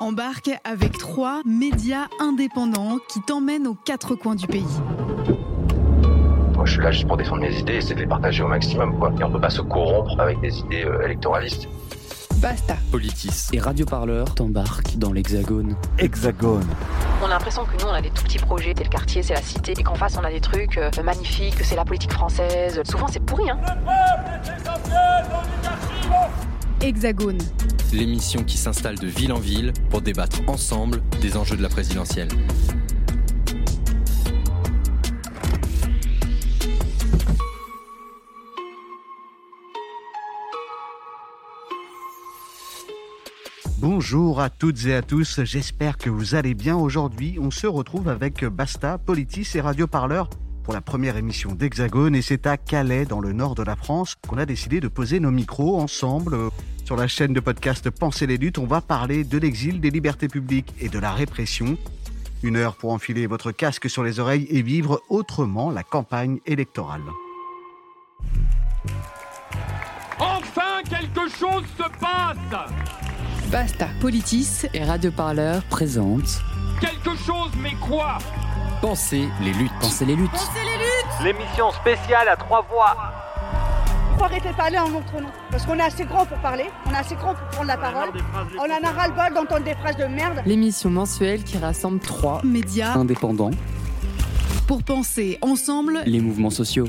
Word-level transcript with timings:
Embarque 0.00 0.50
avec 0.62 0.96
trois 0.96 1.42
médias 1.44 2.06
indépendants 2.20 2.98
qui 3.08 3.20
t'emmènent 3.20 3.66
aux 3.66 3.74
quatre 3.74 4.14
coins 4.14 4.36
du 4.36 4.46
pays. 4.46 4.64
Moi, 6.54 6.64
je 6.66 6.72
suis 6.72 6.82
là 6.82 6.92
juste 6.92 7.08
pour 7.08 7.16
défendre 7.16 7.42
mes 7.42 7.58
idées 7.58 7.72
et 7.72 7.76
essayer 7.78 7.96
de 7.96 8.00
les 8.00 8.06
partager 8.06 8.44
au 8.44 8.46
maximum. 8.46 8.96
Quoi. 8.96 9.12
Et 9.18 9.24
on 9.24 9.32
peut 9.32 9.40
pas 9.40 9.50
se 9.50 9.60
corrompre 9.60 10.20
avec 10.20 10.40
des 10.40 10.56
idées 10.60 10.84
euh, 10.84 11.04
électoralistes. 11.04 11.68
Basta. 12.36 12.76
Politis 12.92 13.48
et 13.52 13.58
Radio 13.58 13.84
Parleur 13.86 14.32
t'embarquent 14.36 14.96
dans 14.98 15.12
l'Hexagone. 15.12 15.74
Hexagone. 15.98 16.68
On 17.20 17.26
a 17.26 17.30
l'impression 17.30 17.64
que 17.64 17.82
nous, 17.82 17.88
on 17.88 17.92
a 17.92 18.00
des 18.00 18.10
tout 18.10 18.22
petits 18.22 18.38
projets, 18.38 18.74
c'est 18.76 18.84
le 18.84 18.90
quartier, 18.90 19.24
c'est 19.24 19.34
la 19.34 19.42
cité, 19.42 19.72
et 19.76 19.82
qu'en 19.82 19.96
face, 19.96 20.16
on 20.16 20.24
a 20.24 20.30
des 20.30 20.40
trucs 20.40 20.78
euh, 20.78 20.90
magnifiques, 21.02 21.56
que 21.56 21.64
c'est 21.64 21.74
la 21.74 21.84
politique 21.84 22.12
française. 22.12 22.80
Souvent, 22.88 23.08
c'est 23.08 23.18
pourri, 23.18 23.50
hein. 23.50 23.58
Hexagone. 26.80 27.38
L'émission 27.92 28.44
qui 28.44 28.58
s'installe 28.58 28.98
de 28.98 29.06
ville 29.06 29.32
en 29.32 29.38
ville 29.38 29.72
pour 29.88 30.02
débattre 30.02 30.40
ensemble 30.46 31.02
des 31.22 31.38
enjeux 31.38 31.56
de 31.56 31.62
la 31.62 31.70
présidentielle. 31.70 32.28
Bonjour 43.78 44.40
à 44.40 44.50
toutes 44.50 44.84
et 44.84 44.94
à 44.94 45.02
tous, 45.02 45.40
j'espère 45.44 45.96
que 45.96 46.10
vous 46.10 46.34
allez 46.34 46.54
bien. 46.54 46.76
Aujourd'hui, 46.76 47.38
on 47.40 47.50
se 47.50 47.66
retrouve 47.66 48.08
avec 48.08 48.44
Basta, 48.44 48.98
Politis 48.98 49.48
et 49.54 49.62
Radio 49.62 49.86
Parleur 49.86 50.28
pour 50.62 50.74
la 50.74 50.82
première 50.82 51.16
émission 51.16 51.54
d'Hexagone 51.54 52.14
et 52.14 52.20
c'est 52.20 52.46
à 52.46 52.58
Calais, 52.58 53.06
dans 53.06 53.20
le 53.20 53.32
nord 53.32 53.54
de 53.54 53.62
la 53.62 53.74
France, 53.74 54.16
qu'on 54.28 54.36
a 54.36 54.44
décidé 54.44 54.80
de 54.80 54.88
poser 54.88 55.18
nos 55.20 55.30
micros 55.30 55.80
ensemble. 55.80 56.36
Sur 56.88 56.96
la 56.96 57.06
chaîne 57.06 57.34
de 57.34 57.40
podcast 57.40 57.90
Penser 57.90 58.26
les 58.26 58.38
luttes, 58.38 58.56
on 58.56 58.64
va 58.64 58.80
parler 58.80 59.22
de 59.22 59.36
l'exil, 59.36 59.78
des 59.78 59.90
libertés 59.90 60.26
publiques 60.26 60.72
et 60.80 60.88
de 60.88 60.98
la 60.98 61.12
répression. 61.12 61.76
Une 62.42 62.56
heure 62.56 62.76
pour 62.76 62.92
enfiler 62.92 63.26
votre 63.26 63.52
casque 63.52 63.90
sur 63.90 64.02
les 64.02 64.20
oreilles 64.20 64.46
et 64.48 64.62
vivre 64.62 65.02
autrement 65.10 65.70
la 65.70 65.82
campagne 65.82 66.38
électorale. 66.46 67.02
Enfin, 70.18 70.80
quelque 70.88 71.28
chose 71.28 71.64
se 71.76 71.82
passe 72.00 72.38
Basta. 73.52 73.88
Politis. 74.00 74.62
Et 74.72 74.82
Radio 74.82 75.10
Parleur 75.10 75.62
présente 75.64 76.40
Quelque 76.80 77.14
chose, 77.18 77.50
mais 77.60 77.74
quoi? 77.86 78.16
Pensez 78.80 79.28
les 79.42 79.52
luttes. 79.52 79.72
Pensez 79.78 80.06
les 80.06 80.16
luttes. 80.16 80.30
L'émission 81.22 81.70
spéciale 81.70 82.28
à 82.28 82.36
trois 82.36 82.62
voix. 82.62 82.96
Faut 84.18 84.24
arrêter 84.24 84.48
de 84.48 84.54
parler 84.54 84.78
en 84.78 84.88
notre 84.88 85.20
nom. 85.20 85.28
Parce 85.50 85.64
qu'on 85.64 85.78
est 85.78 85.82
assez 85.82 86.04
grand 86.04 86.26
pour 86.26 86.38
parler, 86.38 86.64
on 86.86 86.90
est 86.90 86.96
assez 86.96 87.14
grand 87.14 87.34
pour 87.34 87.46
prendre 87.48 87.68
la 87.68 87.76
parole. 87.76 88.10
On 88.58 88.62
en 88.62 88.88
a 88.88 88.90
ras-le-bol 88.90 89.34
d'entendre 89.34 89.64
des 89.64 89.74
phrases 89.74 89.96
de 89.96 90.04
merde. 90.04 90.42
L'émission 90.44 90.90
mensuelle 90.90 91.44
qui 91.44 91.58
rassemble 91.58 92.00
trois 92.00 92.42
Médias 92.44 92.94
Indépendants, 92.94 93.50
pour 94.66 94.82
penser 94.82 95.38
ensemble 95.40 96.00
les 96.04 96.20
mouvements 96.20 96.50
sociaux. 96.50 96.88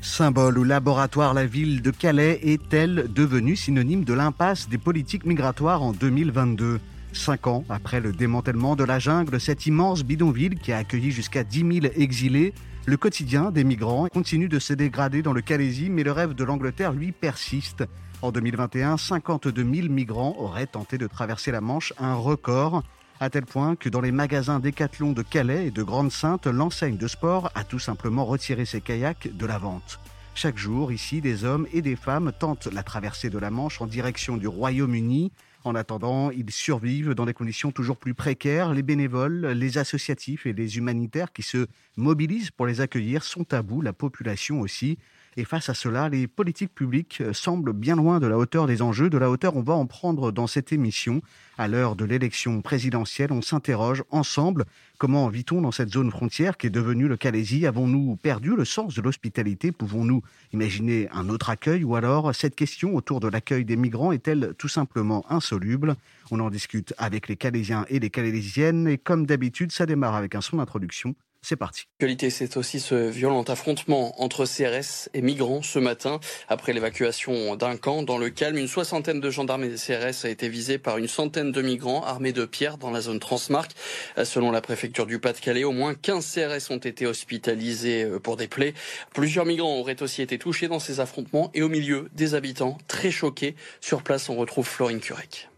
Symbole 0.00 0.58
ou 0.58 0.64
laboratoire, 0.64 1.34
la 1.34 1.46
ville 1.46 1.82
de 1.82 1.90
Calais 1.90 2.40
est-elle 2.42 3.06
devenue 3.12 3.56
synonyme 3.56 4.04
de 4.04 4.14
l'impasse 4.14 4.68
des 4.68 4.78
politiques 4.78 5.26
migratoires 5.26 5.82
en 5.82 5.92
2022 5.92 6.80
Cinq 7.12 7.46
ans 7.46 7.64
après 7.68 8.00
le 8.00 8.12
démantèlement 8.12 8.76
de 8.76 8.84
la 8.84 8.98
jungle, 8.98 9.40
cette 9.40 9.66
immense 9.66 10.04
bidonville 10.04 10.58
qui 10.58 10.72
a 10.72 10.78
accueilli 10.78 11.10
jusqu'à 11.10 11.42
10 11.42 11.80
000 11.80 11.94
exilés, 11.96 12.52
le 12.88 12.96
quotidien 12.96 13.50
des 13.50 13.64
migrants 13.64 14.08
continue 14.08 14.48
de 14.48 14.58
se 14.58 14.72
dégrader 14.72 15.20
dans 15.20 15.34
le 15.34 15.42
Calaisie, 15.42 15.90
mais 15.90 16.02
le 16.02 16.10
rêve 16.10 16.32
de 16.32 16.42
l'Angleterre, 16.42 16.94
lui, 16.94 17.12
persiste. 17.12 17.84
En 18.22 18.32
2021, 18.32 18.96
52 18.96 19.62
000 19.62 19.88
migrants 19.92 20.34
auraient 20.38 20.66
tenté 20.66 20.96
de 20.96 21.06
traverser 21.06 21.50
la 21.50 21.60
Manche, 21.60 21.92
un 21.98 22.14
record, 22.14 22.82
à 23.20 23.28
tel 23.28 23.44
point 23.44 23.76
que 23.76 23.90
dans 23.90 24.00
les 24.00 24.10
magasins 24.10 24.58
Décathlon 24.58 25.12
de 25.12 25.20
Calais 25.20 25.66
et 25.66 25.70
de 25.70 25.82
Grande-Sainte, 25.82 26.46
l'enseigne 26.46 26.96
de 26.96 27.08
sport 27.08 27.50
a 27.54 27.62
tout 27.62 27.78
simplement 27.78 28.24
retiré 28.24 28.64
ses 28.64 28.80
kayaks 28.80 29.36
de 29.36 29.44
la 29.44 29.58
vente. 29.58 30.00
Chaque 30.34 30.56
jour, 30.56 30.90
ici, 30.90 31.20
des 31.20 31.44
hommes 31.44 31.66
et 31.74 31.82
des 31.82 31.96
femmes 31.96 32.32
tentent 32.40 32.68
la 32.72 32.82
traversée 32.82 33.28
de 33.28 33.38
la 33.38 33.50
Manche 33.50 33.82
en 33.82 33.86
direction 33.86 34.38
du 34.38 34.48
Royaume-Uni. 34.48 35.30
En 35.68 35.74
attendant, 35.74 36.30
ils 36.30 36.50
survivent 36.50 37.12
dans 37.12 37.26
des 37.26 37.34
conditions 37.34 37.72
toujours 37.72 37.98
plus 37.98 38.14
précaires. 38.14 38.72
Les 38.72 38.82
bénévoles, 38.82 39.48
les 39.48 39.76
associatifs 39.76 40.46
et 40.46 40.54
les 40.54 40.78
humanitaires 40.78 41.30
qui 41.30 41.42
se 41.42 41.66
mobilisent 41.98 42.50
pour 42.50 42.64
les 42.64 42.80
accueillir 42.80 43.22
sont 43.22 43.52
à 43.52 43.60
bout, 43.60 43.82
la 43.82 43.92
population 43.92 44.62
aussi. 44.62 44.96
Et 45.36 45.44
face 45.44 45.68
à 45.68 45.74
cela, 45.74 46.08
les 46.08 46.26
politiques 46.26 46.74
publiques 46.74 47.20
euh, 47.20 47.32
semblent 47.32 47.72
bien 47.72 47.96
loin 47.96 48.18
de 48.18 48.26
la 48.26 48.38
hauteur 48.38 48.66
des 48.66 48.82
enjeux. 48.82 49.10
De 49.10 49.18
la 49.18 49.30
hauteur, 49.30 49.56
on 49.56 49.62
va 49.62 49.74
en 49.74 49.86
prendre 49.86 50.32
dans 50.32 50.46
cette 50.46 50.72
émission. 50.72 51.22
À 51.58 51.68
l'heure 51.68 51.96
de 51.96 52.04
l'élection 52.04 52.60
présidentielle, 52.62 53.32
on 53.32 53.42
s'interroge 53.42 54.04
ensemble 54.10 54.64
comment 54.98 55.28
vit-on 55.28 55.60
dans 55.60 55.70
cette 55.70 55.90
zone 55.90 56.10
frontière 56.10 56.56
qui 56.56 56.66
est 56.66 56.70
devenue 56.70 57.08
le 57.08 57.16
Calaisie 57.16 57.66
Avons-nous 57.66 58.16
perdu 58.16 58.56
le 58.56 58.64
sens 58.64 58.94
de 58.94 59.02
l'hospitalité? 59.02 59.72
Pouvons-nous 59.72 60.22
imaginer 60.52 61.08
un 61.12 61.28
autre 61.28 61.50
accueil? 61.50 61.84
Ou 61.84 61.96
alors 61.96 62.34
cette 62.34 62.56
question 62.56 62.94
autour 62.96 63.20
de 63.20 63.28
l'accueil 63.28 63.64
des 63.64 63.76
migrants 63.76 64.12
est-elle 64.12 64.54
tout 64.58 64.68
simplement 64.68 65.24
insoluble? 65.30 65.96
On 66.30 66.40
en 66.40 66.50
discute 66.50 66.94
avec 66.98 67.28
les 67.28 67.36
Calaisiens 67.36 67.86
et 67.88 68.00
les 68.00 68.10
Calaisiennes. 68.10 68.88
Et 68.88 68.98
comme 68.98 69.26
d'habitude, 69.26 69.72
ça 69.72 69.86
démarre 69.86 70.14
avec 70.14 70.34
un 70.34 70.40
son 70.40 70.58
d'introduction. 70.58 71.14
C'est 71.40 71.56
parti. 71.56 71.84
L'actualité, 72.00 72.30
c'est 72.30 72.56
aussi 72.56 72.80
ce 72.80 72.94
violent 72.94 73.42
affrontement 73.44 74.20
entre 74.20 74.44
CRS 74.44 75.08
et 75.14 75.22
migrants 75.22 75.62
ce 75.62 75.78
matin. 75.78 76.18
Après 76.48 76.72
l'évacuation 76.72 77.54
d'un 77.54 77.76
camp 77.76 78.02
dans 78.02 78.18
le 78.18 78.28
calme, 78.28 78.58
une 78.58 78.68
soixantaine 78.68 79.20
de 79.20 79.30
gendarmes 79.30 79.64
et 79.64 79.68
des 79.68 79.76
CRS 79.76 80.24
a 80.24 80.28
été 80.28 80.48
visée 80.48 80.78
par 80.78 80.98
une 80.98 81.08
centaine 81.08 81.52
de 81.52 81.62
migrants 81.62 82.04
armés 82.04 82.32
de 82.32 82.44
pierres 82.44 82.76
dans 82.76 82.90
la 82.90 83.00
zone 83.00 83.20
Transmarc. 83.20 83.70
Selon 84.24 84.50
la 84.50 84.60
préfecture 84.60 85.06
du 85.06 85.20
Pas-de-Calais, 85.20 85.64
au 85.64 85.72
moins 85.72 85.94
15 85.94 86.34
CRS 86.34 86.70
ont 86.70 86.78
été 86.78 87.06
hospitalisés 87.06 88.04
pour 88.22 88.36
des 88.36 88.48
plaies. 88.48 88.74
Plusieurs 89.14 89.46
migrants 89.46 89.78
auraient 89.78 90.02
aussi 90.02 90.22
été 90.22 90.38
touchés 90.38 90.68
dans 90.68 90.80
ces 90.80 91.00
affrontements 91.00 91.50
et 91.54 91.62
au 91.62 91.68
milieu 91.68 92.08
des 92.14 92.34
habitants 92.34 92.78
très 92.88 93.10
choqués. 93.10 93.54
Sur 93.80 94.02
place, 94.02 94.28
on 94.28 94.36
retrouve 94.36 94.66
Florine 94.66 95.00
Curec. 95.00 95.48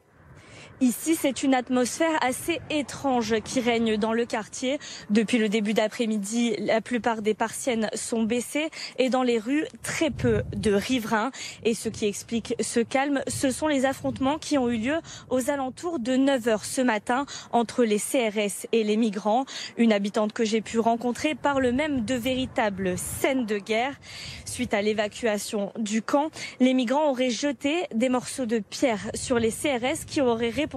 Ici, 0.83 1.15
c'est 1.15 1.43
une 1.43 1.53
atmosphère 1.53 2.17
assez 2.23 2.59
étrange 2.71 3.35
qui 3.45 3.61
règne 3.61 3.99
dans 3.99 4.15
le 4.15 4.25
quartier. 4.25 4.79
Depuis 5.11 5.37
le 5.37 5.51
début 5.51 5.75
d'après-midi, 5.75 6.57
la 6.59 6.81
plupart 6.81 7.21
des 7.21 7.35
parsiennes 7.35 7.91
sont 7.93 8.23
baissées 8.23 8.71
et 8.99 9.11
dans 9.11 9.23
les 9.23 9.39
rues, 9.39 9.67
très 9.83 10.09
peu 10.09 10.43
de 10.57 10.73
riverains. 10.73 11.33
Et 11.65 11.75
ce 11.75 11.91
qui 11.91 12.07
explique 12.07 12.55
ce 12.61 12.81
calme, 12.81 13.21
ce 13.29 13.51
sont 13.51 13.67
les 13.67 13.85
affrontements 13.85 14.39
qui 14.39 14.57
ont 14.57 14.71
eu 14.71 14.79
lieu 14.79 14.97
aux 15.29 15.51
alentours 15.51 15.99
de 15.99 16.17
9 16.17 16.49
heures 16.49 16.65
ce 16.65 16.81
matin 16.81 17.27
entre 17.53 17.85
les 17.85 17.99
CRS 17.99 18.67
et 18.73 18.83
les 18.83 18.97
migrants. 18.97 19.45
Une 19.77 19.93
habitante 19.93 20.33
que 20.33 20.47
j'ai 20.47 20.63
pu 20.63 20.79
rencontrer 20.79 21.35
parle 21.35 21.73
même 21.73 22.07
de 22.07 22.15
véritables 22.15 22.97
scènes 22.97 23.45
de 23.45 23.59
guerre. 23.59 24.01
Suite 24.47 24.73
à 24.73 24.81
l'évacuation 24.81 25.73
du 25.79 26.01
camp, 26.01 26.31
les 26.59 26.73
migrants 26.73 27.11
auraient 27.11 27.29
jeté 27.29 27.85
des 27.95 28.09
morceaux 28.09 28.47
de 28.47 28.61
pierre 28.61 29.11
sur 29.13 29.39
les 29.39 29.51
CRS 29.51 30.07
qui 30.07 30.23
auraient 30.23 30.49
répondu 30.49 30.70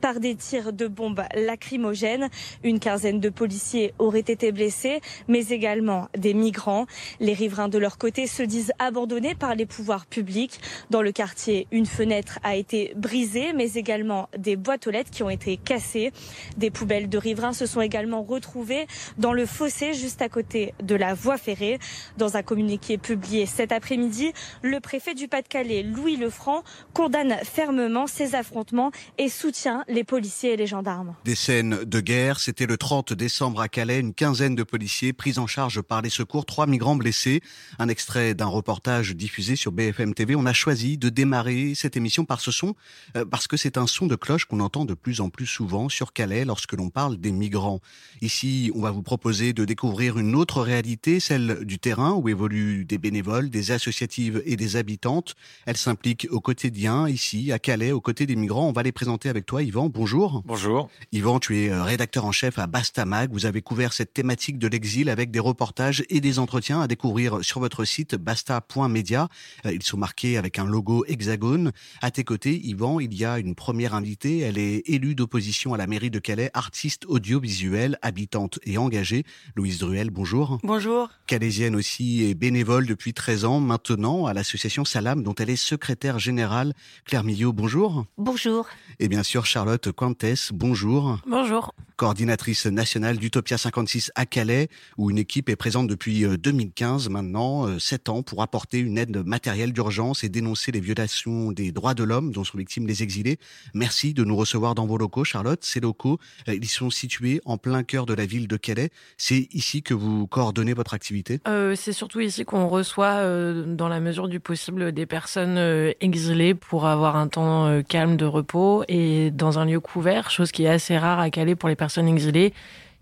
par 0.00 0.20
des 0.20 0.34
tirs 0.34 0.72
de 0.72 0.86
bombes 0.86 1.22
lacrymogènes. 1.34 2.28
Une 2.62 2.78
quinzaine 2.78 3.20
de 3.20 3.28
policiers 3.28 3.94
auraient 3.98 4.20
été 4.20 4.52
blessés, 4.52 5.00
mais 5.28 5.48
également 5.48 6.08
des 6.16 6.34
migrants. 6.34 6.86
Les 7.20 7.32
riverains 7.32 7.68
de 7.68 7.78
leur 7.78 7.98
côté 7.98 8.26
se 8.26 8.42
disent 8.42 8.72
abandonnés 8.78 9.34
par 9.34 9.54
les 9.54 9.66
pouvoirs 9.66 10.06
publics. 10.06 10.60
Dans 10.90 11.02
le 11.02 11.12
quartier, 11.12 11.66
une 11.72 11.86
fenêtre 11.86 12.38
a 12.42 12.56
été 12.56 12.92
brisée, 12.96 13.52
mais 13.52 13.72
également 13.74 14.28
des 14.36 14.56
boîtes 14.56 14.86
aux 14.86 14.90
lettres 14.90 15.10
qui 15.10 15.22
ont 15.22 15.30
été 15.30 15.56
cassées. 15.56 16.12
Des 16.56 16.70
poubelles 16.70 17.08
de 17.08 17.18
riverains 17.18 17.52
se 17.52 17.66
sont 17.66 17.80
également 17.80 18.22
retrouvées 18.22 18.86
dans 19.18 19.32
le 19.32 19.46
fossé 19.46 19.94
juste 19.94 20.22
à 20.22 20.28
côté 20.28 20.74
de 20.82 20.94
la 20.94 21.14
voie 21.14 21.36
ferrée. 21.36 21.78
Dans 22.16 22.36
un 22.36 22.42
communiqué 22.42 22.98
publié 22.98 23.46
cet 23.46 23.72
après-midi, 23.72 24.32
le 24.62 24.80
préfet 24.80 25.14
du 25.14 25.28
Pas-de-Calais, 25.28 25.82
Louis 25.82 26.16
Lefranc, 26.16 26.62
condamne 26.92 27.36
fermement 27.42 28.06
ces 28.06 28.34
affrontements 28.34 28.90
et 29.18 29.23
soutient 29.28 29.84
les 29.88 30.04
policiers 30.04 30.52
et 30.52 30.56
les 30.56 30.66
gendarmes. 30.66 31.14
Des 31.24 31.34
scènes 31.34 31.84
de 31.84 32.00
guerre, 32.00 32.40
c'était 32.40 32.66
le 32.66 32.76
30 32.76 33.12
décembre 33.12 33.60
à 33.60 33.68
Calais, 33.68 34.00
une 34.00 34.14
quinzaine 34.14 34.54
de 34.54 34.62
policiers 34.62 35.12
pris 35.12 35.38
en 35.38 35.46
charge 35.46 35.80
par 35.82 36.02
les 36.02 36.10
secours, 36.10 36.44
trois 36.44 36.66
migrants 36.66 36.96
blessés. 36.96 37.40
Un 37.78 37.88
extrait 37.88 38.34
d'un 38.34 38.46
reportage 38.46 39.14
diffusé 39.14 39.56
sur 39.56 39.72
BFM 39.72 40.14
TV. 40.14 40.34
On 40.34 40.46
a 40.46 40.52
choisi 40.52 40.98
de 40.98 41.08
démarrer 41.08 41.74
cette 41.74 41.96
émission 41.96 42.24
par 42.24 42.40
ce 42.40 42.50
son, 42.50 42.74
euh, 43.16 43.24
parce 43.24 43.46
que 43.46 43.56
c'est 43.56 43.78
un 43.78 43.86
son 43.86 44.06
de 44.06 44.16
cloche 44.16 44.44
qu'on 44.44 44.60
entend 44.60 44.84
de 44.84 44.94
plus 44.94 45.20
en 45.20 45.30
plus 45.30 45.46
souvent 45.46 45.88
sur 45.88 46.12
Calais 46.12 46.44
lorsque 46.44 46.72
l'on 46.72 46.90
parle 46.90 47.16
des 47.16 47.32
migrants. 47.32 47.80
Ici, 48.20 48.70
on 48.74 48.80
va 48.80 48.90
vous 48.90 49.02
proposer 49.02 49.52
de 49.52 49.64
découvrir 49.64 50.18
une 50.18 50.34
autre 50.34 50.60
réalité, 50.60 51.20
celle 51.20 51.64
du 51.64 51.78
terrain 51.78 52.12
où 52.12 52.28
évoluent 52.28 52.84
des 52.84 52.98
bénévoles, 52.98 53.50
des 53.50 53.70
associatives 53.70 54.42
et 54.44 54.56
des 54.56 54.76
habitantes. 54.76 55.34
Elles 55.66 55.76
s'impliquent 55.76 56.28
au 56.30 56.40
quotidien 56.40 57.08
ici 57.08 57.52
à 57.52 57.58
Calais 57.58 57.92
aux 57.92 58.00
côtés 58.00 58.26
des 58.26 58.36
migrants. 58.36 58.68
On 58.68 58.72
va 58.72 58.82
les 58.82 58.92
présenter 58.92 59.13
présenter 59.14 59.28
avec 59.28 59.46
toi, 59.46 59.62
Yvan. 59.62 59.88
Bonjour. 59.88 60.42
Bonjour. 60.44 60.90
Yvan, 61.12 61.38
tu 61.38 61.56
es 61.56 61.72
rédacteur 61.72 62.24
en 62.24 62.32
chef 62.32 62.58
à 62.58 62.66
Bastamag. 62.66 63.30
Vous 63.32 63.46
avez 63.46 63.62
couvert 63.62 63.92
cette 63.92 64.12
thématique 64.12 64.58
de 64.58 64.66
l'exil 64.66 65.08
avec 65.08 65.30
des 65.30 65.38
reportages 65.38 66.02
et 66.10 66.20
des 66.20 66.40
entretiens 66.40 66.80
à 66.80 66.88
découvrir 66.88 67.44
sur 67.44 67.60
votre 67.60 67.84
site 67.84 68.16
basta.media. 68.16 69.28
Ils 69.66 69.84
sont 69.84 69.98
marqués 69.98 70.36
avec 70.36 70.58
un 70.58 70.64
logo 70.64 71.04
hexagone. 71.06 71.70
À 72.02 72.10
tes 72.10 72.24
côtés, 72.24 72.60
Yvan, 72.64 72.98
il 72.98 73.14
y 73.14 73.24
a 73.24 73.38
une 73.38 73.54
première 73.54 73.94
invitée. 73.94 74.40
Elle 74.40 74.58
est 74.58 74.82
élue 74.86 75.14
d'opposition 75.14 75.74
à 75.74 75.76
la 75.76 75.86
mairie 75.86 76.10
de 76.10 76.18
Calais, 76.18 76.50
artiste 76.52 77.04
audiovisuelle, 77.06 77.98
habitante 78.02 78.58
et 78.64 78.78
engagée. 78.78 79.22
Louise 79.54 79.78
Druel, 79.78 80.10
bonjour. 80.10 80.58
Bonjour. 80.64 81.08
Calaisienne 81.28 81.76
aussi 81.76 82.24
et 82.24 82.34
bénévole 82.34 82.86
depuis 82.86 83.14
13 83.14 83.44
ans 83.44 83.60
maintenant 83.60 84.26
à 84.26 84.34
l'association 84.34 84.84
Salam 84.84 85.22
dont 85.22 85.36
elle 85.36 85.50
est 85.50 85.56
secrétaire 85.56 86.18
générale. 86.18 86.74
Claire 87.04 87.22
Millot, 87.22 87.52
bonjour. 87.52 88.06
Bonjour. 88.18 88.66
Et 89.04 89.08
bien 89.08 89.22
sûr 89.22 89.44
Charlotte 89.44 89.92
Quantes, 89.92 90.50
bonjour. 90.54 91.18
Bonjour. 91.26 91.74
Coordinatrice 91.96 92.66
nationale 92.66 93.18
d'Utopia 93.18 93.56
56 93.56 94.10
à 94.16 94.26
Calais, 94.26 94.68
où 94.96 95.10
une 95.10 95.18
équipe 95.18 95.48
est 95.48 95.54
présente 95.56 95.86
depuis 95.86 96.24
2015 96.26 97.08
maintenant, 97.08 97.78
7 97.78 98.08
ans, 98.08 98.22
pour 98.22 98.42
apporter 98.42 98.78
une 98.78 98.98
aide 98.98 99.24
matérielle 99.24 99.72
d'urgence 99.72 100.24
et 100.24 100.28
dénoncer 100.28 100.72
les 100.72 100.80
violations 100.80 101.52
des 101.52 101.70
droits 101.70 101.94
de 101.94 102.02
l'homme 102.02 102.32
dont 102.32 102.42
sont 102.42 102.58
victimes 102.58 102.86
les 102.88 103.04
exilés. 103.04 103.38
Merci 103.74 104.12
de 104.12 104.24
nous 104.24 104.34
recevoir 104.34 104.74
dans 104.74 104.86
vos 104.86 104.98
locaux, 104.98 105.22
Charlotte. 105.22 105.62
Ces 105.62 105.78
locaux, 105.78 106.18
ils 106.48 106.66
sont 106.66 106.90
situés 106.90 107.40
en 107.44 107.58
plein 107.58 107.84
cœur 107.84 108.06
de 108.06 108.14
la 108.14 108.26
ville 108.26 108.48
de 108.48 108.56
Calais. 108.56 108.90
C'est 109.16 109.48
ici 109.52 109.82
que 109.82 109.94
vous 109.94 110.26
coordonnez 110.26 110.72
votre 110.72 110.94
activité? 110.94 111.40
Euh, 111.46 111.76
C'est 111.76 111.92
surtout 111.92 112.20
ici 112.20 112.44
qu'on 112.44 112.66
reçoit, 112.66 113.18
euh, 113.20 113.64
dans 113.66 113.88
la 113.88 114.00
mesure 114.00 114.28
du 114.28 114.40
possible, 114.40 114.90
des 114.90 115.06
personnes 115.06 115.58
euh, 115.58 115.92
exilées 116.00 116.54
pour 116.54 116.86
avoir 116.86 117.14
un 117.14 117.28
temps 117.28 117.66
euh, 117.66 117.82
calme 117.82 118.16
de 118.16 118.24
repos 118.24 118.82
et 118.88 119.30
dans 119.30 119.58
un 119.58 119.64
lieu 119.64 119.80
couvert, 119.80 120.30
chose 120.30 120.52
qui 120.52 120.64
est 120.64 120.68
assez 120.68 120.96
rare 120.96 121.20
à 121.20 121.30
Calais 121.30 121.54
pour 121.54 121.68
les 121.68 121.76
personnes 121.76 122.08
exilées. 122.08 122.52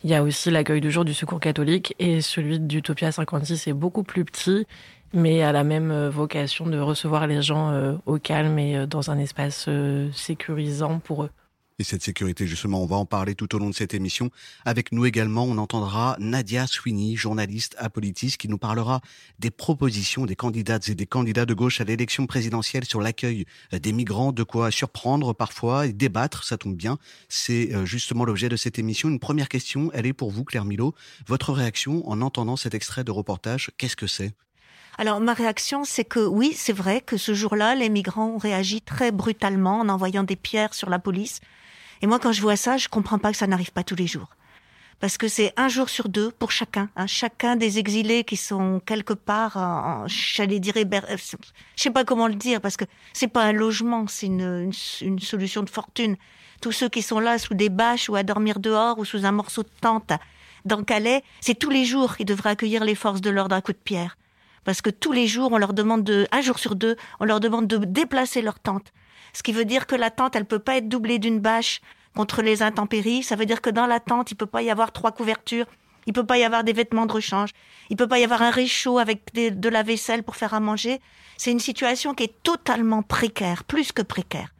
Il 0.05 0.11
y 0.11 0.15
a 0.15 0.23
aussi 0.23 0.51
l'accueil 0.51 0.81
de 0.81 0.91
jour 0.91 1.05
du 1.05 1.15
Secours 1.15 1.41
catholique 1.41 1.95
et 1.99 2.21
celui 2.21 2.59
d'Utopia 2.59 3.13
56 3.13 3.69
est 3.69 3.73
beaucoup 3.73 4.03
plus 4.03 4.25
petit, 4.25 4.67
mais 5.13 5.43
a 5.43 5.53
la 5.53 5.65
même 5.65 6.09
vocation 6.09 6.67
de 6.67 6.79
recevoir 6.79 7.27
les 7.27 7.43
gens 7.43 7.99
au 8.07 8.19
calme 8.19 8.59
et 8.59 8.87
dans 8.87 9.11
un 9.11 9.19
espace 9.19 9.69
sécurisant 10.13 10.99
pour 10.99 11.25
eux. 11.25 11.31
Et 11.79 11.85
cette 11.85 12.03
sécurité, 12.03 12.47
justement, 12.47 12.83
on 12.83 12.87
va 12.87 12.97
en 12.97 13.07
parler 13.07 13.35
tout 13.35 13.55
au 13.55 13.59
long 13.59 13.71
de 13.71 13.75
cette 13.75 13.95
émission. 13.95 14.31
Avec 14.65 14.93
nous 14.93 15.07
également, 15.07 15.45
on 15.45 15.59
entendra 15.59 16.17
Nadia 16.21 16.67
Sweeney, 16.67 17.17
journaliste 17.17 17.75
à 17.79 17.89
Politis, 17.91 18.37
qui 18.39 18.49
nous 18.49 18.59
parlera 18.59 19.01
des 19.39 19.51
propositions 19.51 20.27
des 20.27 20.37
candidates 20.37 20.89
et 20.89 20.95
des 20.95 21.07
candidats 21.07 21.47
de 21.47 21.55
gauche 21.55 21.81
à 21.81 21.85
l'élection 21.85 22.27
présidentielle 22.27 22.85
sur 22.85 23.01
l'accueil 23.01 23.47
des 23.73 23.93
migrants, 23.93 24.33
de 24.33 24.43
quoi 24.43 24.71
surprendre 24.71 25.33
parfois 25.33 25.87
et 25.87 25.93
débattre, 25.93 26.45
ça 26.45 26.59
tombe 26.59 26.77
bien. 26.77 26.99
C'est 27.29 27.71
justement 27.87 28.25
l'objet 28.25 28.49
de 28.49 28.57
cette 28.57 28.79
émission. 28.79 29.09
Une 29.09 29.19
première 29.19 29.49
question, 29.49 29.91
elle 29.95 30.07
est 30.07 30.13
pour 30.13 30.31
vous, 30.31 30.45
Claire 30.45 30.65
Milo. 30.65 30.95
Votre 31.27 31.53
réaction 31.53 32.09
en 32.09 32.21
entendant 32.21 32.57
cet 32.57 32.75
extrait 32.75 33.03
de 33.03 33.11
reportage, 33.11 33.71
qu'est-ce 33.79 33.97
que 33.97 34.07
c'est? 34.07 34.35
Alors 34.99 35.21
ma 35.21 35.33
réaction, 35.33 35.85
c'est 35.85 36.05
que 36.05 36.21
oui, 36.21 36.53
c'est 36.55 36.75
vrai 36.75 37.01
que 37.01 37.17
ce 37.17 37.33
jour-là, 37.33 37.75
les 37.75 37.89
migrants 37.89 38.35
ont 38.35 38.39
réagi 38.39 38.83
très 38.83 39.11
brutalement 39.11 39.81
en 39.81 39.89
envoyant 39.89 40.23
des 40.23 40.37
pierres 40.37 40.75
sur 40.75 40.91
la 40.91 40.99
police. 40.99 41.41
Et 42.03 42.07
moi, 42.09 42.19
quand 42.19 42.33
je 42.33 42.43
vois 42.43 42.57
ça, 42.57 42.77
je 42.77 42.89
comprends 42.89 43.19
pas 43.19 43.31
que 43.31 43.39
ça 43.39 43.47
n'arrive 43.47 43.73
pas 43.73 43.85
tous 43.85 43.95
les 43.95 44.09
jours. 44.09 44.29
Parce 44.99 45.19
que 45.19 45.27
c'est 45.29 45.53
un 45.57 45.69
jour 45.69 45.89
sur 45.89 46.09
deux 46.09 46.31
pour 46.31 46.51
chacun. 46.51 46.89
Hein, 46.97 47.07
chacun 47.07 47.57
des 47.57 47.79
exilés 47.79 48.25
qui 48.25 48.37
sont 48.37 48.81
quelque 48.85 49.15
part, 49.15 49.57
en, 49.57 50.07
j'allais 50.07 50.61
dire, 50.61 50.75
je 50.77 51.37
sais 51.77 51.91
pas 51.91 52.05
comment 52.05 52.29
le 52.29 52.35
dire, 52.35 52.61
parce 52.61 52.77
que 52.77 52.85
c'est 53.13 53.29
pas 53.29 53.45
un 53.45 53.53
logement, 53.53 54.07
c'est 54.07 54.27
une, 54.27 54.73
une, 55.01 55.19
solution 55.19 55.63
de 55.63 55.71
fortune. 55.71 56.17
Tous 56.61 56.73
ceux 56.73 56.89
qui 56.89 57.03
sont 57.03 57.19
là 57.19 57.39
sous 57.39 57.55
des 57.55 57.69
bâches 57.69 58.09
ou 58.09 58.15
à 58.15 58.23
dormir 58.23 58.61
dehors 58.61 58.99
ou 58.99 59.05
sous 59.05 59.25
un 59.25 59.33
morceau 59.33 59.63
de 59.63 59.71
tente 59.81 60.13
dans 60.65 60.85
Calais, 60.85 61.25
c'est 61.41 61.59
tous 61.59 61.71
les 61.71 61.85
jours 61.85 62.17
qu'ils 62.17 62.27
devraient 62.27 62.51
accueillir 62.51 62.85
les 62.85 62.95
forces 62.95 63.21
de 63.21 63.31
l'ordre 63.31 63.57
à 63.57 63.61
coup 63.61 63.73
de 63.73 63.79
pierre 63.79 64.17
parce 64.65 64.83
que 64.83 64.91
tous 64.91 65.13
les 65.13 65.27
jours, 65.27 65.51
on 65.53 65.59
leur 65.59 65.73
demande 65.73 66.05
de, 66.05 66.27
un 66.33 66.41
jour 66.41 66.59
sur 66.59 66.75
deux, 66.77 66.97
on 67.21 67.25
leur 67.25 67.41
demande 67.41 67.67
de 67.67 67.79
déplacer 67.79 68.43
leur 68.43 68.59
tente. 68.59 68.93
Ce 69.33 69.43
qui 69.43 69.53
veut 69.53 69.65
dire 69.65 69.87
que 69.87 69.97
la 69.97 70.11
tente, 70.11 70.37
elle 70.37 70.45
peut 70.45 70.59
pas 70.59 70.77
être 70.77 70.89
doublée 70.89 71.19
d'une 71.19 71.41
bâche 71.41 71.81
contre 72.15 72.43
les 72.43 72.63
intempéries. 72.63 73.23
Ça 73.23 73.37
veut 73.37 73.47
dire 73.47 73.63
que 73.63 73.71
dans 73.71 73.87
la 73.87 74.01
tente, 74.01 74.31
il 74.31 74.35
peut 74.35 74.47
pas 74.47 74.63
y 74.63 74.71
avoir 74.71 74.93
trois 74.93 75.13
couvertures. 75.13 75.67
Il 76.07 76.13
peut 76.13 76.27
pas 76.27 76.39
y 76.39 76.45
avoir 76.45 76.65
des 76.65 76.73
vêtements 76.73 77.07
de 77.07 77.13
rechange. 77.13 77.51
Il 77.89 77.97
peut 77.97 78.09
pas 78.09 78.19
y 78.19 78.25
avoir 78.25 78.43
un 78.43 78.51
réchaud 78.51 78.99
avec 78.99 79.33
de 79.35 79.69
la 79.69 79.83
vaisselle 79.83 80.23
pour 80.23 80.37
faire 80.37 80.53
à 80.53 80.61
manger. 80.61 81.01
C'est 81.37 81.53
une 81.53 81.61
situation 81.61 82.15
qui 82.15 82.25
est 82.25 82.43
totalement 82.43 83.03
précaire, 83.03 83.65
plus 83.65 83.93
que 83.93 84.03
précaire. 84.03 84.53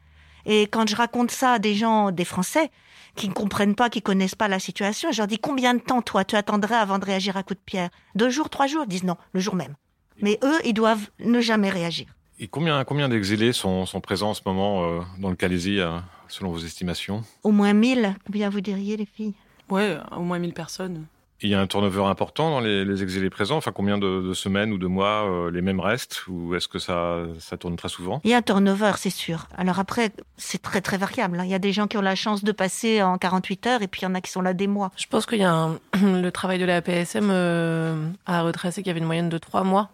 Et 0.45 0.63
quand 0.63 0.87
je 0.89 0.95
raconte 0.95 1.31
ça 1.31 1.53
à 1.53 1.59
des 1.59 1.75
gens, 1.75 2.11
des 2.11 2.25
Français, 2.25 2.71
qui 3.15 3.29
ne 3.29 3.33
comprennent 3.33 3.75
pas, 3.75 3.89
qui 3.89 4.01
connaissent 4.01 4.35
pas 4.35 4.47
la 4.47 4.59
situation, 4.59 5.11
je 5.11 5.19
leur 5.19 5.27
dis 5.27 5.37
combien 5.37 5.73
de 5.73 5.79
temps 5.79 6.01
toi 6.01 6.25
tu 6.25 6.35
attendrais 6.35 6.75
avant 6.75 6.99
de 6.99 7.05
réagir 7.05 7.37
à 7.37 7.43
coup 7.43 7.53
de 7.53 7.59
pierre? 7.59 7.89
Deux 8.15 8.29
jours, 8.29 8.49
trois 8.49 8.67
jours? 8.67 8.83
Ils 8.85 8.89
disent 8.89 9.03
non, 9.03 9.17
le 9.33 9.39
jour 9.39 9.55
même. 9.55 9.75
Mais 10.21 10.39
eux, 10.43 10.59
ils 10.65 10.73
doivent 10.73 11.09
ne 11.19 11.41
jamais 11.41 11.69
réagir. 11.69 12.07
Et 12.39 12.47
combien, 12.47 12.83
combien 12.83 13.09
d'exilés 13.09 13.53
sont, 13.53 13.85
sont, 13.85 14.01
présents 14.01 14.31
en 14.31 14.33
ce 14.33 14.41
moment 14.45 14.83
euh, 14.83 14.99
dans 15.19 15.29
le 15.29 15.35
Calaisie, 15.35 15.79
euh, 15.79 15.97
selon 16.27 16.51
vos 16.51 16.59
estimations? 16.59 17.23
Au 17.43 17.51
moins 17.51 17.73
1000. 17.73 18.15
Combien 18.25 18.49
vous 18.49 18.61
diriez, 18.61 18.97
les 18.97 19.05
filles? 19.05 19.33
Ouais, 19.69 19.97
au 20.15 20.21
moins 20.21 20.39
1000 20.39 20.53
personnes. 20.53 21.05
Il 21.41 21.49
y 21.49 21.55
a 21.55 21.59
un 21.59 21.67
turnover 21.67 22.05
important 22.05 22.49
dans 22.51 22.59
les, 22.61 22.85
les 22.85 23.03
exilés 23.03 23.29
présents 23.29 23.57
Enfin, 23.57 23.73
combien 23.73 23.97
de, 23.97 24.21
de 24.21 24.33
semaines 24.33 24.71
ou 24.71 24.77
de 24.77 24.87
mois 24.87 25.29
euh, 25.29 25.51
les 25.51 25.61
mêmes 25.61 25.79
restent? 25.81 26.25
Ou 26.27 26.55
est-ce 26.55 26.69
que 26.69 26.79
ça, 26.79 27.17
ça 27.39 27.57
tourne 27.57 27.75
très 27.75 27.89
souvent? 27.89 28.21
Il 28.23 28.29
y 28.31 28.33
a 28.33 28.37
un 28.37 28.41
turnover, 28.41 28.93
c'est 28.97 29.09
sûr. 29.09 29.47
Alors 29.57 29.77
après, 29.79 30.11
c'est 30.37 30.61
très 30.61 30.79
très 30.79 30.97
variable. 30.97 31.39
hein. 31.39 31.43
Il 31.43 31.51
y 31.51 31.53
a 31.53 31.59
des 31.59 31.73
gens 31.73 31.87
qui 31.87 31.97
ont 31.97 32.01
la 32.01 32.15
chance 32.15 32.43
de 32.45 32.51
passer 32.53 33.01
en 33.01 33.17
48 33.17 33.67
heures 33.67 33.81
et 33.81 33.87
puis 33.87 34.01
il 34.01 34.05
y 34.05 34.07
en 34.07 34.15
a 34.15 34.21
qui 34.21 34.31
sont 34.31 34.41
là 34.41 34.53
des 34.53 34.67
mois. 34.67 34.91
Je 34.95 35.05
pense 35.07 35.25
qu'il 35.25 35.39
y 35.39 35.43
a 35.43 35.53
un... 35.53 35.79
le 36.01 36.29
travail 36.29 36.59
de 36.59 36.65
la 36.65 36.81
PSM 36.81 37.29
euh, 37.29 38.07
a 38.25 38.41
retracé 38.43 38.81
qu'il 38.81 38.87
y 38.87 38.91
avait 38.91 38.99
une 39.01 39.05
moyenne 39.05 39.29
de 39.29 39.37
3 39.37 39.63
mois 39.65 39.89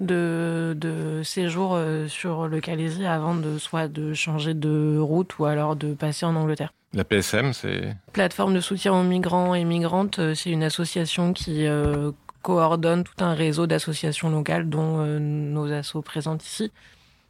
de, 0.00 0.74
de 0.76 1.22
séjour 1.22 1.74
euh, 1.74 2.08
sur 2.08 2.48
le 2.48 2.60
Calaisie 2.60 3.06
avant 3.06 3.34
de 3.34 3.58
soit 3.58 3.88
de 3.88 4.14
changer 4.14 4.54
de 4.54 4.98
route 4.98 5.38
ou 5.38 5.44
alors 5.44 5.76
de 5.76 5.94
passer 5.94 6.26
en 6.26 6.34
Angleterre. 6.34 6.72
La 6.92 7.04
PSM, 7.04 7.52
c'est 7.52 7.94
Plateforme 8.12 8.52
de 8.54 8.60
soutien 8.60 8.92
aux 8.92 9.04
migrants 9.04 9.54
et 9.54 9.64
migrantes, 9.64 10.18
euh, 10.18 10.34
c'est 10.34 10.50
une 10.50 10.64
association 10.64 11.32
qui 11.32 11.66
euh, 11.66 12.10
coordonne 12.42 13.04
tout 13.04 13.22
un 13.22 13.32
réseau 13.32 13.68
d'associations 13.68 14.28
locales, 14.28 14.68
dont 14.68 14.98
euh, 14.98 15.20
nos 15.20 15.70
assos 15.70 16.02
présentes 16.02 16.44
ici, 16.44 16.72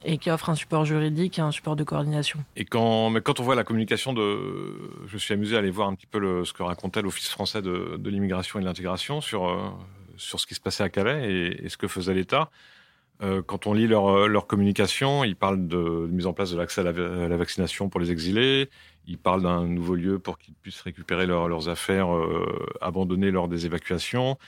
et 0.03 0.17
qui 0.17 0.31
offre 0.31 0.49
un 0.49 0.55
support 0.55 0.87
juridique 0.87 1.39
et 1.39 1.43
un 1.43 1.51
support 1.51 1.77
de 1.77 1.85
coordination. 1.85 2.39
Et 2.57 2.65
quand, 2.65 3.11
mais 3.11 3.21
quand 3.21 3.39
on 3.39 3.43
voit 3.43 3.55
la 3.55 3.65
communication 3.65 4.15
de, 4.15 4.39
je 5.07 5.19
suis 5.19 5.35
amusé 5.35 5.57
à 5.57 5.59
aller 5.59 5.71
voir 5.71 5.89
un 5.89 5.95
petit 5.95 6.07
peu 6.07 6.19
le, 6.19 6.47
ce 6.47 6.55
que 6.55 6.63
racontait 6.63 7.03
l'Office 7.03 7.29
français 7.29 7.61
de, 7.61 7.99
de 7.99 8.11
l'immigration 8.11 8.61
et 8.61 8.63
de 8.63 8.67
l'intégration 8.67 9.21
sur 9.21 9.77
sur 10.21 10.39
ce 10.39 10.47
qui 10.47 10.55
se 10.55 10.61
passait 10.61 10.85
à 10.85 10.89
Calais 10.89 11.57
et, 11.63 11.69
ce 11.69 11.77
que 11.77 11.89
faisait 11.89 12.15
l'État. 12.15 12.51
Euh, 13.23 13.43
quand 13.43 13.67
on 13.67 13.75
lit 13.75 13.87
leur, 13.87 14.29
leur 14.29 14.47
communication, 14.47 15.25
ils 15.25 15.37
parlent 15.37 15.67
de, 15.67 15.79
mise 16.11 16.27
en 16.27 16.33
place 16.33 16.53
de 16.53 16.57
l'accès 16.57 16.81
à, 16.81 16.85
la 16.85 17.37
vaccination 17.37 17.89
pour 17.89 18.01
les 18.01 18.11
exilés. 18.11 18.71
Ils 19.07 19.19
parlent 19.19 19.43
d'un 19.43 19.67
nouveau 19.67 19.95
lieu 19.95 20.19
pour 20.19 20.39
qu'ils 20.39 20.55
puissent 20.55 20.81
récupérer 20.81 21.27
leur, 21.27 21.49
leurs 21.49 21.69
affaires 21.69 22.15
euh, 22.15 22.47
abandonnées 22.81 23.31
lors 23.31 23.49
des 23.49 23.67
évacuations. 23.67 24.39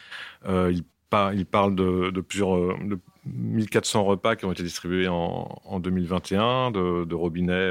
Euh, 0.47 0.73
ils, 0.73 0.85
par, 1.11 1.35
ils, 1.35 1.45
parlent 1.45 1.75
de, 1.75 2.21
plusieurs 2.23 2.79
de 2.79 2.99
1400 3.27 4.05
repas 4.05 4.37
qui 4.37 4.47
ont 4.47 4.53
été 4.53 4.63
distribués 4.63 5.09
en, 5.09 5.61
en 5.65 5.81
2021, 5.81 6.71
de, 6.71 7.15
robinets 7.15 7.71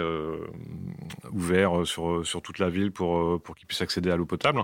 ouverts 1.31 1.87
sur, 1.87 2.23
toute 2.43 2.59
la 2.59 2.69
ville 2.69 2.91
pour 2.91 3.41
qu'ils 3.57 3.65
puissent 3.65 3.81
accéder 3.81 4.11
à 4.11 4.15
l'eau 4.15 4.27
potable 4.27 4.63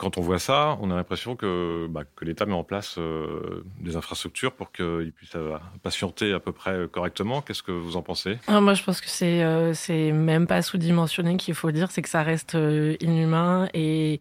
quand 0.00 0.16
on 0.16 0.22
voit 0.22 0.38
ça, 0.38 0.78
on 0.80 0.90
a 0.90 0.96
l'impression 0.96 1.36
que, 1.36 1.86
bah, 1.90 2.04
l'État 2.22 2.46
met 2.46 2.54
en 2.54 2.64
place 2.64 2.96
euh, 2.96 3.62
des 3.80 3.96
infrastructures 3.96 4.52
pour 4.52 4.72
qu'ils 4.72 5.12
puissent 5.14 5.36
euh, 5.36 5.58
patienter 5.82 6.32
à 6.32 6.40
peu 6.40 6.52
près 6.52 6.88
correctement. 6.90 7.42
Qu'est-ce 7.42 7.62
que 7.62 7.70
vous 7.70 7.98
en 7.98 8.02
pensez? 8.02 8.38
Ah, 8.46 8.62
Moi, 8.62 8.72
je 8.72 8.82
pense 8.82 9.02
que 9.02 9.10
c'est 9.10 9.42
euh, 9.42 9.74
même 10.14 10.46
pas 10.46 10.62
sous-dimensionné 10.62 11.36
qu'il 11.36 11.54
faut 11.54 11.70
dire, 11.70 11.90
c'est 11.90 12.00
que 12.00 12.08
ça 12.08 12.22
reste 12.22 12.54
euh, 12.54 12.96
inhumain 13.00 13.68
et 13.74 14.20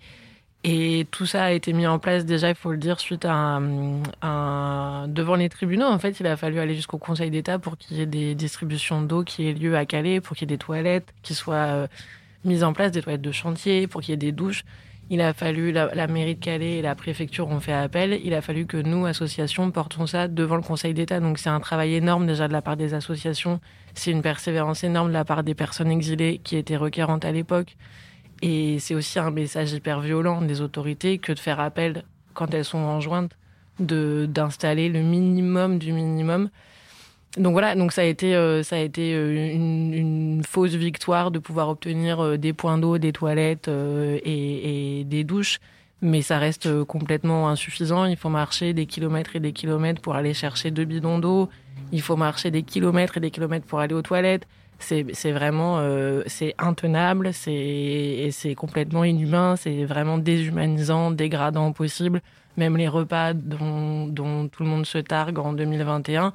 tout 1.11 1.25
ça 1.25 1.45
a 1.45 1.51
été 1.51 1.71
mis 1.71 1.87
en 1.87 1.97
place 1.97 2.25
déjà, 2.25 2.49
il 2.49 2.55
faut 2.55 2.71
le 2.71 2.77
dire, 2.77 2.99
suite 2.99 3.23
à 3.23 3.31
un, 3.31 5.07
devant 5.07 5.35
les 5.35 5.47
tribunaux. 5.47 5.85
En 5.85 5.97
fait, 5.97 6.19
il 6.19 6.27
a 6.27 6.35
fallu 6.35 6.59
aller 6.59 6.75
jusqu'au 6.75 6.97
Conseil 6.97 7.31
d'État 7.31 7.57
pour 7.57 7.77
qu'il 7.77 7.95
y 7.95 8.01
ait 8.01 8.05
des 8.05 8.35
distributions 8.35 9.01
d'eau 9.01 9.23
qui 9.23 9.47
aient 9.47 9.53
lieu 9.53 9.77
à 9.77 9.85
Calais, 9.85 10.19
pour 10.19 10.35
qu'il 10.35 10.49
y 10.49 10.53
ait 10.53 10.57
des 10.57 10.59
toilettes 10.61 11.13
qui 11.23 11.33
soient 11.33 11.55
euh, 11.55 11.87
mises 12.43 12.65
en 12.65 12.73
place, 12.73 12.91
des 12.91 13.01
toilettes 13.01 13.21
de 13.21 13.31
chantier, 13.31 13.87
pour 13.87 14.01
qu'il 14.01 14.11
y 14.11 14.13
ait 14.13 14.17
des 14.17 14.33
douches. 14.33 14.65
Il 15.11 15.21
a 15.21 15.33
fallu, 15.33 15.71
la, 15.71 16.07
mairie 16.07 16.35
de 16.35 16.39
Calais 16.39 16.77
et 16.77 16.81
la 16.83 16.93
préfecture 16.93 17.47
ont 17.47 17.59
fait 17.59 17.73
appel. 17.73 18.19
Il 18.23 18.35
a 18.35 18.41
fallu 18.41 18.67
que 18.67 18.77
nous, 18.77 19.07
associations, 19.07 19.71
portons 19.71 20.05
ça 20.05 20.27
devant 20.27 20.55
le 20.55 20.61
Conseil 20.61 20.93
d'État. 20.93 21.19
Donc 21.19 21.39
c'est 21.39 21.49
un 21.49 21.59
travail 21.59 21.95
énorme 21.95 22.27
déjà 22.27 22.47
de 22.47 22.53
la 22.53 22.61
part 22.61 22.77
des 22.77 22.93
associations. 22.93 23.59
C'est 23.95 24.11
une 24.11 24.21
persévérance 24.21 24.83
énorme 24.83 25.07
de 25.07 25.13
la 25.13 25.25
part 25.25 25.43
des 25.43 25.55
personnes 25.55 25.89
exilées 25.89 26.39
qui 26.43 26.57
étaient 26.57 26.77
requérantes 26.77 27.25
à 27.25 27.31
l'époque. 27.31 27.75
Et 28.43 28.77
c'est 28.77 28.93
aussi 28.93 29.17
un 29.17 29.31
message 29.31 29.73
hyper 29.73 29.99
violent 29.99 30.41
des 30.43 30.61
autorités 30.61 31.17
que 31.17 31.33
de 31.33 31.39
faire 31.39 31.59
appel, 31.59 32.03
quand 32.35 32.53
elles 32.53 32.63
sont 32.63 32.77
enjointes, 32.77 33.31
d'installer 33.79 34.89
le 34.89 35.01
minimum 35.01 35.79
du 35.79 35.91
minimum. 35.91 36.49
Donc 37.39 37.53
voilà, 37.53 37.73
donc 37.73 37.93
ça 37.93 38.01
a 38.01 38.03
été, 38.03 38.35
euh, 38.35 38.63
ça 38.63 38.75
a 38.75 38.79
été 38.79 39.13
euh, 39.15 39.53
une, 39.53 40.43
fausse 40.45 40.73
victoire 40.73 41.31
de 41.31 41.39
pouvoir 41.39 41.69
obtenir 41.69 42.19
euh, 42.19 42.37
des 42.37 42.51
points 42.51 42.77
d'eau, 42.77 42.97
des 42.97 43.13
toilettes 43.13 43.69
et, 43.69 45.05
des 45.05 45.23
douches, 45.23 45.59
mais 46.01 46.21
ça 46.21 46.37
reste 46.37 46.83
complètement 46.83 47.47
insuffisant. 47.47 48.03
Il 48.03 48.17
faut 48.17 48.29
marcher 48.29 48.73
des 48.73 48.85
kilomètres 48.85 49.37
et 49.37 49.39
des 49.39 49.53
kilomètres 49.53 50.01
pour 50.01 50.15
aller 50.15 50.33
chercher 50.33 50.69
deux 50.69 50.83
bidons 50.83 51.17
d'eau. 51.19 51.49
Il 51.93 52.01
faut 52.01 52.17
marcher 52.17 52.51
des 52.51 52.63
kilomètres 52.63 53.17
et 53.17 53.19
des 53.21 53.31
kilomètres 53.31 53.65
pour 53.65 53.79
aller 53.79 53.95
aux 53.95 54.01
toilettes. 54.01 54.45
C'est, 54.79 55.31
vraiment, 55.31 55.81
c'est 56.27 56.55
intenable, 56.57 57.31
c'est 57.33 58.55
complètement 58.55 59.03
inhumain, 59.03 59.57
c'est 59.57 59.83
vraiment 59.83 60.17
déshumanisant, 60.17 61.11
dégradant 61.11 61.73
possible. 61.73 62.21
Même 62.55 62.77
les 62.77 62.87
repas 62.87 63.33
dont, 63.33 64.07
dont 64.07 64.47
tout 64.47 64.63
le 64.63 64.69
monde 64.69 64.85
se 64.85 64.97
targue 64.97 65.39
en 65.39 65.51
2021 65.51 66.33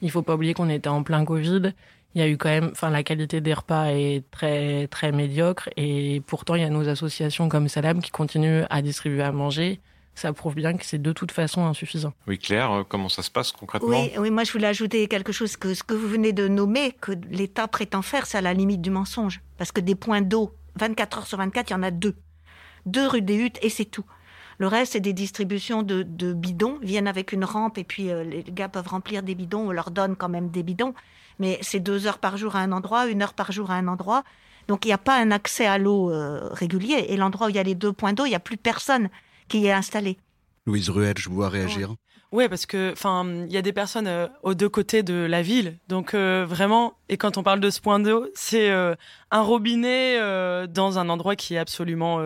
il 0.00 0.10
faut 0.10 0.22
pas 0.22 0.34
oublier 0.34 0.54
qu'on 0.54 0.68
était 0.68 0.88
en 0.88 1.02
plein 1.02 1.24
Covid. 1.24 1.72
Il 2.14 2.20
y 2.20 2.22
a 2.22 2.28
eu 2.28 2.38
quand 2.38 2.48
même, 2.48 2.70
enfin, 2.72 2.88
la 2.90 3.02
qualité 3.02 3.40
des 3.40 3.52
repas 3.52 3.86
est 3.90 4.24
très, 4.30 4.86
très 4.88 5.12
médiocre. 5.12 5.68
Et 5.76 6.22
pourtant, 6.26 6.54
il 6.54 6.62
y 6.62 6.64
a 6.64 6.70
nos 6.70 6.88
associations 6.88 7.48
comme 7.48 7.68
Salam 7.68 8.00
qui 8.00 8.10
continuent 8.10 8.64
à 8.70 8.80
distribuer 8.80 9.22
à 9.22 9.32
manger. 9.32 9.80
Ça 10.14 10.32
prouve 10.32 10.54
bien 10.54 10.74
que 10.74 10.86
c'est 10.86 11.00
de 11.00 11.12
toute 11.12 11.30
façon 11.30 11.66
insuffisant. 11.66 12.14
Oui, 12.26 12.38
Claire, 12.38 12.72
euh, 12.72 12.84
comment 12.88 13.10
ça 13.10 13.22
se 13.22 13.30
passe 13.30 13.52
concrètement? 13.52 13.90
Oui, 13.90 14.12
oui, 14.16 14.30
moi 14.30 14.44
je 14.44 14.52
voulais 14.52 14.66
ajouter 14.66 15.06
quelque 15.08 15.30
chose 15.30 15.58
que 15.58 15.74
ce 15.74 15.82
que 15.82 15.92
vous 15.92 16.08
venez 16.08 16.32
de 16.32 16.48
nommer, 16.48 16.92
que 16.92 17.12
l'État 17.30 17.68
prétend 17.68 18.00
faire, 18.00 18.24
c'est 18.24 18.38
à 18.38 18.40
la 18.40 18.54
limite 18.54 18.80
du 18.80 18.88
mensonge. 18.88 19.42
Parce 19.58 19.72
que 19.72 19.82
des 19.82 19.94
points 19.94 20.22
d'eau, 20.22 20.52
24 20.76 21.18
heures 21.18 21.26
sur 21.26 21.36
24, 21.36 21.68
il 21.68 21.72
y 21.74 21.76
en 21.76 21.82
a 21.82 21.90
deux. 21.90 22.16
Deux 22.86 23.06
rue 23.06 23.20
des 23.20 23.36
Huttes 23.36 23.58
et 23.60 23.68
c'est 23.68 23.84
tout. 23.84 24.06
Le 24.58 24.66
reste, 24.66 24.92
c'est 24.92 25.00
des 25.00 25.12
distributions 25.12 25.82
de, 25.82 26.02
bidons. 26.32 26.78
Ils 26.82 26.88
viennent 26.88 27.08
avec 27.08 27.32
une 27.32 27.44
rampe 27.44 27.78
et 27.78 27.84
puis 27.84 28.10
euh, 28.10 28.24
les 28.24 28.42
gars 28.42 28.68
peuvent 28.68 28.88
remplir 28.88 29.22
des 29.22 29.34
bidons. 29.34 29.68
On 29.68 29.72
leur 29.72 29.90
donne 29.90 30.16
quand 30.16 30.28
même 30.28 30.48
des 30.48 30.62
bidons. 30.62 30.94
Mais 31.38 31.58
c'est 31.60 31.80
deux 31.80 32.06
heures 32.06 32.18
par 32.18 32.36
jour 32.38 32.56
à 32.56 32.60
un 32.60 32.72
endroit, 32.72 33.06
une 33.06 33.22
heure 33.22 33.34
par 33.34 33.52
jour 33.52 33.70
à 33.70 33.74
un 33.74 33.88
endroit. 33.88 34.24
Donc 34.68 34.84
il 34.84 34.88
n'y 34.88 34.94
a 34.94 34.98
pas 34.98 35.18
un 35.18 35.30
accès 35.30 35.66
à 35.66 35.76
l'eau 35.76 36.10
euh, 36.10 36.48
régulier. 36.52 37.06
Et 37.08 37.16
l'endroit 37.16 37.48
où 37.48 37.50
il 37.50 37.56
y 37.56 37.58
a 37.58 37.62
les 37.62 37.74
deux 37.74 37.92
points 37.92 38.14
d'eau, 38.14 38.24
il 38.24 38.30
n'y 38.30 38.34
a 38.34 38.40
plus 38.40 38.56
personne 38.56 39.10
qui 39.48 39.60
y 39.60 39.66
est 39.66 39.72
installé. 39.72 40.16
Louise 40.66 40.88
Ruel, 40.88 41.14
je 41.18 41.28
vous 41.28 41.36
vois 41.36 41.50
réagir. 41.50 41.94
Oui, 42.32 42.48
parce 42.48 42.66
que 42.66 42.92
enfin, 42.92 43.24
il 43.46 43.52
y 43.52 43.56
a 43.56 43.62
des 43.62 43.72
personnes 43.72 44.08
euh, 44.08 44.26
aux 44.42 44.54
deux 44.54 44.68
côtés 44.68 45.02
de 45.02 45.14
la 45.14 45.42
ville, 45.42 45.78
donc 45.88 46.14
vraiment. 46.14 46.94
Et 47.08 47.18
quand 47.18 47.36
on 47.36 47.42
parle 47.42 47.60
de 47.60 47.70
ce 47.70 47.80
point 47.80 48.00
d'eau, 48.00 48.26
c'est 48.34 48.70
un 48.70 49.42
robinet 49.42 50.18
dans 50.66 50.98
un 50.98 51.08
endroit 51.08 51.36
qui 51.36 51.54
est 51.54 51.58
absolument 51.58 52.18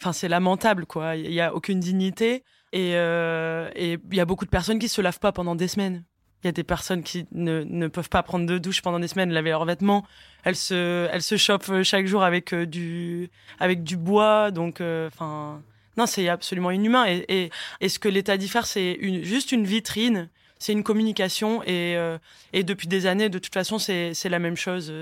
Enfin, 0.00 0.12
c'est 0.12 0.28
lamentable, 0.28 0.86
quoi. 0.86 1.16
Il 1.16 1.30
n'y 1.30 1.40
a 1.40 1.54
aucune 1.54 1.80
dignité. 1.80 2.44
Euh, 2.74 3.70
et 3.76 3.98
il 4.10 4.16
y 4.16 4.20
a 4.20 4.24
beaucoup 4.24 4.44
de 4.44 4.50
personnes 4.50 4.78
qui 4.78 4.88
se 4.88 5.00
lavent 5.00 5.20
pas 5.20 5.32
pendant 5.32 5.54
des 5.54 5.68
semaines. 5.68 6.04
Il 6.42 6.48
y 6.48 6.50
a 6.50 6.52
des 6.52 6.64
personnes 6.64 7.02
qui 7.02 7.26
ne, 7.32 7.62
ne, 7.64 7.88
peuvent 7.88 8.10
pas 8.10 8.22
prendre 8.22 8.46
de 8.46 8.58
douche 8.58 8.82
pendant 8.82 8.98
des 8.98 9.08
semaines, 9.08 9.30
laver 9.30 9.50
leurs 9.50 9.64
vêtements. 9.64 10.04
Elles 10.42 10.56
se, 10.56 11.08
elles 11.10 11.22
se 11.22 11.36
chauffent 11.36 11.82
chaque 11.82 12.06
jour 12.06 12.22
avec 12.22 12.52
euh, 12.52 12.66
du, 12.66 13.30
avec 13.58 13.82
du 13.82 13.96
bois. 13.96 14.50
Donc, 14.50 14.80
euh, 14.80 15.08
enfin, 15.08 15.62
non, 15.96 16.06
c'est 16.06 16.28
absolument 16.28 16.70
inhumain. 16.70 17.06
Et, 17.06 17.24
et, 17.28 17.50
et, 17.80 17.88
ce 17.88 17.98
que 17.98 18.08
l'État 18.08 18.36
dit 18.36 18.48
faire, 18.48 18.66
c'est 18.66 18.92
une, 18.92 19.22
juste 19.22 19.52
une 19.52 19.64
vitrine 19.64 20.28
c'est 20.58 20.72
une 20.72 20.82
communication 20.82 21.62
et, 21.64 21.96
euh, 21.96 22.18
et 22.52 22.62
depuis 22.62 22.88
des 22.88 23.06
années, 23.06 23.28
de 23.28 23.38
toute 23.38 23.52
façon, 23.52 23.78
c'est 23.78 24.14
la 24.24 24.38
même 24.38 24.56
chose. 24.56 24.92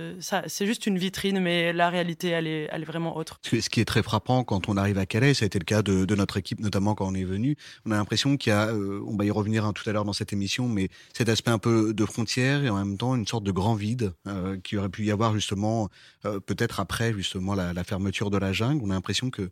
C'est 0.47 0.66
juste 0.66 0.87
une 0.87 0.99
vitrine, 0.99 1.40
mais 1.40 1.73
la 1.73 1.90
réalité, 1.90 2.28
elle 2.28 2.47
est, 2.47 2.85
vraiment 2.85 3.16
autre. 3.16 3.38
Ce 3.44 3.68
qui 3.68 3.80
est 3.80 3.85
très 3.85 4.02
frappant 4.02 4.42
quand 4.42 4.68
on 4.68 4.76
arrive 4.76 4.99
à 4.99 5.06
Calais, 5.06 5.35
ça 5.35 5.44
a 5.44 5.47
été 5.47 5.59
le 5.59 5.64
cas 5.64 5.82
de, 5.82 6.14
notre 6.14 6.37
équipe, 6.37 6.61
notamment 6.61 6.94
quand 6.94 7.06
on 7.06 7.14
est 7.14 7.25
venu. 7.25 7.56
On 7.87 7.92
a 7.92 7.97
l'impression 7.97 8.37
qu'il 8.37 8.50
y 8.50 8.54
a, 8.54 8.68
euh, 8.68 9.00
on 9.06 9.16
va 9.16 9.25
y 9.25 9.30
revenir 9.30 9.64
hein, 9.64 9.73
tout 9.73 9.88
à 9.88 9.92
l'heure 9.92 10.04
dans 10.04 10.12
cette 10.12 10.32
émission, 10.32 10.68
mais 10.68 10.88
cet 11.12 11.28
aspect 11.28 11.50
un 11.50 11.59
peu 11.59 11.94
de 11.94 12.04
frontière 12.04 12.64
et 12.64 12.68
en 12.68 12.76
même 12.76 12.99
temps 12.99 13.14
une 13.14 13.26
sorte 13.26 13.44
de 13.44 13.52
grand 13.52 13.75
vide 13.75 14.12
euh, 14.26 14.59
qui 14.59 14.76
aurait 14.76 14.88
pu 14.88 15.04
y 15.04 15.11
avoir 15.11 15.32
justement, 15.35 15.88
peut-être 16.23 16.80
après 16.80 17.12
justement 17.12 17.54
la, 17.54 17.85
fermeture 17.85 18.30
de 18.30 18.38
la 18.38 18.52
jungle. 18.52 18.82
On 18.85 18.90
a 18.90 18.94
l'impression 18.94 19.30
que 19.30 19.50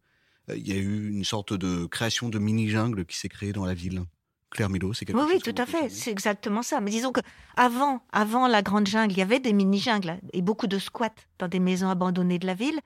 il 0.49 0.66
y 0.66 0.73
a 0.73 0.76
eu 0.76 1.11
une 1.11 1.25
sorte 1.25 1.52
de 1.52 1.87
création 1.87 2.28
de 2.28 2.38
mini 2.38 2.69
jungle 2.69 3.04
qui 3.04 3.16
s'est 3.16 3.28
créée 3.28 3.52
dans 3.52 3.64
la 3.64 3.75
ville. 3.75 4.02
Claire 4.50 4.69
Milo, 4.69 4.92
c'est 4.92 5.04
quelque 5.04 5.16
oui, 5.16 5.23
chose 5.25 5.42
Oui, 5.47 5.52
tout 5.54 5.62
à 5.62 5.66
fait, 5.66 5.88
c'est 5.88 6.11
exactement 6.11 6.62
ça. 6.62 6.80
Mais 6.80 6.90
disons 6.90 7.12
que 7.12 7.21
avant, 7.57 8.02
avant 8.12 8.49
la 8.49 8.62
grande 8.62 8.87
jungle, 8.87 9.12
il 9.12 9.19
y 9.19 9.23
avait 9.23 9.40
des 9.40 9.52
mini-jungles 9.52 10.19
et 10.33 10.42
beaucoup 10.42 10.66
de 10.66 10.78
squats 10.78 11.11
dans 11.38 11.49
des 11.49 11.61
maisons 11.61 11.88
abandonnées 11.88 12.38
de 12.38 12.47
la 12.47 12.54
ville. 12.54 12.80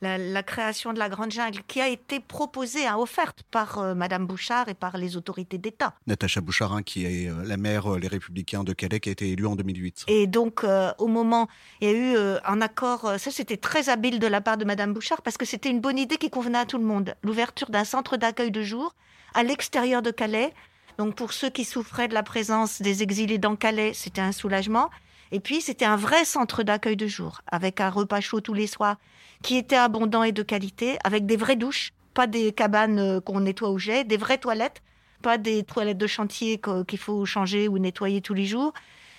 La, 0.00 0.44
création 0.44 0.92
de 0.92 0.98
la 1.00 1.08
grande 1.08 1.32
jungle 1.32 1.60
qui 1.66 1.80
a 1.80 1.88
été 1.88 2.20
proposée, 2.20 2.86
hein, 2.86 2.96
offerte 2.96 3.42
par 3.50 3.78
euh, 3.78 3.94
Madame 3.96 4.28
Bouchard 4.28 4.68
et 4.68 4.74
par 4.74 4.96
les 4.96 5.16
autorités 5.16 5.58
d'État. 5.58 5.92
Natacha 6.06 6.40
Bouchard, 6.40 6.72
hein, 6.72 6.84
qui 6.84 7.04
est 7.04 7.28
euh, 7.28 7.42
la 7.44 7.56
maire 7.56 7.92
euh, 7.92 7.98
Les 7.98 8.06
Républicains 8.06 8.62
de 8.62 8.72
Calais, 8.72 9.00
qui 9.00 9.08
a 9.08 9.12
été 9.12 9.32
élue 9.32 9.48
en 9.48 9.56
2008. 9.56 10.04
Et 10.06 10.28
donc, 10.28 10.64
au 10.98 11.08
moment, 11.08 11.48
il 11.80 11.88
y 11.88 11.90
a 11.90 11.94
eu 11.94 12.16
un 12.44 12.60
accord, 12.60 13.14
ça 13.18 13.32
c'était 13.32 13.56
très 13.56 13.88
habile 13.88 14.20
de 14.20 14.28
la 14.28 14.40
part 14.40 14.56
de 14.56 14.64
Madame 14.64 14.94
Bouchard, 14.94 15.20
parce 15.22 15.36
que 15.36 15.44
c'était 15.44 15.68
une 15.68 15.80
bonne 15.80 15.98
idée 15.98 16.16
qui 16.16 16.30
convenait 16.30 16.58
à 16.58 16.66
tout 16.66 16.78
le 16.78 16.84
monde. 16.84 17.16
L'ouverture 17.24 17.70
d'un 17.70 17.84
centre 17.84 18.16
d'accueil 18.16 18.52
de 18.52 18.62
jour 18.62 18.94
à 19.34 19.42
l'extérieur 19.42 20.00
de 20.00 20.12
Calais, 20.12 20.54
donc 20.98 21.14
pour 21.14 21.32
ceux 21.32 21.48
qui 21.48 21.64
souffraient 21.64 22.08
de 22.08 22.14
la 22.14 22.24
présence 22.24 22.82
des 22.82 23.04
exilés 23.04 23.38
dans 23.38 23.54
Calais, 23.54 23.92
c'était 23.94 24.20
un 24.20 24.32
soulagement. 24.32 24.90
Et 25.30 25.38
puis 25.38 25.60
c'était 25.60 25.84
un 25.84 25.96
vrai 25.96 26.24
centre 26.24 26.64
d'accueil 26.64 26.96
de 26.96 27.06
jour, 27.06 27.40
avec 27.46 27.80
un 27.80 27.88
repas 27.88 28.20
chaud 28.20 28.40
tous 28.40 28.54
les 28.54 28.66
soirs, 28.66 28.96
qui 29.42 29.56
était 29.56 29.76
abondant 29.76 30.24
et 30.24 30.32
de 30.32 30.42
qualité, 30.42 30.98
avec 31.04 31.24
des 31.24 31.36
vraies 31.36 31.56
douches, 31.56 31.92
pas 32.14 32.26
des 32.26 32.52
cabanes 32.52 32.98
euh, 32.98 33.20
qu'on 33.20 33.40
nettoie 33.40 33.70
au 33.70 33.78
jet, 33.78 34.02
des 34.04 34.16
vraies 34.16 34.38
toilettes, 34.38 34.82
pas 35.22 35.38
des 35.38 35.62
toilettes 35.62 35.98
de 35.98 36.06
chantier 36.06 36.60
qu'il 36.88 36.98
faut 36.98 37.24
changer 37.24 37.68
ou 37.68 37.78
nettoyer 37.78 38.20
tous 38.20 38.34
les 38.34 38.46
jours, 38.46 38.72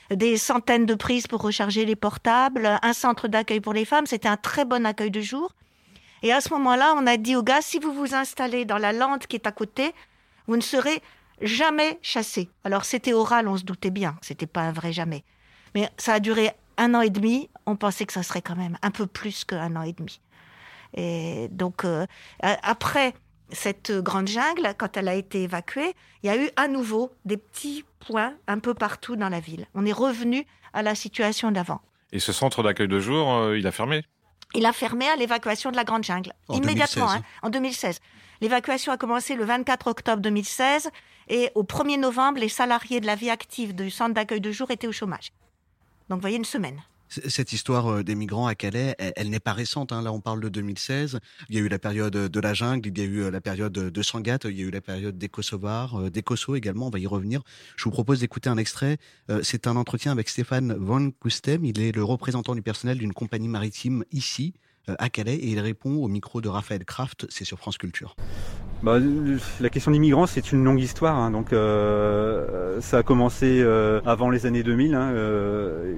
des 0.10 0.38
centaines 0.38 0.86
de 0.86 0.96
prises 0.96 1.28
pour 1.28 1.42
recharger 1.42 1.86
les 1.86 1.96
portables, 1.96 2.80
un 2.82 2.94
centre 2.94 3.28
d'accueil 3.28 3.62
pour 3.62 3.74
les 3.74 3.86
femmes. 3.86 4.06
C'était 4.06 4.28
un 4.28 4.38
très 4.38 4.66
bon 4.66 4.86
accueil 4.86 5.12
de 5.12 5.22
jour. 5.22 5.54
Et 6.24 6.34
à 6.34 6.42
ce 6.42 6.50
moment-là, 6.54 6.94
on 6.98 7.06
a 7.06 7.16
dit 7.18 7.36
aux 7.36 7.44
gars, 7.44 7.62
si 7.62 7.80
vous 7.80 7.94
vous 7.94 8.16
installez 8.16 8.66
dans 8.66 8.78
la 8.78 8.92
lande 8.92 9.28
qui 9.28 9.36
est 9.36 9.48
à 9.48 9.52
côté, 9.52 9.94
vous 10.48 10.58
ne 10.58 10.62
serez 10.62 11.02
jamais 11.42 12.00
chassé. 12.02 12.50
Alors 12.64 12.86
c'était 12.86 13.14
oral, 13.14 13.48
on 13.48 13.58
se 13.58 13.64
doutait 13.64 13.92
bien, 13.92 14.18
c'était 14.22 14.48
pas 14.48 14.62
un 14.62 14.72
vrai 14.72 14.94
jamais. 14.94 15.24
Mais 15.76 15.90
ça 15.98 16.14
a 16.14 16.20
duré 16.20 16.52
un 16.78 16.94
an 16.96 17.02
et 17.02 17.10
demi. 17.10 17.50
On 17.66 17.76
pensait 17.76 18.06
que 18.06 18.14
ça 18.14 18.24
serait 18.24 18.42
quand 18.42 18.56
même 18.56 18.78
un 18.82 18.92
peu 18.92 19.06
plus 19.06 19.46
qu'un 19.46 19.76
an 19.76 19.84
et 19.84 19.94
demi. 19.94 20.22
Et 20.96 21.48
donc 21.52 21.86
euh, 21.86 22.06
après 22.42 23.14
cette 23.52 23.92
grande 23.92 24.28
jungle, 24.28 24.74
quand 24.78 24.98
elle 24.98 25.08
a 25.08 25.16
été 25.16 25.44
évacuée, 25.44 25.94
il 26.24 26.28
y 26.28 26.30
a 26.30 26.38
eu 26.38 26.50
à 26.56 26.68
nouveau 26.68 27.12
des 27.26 27.38
petits 27.38 27.84
points 28.00 28.34
un 28.48 28.60
peu 28.60 28.74
partout 28.74 29.16
dans 29.16 29.30
la 29.30 29.40
ville. 29.40 29.66
On 29.76 29.86
est 29.86 29.94
revenu 29.94 30.46
à 30.74 30.84
la 30.84 30.96
situation 30.96 31.52
d'avant. 31.52 31.82
Et 32.12 32.20
ce 32.20 32.32
centre 32.32 32.64
d'accueil 32.64 32.88
de 32.88 33.00
jour, 33.00 33.32
euh, 33.32 33.58
il 33.58 33.68
a 33.68 33.72
fermé? 33.72 34.04
Il 34.56 34.66
a 34.66 34.74
fermé 34.74 35.08
à 35.08 35.16
l'évacuation 35.16 35.70
de 35.70 35.76
la 35.76 35.84
grande 35.84 36.04
jungle, 36.04 36.34
immédiatement, 36.50 37.12
hein, 37.12 37.22
en 37.44 37.52
2016. 37.52 38.00
L'évacuation 38.42 38.92
a 38.92 38.98
commencé 38.98 39.36
le 39.36 39.44
24 39.44 39.88
octobre 39.88 40.22
2016 40.22 40.90
et 41.28 41.50
au 41.56 41.64
1er 41.64 42.00
novembre, 42.00 42.40
les 42.40 42.50
salariés 42.50 43.02
de 43.02 43.06
la 43.06 43.16
vie 43.16 43.30
active 43.30 43.76
du 43.76 43.90
centre 43.90 44.14
d'accueil 44.14 44.42
de 44.42 44.52
jour 44.52 44.72
étaient 44.72 44.88
au 44.88 44.92
chômage. 44.92 45.32
Donc, 46.10 46.18
vous 46.18 46.22
voyez, 46.22 46.38
une 46.38 46.46
semaine. 46.46 46.82
Cette 47.10 47.54
histoire 47.54 47.88
euh, 47.88 48.04
des 48.04 48.14
migrants 48.14 48.46
à 48.46 48.54
Calais, 48.54 48.96
elle, 49.00 49.32
n'est 49.32 49.40
pas 49.40 49.54
récente. 49.54 49.92
Hein. 49.92 50.04
Là, 50.04 50.14
on 50.14 50.22
parle 50.22 50.42
de 50.42 50.50
2016. 50.50 51.20
Il 51.50 51.56
y 51.56 51.58
a 51.58 51.62
eu 51.62 51.68
la 51.68 51.80
période 51.80 52.14
de 52.14 52.40
la 52.40 52.54
jungle, 52.54 52.88
il 52.88 52.98
y 52.98 53.02
a 53.02 53.06
eu 53.06 53.24
euh, 53.24 53.32
la 53.32 53.42
période 53.42 53.74
de 53.74 54.02
Sangatte, 54.04 54.46
il 54.46 54.60
y 54.60 54.62
a 54.62 54.66
eu 54.66 54.70
la 54.70 54.82
période 54.82 55.18
des 55.18 55.28
Kosovars, 55.28 56.00
euh, 56.00 56.10
des 56.12 56.22
Koso 56.22 56.56
également. 56.56 56.88
On 56.88 56.92
va 56.92 57.00
y 57.00 57.08
revenir. 57.08 57.42
Je 57.78 57.84
vous 57.86 57.92
propose 57.92 58.20
d'écouter 58.20 58.50
un 58.50 58.58
extrait. 58.58 58.98
C'est 59.42 59.66
un 59.66 59.76
entretien 59.76 60.12
avec 60.12 60.30
Stéphane 60.30 60.74
Van 60.74 61.10
Kustem. 61.10 61.66
Il 61.66 61.80
est 61.80 61.92
le 61.92 62.04
représentant 62.04 62.54
du 62.54 62.62
personnel 62.62 63.00
d'une 63.00 63.14
compagnie 63.14 63.48
maritime 63.48 64.04
ici, 64.12 64.54
à 64.98 65.10
Calais, 65.10 65.36
et 65.36 65.50
il 65.50 65.60
répond 65.60 65.96
au 65.96 66.08
micro 66.08 66.42
de 66.42 66.50
Raphaël 66.50 66.86
Kraft. 66.86 67.28
C'est 67.30 67.46
sur 67.46 67.58
France 67.58 67.78
Culture. 67.78 68.16
Bah, 68.82 68.98
la 69.60 69.70
question 69.70 69.92
des 69.92 70.00
migrants, 70.00 70.26
c'est 70.26 70.54
une 70.54 70.64
longue 70.64 70.80
histoire. 70.80 71.18
Hein. 71.18 71.32
donc, 71.32 71.52
euh, 71.52 72.80
ça 72.80 73.00
a 73.00 73.04
commencé 73.04 73.60
euh, 73.62 74.00
avant 74.06 74.30
les 74.30 74.46
années 74.46 74.64
2000. 74.64 74.96
Hein. 74.96 75.12
Euh, 75.12 75.94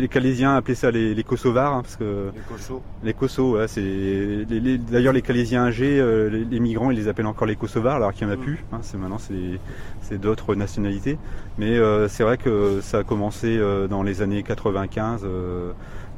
les 0.00 0.06
Calaisiens 0.06 0.54
appelaient 0.54 0.76
ça 0.76 0.92
les, 0.92 1.12
les 1.12 1.24
Kosovars, 1.24 1.74
hein, 1.74 1.82
parce 1.82 1.96
que 1.96 2.30
les 2.32 2.40
Kosos. 2.42 2.82
Les 3.02 3.14
Kosos, 3.14 3.56
ouais, 3.56 3.66
c'est 3.66 4.46
d'ailleurs 4.90 5.12
les 5.12 5.22
Calaisiens 5.22 5.64
âgés, 5.64 6.00
les, 6.30 6.60
migrants, 6.60 6.90
ils 6.92 6.96
les 6.96 7.08
appellent 7.08 7.26
encore 7.26 7.46
les 7.46 7.56
Kosovars, 7.56 7.96
alors 7.96 8.12
qu'il 8.12 8.26
n'y 8.26 8.32
en 8.32 8.36
a 8.36 8.38
mm. 8.38 8.44
plus. 8.44 8.64
Hein, 8.72 8.78
c'est 8.82 8.96
maintenant 8.96 9.18
c'est 9.18 10.20
d'autres 10.20 10.54
nationalités. 10.54 11.18
Mais 11.58 11.78
c'est 12.08 12.22
vrai 12.22 12.38
que 12.38 12.80
ça 12.80 12.98
a 12.98 13.02
commencé 13.04 13.58
dans 13.88 14.02
les 14.02 14.22
années 14.22 14.42
95. 14.42 15.26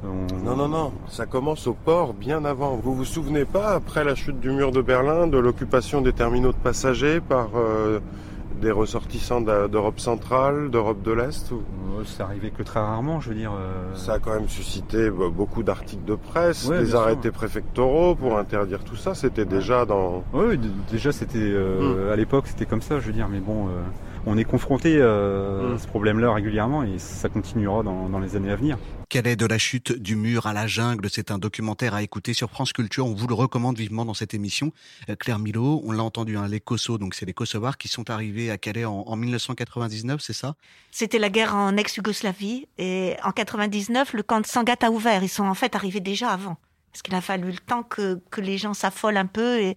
Non, 0.05 0.57
non, 0.57 0.69
non, 0.69 0.93
ça 1.09 1.27
commence 1.27 1.67
au 1.67 1.75
port 1.75 2.15
bien 2.15 2.45
avant. 2.45 2.77
Vous 2.77 2.95
vous 2.95 3.05
souvenez 3.05 3.45
pas, 3.45 3.71
après 3.71 4.05
la 4.05 4.15
chute 4.15 4.39
du 4.41 4.51
mur 4.51 4.71
de 4.71 4.81
Berlin, 4.81 5.27
de 5.27 5.39
l'occupation 5.39 6.01
des 6.01 6.13
terminaux 6.13 6.53
de 6.53 6.59
passagers 6.59 7.21
par 7.21 7.49
euh, 7.57 8.01
des 8.61 8.71
ressortissants 8.71 9.41
d'Europe 9.41 9.99
centrale, 9.99 10.71
d'Europe 10.71 11.03
de 11.03 11.13
l'Est 11.13 11.53
Ça 12.05 12.25
arrivait 12.25 12.51
que 12.51 12.63
très 12.63 12.81
rarement, 12.81 13.21
je 13.21 13.31
veux 13.31 13.35
dire. 13.35 13.53
Euh. 13.53 13.95
Ça 13.95 14.15
a 14.15 14.19
quand 14.19 14.35
même 14.35 14.49
suscité 14.49 15.11
bah, 15.11 15.27
beaucoup 15.33 15.63
d'articles 15.63 16.05
de 16.05 16.15
presse, 16.15 16.69
des 16.69 16.95
arrêtés 16.95 17.31
préfectoraux 17.31 18.15
pour 18.15 18.39
interdire 18.39 18.85
tout 18.85 18.97
ça. 18.97 19.15
C'était 19.15 19.47
déjà 19.47 19.87
dans. 19.87 20.23
Oui, 20.33 20.59
déjà 20.91 21.11
c'était 21.11 21.39
euh, 21.39 22.09
hmm. 22.09 22.13
à 22.13 22.17
l'époque 22.17 22.47
c'était 22.47 22.67
comme 22.67 22.83
ça, 22.83 23.01
je 23.01 23.07
veux 23.07 23.13
dire. 23.13 23.29
Mais 23.29 23.41
bon, 23.41 23.69
on 24.27 24.37
est 24.37 24.45
confronté 24.45 24.97
euh, 24.99 25.77
à 25.77 25.79
ce 25.79 25.87
problème-là 25.87 26.35
régulièrement 26.35 26.83
et 26.83 26.99
ça 26.99 27.29
continuera 27.29 27.85
dans, 27.85 28.09
dans, 28.09 28.19
les 28.19 28.35
années 28.35 28.51
à 28.51 28.57
venir. 28.57 28.77
Quelle 29.09 29.37
de 29.37 29.47
la 29.47 29.57
chute 29.57 29.93
du 29.93 30.17
mur 30.17 30.47
à 30.47 30.53
la 30.53 30.67
jungle? 30.67 31.09
C'est 31.11 31.31
un 31.31 31.39
documentaire 31.39 31.95
à 31.95 32.03
écouter 32.03 32.35
sur 32.35 32.51
France 32.51 32.73
Culture. 32.73 33.07
On 33.07 33.15
vous 33.15 33.29
le 33.29 33.35
recommande 33.35 33.79
vivement 33.79 34.05
dans 34.05 34.15
cette 34.15 34.35
émission. 34.35 34.73
Euh, 35.09 35.15
Claire 35.15 35.39
Milo, 35.39 35.81
on 35.85 35.93
l'a 35.93 36.03
entendu, 36.03 36.37
hein, 36.37 36.49
les 36.49 36.59
Kosos, 36.61 36.99
donc 36.99 37.15
c'est 37.15 37.25
les 37.25 37.33
Kosovars 37.33 37.79
qui 37.79 37.87
sont 37.87 38.11
arrivés 38.11 38.51
à 38.51 38.59
Calais 38.59 38.85
en, 38.85 39.05
en 39.07 39.17
1999, 39.17 40.21
c'est 40.21 40.33
ça? 40.33 40.57
C'était 40.91 41.21
la 41.21 41.31
guerre 41.31 41.55
en 41.55 41.77
ex-Yougoslavie 41.77 42.67
et 42.79 43.15
en 43.23 43.31
99, 43.31 44.13
le 44.13 44.23
camp 44.25 44.41
de 44.41 44.47
Sangat 44.47 44.77
a 44.83 44.91
ouvert. 44.91 45.23
Ils 45.23 45.29
sont 45.29 45.47
en 45.47 45.55
fait 45.55 45.77
arrivés 45.77 46.01
déjà 46.01 46.31
avant. 46.31 46.57
Parce 46.93 47.03
qu'il 47.03 47.15
a 47.15 47.21
fallu 47.21 47.53
le 47.53 47.59
temps 47.59 47.83
que, 47.85 48.21
que 48.31 48.41
les 48.41 48.59
gens 48.59 48.75
s'affolent 48.75 49.19
un 49.19 49.27
peu 49.27 49.61
et, 49.61 49.77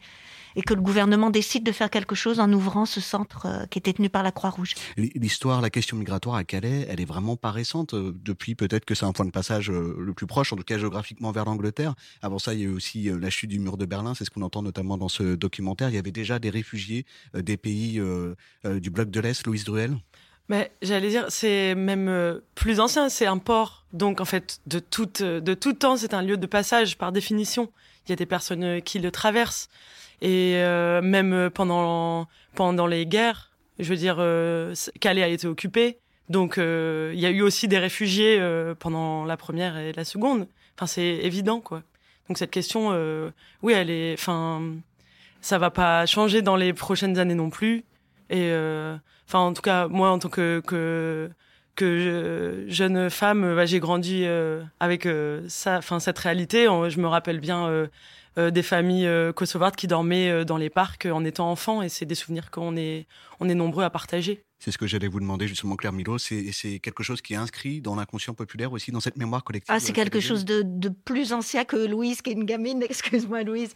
et 0.55 0.61
que 0.61 0.73
le 0.73 0.81
gouvernement 0.81 1.29
décide 1.29 1.63
de 1.63 1.71
faire 1.71 1.89
quelque 1.89 2.15
chose 2.15 2.39
en 2.39 2.51
ouvrant 2.51 2.85
ce 2.85 3.01
centre 3.01 3.45
euh, 3.45 3.65
qui 3.67 3.79
était 3.79 3.93
tenu 3.93 4.09
par 4.09 4.23
la 4.23 4.31
Croix-Rouge. 4.31 4.75
L'histoire, 4.97 5.61
la 5.61 5.69
question 5.69 5.97
migratoire 5.97 6.35
à 6.35 6.43
Calais, 6.43 6.85
elle 6.89 7.01
est 7.01 7.05
vraiment 7.05 7.35
pas 7.35 7.51
récente. 7.51 7.93
Euh, 7.93 8.13
depuis 8.23 8.55
peut-être 8.55 8.85
que 8.85 8.95
c'est 8.95 9.05
un 9.05 9.11
point 9.11 9.25
de 9.25 9.31
passage 9.31 9.69
euh, 9.69 9.95
le 9.99 10.13
plus 10.13 10.27
proche, 10.27 10.53
en 10.53 10.55
tout 10.55 10.63
cas 10.63 10.77
géographiquement 10.77 11.31
vers 11.31 11.45
l'Angleterre. 11.45 11.95
Avant 12.21 12.39
ça, 12.39 12.53
il 12.53 12.59
y 12.59 12.63
a 12.63 12.65
eu 12.65 12.73
aussi 12.73 13.09
la 13.09 13.29
chute 13.29 13.49
du 13.49 13.59
mur 13.59 13.77
de 13.77 13.85
Berlin. 13.85 14.13
C'est 14.15 14.25
ce 14.25 14.29
qu'on 14.29 14.41
entend 14.41 14.61
notamment 14.61 14.97
dans 14.97 15.09
ce 15.09 15.35
documentaire. 15.35 15.89
Il 15.89 15.95
y 15.95 15.97
avait 15.97 16.11
déjà 16.11 16.39
des 16.39 16.49
réfugiés 16.49 17.05
des 17.33 17.57
pays 17.57 18.01
du 18.63 18.89
bloc 18.89 19.09
de 19.09 19.19
l'Est. 19.19 19.45
Louise 19.45 19.63
Druel 19.63 19.97
mais 20.47 20.71
j'allais 20.81 21.09
dire, 21.09 21.27
c'est 21.29 21.75
même 21.75 22.41
plus 22.55 22.79
ancien, 22.79 23.09
c'est 23.09 23.27
un 23.27 23.37
port. 23.37 23.85
Donc 23.93 24.19
en 24.19 24.25
fait, 24.25 24.59
de 24.65 24.79
tout, 24.79 25.05
de 25.05 25.53
tout 25.53 25.73
temps, 25.73 25.95
c'est 25.95 26.15
un 26.15 26.23
lieu 26.23 26.37
de 26.37 26.47
passage 26.47 26.97
par 26.97 27.11
définition. 27.11 27.71
Il 28.07 28.09
y 28.09 28.13
a 28.13 28.15
des 28.15 28.25
personnes 28.25 28.81
qui 28.81 28.97
le 28.97 29.11
traversent. 29.11 29.69
Et 30.21 30.55
euh, 30.57 31.01
même 31.01 31.49
pendant, 31.53 32.27
pendant 32.55 32.87
les 32.87 33.05
guerres, 33.05 33.51
je 33.79 33.89
veux 33.89 33.95
dire, 33.95 34.17
euh, 34.19 34.73
Calais 34.99 35.23
a 35.23 35.27
été 35.27 35.47
occupé. 35.47 35.97
Donc 36.29 36.57
euh, 36.57 37.11
il 37.13 37.19
y 37.19 37.25
a 37.25 37.31
eu 37.31 37.41
aussi 37.41 37.67
des 37.67 37.79
réfugiés 37.79 38.37
euh, 38.39 38.75
pendant 38.77 39.25
la 39.25 39.37
première 39.37 39.77
et 39.77 39.93
la 39.93 40.05
seconde. 40.05 40.47
Enfin, 40.75 40.85
c'est 40.85 41.01
évident, 41.03 41.59
quoi. 41.59 41.81
Donc 42.27 42.37
cette 42.37 42.51
question, 42.51 42.89
euh, 42.91 43.31
oui, 43.63 43.73
elle 43.73 43.89
est, 43.89 44.13
enfin, 44.13 44.61
ça 45.41 45.57
va 45.57 45.71
pas 45.71 46.05
changer 46.05 46.41
dans 46.41 46.55
les 46.55 46.73
prochaines 46.73 47.17
années 47.17 47.33
non 47.35 47.49
plus. 47.49 47.83
Et 48.29 48.51
enfin, 49.27 49.39
en 49.39 49.53
tout 49.53 49.63
cas, 49.63 49.87
moi, 49.87 50.11
en 50.11 50.19
tant 50.19 50.29
que 50.29 50.61
que, 50.67 51.31
que 51.75 52.65
je, 52.67 52.71
jeune 52.71 53.09
femme, 53.09 53.55
bah, 53.55 53.65
j'ai 53.65 53.79
grandi 53.79 54.27
avec 54.79 55.07
ça, 55.47 55.79
enfin 55.79 55.99
cette 55.99 56.19
réalité. 56.19 56.65
Je 56.65 56.99
me 56.99 57.07
rappelle 57.07 57.39
bien 57.39 57.67
euh, 57.67 57.87
des 58.51 58.63
familles 58.63 59.07
euh, 59.07 59.33
kosovardes 59.33 59.75
qui 59.75 59.87
dormaient 59.87 60.29
euh, 60.29 60.45
dans 60.45 60.57
les 60.57 60.69
parcs 60.69 61.05
en 61.05 61.25
étant 61.25 61.51
enfants, 61.51 61.81
et 61.81 61.89
c'est 61.89 62.05
des 62.05 62.15
souvenirs 62.15 62.51
qu'on 62.51 62.77
est, 62.77 63.07
on 63.39 63.49
est 63.49 63.55
nombreux 63.55 63.83
à 63.83 63.89
partager. 63.89 64.43
C'est 64.59 64.71
ce 64.71 64.77
que 64.77 64.87
j'allais 64.87 65.07
vous 65.07 65.19
demander 65.21 65.47
justement, 65.47 65.75
Claire 65.77 65.93
Milo. 65.93 66.17
C'est 66.17 66.79
quelque 66.79 67.01
chose 67.01 67.21
qui 67.21 67.33
est 67.33 67.37
inscrit 67.37 67.79
dans 67.79 67.95
l'inconscient 67.95 68.33
populaire 68.33 68.73
aussi, 68.73 68.91
dans 68.91 68.99
cette 68.99 69.15
mémoire 69.15 69.43
collective. 69.45 69.73
Ah, 69.73 69.79
c'est 69.79 69.93
quelque 69.93 70.19
chose 70.19 70.43
de, 70.43 70.63
de, 70.65 70.89
plus 70.89 71.31
ancien 71.31 71.63
que 71.63 71.77
Louise, 71.77 72.21
qui 72.21 72.31
est 72.31 72.33
une 72.33 72.43
gamine. 72.43 72.83
Excuse-moi, 72.89 73.43
Louise. 73.43 73.73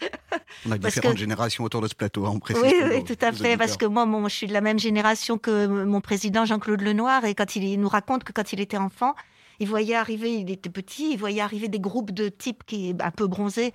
On 0.66 0.72
a 0.72 0.78
différentes 0.78 1.18
générations 1.18 1.64
autour 1.64 1.80
de 1.80 1.88
ce 1.88 1.96
plateau, 1.96 2.26
hein, 2.26 2.32
on 2.34 2.40
précise. 2.40 2.64
Oui, 2.64 2.74
oui 2.90 3.04
tout 3.06 3.18
à 3.22 3.32
fait. 3.32 3.56
Parce 3.56 3.78
que 3.78 3.86
moi, 3.86 4.06
moi, 4.06 4.28
je 4.28 4.36
suis 4.36 4.48
de 4.48 4.54
la 4.54 4.62
même 4.62 4.80
génération 4.80 5.38
que 5.38 5.68
mon 5.68 6.02
président 6.02 6.44
Jean-Claude 6.44 6.82
Lenoir. 6.82 7.24
Et 7.24 7.34
quand 7.34 7.56
il, 7.56 7.80
nous 7.80 7.90
raconte 7.90 8.26
que 8.26 8.34
quand 8.34 8.52
il 8.52 8.60
était 8.60 8.78
enfant, 8.78 9.16
il 9.60 9.70
voyait 9.70 9.96
arriver, 9.96 10.36
il 10.36 10.52
était 10.52 10.70
petit, 10.70 11.12
il 11.14 11.18
voyait 11.18 11.42
arriver 11.42 11.70
des 11.70 11.80
groupes 11.80 12.12
de 12.12 12.28
types 12.28 12.66
qui 12.66 12.94
un 13.00 13.12
peu 13.12 13.28
bronzés 13.28 13.74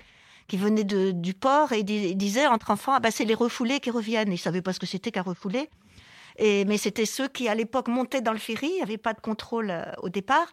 qui 0.49 0.57
venaient 0.57 0.85
de, 0.85 1.13
du 1.13 1.35
port 1.35 1.73
et 1.73 1.85
disaient 1.85 2.47
entre 2.47 2.71
enfants, 2.71 2.95
ah 2.95 3.01
bah, 3.01 3.11
c'est 3.11 3.27
les 3.27 3.35
refoulés 3.35 3.81
qui 3.81 3.91
reviennent. 3.91 4.29
Ils 4.29 4.33
ne 4.33 4.37
savaient 4.37 4.63
pas 4.63 4.73
ce 4.73 4.81
que 4.81 4.87
c'était 4.87 5.11
qu'un 5.11 5.23
refoulé. 5.23 5.69
Et, 6.39 6.65
mais 6.65 6.79
c'était 6.79 7.05
ceux 7.05 7.29
qui, 7.29 7.49
à 7.49 7.55
l'époque, 7.55 7.89
montaient 7.89 8.23
dans 8.23 8.33
le 8.33 8.39
ferry. 8.39 8.81
Avait 8.83 8.99
pas 8.99 9.13
de 9.13 9.21
contrôle 9.21 9.71
euh, 9.71 9.85
au 9.99 10.09
départ. 10.09 10.53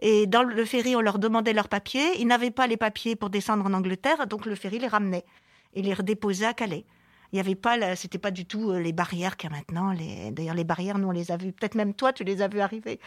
Et 0.00 0.26
dans 0.26 0.42
le 0.42 0.64
ferry, 0.64 0.96
on 0.96 1.00
leur 1.00 1.18
demandait 1.18 1.52
leurs 1.52 1.68
papiers. 1.68 2.20
Ils 2.20 2.26
n'avaient 2.26 2.50
pas 2.50 2.66
les 2.66 2.76
papiers 2.76 3.16
pour 3.16 3.30
descendre 3.30 3.64
en 3.64 3.72
Angleterre, 3.72 4.26
donc 4.26 4.44
le 4.44 4.54
ferry 4.54 4.78
les 4.78 4.88
ramenait 4.88 5.24
et 5.72 5.82
les 5.82 5.94
redéposait 5.94 6.46
à 6.46 6.52
Calais. 6.52 6.84
Il 7.32 7.36
n'y 7.36 7.40
avait 7.40 7.54
pas, 7.54 7.96
c'était 7.96 8.18
pas 8.18 8.30
du 8.30 8.46
tout 8.46 8.70
euh, 8.70 8.80
les 8.80 8.92
barrières 8.92 9.36
qu'il 9.36 9.50
y 9.50 9.52
a 9.52 9.56
maintenant. 9.56 9.94
D'ailleurs, 10.32 10.54
les 10.54 10.64
barrières, 10.64 10.98
nous, 10.98 11.08
on 11.08 11.12
les 11.12 11.30
a 11.30 11.36
vues. 11.36 11.52
Peut-être 11.52 11.74
même 11.76 11.94
toi, 11.94 12.12
tu 12.12 12.24
les 12.24 12.42
as 12.42 12.48
vues 12.48 12.60
arriver. 12.60 13.00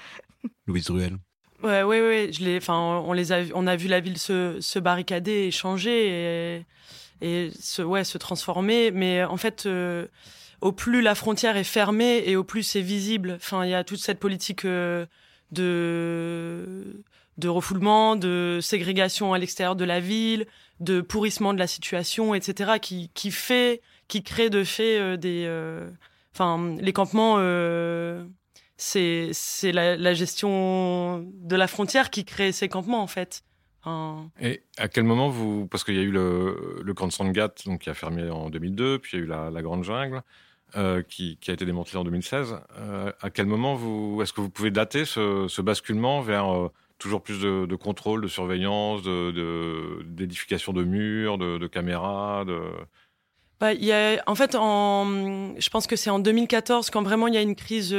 Louise 0.68 0.90
Ruel. 0.90 1.18
Ouais, 1.64 1.84
ouais, 1.84 2.02
ouais. 2.02 2.30
Je 2.32 2.58
enfin, 2.58 3.04
on 3.06 3.12
les 3.14 3.32
a, 3.34 3.42
on 3.54 3.68
a 3.68 3.76
vu 3.76 3.88
la 3.90 4.00
ville 4.00 4.18
se, 4.18 4.60
se 4.62 4.80
barricader 4.80 5.32
et 5.32 5.52
changer 5.52 6.56
et, 6.62 6.66
et 7.22 7.52
se, 7.60 7.82
ouais, 7.82 8.04
se 8.06 8.18
transformer. 8.18 8.92
Mais 8.92 9.24
en 9.26 9.36
fait, 9.38 9.66
euh, 9.66 10.08
au 10.62 10.72
plus 10.72 11.02
la 11.02 11.16
frontière 11.16 11.58
est 11.58 11.66
fermée 11.66 12.24
et 12.26 12.36
au 12.38 12.44
plus 12.46 12.64
c'est 12.64 12.82
visible. 12.82 13.34
Enfin, 13.36 13.66
il 13.66 13.72
y 13.72 13.74
a 13.74 13.84
toute 13.84 14.00
cette 14.00 14.20
politique 14.20 14.66
euh, 14.66 15.06
de 15.52 17.04
de 17.38 17.48
refoulement, 17.48 18.18
de 18.18 18.60
ségrégation 18.62 19.34
à 19.34 19.38
l'extérieur 19.40 19.78
de 19.78 19.86
la 19.86 20.02
ville, 20.02 20.46
de 20.82 21.00
pourrissement 21.00 21.54
de 21.54 21.60
la 21.60 21.68
situation, 21.68 22.36
etc., 22.36 22.80
qui, 22.82 23.12
qui 23.14 23.32
fait, 23.32 23.82
qui 24.10 24.24
crée 24.24 24.50
de 24.50 24.66
fait 24.66 25.00
euh, 25.00 25.16
des, 25.16 25.48
enfin, 26.34 26.76
les 26.82 26.92
campements 26.92 27.38
c'est 28.80 29.30
c'est 29.34 29.72
la, 29.72 29.98
la, 29.98 30.14
gestion 30.14 31.30
de 31.34 31.56
la 31.56 31.68
frontière 31.68 32.10
qui 32.10 32.24
crée 32.24 32.52
ces 32.52 32.70
campements 32.70 33.04
en 33.04 33.08
fait. 33.08 33.44
Et 34.40 34.62
à 34.78 34.88
quel 34.88 35.04
moment 35.04 35.30
vous 35.30 35.68
parce 35.68 35.84
qu'il 35.84 35.96
y 35.96 36.00
a 36.00 36.04
eu 36.04 36.12
le, 36.12 36.82
le 36.84 36.94
camp 36.94 37.08
de 37.08 37.12
Sangat 37.12 37.54
donc 37.66 37.82
qui 37.82 37.90
a 37.90 37.94
fermé 37.94 38.30
en 38.30 38.50
2002, 38.50 39.00
puis 39.00 39.12
il 39.14 39.20
y 39.20 39.22
a 39.22 39.26
eu 39.26 39.28
la, 39.28 39.50
la 39.50 39.62
Grande 39.62 39.84
Jungle 39.84 40.22
euh, 40.78 41.02
qui, 41.02 41.38
qui, 41.42 41.50
a 41.52 41.54
été 41.54 41.66
démantelée 41.66 41.98
en 41.98 42.04
2016. 42.04 42.56
Euh, 42.78 43.12
à 43.22 43.30
quel 43.30 43.48
moment 43.48 43.76
vous 43.76 44.22
est-ce 44.22 44.32
que 44.32 44.42
vous 44.42 44.50
pouvez 44.50 44.72
dater 44.72 45.06
ce, 45.06 45.48
ce 45.50 45.62
basculement 45.62 46.22
vers 46.22 46.54
euh, 46.54 46.72
toujours 47.00 47.24
plus 47.24 47.42
de, 47.42 47.66
de, 47.66 47.76
contrôle, 47.76 48.22
de 48.22 48.28
surveillance, 48.28 49.02
de 49.02 50.04
d'édification 50.06 50.72
de, 50.72 50.84
de, 50.84 50.88
murs, 50.88 51.38
de, 51.38 51.58
de 51.58 51.68
caméras, 51.68 52.46
de 52.46 52.62
bah, 53.60 53.74
y 53.74 53.92
a, 53.92 54.24
en 54.26 54.36
fait, 54.36 54.56
en, 54.56 55.06
je 55.58 55.70
pense 55.70 55.86
que 55.86 55.98
c'est 55.98 56.10
en 56.10 56.20
2014 56.20 56.90
quand 56.92 57.04
vraiment 57.04 57.28
il 57.28 57.34
y 57.34 57.38
a 57.38 57.42
une 57.42 57.56
crise 57.56 57.94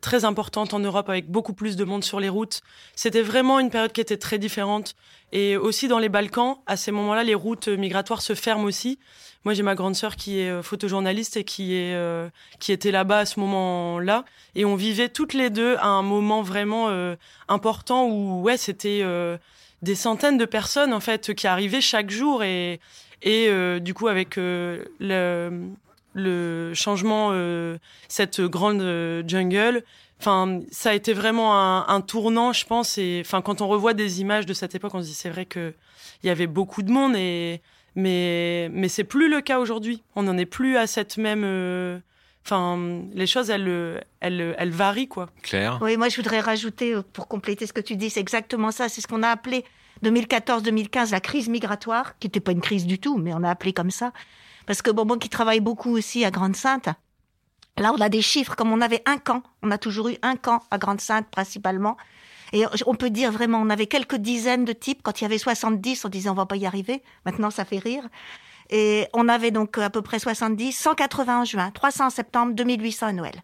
très 0.00 0.24
importante 0.24 0.74
en 0.74 0.78
Europe 0.78 1.08
avec 1.08 1.30
beaucoup 1.30 1.52
plus 1.52 1.76
de 1.76 1.84
monde 1.84 2.04
sur 2.04 2.20
les 2.20 2.28
routes. 2.28 2.60
C'était 2.94 3.22
vraiment 3.22 3.58
une 3.58 3.70
période 3.70 3.92
qui 3.92 4.00
était 4.00 4.16
très 4.16 4.38
différente. 4.38 4.94
Et 5.32 5.56
aussi 5.56 5.88
dans 5.88 5.98
les 5.98 6.08
Balkans, 6.08 6.56
à 6.66 6.76
ces 6.76 6.90
moments-là, 6.90 7.24
les 7.24 7.34
routes 7.34 7.68
migratoires 7.68 8.22
se 8.22 8.34
ferment 8.34 8.64
aussi. 8.64 8.98
Moi, 9.44 9.54
j'ai 9.54 9.62
ma 9.62 9.74
grande 9.74 9.94
sœur 9.94 10.16
qui 10.16 10.40
est 10.40 10.50
euh, 10.50 10.62
photojournaliste 10.62 11.36
et 11.36 11.44
qui 11.44 11.74
est 11.74 11.94
euh, 11.94 12.28
qui 12.58 12.72
était 12.72 12.90
là-bas 12.90 13.20
à 13.20 13.26
ce 13.26 13.38
moment-là, 13.40 14.24
et 14.54 14.64
on 14.64 14.74
vivait 14.74 15.08
toutes 15.08 15.32
les 15.32 15.48
deux 15.48 15.76
à 15.76 15.86
un 15.86 16.02
moment 16.02 16.42
vraiment 16.42 16.88
euh, 16.88 17.14
important 17.46 18.06
où 18.06 18.42
ouais, 18.42 18.56
c'était 18.56 19.04
des 19.82 19.94
centaines 19.94 20.38
de 20.38 20.44
personnes 20.44 20.92
en 20.92 21.00
fait 21.00 21.34
qui 21.34 21.46
arrivaient 21.46 21.80
chaque 21.80 22.10
jour 22.10 22.42
et 22.42 22.80
et 23.22 23.80
du 23.80 23.94
coup 23.94 24.08
avec 24.08 24.36
le 24.36 25.70
le 26.14 26.72
changement, 26.74 27.30
euh, 27.32 27.78
cette 28.08 28.40
grande 28.40 28.80
euh, 28.80 29.22
jungle. 29.26 29.84
Enfin, 30.20 30.60
ça 30.70 30.90
a 30.90 30.94
été 30.94 31.12
vraiment 31.12 31.88
un, 31.88 32.00
tournant, 32.00 32.52
je 32.52 32.66
pense. 32.66 32.98
Et 32.98 33.22
enfin, 33.24 33.40
quand 33.40 33.60
on 33.60 33.68
revoit 33.68 33.94
des 33.94 34.20
images 34.20 34.46
de 34.46 34.52
cette 34.52 34.74
époque, 34.74 34.94
on 34.94 35.02
se 35.02 35.06
dit 35.06 35.14
c'est 35.14 35.30
vrai 35.30 35.46
que 35.46 35.74
il 36.22 36.26
y 36.26 36.30
avait 36.30 36.48
beaucoup 36.48 36.82
de 36.82 36.90
monde, 36.90 37.14
et 37.14 37.60
mais 37.94 38.68
mais 38.72 38.88
c'est 38.88 39.04
plus 39.04 39.30
le 39.30 39.40
cas 39.40 39.60
aujourd'hui. 39.60 40.02
On 40.16 40.24
n'en 40.24 40.36
est 40.36 40.46
plus 40.46 40.76
à 40.76 40.88
cette 40.88 41.18
même. 41.18 41.44
Euh, 41.44 41.98
enfin, 42.44 43.04
les 43.14 43.28
choses, 43.28 43.48
elles, 43.48 44.02
elles, 44.18 44.56
elles 44.58 44.70
varient, 44.70 45.06
quoi. 45.06 45.30
Claire? 45.42 45.78
Oui, 45.82 45.96
moi, 45.96 46.08
je 46.08 46.16
voudrais 46.16 46.40
rajouter 46.40 46.96
pour 47.12 47.28
compléter 47.28 47.66
ce 47.66 47.72
que 47.72 47.80
tu 47.80 47.94
dis, 47.94 48.10
c'est 48.10 48.20
exactement 48.20 48.72
ça. 48.72 48.88
C'est 48.88 49.00
ce 49.00 49.06
qu'on 49.06 49.22
a 49.22 49.28
appelé 49.28 49.64
2014-2015 50.02 51.12
la 51.12 51.20
crise 51.20 51.48
migratoire, 51.48 52.18
qui 52.18 52.26
n'était 52.26 52.40
pas 52.40 52.52
une 52.52 52.60
crise 52.60 52.86
du 52.86 52.98
tout, 52.98 53.18
mais 53.18 53.32
on 53.34 53.44
a 53.44 53.50
appelé 53.50 53.72
comme 53.72 53.92
ça. 53.92 54.12
Parce 54.68 54.82
que 54.82 54.90
bon, 54.90 55.06
moi 55.06 55.16
qui 55.16 55.30
travaille 55.30 55.60
beaucoup 55.60 55.96
aussi 55.96 56.26
à 56.26 56.30
Grande-Sainte, 56.30 56.90
là 57.78 57.90
on 57.94 58.00
a 58.02 58.10
des 58.10 58.20
chiffres, 58.20 58.54
comme 58.54 58.70
on 58.70 58.82
avait 58.82 59.02
un 59.06 59.16
camp, 59.16 59.42
on 59.62 59.70
a 59.70 59.78
toujours 59.78 60.08
eu 60.08 60.18
un 60.20 60.36
camp 60.36 60.62
à 60.70 60.76
Grande-Sainte 60.76 61.26
principalement. 61.30 61.96
Et 62.52 62.64
on 62.86 62.94
peut 62.94 63.08
dire 63.08 63.32
vraiment, 63.32 63.62
on 63.62 63.70
avait 63.70 63.86
quelques 63.86 64.16
dizaines 64.16 64.66
de 64.66 64.74
types. 64.74 65.00
Quand 65.02 65.20
il 65.20 65.24
y 65.24 65.26
avait 65.26 65.38
70, 65.38 66.04
on 66.04 66.08
disait 66.10 66.28
on 66.28 66.34
va 66.34 66.44
pas 66.44 66.56
y 66.56 66.66
arriver. 66.66 67.02
Maintenant, 67.24 67.50
ça 67.50 67.64
fait 67.64 67.78
rire. 67.78 68.06
Et 68.68 69.06
on 69.14 69.26
avait 69.28 69.50
donc 69.50 69.78
à 69.78 69.88
peu 69.88 70.02
près 70.02 70.18
70, 70.18 70.72
180 70.72 71.40
en 71.40 71.44
juin, 71.46 71.70
300 71.70 72.06
en 72.06 72.10
septembre, 72.10 72.52
2800 72.52 73.06
à 73.06 73.12
Noël. 73.12 73.42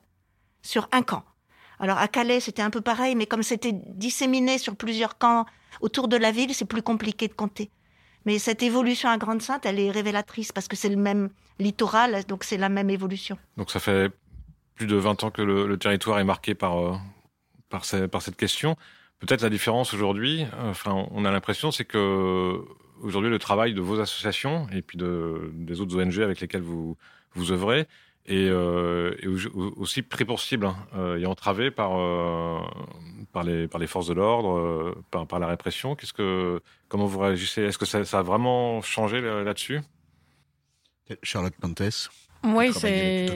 Sur 0.61 0.89
un 0.93 1.01
camp. 1.01 1.25
Alors 1.79 1.97
à 1.97 2.07
Calais, 2.07 2.41
c'était 2.41 2.61
un 2.61 2.71
peu 2.71 2.83
pareil, 2.83 3.15
mais 3.15 3.25
comme 3.25 3.43
c'était 3.43 3.73
disséminé 3.73 4.59
sur 4.59 4.77
plusieurs 4.77 5.17
camps 5.17 5.47
autour 5.81 6.09
de 6.09 6.19
la 6.19 6.33
ville, 6.33 6.55
c'est 6.55 6.67
plus 6.67 6.83
compliqué 6.83 7.29
de 7.29 7.35
compter. 7.35 7.71
Mais 8.27 8.39
cette 8.39 8.63
évolution 8.63 9.09
à 9.09 9.19
Grande-Sainte, 9.19 9.67
elle 9.67 9.79
est 9.79 9.91
révélatrice 9.91 10.53
parce 10.53 10.69
que 10.69 10.77
c'est 10.77 10.89
le 10.89 10.97
même 10.97 11.29
littoral, 11.59 12.25
donc 12.27 12.45
c'est 12.45 12.57
la 12.57 12.69
même 12.69 12.91
évolution. 12.91 13.39
Donc 13.57 13.71
ça 13.71 13.81
fait 13.81 14.11
plus 14.75 14.87
de 14.87 14.97
20 14.97 15.25
ans 15.25 15.31
que 15.31 15.43
le, 15.43 15.77
territoire 15.77 16.19
est 16.19 16.25
marqué 16.25 16.55
par, 16.55 16.79
euh, 16.79 16.97
par, 17.69 17.85
cette 17.85 18.37
question. 18.37 18.77
Peut-être 19.21 19.43
la 19.43 19.51
différence 19.51 19.95
aujourd'hui, 19.95 20.43
euh, 20.43 20.71
enfin, 20.71 21.07
on 21.11 21.25
a 21.25 21.31
l'impression, 21.31 21.71
c'est 21.71 21.85
que 21.85 22.59
aujourd'hui 23.03 23.31
le 23.31 23.39
travail 23.39 23.75
de 23.75 23.81
vos 23.81 24.01
associations 24.01 24.67
et 24.73 24.83
puis 24.83 24.99
de, 24.99 25.51
des 25.53 25.81
autres 25.81 25.97
ONG 26.01 26.19
avec 26.21 26.41
lesquelles 26.41 26.63
vous, 26.63 26.97
vous 27.35 27.53
œuvrez 27.53 27.87
et, 28.27 28.51
aussi 29.77 30.03
pris 30.03 30.25
pour 30.25 30.41
cible 30.41 30.67
hein, 30.67 31.17
et 31.19 31.27
entravé 31.27 31.71
par, 31.71 31.91
par, 33.33 33.45
les, 33.45 33.69
par 33.69 33.81
les 33.81 33.87
forces 33.87 34.07
de 34.07 34.15
l'ordre, 34.15 34.95
par, 35.11 35.27
par 35.27 35.39
la 35.39 35.47
répression. 35.47 35.95
Qu'est-ce 35.95 36.13
que, 36.13 36.63
comment 36.89 37.07
vous 37.07 37.19
réagissez? 37.19 37.63
Est-ce 37.63 37.79
que 37.79 37.87
ça, 37.87 38.05
ça, 38.05 38.21
a 38.21 38.23
vraiment 38.23 38.81
changé 38.83 39.21
là-dessus? 39.21 39.81
Charlotte 41.23 41.55
Pantes 41.61 42.11
oui, 42.45 42.73
c'est. 42.75 43.27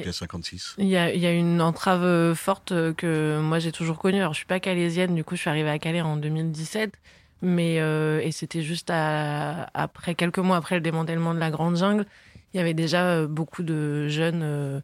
Il 0.79 0.87
y 0.87 0.97
a, 0.97 1.13
il 1.13 1.21
y 1.21 1.27
a 1.27 1.33
une 1.33 1.63
entrave 1.63 2.05
euh, 2.05 2.35
forte 2.35 2.73
euh, 2.73 2.93
que 2.93 3.41
moi 3.41 3.59
j'ai 3.59 3.73
toujours 3.73 3.99
connue. 3.99 4.19
Alors 4.19 4.35
je 4.35 4.39
suis 4.39 4.47
pas 4.47 4.61
calaisienne, 4.61 5.15
du 5.15 5.25
coup 5.25 5.35
je 5.35 5.41
suis 5.41 5.51
arrivée 5.51 5.71
à 5.71 5.79
Calais 5.79 6.03
en 6.03 6.17
2017, 6.17 6.93
mais 7.41 7.81
euh, 7.81 8.21
et 8.21 8.33
c'était 8.33 8.63
juste 8.63 8.91
après 8.91 10.15
quelques 10.15 10.39
mois 10.39 10.57
après 10.57 10.75
le 10.75 10.83
démantèlement 10.83 11.33
de 11.33 11.39
la 11.39 11.51
Grande 11.51 11.77
Jungle, 11.77 12.05
il 12.53 12.59
y 12.59 12.61
avait 12.61 12.75
déjà 12.75 13.27
beaucoup 13.27 13.63
de 13.63 14.09
jeunes 14.09 14.83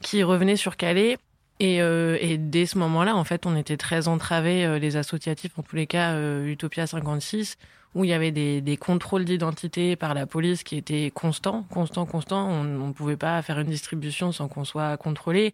qui 0.00 0.22
revenaient 0.22 0.56
sur 0.56 0.76
Calais. 0.76 1.18
Et, 1.58 1.76
et 1.76 2.38
dès 2.38 2.64
ce 2.64 2.78
moment-là, 2.78 3.14
en 3.16 3.24
fait, 3.24 3.44
on 3.44 3.54
était 3.56 3.76
très 3.76 4.08
entravés, 4.08 4.78
les 4.78 4.96
associatifs, 4.96 5.58
en 5.58 5.62
tous 5.62 5.76
les 5.76 5.86
cas, 5.86 6.18
Utopia 6.42 6.86
56 6.86 7.56
où 7.94 8.04
il 8.04 8.10
y 8.10 8.12
avait 8.12 8.30
des, 8.30 8.60
des 8.60 8.76
contrôles 8.76 9.24
d'identité 9.24 9.96
par 9.96 10.14
la 10.14 10.26
police 10.26 10.62
qui 10.62 10.76
étaient 10.76 11.10
constants, 11.12 11.64
constants, 11.70 12.06
constants. 12.06 12.48
On 12.48 12.62
ne 12.62 12.92
pouvait 12.92 13.16
pas 13.16 13.42
faire 13.42 13.58
une 13.58 13.68
distribution 13.68 14.32
sans 14.32 14.48
qu'on 14.48 14.64
soit 14.64 14.96
contrôlé. 14.96 15.52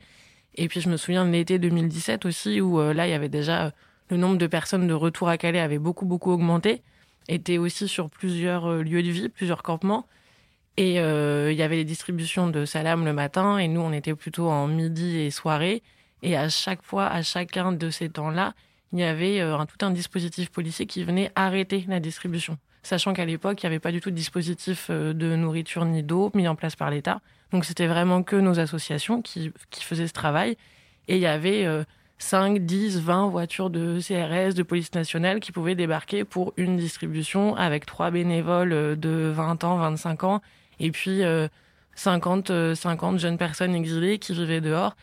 Et 0.56 0.68
puis 0.68 0.80
je 0.80 0.88
me 0.88 0.96
souviens 0.96 1.24
de 1.24 1.30
l'été 1.30 1.58
2017 1.58 2.24
aussi, 2.24 2.60
où 2.60 2.80
euh, 2.80 2.94
là, 2.94 3.06
il 3.06 3.10
y 3.10 3.14
avait 3.14 3.28
déjà 3.28 3.66
euh, 3.66 3.70
le 4.10 4.16
nombre 4.16 4.38
de 4.38 4.46
personnes 4.46 4.86
de 4.86 4.94
retour 4.94 5.28
à 5.28 5.38
Calais 5.38 5.60
avait 5.60 5.78
beaucoup, 5.78 6.06
beaucoup 6.06 6.30
augmenté, 6.30 6.82
était 7.28 7.58
aussi 7.58 7.88
sur 7.88 8.08
plusieurs 8.10 8.66
euh, 8.66 8.82
lieux 8.82 9.02
de 9.02 9.10
vie, 9.10 9.28
plusieurs 9.28 9.62
campements. 9.62 10.06
Et 10.78 10.96
il 10.96 11.56
y 11.56 11.62
avait 11.62 11.76
les 11.76 11.84
distributions 11.84 12.48
de 12.48 12.64
salam 12.64 13.04
le 13.04 13.12
matin, 13.12 13.58
et 13.58 13.66
nous, 13.66 13.80
on 13.80 13.92
était 13.92 14.14
plutôt 14.14 14.48
en 14.48 14.66
midi 14.66 15.18
et 15.18 15.30
soirée. 15.30 15.82
Et 16.22 16.36
à 16.36 16.48
chaque 16.48 16.82
fois, 16.82 17.06
à 17.06 17.22
chacun 17.22 17.72
de 17.72 17.90
ces 17.90 18.08
temps-là, 18.08 18.54
il 18.92 19.00
y 19.00 19.04
avait 19.04 19.40
euh, 19.40 19.56
tout 19.66 19.84
un 19.84 19.90
dispositif 19.90 20.50
policier 20.50 20.86
qui 20.86 21.04
venait 21.04 21.30
arrêter 21.34 21.84
la 21.88 22.00
distribution. 22.00 22.58
Sachant 22.82 23.12
qu'à 23.12 23.24
l'époque, 23.24 23.62
il 23.62 23.66
n'y 23.66 23.68
avait 23.68 23.80
pas 23.80 23.92
du 23.92 24.00
tout 24.00 24.10
de 24.10 24.14
dispositif 24.14 24.88
euh, 24.90 25.12
de 25.12 25.34
nourriture 25.36 25.84
ni 25.84 26.02
d'eau 26.02 26.30
mis 26.34 26.48
en 26.48 26.54
place 26.54 26.76
par 26.76 26.90
l'État. 26.90 27.20
Donc 27.52 27.64
c'était 27.64 27.86
vraiment 27.86 28.22
que 28.22 28.36
nos 28.36 28.58
associations 28.58 29.22
qui, 29.22 29.52
faisaient 29.70 30.06
ce 30.06 30.12
travail. 30.12 30.56
Et 31.08 31.16
il 31.16 31.20
y 31.20 31.26
avait 31.26 31.64
5, 32.18 32.60
10, 32.60 33.00
20 33.00 33.28
voitures 33.28 33.70
de 33.70 34.00
CRS, 34.00 34.54
de 34.54 34.62
police 34.62 34.92
nationale 34.94 35.40
qui 35.40 35.52
pouvaient 35.52 35.74
débarquer 35.74 36.24
pour 36.24 36.52
une 36.56 36.76
distribution 36.76 37.54
avec 37.56 37.86
trois 37.86 38.10
bénévoles 38.10 38.72
euh, 38.72 38.96
de 38.96 39.30
20 39.34 39.64
ans, 39.64 39.76
25 39.76 40.24
ans, 40.24 40.42
et 40.80 40.90
puis 40.90 41.22
50, 41.94 42.74
50 42.74 43.18
jeunes 43.18 43.38
personnes 43.38 43.74
exilées 43.74 44.18
qui 44.18 44.32
vivaient 44.34 44.60
dehors. 44.60 44.94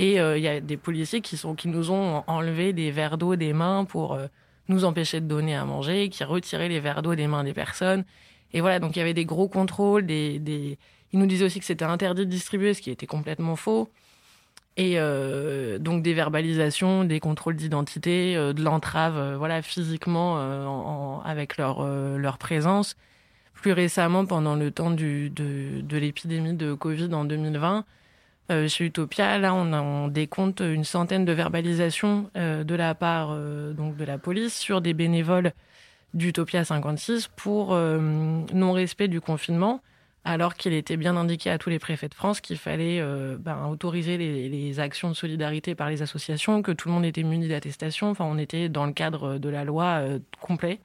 Et 0.00 0.20
euh, 0.20 0.38
il 0.38 0.42
y 0.42 0.48
a 0.48 0.60
des 0.60 0.76
policiers 0.76 1.20
qui, 1.20 1.36
sont, 1.36 1.54
qui 1.54 1.68
nous 1.68 1.90
ont 1.90 2.24
enlevé 2.26 2.72
des 2.72 2.90
verres 2.90 3.18
d'eau 3.18 3.36
des 3.36 3.52
mains 3.52 3.84
pour 3.84 4.14
euh, 4.14 4.26
nous 4.68 4.84
empêcher 4.84 5.20
de 5.20 5.26
donner 5.26 5.54
à 5.54 5.64
manger, 5.64 6.08
qui 6.08 6.24
retiraient 6.24 6.68
les 6.68 6.80
verres 6.80 7.02
d'eau 7.02 7.14
des 7.14 7.26
mains 7.26 7.44
des 7.44 7.52
personnes. 7.52 8.04
Et 8.52 8.60
voilà, 8.60 8.78
donc 8.78 8.96
il 8.96 9.00
y 9.00 9.02
avait 9.02 9.14
des 9.14 9.24
gros 9.24 9.48
contrôles. 9.48 10.06
Des, 10.06 10.38
des... 10.38 10.78
Ils 11.12 11.18
nous 11.18 11.26
disaient 11.26 11.44
aussi 11.44 11.58
que 11.58 11.66
c'était 11.66 11.84
interdit 11.84 12.24
de 12.24 12.30
distribuer, 12.30 12.74
ce 12.74 12.80
qui 12.80 12.90
était 12.90 13.06
complètement 13.06 13.56
faux. 13.56 13.90
Et 14.76 14.94
euh, 14.96 15.78
donc 15.78 16.02
des 16.02 16.14
verbalisations, 16.14 17.04
des 17.04 17.20
contrôles 17.20 17.56
d'identité, 17.56 18.34
de 18.36 18.62
l'entrave, 18.62 19.34
voilà, 19.36 19.60
physiquement 19.60 20.36
en, 20.36 21.20
avec 21.24 21.58
leur, 21.58 21.86
leur 22.16 22.38
présence. 22.38 22.96
Plus 23.60 23.72
récemment, 23.72 24.24
pendant 24.24 24.56
le 24.56 24.70
temps 24.70 24.90
de, 24.90 25.30
l'épidémie 25.90 26.54
de 26.54 26.72
Covid 26.72 27.12
en 27.12 27.26
2020, 27.26 27.84
euh, 28.50 28.68
chez 28.68 28.86
Utopia, 28.86 29.38
là, 29.38 29.52
on, 29.52 30.08
décompte 30.08 30.60
une 30.60 30.84
centaine 30.84 31.26
de 31.26 31.32
verbalisations 31.32 32.30
euh, 32.38 32.64
de 32.64 32.74
la 32.74 32.94
part 32.94 33.30
euh, 33.32 33.72
donc 33.74 33.96
de 33.96 34.04
la 34.04 34.16
police 34.16 34.56
sur 34.56 34.80
des 34.80 34.94
bénévoles 34.94 35.52
d'Utopia 36.14 36.64
56 36.64 37.28
pour 37.36 37.76
non-respect 37.76 39.08
du 39.08 39.20
confinement, 39.20 39.80
alors 40.24 40.54
qu'il 40.54 40.72
était 40.72 40.96
bien 40.96 41.14
indiqué 41.16 41.50
à 41.50 41.58
tous 41.58 41.70
les 41.70 41.78
préfets 41.78 42.08
de 42.08 42.14
France 42.14 42.40
qu'il 42.40 42.56
fallait 42.56 43.00
ben, 43.38 43.66
autoriser 43.66 44.16
les, 44.16 44.80
actions 44.80 45.08
de 45.10 45.14
solidarité 45.14 45.76
par 45.76 45.88
les 45.88 46.02
associations, 46.02 46.62
que 46.62 46.72
tout 46.72 46.88
le 46.88 46.94
monde 46.94 47.04
était 47.04 47.22
muni 47.22 47.46
d'attestation. 47.46 48.10
Enfin, 48.10 48.24
on 48.24 48.38
était 48.38 48.68
dans 48.68 48.86
le 48.86 48.92
cadre 48.92 49.38
de 49.38 49.48
la 49.48 49.62
loi 49.62 50.02
complet. 50.40 50.80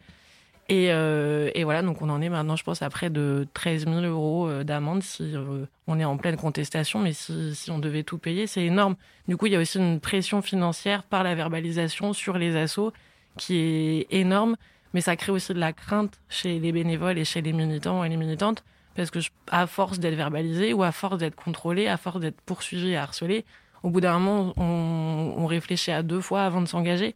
Et, 0.67 0.91
euh, 0.91 1.51
et, 1.53 1.63
voilà, 1.63 1.83
donc 1.83 2.01
on 2.01 2.09
en 2.09 2.21
est 2.21 2.29
maintenant, 2.29 2.55
je 2.55 2.63
pense, 2.63 2.81
à 2.81 2.89
près 2.89 3.11
de 3.11 3.47
13 3.53 3.85
000 3.85 4.01
euros 4.01 4.47
euh, 4.47 4.63
d'amende 4.63 5.03
si 5.03 5.35
euh, 5.35 5.65
on 5.85 5.99
est 5.99 6.05
en 6.05 6.17
pleine 6.17 6.37
contestation, 6.37 6.99
mais 6.99 7.13
si, 7.13 7.69
on 7.69 7.77
devait 7.77 8.01
tout 8.01 8.17
payer, 8.17 8.47
c'est 8.47 8.65
énorme. 8.65 8.95
Du 9.27 9.37
coup, 9.37 9.45
il 9.45 9.53
y 9.53 9.55
a 9.55 9.59
aussi 9.59 9.77
une 9.77 9.99
pression 9.99 10.41
financière 10.41 11.03
par 11.03 11.23
la 11.23 11.35
verbalisation 11.35 12.13
sur 12.13 12.39
les 12.39 12.55
assos 12.55 12.93
qui 13.37 13.57
est 13.57 14.07
énorme, 14.09 14.55
mais 14.95 15.01
ça 15.01 15.15
crée 15.15 15.31
aussi 15.31 15.53
de 15.53 15.59
la 15.59 15.71
crainte 15.71 16.19
chez 16.29 16.57
les 16.57 16.71
bénévoles 16.71 17.19
et 17.19 17.25
chez 17.25 17.41
les 17.41 17.53
militants 17.53 18.03
et 18.03 18.09
les 18.09 18.17
militantes, 18.17 18.63
parce 18.95 19.11
que 19.11 19.19
à 19.51 19.67
force 19.67 19.99
d'être 19.99 20.15
verbalisé 20.15 20.73
ou 20.73 20.81
à 20.81 20.91
force 20.91 21.19
d'être 21.19 21.35
contrôlé, 21.35 21.87
à 21.87 21.97
force 21.97 22.19
d'être 22.19 22.41
poursuivi 22.41 22.89
et 22.91 22.97
harcelé, 22.97 23.45
au 23.83 23.91
bout 23.91 24.01
d'un 24.01 24.17
moment, 24.17 24.53
on 24.57 25.45
réfléchit 25.45 25.91
à 25.91 26.01
deux 26.01 26.21
fois 26.21 26.41
avant 26.41 26.61
de 26.61 26.67
s'engager. 26.67 27.13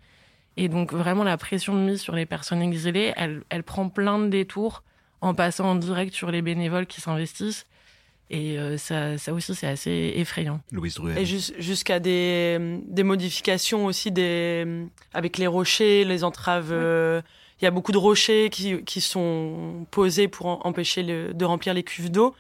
Et 0.61 0.67
donc 0.67 0.91
vraiment 0.91 1.23
la 1.23 1.37
pression 1.37 1.73
mise 1.73 2.01
sur 2.01 2.13
les 2.13 2.25
personnes 2.25 2.61
exilées, 2.61 3.13
elle, 3.15 3.43
elle 3.47 3.63
prend 3.63 3.87
plein 3.87 4.19
de 4.19 4.27
détours 4.27 4.83
en 5.21 5.33
passant 5.33 5.71
en 5.71 5.75
direct 5.75 6.13
sur 6.13 6.31
les 6.31 6.41
bénévoles 6.41 6.85
qui 6.85 6.99
s'investissent. 6.99 7.65
Et 8.29 8.59
euh, 8.59 8.77
ça, 8.77 9.17
ça, 9.17 9.33
aussi, 9.33 9.55
c'est 9.55 9.67
assez 9.67 10.13
effrayant. 10.17 10.59
Louise 10.73 10.95
Druel. 10.95 11.17
Et 11.17 11.25
jusqu'à 11.25 12.01
des, 12.01 12.81
des, 12.87 13.03
modifications 13.03 13.85
aussi 13.85 14.11
des, 14.11 14.85
avec 15.13 15.37
les 15.37 15.47
rochers, 15.47 16.03
les 16.03 16.25
entraves. 16.25 16.71
Euh, 16.73 17.21
il 17.61 17.65
y 17.65 17.67
a 17.67 17.71
beaucoup 17.71 17.91
de 17.91 17.97
rochers 17.97 18.49
qui, 18.49 18.83
qui 18.83 19.01
sont 19.01 19.85
posés 19.91 20.27
pour 20.27 20.65
empêcher 20.65 21.03
le, 21.03 21.33
de 21.33 21.45
remplir 21.45 21.73
les 21.73 21.83
cuves 21.83 22.09
d'eau 22.09 22.33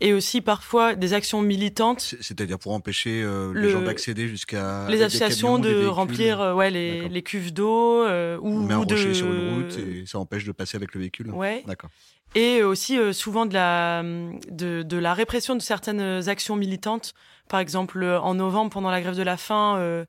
et 0.00 0.12
aussi 0.12 0.40
parfois 0.42 0.94
des 0.94 1.14
actions 1.14 1.40
militantes. 1.40 2.14
C'est-à-dire 2.20 2.58
pour 2.58 2.72
empêcher 2.72 3.22
euh, 3.22 3.52
les 3.54 3.70
gens 3.70 3.80
d'accéder 3.80 4.28
jusqu'à 4.28 4.86
les 4.88 5.02
associations 5.02 5.58
de 5.58 5.86
remplir 5.86 6.40
euh, 6.40 6.54
ouais 6.54 6.70
les, 6.70 7.08
les 7.08 7.22
cuves 7.22 7.52
d'eau 7.52 8.04
euh, 8.04 8.36
ou, 8.38 8.48
On 8.48 8.62
met 8.62 8.74
un 8.74 8.78
rocher 8.78 9.14
sur 9.14 9.32
une 9.32 9.54
route 9.54 9.78
et 9.78 10.04
ça 10.06 10.18
empêche 10.18 10.44
de 10.44 10.52
passer 10.52 10.76
avec 10.76 10.94
le 10.94 11.00
véhicule. 11.00 11.30
Ouais. 11.30 11.62
D'accord. 11.66 11.90
Et 12.34 12.62
aussi 12.62 12.98
souvent 13.14 13.46
de 13.46 13.54
la 13.54 14.02
de, 14.02 14.82
de, 14.82 14.96
la 14.98 15.14
répression 15.14 15.54
de 15.54 15.62
certaines 15.62 16.28
actions 16.28 16.56
militantes. 16.56 17.14
Par 17.48 17.60
exemple, 17.60 18.04
en 18.04 18.34
novembre, 18.34 18.70
pendant 18.70 18.90
la 18.90 19.00
grève 19.00 19.16
de 19.16 19.22
la 19.22 19.36
faim, 19.36 20.04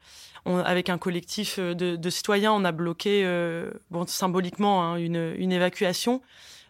on, 0.45 0.58
avec 0.58 0.89
un 0.89 0.97
collectif 0.97 1.60
de, 1.60 1.95
de, 1.95 2.10
citoyens, 2.10 2.52
on 2.52 2.65
a 2.65 2.71
bloqué, 2.71 3.23
bon, 3.91 4.08
symboliquement, 4.08 4.84
hein, 4.84 4.97
une, 4.97 5.34
une 5.38 5.52
évacuation. 5.52 6.21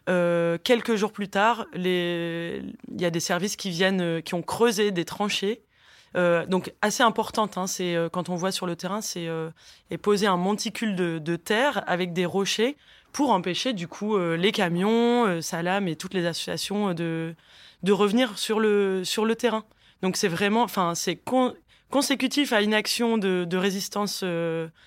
Euh, 0.09 0.57
quelques 0.63 0.95
jours 0.95 1.11
plus 1.11 1.27
tard, 1.27 1.65
il 1.75 2.73
y 2.97 3.05
a 3.05 3.09
des 3.09 3.19
services 3.19 3.55
qui 3.55 3.69
viennent, 3.69 4.01
euh, 4.01 4.21
qui 4.21 4.33
ont 4.35 4.41
creusé 4.41 4.91
des 4.91 5.05
tranchées. 5.05 5.61
Euh, 6.15 6.45
donc 6.45 6.73
assez 6.81 7.03
importante, 7.03 7.57
hein, 7.57 7.67
c'est 7.67 7.95
euh, 7.95 8.07
quand 8.07 8.29
on 8.29 8.35
voit 8.35 8.51
sur 8.51 8.65
le 8.65 8.75
terrain, 8.77 9.01
c'est 9.01 9.27
euh, 9.27 9.49
poser 10.01 10.25
un 10.25 10.37
monticule 10.37 10.95
de, 10.95 11.19
de, 11.19 11.35
terre 11.35 11.83
avec 11.85 12.13
des 12.13 12.25
rochers 12.25 12.77
pour 13.11 13.31
empêcher 13.31 13.73
du 13.73 13.87
coup 13.87 14.17
les 14.17 14.51
camions, 14.51 15.41
Salam 15.41 15.87
et 15.87 15.95
toutes 15.95 16.13
les 16.13 16.25
associations 16.25 16.93
de 16.93 17.35
de 17.83 17.91
revenir 17.91 18.37
sur 18.37 18.59
le 18.59 19.03
sur 19.03 19.25
le 19.25 19.35
terrain. 19.35 19.63
Donc 20.01 20.17
c'est 20.17 20.27
vraiment, 20.27 20.63
enfin 20.63 20.95
c'est 20.95 21.19
consécutif 21.89 22.53
à 22.53 22.61
une 22.61 22.73
action 22.73 23.17
de, 23.17 23.57
résistance 23.57 24.23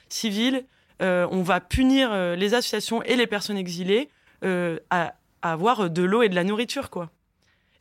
civile. 0.09 0.65
on 1.01 1.43
va 1.43 1.61
punir 1.61 2.37
les 2.37 2.55
associations 2.55 3.03
et 3.03 3.17
les 3.17 3.27
personnes 3.27 3.57
exilées 3.57 4.09
euh, 4.43 4.79
à, 4.89 5.15
avoir 5.43 5.89
de 5.89 6.03
l'eau 6.03 6.23
et 6.23 6.29
de 6.29 6.35
la 6.35 6.45
nourriture, 6.45 6.91
quoi. 6.91 7.11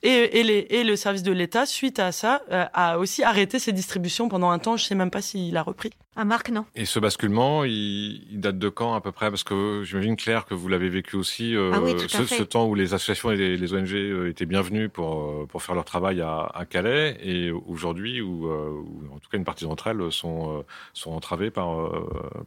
Et, 0.01 0.39
et, 0.39 0.43
les, 0.43 0.65
et 0.69 0.83
le 0.85 0.95
service 0.95 1.23
de 1.23 1.31
l'État, 1.33 1.65
suite 1.65 1.99
à 1.99 2.13
ça, 2.13 2.41
euh, 2.51 2.65
a 2.73 2.97
aussi 2.99 3.21
arrêté 3.23 3.59
ses 3.59 3.73
distributions 3.73 4.29
pendant 4.29 4.49
un 4.49 4.59
temps. 4.59 4.77
Je 4.77 4.85
sais 4.85 4.95
même 4.95 5.11
pas 5.11 5.21
s'il 5.21 5.57
a 5.57 5.61
repris. 5.61 5.91
À 6.15 6.23
Marc, 6.23 6.49
non. 6.49 6.65
Et 6.75 6.85
ce 6.85 6.99
basculement, 6.99 7.65
il, 7.65 8.25
il, 8.31 8.39
date 8.39 8.57
de 8.57 8.69
quand 8.69 8.93
à 8.93 9.01
peu 9.01 9.11
près? 9.11 9.29
Parce 9.29 9.43
que 9.43 9.83
j'imagine, 9.85 10.15
Claire, 10.15 10.45
que 10.45 10.53
vous 10.53 10.69
l'avez 10.69 10.87
vécu 10.87 11.17
aussi, 11.17 11.53
euh, 11.53 11.71
ah 11.73 11.81
oui, 11.81 11.95
ce, 12.07 12.25
ce, 12.25 12.43
temps 12.43 12.65
où 12.67 12.75
les 12.75 12.93
associations 12.93 13.31
et 13.31 13.35
les, 13.35 13.57
les 13.57 13.73
ONG 13.73 13.93
euh, 13.93 14.29
étaient 14.29 14.45
bienvenues 14.45 14.87
pour, 14.87 15.47
pour 15.47 15.63
faire 15.63 15.75
leur 15.75 15.85
travail 15.85 16.21
à, 16.21 16.49
à 16.53 16.65
Calais, 16.65 17.17
et 17.21 17.51
aujourd'hui, 17.51 18.21
où, 18.21 18.47
où, 18.47 19.13
en 19.13 19.19
tout 19.19 19.29
cas 19.29 19.37
une 19.37 19.45
partie 19.45 19.65
d'entre 19.65 19.87
elles 19.87 20.11
sont, 20.11 20.63
sont 20.93 21.11
entravées 21.11 21.51
par, 21.51 21.89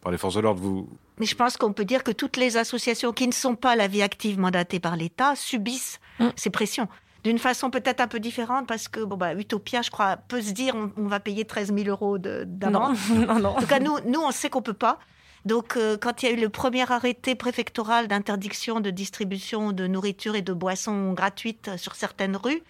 par 0.00 0.10
les 0.10 0.18
forces 0.18 0.34
de 0.34 0.40
l'ordre. 0.40 0.60
Vous... 0.60 0.88
Mais 1.18 1.26
je 1.26 1.34
pense 1.34 1.56
qu'on 1.56 1.72
peut 1.72 1.84
dire 1.84 2.02
que 2.02 2.12
toutes 2.12 2.36
les 2.36 2.56
associations 2.56 3.12
qui 3.12 3.26
ne 3.26 3.32
sont 3.32 3.54
pas 3.54 3.76
la 3.76 3.88
vie 3.88 4.02
active 4.02 4.38
mandatée 4.38 4.80
par 4.80 4.96
l'État 4.96 5.34
subissent 5.34 6.00
mmh. 6.18 6.28
ces 6.36 6.50
pressions 6.50 6.88
d'une 7.24 7.38
façon 7.38 7.70
peut-être 7.70 8.00
un 8.00 8.08
peu 8.08 8.20
différente 8.20 8.66
parce 8.66 8.88
que 8.88 9.00
bon 9.00 9.16
bah 9.16 9.34
Utopia, 9.34 9.82
je 9.82 9.90
crois, 9.90 10.16
peut 10.16 10.42
se 10.42 10.52
dire 10.52 10.74
on, 10.74 10.90
on 10.96 11.06
va 11.06 11.20
payer 11.20 11.44
13 11.44 11.72
000 11.74 11.88
euros 11.88 12.18
d'amende. 12.18 12.96
Non. 13.10 13.26
non, 13.26 13.38
non. 13.38 13.48
En 13.50 13.60
tout 13.60 13.66
cas, 13.66 13.80
nous, 13.80 13.96
nous, 14.06 14.20
on 14.20 14.30
sait 14.30 14.50
qu'on 14.50 14.62
peut 14.62 14.72
pas. 14.72 14.98
Donc, 15.44 15.76
euh, 15.76 15.96
quand 15.96 16.22
il 16.22 16.28
y 16.28 16.32
a 16.32 16.36
eu 16.36 16.40
le 16.40 16.48
premier 16.48 16.90
arrêté 16.90 17.34
préfectoral 17.34 18.06
d'interdiction 18.06 18.80
de 18.80 18.90
distribution 18.90 19.72
de 19.72 19.86
nourriture 19.86 20.36
et 20.36 20.42
de 20.42 20.52
boissons 20.52 21.12
gratuites 21.14 21.76
sur 21.76 21.94
certaines 21.96 22.36
rues, 22.36 22.62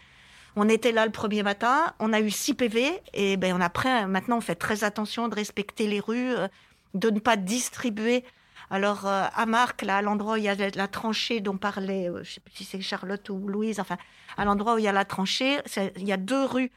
On 0.55 0.69
était 0.69 0.93
là 0.93 1.07
le 1.07 1.13
premier 1.13 1.43
matin, 1.43 1.95
on 1.99 2.13
a 2.13 2.21
eu 2.21 2.31
6 2.31 2.55
PV 2.55 3.01
et 3.15 3.37
ben 3.39 3.57
on 3.57 3.61
après 3.61 4.07
maintenant 4.07 4.37
on 4.37 4.43
fait 4.43 4.55
très 4.55 4.85
attention 4.85 5.29
de 5.29 5.35
respecter 5.35 5.87
les 5.87 6.01
rues, 6.01 6.35
euh, 6.35 6.49
de 6.95 7.11
ne 7.11 7.21
pas 7.21 7.37
distribuer. 7.37 8.25
Alors 8.73 9.07
euh, 9.07 9.27
à 9.35 9.47
Marc, 9.47 9.83
là 9.83 9.99
à 9.99 10.03
l'endroit 10.03 10.35
où 10.35 10.37
il 10.39 10.45
y 10.45 10.49
a 10.49 10.57
la 10.57 10.89
tranchée 10.89 11.41
dont 11.41 11.59
parlait, 11.59 12.09
euh, 12.09 12.25
je 12.25 12.33
sais 12.33 12.41
plus 12.41 12.55
si 12.55 12.65
c'est 12.65 12.81
Charlotte 12.81 13.29
ou 13.29 13.47
Louise, 13.47 13.79
enfin 13.79 13.99
à 14.37 14.45
l'endroit 14.45 14.75
où 14.75 14.79
il 14.79 14.85
y 14.85 14.89
a 14.89 14.93
la 14.93 15.05
tranchée, 15.05 15.59
il 15.97 16.09
y 16.09 16.13
a 16.13 16.17
deux 16.17 16.45
rues 16.45 16.73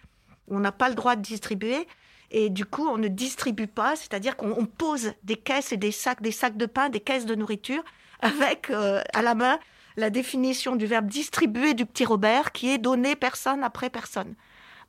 où 0.48 0.58
on 0.58 0.60
n'a 0.60 0.74
pas 0.74 0.90
le 0.90 0.96
droit 0.96 1.16
de 1.16 1.22
distribuer. 1.22 1.88
Et 2.32 2.50
du 2.50 2.66
coup, 2.66 2.86
on 2.86 2.98
ne 2.98 3.08
distribue 3.08 3.68
pas, 3.68 3.96
c'est-à-dire 3.96 4.36
qu'on 4.36 4.66
pose 4.66 5.14
des 5.24 5.38
caisses 5.38 5.72
et 5.72 5.78
des 5.78 5.92
sacs, 5.92 6.22
des 6.22 6.32
sacs 6.32 6.58
de 6.58 6.66
pain, 6.66 6.90
des 6.90 7.00
caisses 7.00 7.26
de 7.26 7.36
nourriture, 7.36 7.84
avec 8.20 8.70
à 8.72 9.22
la 9.22 9.36
main 9.36 9.58
la 9.98 10.10
définition 10.10 10.76
du 10.76 10.86
verbe 10.86 11.08
distribuer 11.08 11.74
du 11.74 11.86
petit 11.86 12.06
Robert 12.06 12.52
qui 12.52 12.70
est 12.70 12.78
donner 12.78 13.16
personne 13.16 13.64
après 13.64 13.90
personne. 13.90 14.36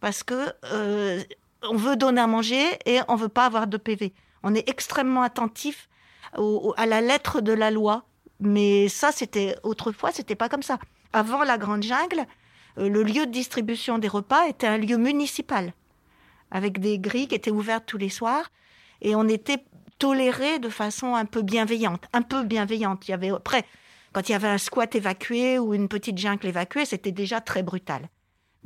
Parce 0.00 0.22
que 0.22 0.52
euh, 0.72 1.22
on 1.62 1.76
veut 1.76 1.96
donner 1.96 2.20
à 2.20 2.26
manger 2.26 2.64
et 2.84 2.98
on 3.08 3.16
veut 3.16 3.28
pas 3.28 3.46
avoir 3.46 3.66
de 3.66 3.76
PV. 3.76 4.12
On 4.42 4.54
est 4.54 4.68
extrêmement 4.68 5.22
attentif 5.22 5.88
à 6.76 6.86
la 6.86 7.00
lettre 7.00 7.40
de 7.40 7.52
la 7.52 7.70
loi. 7.70 8.04
Mais 8.40 8.88
ça, 8.88 9.12
c'était 9.12 9.56
autrefois, 9.62 10.12
c'était 10.12 10.34
pas 10.34 10.48
comme 10.48 10.62
ça. 10.62 10.78
Avant 11.12 11.42
la 11.42 11.58
Grande 11.58 11.82
Jungle, 11.82 12.26
euh, 12.78 12.88
le 12.88 13.02
lieu 13.02 13.26
de 13.26 13.30
distribution 13.30 13.98
des 13.98 14.08
repas 14.08 14.46
était 14.46 14.66
un 14.66 14.76
lieu 14.76 14.98
municipal, 14.98 15.72
avec 16.50 16.78
des 16.78 16.98
grilles 16.98 17.28
qui 17.28 17.34
étaient 17.34 17.50
ouvertes 17.50 17.84
tous 17.86 17.98
les 17.98 18.10
soirs, 18.10 18.50
et 19.00 19.14
on 19.14 19.26
était 19.28 19.64
toléré 19.98 20.58
de 20.58 20.68
façon 20.68 21.14
un 21.14 21.24
peu 21.24 21.42
bienveillante, 21.42 22.04
un 22.12 22.22
peu 22.22 22.42
bienveillante. 22.42 23.08
Il 23.08 23.12
y 23.12 23.14
avait 23.14 23.30
après 23.30 23.64
quand 24.16 24.30
il 24.30 24.32
y 24.32 24.34
avait 24.34 24.48
un 24.48 24.56
squat 24.56 24.94
évacué 24.94 25.58
ou 25.58 25.74
une 25.74 25.88
petite 25.88 26.16
jungle 26.16 26.46
évacuée, 26.46 26.86
c'était 26.86 27.12
déjà 27.12 27.42
très 27.42 27.62
brutal. 27.62 28.08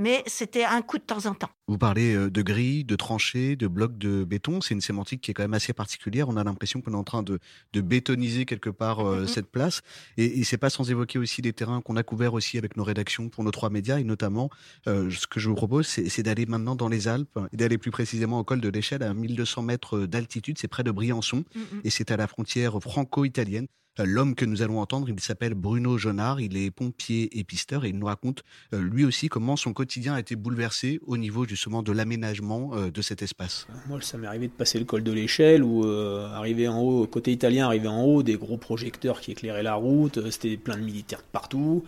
Mais 0.00 0.22
c'était 0.26 0.64
un 0.64 0.80
coup 0.80 0.96
de 0.96 1.02
temps 1.02 1.26
en 1.26 1.34
temps. 1.34 1.50
Vous 1.68 1.76
parlez 1.76 2.14
euh, 2.14 2.30
de 2.30 2.40
grilles, 2.40 2.84
de 2.84 2.96
tranchées, 2.96 3.54
de 3.54 3.66
blocs 3.66 3.98
de 3.98 4.24
béton. 4.24 4.62
C'est 4.62 4.72
une 4.72 4.80
sémantique 4.80 5.20
qui 5.20 5.30
est 5.30 5.34
quand 5.34 5.42
même 5.42 5.52
assez 5.52 5.74
particulière. 5.74 6.30
On 6.30 6.38
a 6.38 6.42
l'impression 6.42 6.80
qu'on 6.80 6.94
est 6.94 6.96
en 6.96 7.04
train 7.04 7.22
de, 7.22 7.38
bétoniser 7.74 8.46
quelque 8.46 8.70
part 8.70 9.06
euh, 9.06 9.26
cette 9.26 9.50
place. 9.50 9.82
Et, 10.16 10.40
et 10.40 10.44
c'est 10.44 10.56
pas 10.56 10.70
sans 10.70 10.90
évoquer 10.90 11.18
aussi 11.18 11.42
des 11.42 11.52
terrains 11.52 11.82
qu'on 11.82 11.96
a 11.96 12.02
couverts 12.02 12.32
aussi 12.32 12.56
avec 12.56 12.78
nos 12.78 12.82
rédactions 12.82 13.28
pour 13.28 13.44
nos 13.44 13.50
trois 13.50 13.68
médias. 13.68 13.98
Et 13.98 14.04
notamment, 14.04 14.48
euh, 14.88 15.10
ce 15.10 15.26
que 15.26 15.38
je 15.38 15.50
vous 15.50 15.54
propose, 15.54 15.86
c'est 15.86 16.22
d'aller 16.22 16.46
maintenant 16.46 16.76
dans 16.76 16.88
les 16.88 17.06
Alpes 17.06 17.38
et 17.52 17.58
d'aller 17.58 17.76
plus 17.76 17.90
précisément 17.90 18.38
au 18.38 18.44
col 18.44 18.62
de 18.62 18.68
l'Échelle 18.70 19.02
à 19.02 19.12
1200 19.12 19.62
mètres 19.62 20.06
d'altitude. 20.06 20.56
C'est 20.58 20.68
près 20.68 20.82
de 20.82 20.90
Briançon. 20.90 21.44
Et 21.84 21.90
c'est 21.90 22.10
à 22.10 22.16
la 22.16 22.26
frontière 22.26 22.80
franco-italienne. 22.80 23.66
Euh, 23.98 24.05
l'homme 24.07 24.35
que 24.37 24.44
nous 24.44 24.62
allons 24.62 24.79
entendre, 24.79 25.09
il 25.09 25.18
s'appelle 25.20 25.55
Bruno 25.55 25.98
Jonard, 25.98 26.40
il 26.40 26.57
est 26.57 26.70
pompier 26.70 27.38
et 27.38 27.42
pisteur 27.42 27.85
et 27.85 27.88
il 27.88 27.98
nous 27.98 28.07
raconte 28.07 28.44
euh, 28.72 28.81
lui 28.81 29.05
aussi 29.05 29.29
comment 29.29 29.57
son 29.57 29.72
quotidien 29.72 30.14
a 30.14 30.20
été 30.20 30.37
bouleversé 30.37 31.00
au 31.07 31.16
niveau 31.16 31.44
justement 31.44 31.83
de 31.83 31.90
l'aménagement 31.90 32.70
euh, 32.74 32.90
de 32.90 33.03
cet 33.03 33.22
espace. 33.22 33.66
Moi, 33.88 34.00
ça 34.00 34.16
m'est 34.16 34.29
arrivé 34.29 34.46
de 34.46 34.53
passer 34.53 34.79
le 34.79 34.85
col 34.85 35.03
de 35.03 35.12
l'échelle 35.12 35.64
ou 35.64 35.85
arriver 35.85 36.68
en 36.68 36.81
haut, 36.81 37.07
côté 37.07 37.33
italien, 37.33 37.66
arriver 37.66 37.88
en 37.88 38.03
haut, 38.05 38.22
des 38.22 38.37
gros 38.37 38.57
projecteurs 38.57 39.20
qui 39.20 39.33
éclairaient 39.33 39.62
la 39.62 39.74
route, 39.74 40.31
c'était 40.31 40.57
plein 40.57 40.76
de 40.76 40.83
militaires 40.83 41.22
partout. 41.22 41.85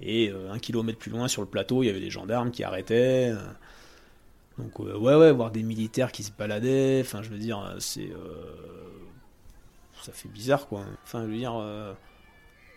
Et 0.00 0.32
un 0.50 0.58
kilomètre 0.58 0.98
plus 0.98 1.10
loin 1.10 1.28
sur 1.28 1.42
le 1.42 1.48
plateau, 1.48 1.82
il 1.82 1.86
y 1.86 1.90
avait 1.90 2.00
des 2.00 2.10
gendarmes 2.10 2.50
qui 2.50 2.62
arrêtaient. 2.62 3.32
Donc 4.56 4.78
ouais, 4.78 5.14
ouais, 5.14 5.32
voir 5.32 5.50
des 5.50 5.62
militaires 5.62 6.12
qui 6.12 6.22
se 6.22 6.30
baladaient, 6.36 7.00
enfin 7.04 7.22
je 7.22 7.30
veux 7.30 7.38
dire, 7.38 7.76
c'est 7.78 8.10
ça 10.02 10.12
fait 10.12 10.28
bizarre 10.28 10.66
quoi. 10.66 10.84
Enfin, 11.04 11.22
je 11.22 11.30
veux 11.30 11.36
dire, 11.36 11.54
euh, 11.56 11.92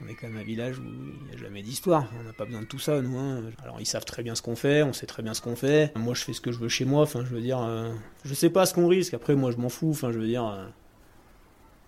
on 0.04 0.08
est 0.08 0.16
quand 0.16 0.28
même 0.28 0.38
un 0.38 0.44
village 0.44 0.80
où 0.80 0.84
il 0.84 1.28
n'y 1.28 1.36
a 1.36 1.38
jamais 1.38 1.62
d'histoire. 1.62 2.06
On 2.20 2.24
n'a 2.24 2.34
pas 2.34 2.46
besoin 2.46 2.62
de 2.62 2.68
tout 2.68 2.80
ça, 2.80 3.02
nous. 3.02 3.18
Hein. 3.18 3.44
Alors, 3.64 3.80
ils 3.80 3.86
savent 3.86 4.06
très 4.06 4.24
bien 4.24 4.36
ce 4.36 4.42
qu'on 4.42 4.56
fait, 4.56 4.84
on 4.84 4.94
sait 4.94 5.06
très 5.06 5.24
bien 5.24 5.34
ce 5.34 5.42
qu'on 5.42 5.56
fait. 5.56 5.96
Moi, 5.96 6.14
je 6.14 6.24
fais 6.24 6.34
ce 6.34 6.42
que 6.42 6.52
je 6.52 6.60
veux 6.60 6.70
chez 6.70 6.86
moi. 6.86 7.04
Enfin, 7.04 7.24
je 7.24 7.30
veux 7.30 7.42
dire, 7.42 7.60
euh, 7.60 7.94
je 8.24 8.34
sais 8.34 8.50
pas 8.50 8.66
ce 8.66 8.74
qu'on 8.74 8.88
risque. 8.88 9.14
Après, 9.14 9.36
moi, 9.36 9.52
je 9.52 9.58
m'en 9.58 9.70
fous. 9.70 9.92
Enfin, 9.92 10.12
je 10.12 10.20
veux 10.20 10.28
dire, 10.28 10.46
euh, 10.46 10.66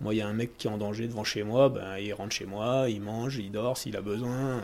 moi, 0.00 0.14
il 0.14 0.18
y 0.18 0.20
a 0.20 0.28
un 0.28 0.32
mec 0.32 0.56
qui 0.56 0.68
est 0.68 0.70
en 0.70 0.78
danger 0.78 1.08
devant 1.08 1.24
chez 1.24 1.42
moi. 1.42 1.68
Ben, 1.68 1.98
il 1.98 2.12
rentre 2.14 2.32
chez 2.34 2.46
moi, 2.46 2.86
il 2.88 3.00
mange, 3.00 3.36
il 3.36 3.50
dort 3.50 3.76
s'il 3.76 3.96
a 3.96 4.02
besoin. 4.02 4.62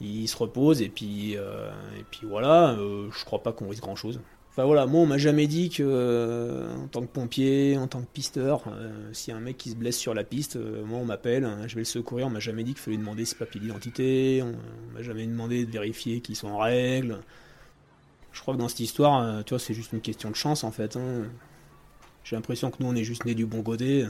Il 0.00 0.26
se 0.26 0.36
repose 0.36 0.82
et 0.82 0.88
puis, 0.88 1.34
et 1.34 2.04
puis 2.10 2.26
voilà. 2.26 2.74
je 2.76 3.24
crois 3.24 3.42
pas 3.42 3.52
qu'on 3.52 3.68
risque 3.68 3.82
grand 3.82 3.94
chose. 3.94 4.20
Enfin 4.52 4.66
voilà, 4.66 4.84
moi 4.84 5.00
on 5.00 5.06
m'a 5.06 5.16
jamais 5.16 5.46
dit 5.46 5.70
que 5.70 5.82
euh, 5.82 6.76
en 6.76 6.86
tant 6.86 7.00
que 7.00 7.06
pompier, 7.06 7.78
en 7.78 7.88
tant 7.88 8.02
que 8.02 8.06
pisteur, 8.12 8.64
euh, 8.66 8.90
s'il 9.14 9.32
y 9.32 9.34
a 9.34 9.38
un 9.38 9.40
mec 9.40 9.56
qui 9.56 9.70
se 9.70 9.76
blesse 9.76 9.96
sur 9.96 10.12
la 10.12 10.24
piste, 10.24 10.56
euh, 10.56 10.84
moi 10.84 10.98
on 10.98 11.06
m'appelle, 11.06 11.44
hein, 11.44 11.60
je 11.66 11.74
vais 11.74 11.80
le 11.80 11.86
secourir, 11.86 12.26
on 12.26 12.30
m'a 12.30 12.38
jamais 12.38 12.62
dit 12.62 12.74
qu'il 12.74 12.82
fallait 12.82 12.98
demander 12.98 13.24
ses 13.24 13.34
papiers 13.36 13.62
d'identité, 13.62 14.42
on, 14.42 14.52
m'a 14.92 15.00
jamais 15.00 15.26
demandé 15.26 15.64
de 15.64 15.70
vérifier 15.70 16.20
qu'ils 16.20 16.36
sont 16.36 16.48
en 16.48 16.58
règle. 16.58 17.20
Je 18.32 18.42
crois 18.42 18.52
que 18.52 18.58
dans 18.58 18.68
cette 18.68 18.80
histoire, 18.80 19.42
tu 19.44 19.54
vois, 19.54 19.58
c'est 19.58 19.72
juste 19.72 19.94
une 19.94 20.02
question 20.02 20.30
de 20.30 20.36
chance 20.36 20.64
en 20.64 20.70
fait. 20.70 20.96
Hein. 20.96 21.24
J'ai 22.22 22.36
l'impression 22.36 22.70
que 22.70 22.76
nous 22.80 22.90
on 22.90 22.94
est 22.94 23.04
juste 23.04 23.24
nés 23.24 23.34
du 23.34 23.46
bon 23.46 23.62
côté. 23.62 24.06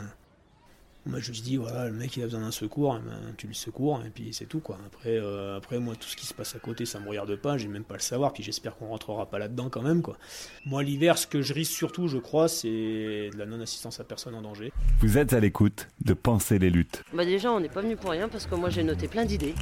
On 1.05 1.11
m'a 1.11 1.19
juste 1.19 1.45
dit, 1.45 1.57
voilà, 1.57 1.89
le 1.89 1.95
mec 1.95 2.17
il 2.17 2.23
a 2.23 2.27
besoin 2.27 2.41
d'un 2.41 2.53
secours, 2.53 2.97
eh 3.01 3.09
ben, 3.09 3.35
tu 3.37 3.49
lui 3.49 3.57
secours, 3.57 4.01
et 4.07 4.11
puis 4.11 4.33
c'est 4.33 4.47
tout 4.47 4.61
quoi. 4.61 4.79
Après, 4.87 5.17
euh, 5.19 5.57
après, 5.57 5.81
moi, 5.81 5.95
tout 5.97 6.07
ce 6.07 6.15
qui 6.17 6.27
se 6.27 6.35
passe 6.35 6.55
à 6.55 6.61
côté, 6.61 6.87
ça 6.87 7.01
me 7.01 7.09
regarde 7.09 7.35
pas, 7.35 7.59
j'ai 7.59 7.67
même 7.67 7.83
pas 7.83 7.95
le 7.95 8.01
savoir, 8.01 8.33
puis 8.33 8.45
j'espère 8.45 8.77
qu'on 8.77 8.87
rentrera 8.87 9.29
pas 9.29 9.41
là-dedans 9.41 9.69
quand 9.69 9.83
même 9.83 10.01
quoi. 10.01 10.17
Moi, 10.65 10.85
l'hiver, 10.85 11.19
ce 11.19 11.27
que 11.27 11.43
je 11.43 11.55
risque 11.55 11.73
surtout, 11.73 12.07
je 12.07 12.19
crois, 12.19 12.47
c'est 12.47 12.69
de 12.69 13.37
la 13.37 13.47
non-assistance 13.47 13.99
à 13.99 14.05
personne 14.05 14.35
en 14.37 14.43
danger. 14.43 14.73
Vous 15.01 15.19
êtes 15.19 15.33
à 15.33 15.41
l'écoute 15.41 15.89
de 16.05 16.15
Penser 16.15 16.61
les 16.61 16.71
luttes. 16.71 17.03
Bah, 17.13 17.25
déjà, 17.25 17.51
on 17.51 17.59
n'est 17.59 17.69
pas 17.69 17.83
venu 17.83 17.97
pour 17.97 18.11
rien 18.11 18.29
parce 18.29 18.47
que 18.47 18.55
moi 18.55 18.71
j'ai 18.71 18.85
noté 18.85 19.09
plein 19.09 19.25
d'idées. 19.25 19.55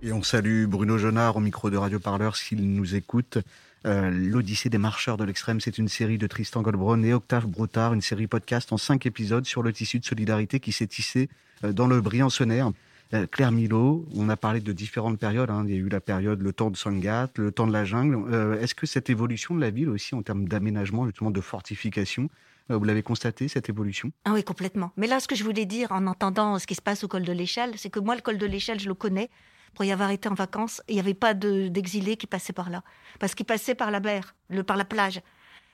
Et 0.00 0.12
on 0.12 0.22
salue 0.22 0.66
Bruno 0.66 0.96
Jonard 0.96 1.36
au 1.36 1.40
micro 1.40 1.70
de 1.70 1.76
Radio 1.76 1.98
Parleur 1.98 2.36
s'il 2.36 2.62
nous 2.62 2.94
écoute. 2.94 3.38
Euh, 3.86 4.10
L'Odyssée 4.10 4.68
des 4.68 4.78
marcheurs 4.78 5.16
de 5.16 5.24
l'extrême, 5.24 5.60
c'est 5.60 5.78
une 5.78 5.88
série 5.88 6.18
de 6.18 6.26
Tristan 6.26 6.62
Goldbrun 6.62 7.02
et 7.02 7.12
Octave 7.12 7.46
Broutard, 7.46 7.94
une 7.94 8.00
série 8.00 8.26
podcast 8.26 8.72
en 8.72 8.76
cinq 8.76 9.06
épisodes 9.06 9.46
sur 9.46 9.62
le 9.62 9.72
tissu 9.72 10.00
de 10.00 10.04
solidarité 10.04 10.60
qui 10.60 10.72
s'est 10.72 10.86
tissé 10.86 11.28
euh, 11.64 11.72
dans 11.72 11.86
le 11.86 12.00
Briançonnaire. 12.00 12.72
Euh, 13.14 13.26
Claire 13.26 13.52
Milo, 13.52 14.06
on 14.14 14.28
a 14.28 14.36
parlé 14.36 14.60
de 14.60 14.72
différentes 14.72 15.18
périodes. 15.18 15.50
Hein. 15.50 15.64
Il 15.66 15.74
y 15.74 15.78
a 15.78 15.80
eu 15.80 15.88
la 15.88 16.00
période, 16.00 16.42
le 16.42 16.52
temps 16.52 16.70
de 16.70 16.76
Sangat, 16.76 17.30
le 17.36 17.52
temps 17.52 17.66
de 17.66 17.72
la 17.72 17.84
jungle. 17.84 18.58
Est-ce 18.60 18.74
que 18.74 18.86
cette 18.86 19.08
évolution 19.08 19.54
de 19.54 19.60
la 19.60 19.70
ville 19.70 19.88
aussi, 19.88 20.14
en 20.14 20.22
termes 20.22 20.46
d'aménagement, 20.46 21.06
justement 21.06 21.30
de 21.30 21.40
fortification, 21.40 22.28
vous 22.68 22.84
l'avez 22.84 23.02
constaté, 23.02 23.48
cette 23.48 23.70
évolution? 23.70 24.12
Ah 24.26 24.32
oui, 24.34 24.44
complètement. 24.44 24.92
Mais 24.98 25.06
là, 25.06 25.20
ce 25.20 25.28
que 25.28 25.34
je 25.34 25.42
voulais 25.42 25.64
dire 25.64 25.90
en 25.90 26.06
entendant 26.06 26.58
ce 26.58 26.66
qui 26.66 26.74
se 26.74 26.82
passe 26.82 27.02
au 27.02 27.08
col 27.08 27.22
de 27.22 27.32
l'échelle, 27.32 27.72
c'est 27.76 27.88
que 27.88 27.98
moi, 27.98 28.14
le 28.14 28.20
col 28.20 28.36
de 28.36 28.44
l'échelle, 28.44 28.78
je 28.78 28.88
le 28.88 28.94
connais 28.94 29.30
pour 29.74 29.84
y 29.84 29.92
avoir 29.92 30.10
été 30.10 30.28
en 30.28 30.34
vacances, 30.34 30.82
il 30.88 30.94
n'y 30.94 31.00
avait 31.00 31.14
pas 31.14 31.34
d'exilés 31.34 32.16
qui 32.16 32.26
passaient 32.26 32.52
par 32.52 32.70
là. 32.70 32.82
Parce 33.18 33.34
qu'ils 33.34 33.46
passaient 33.46 33.74
par 33.74 33.90
la 33.90 34.00
mer, 34.00 34.34
le, 34.48 34.62
par 34.62 34.76
la 34.76 34.84
plage. 34.84 35.20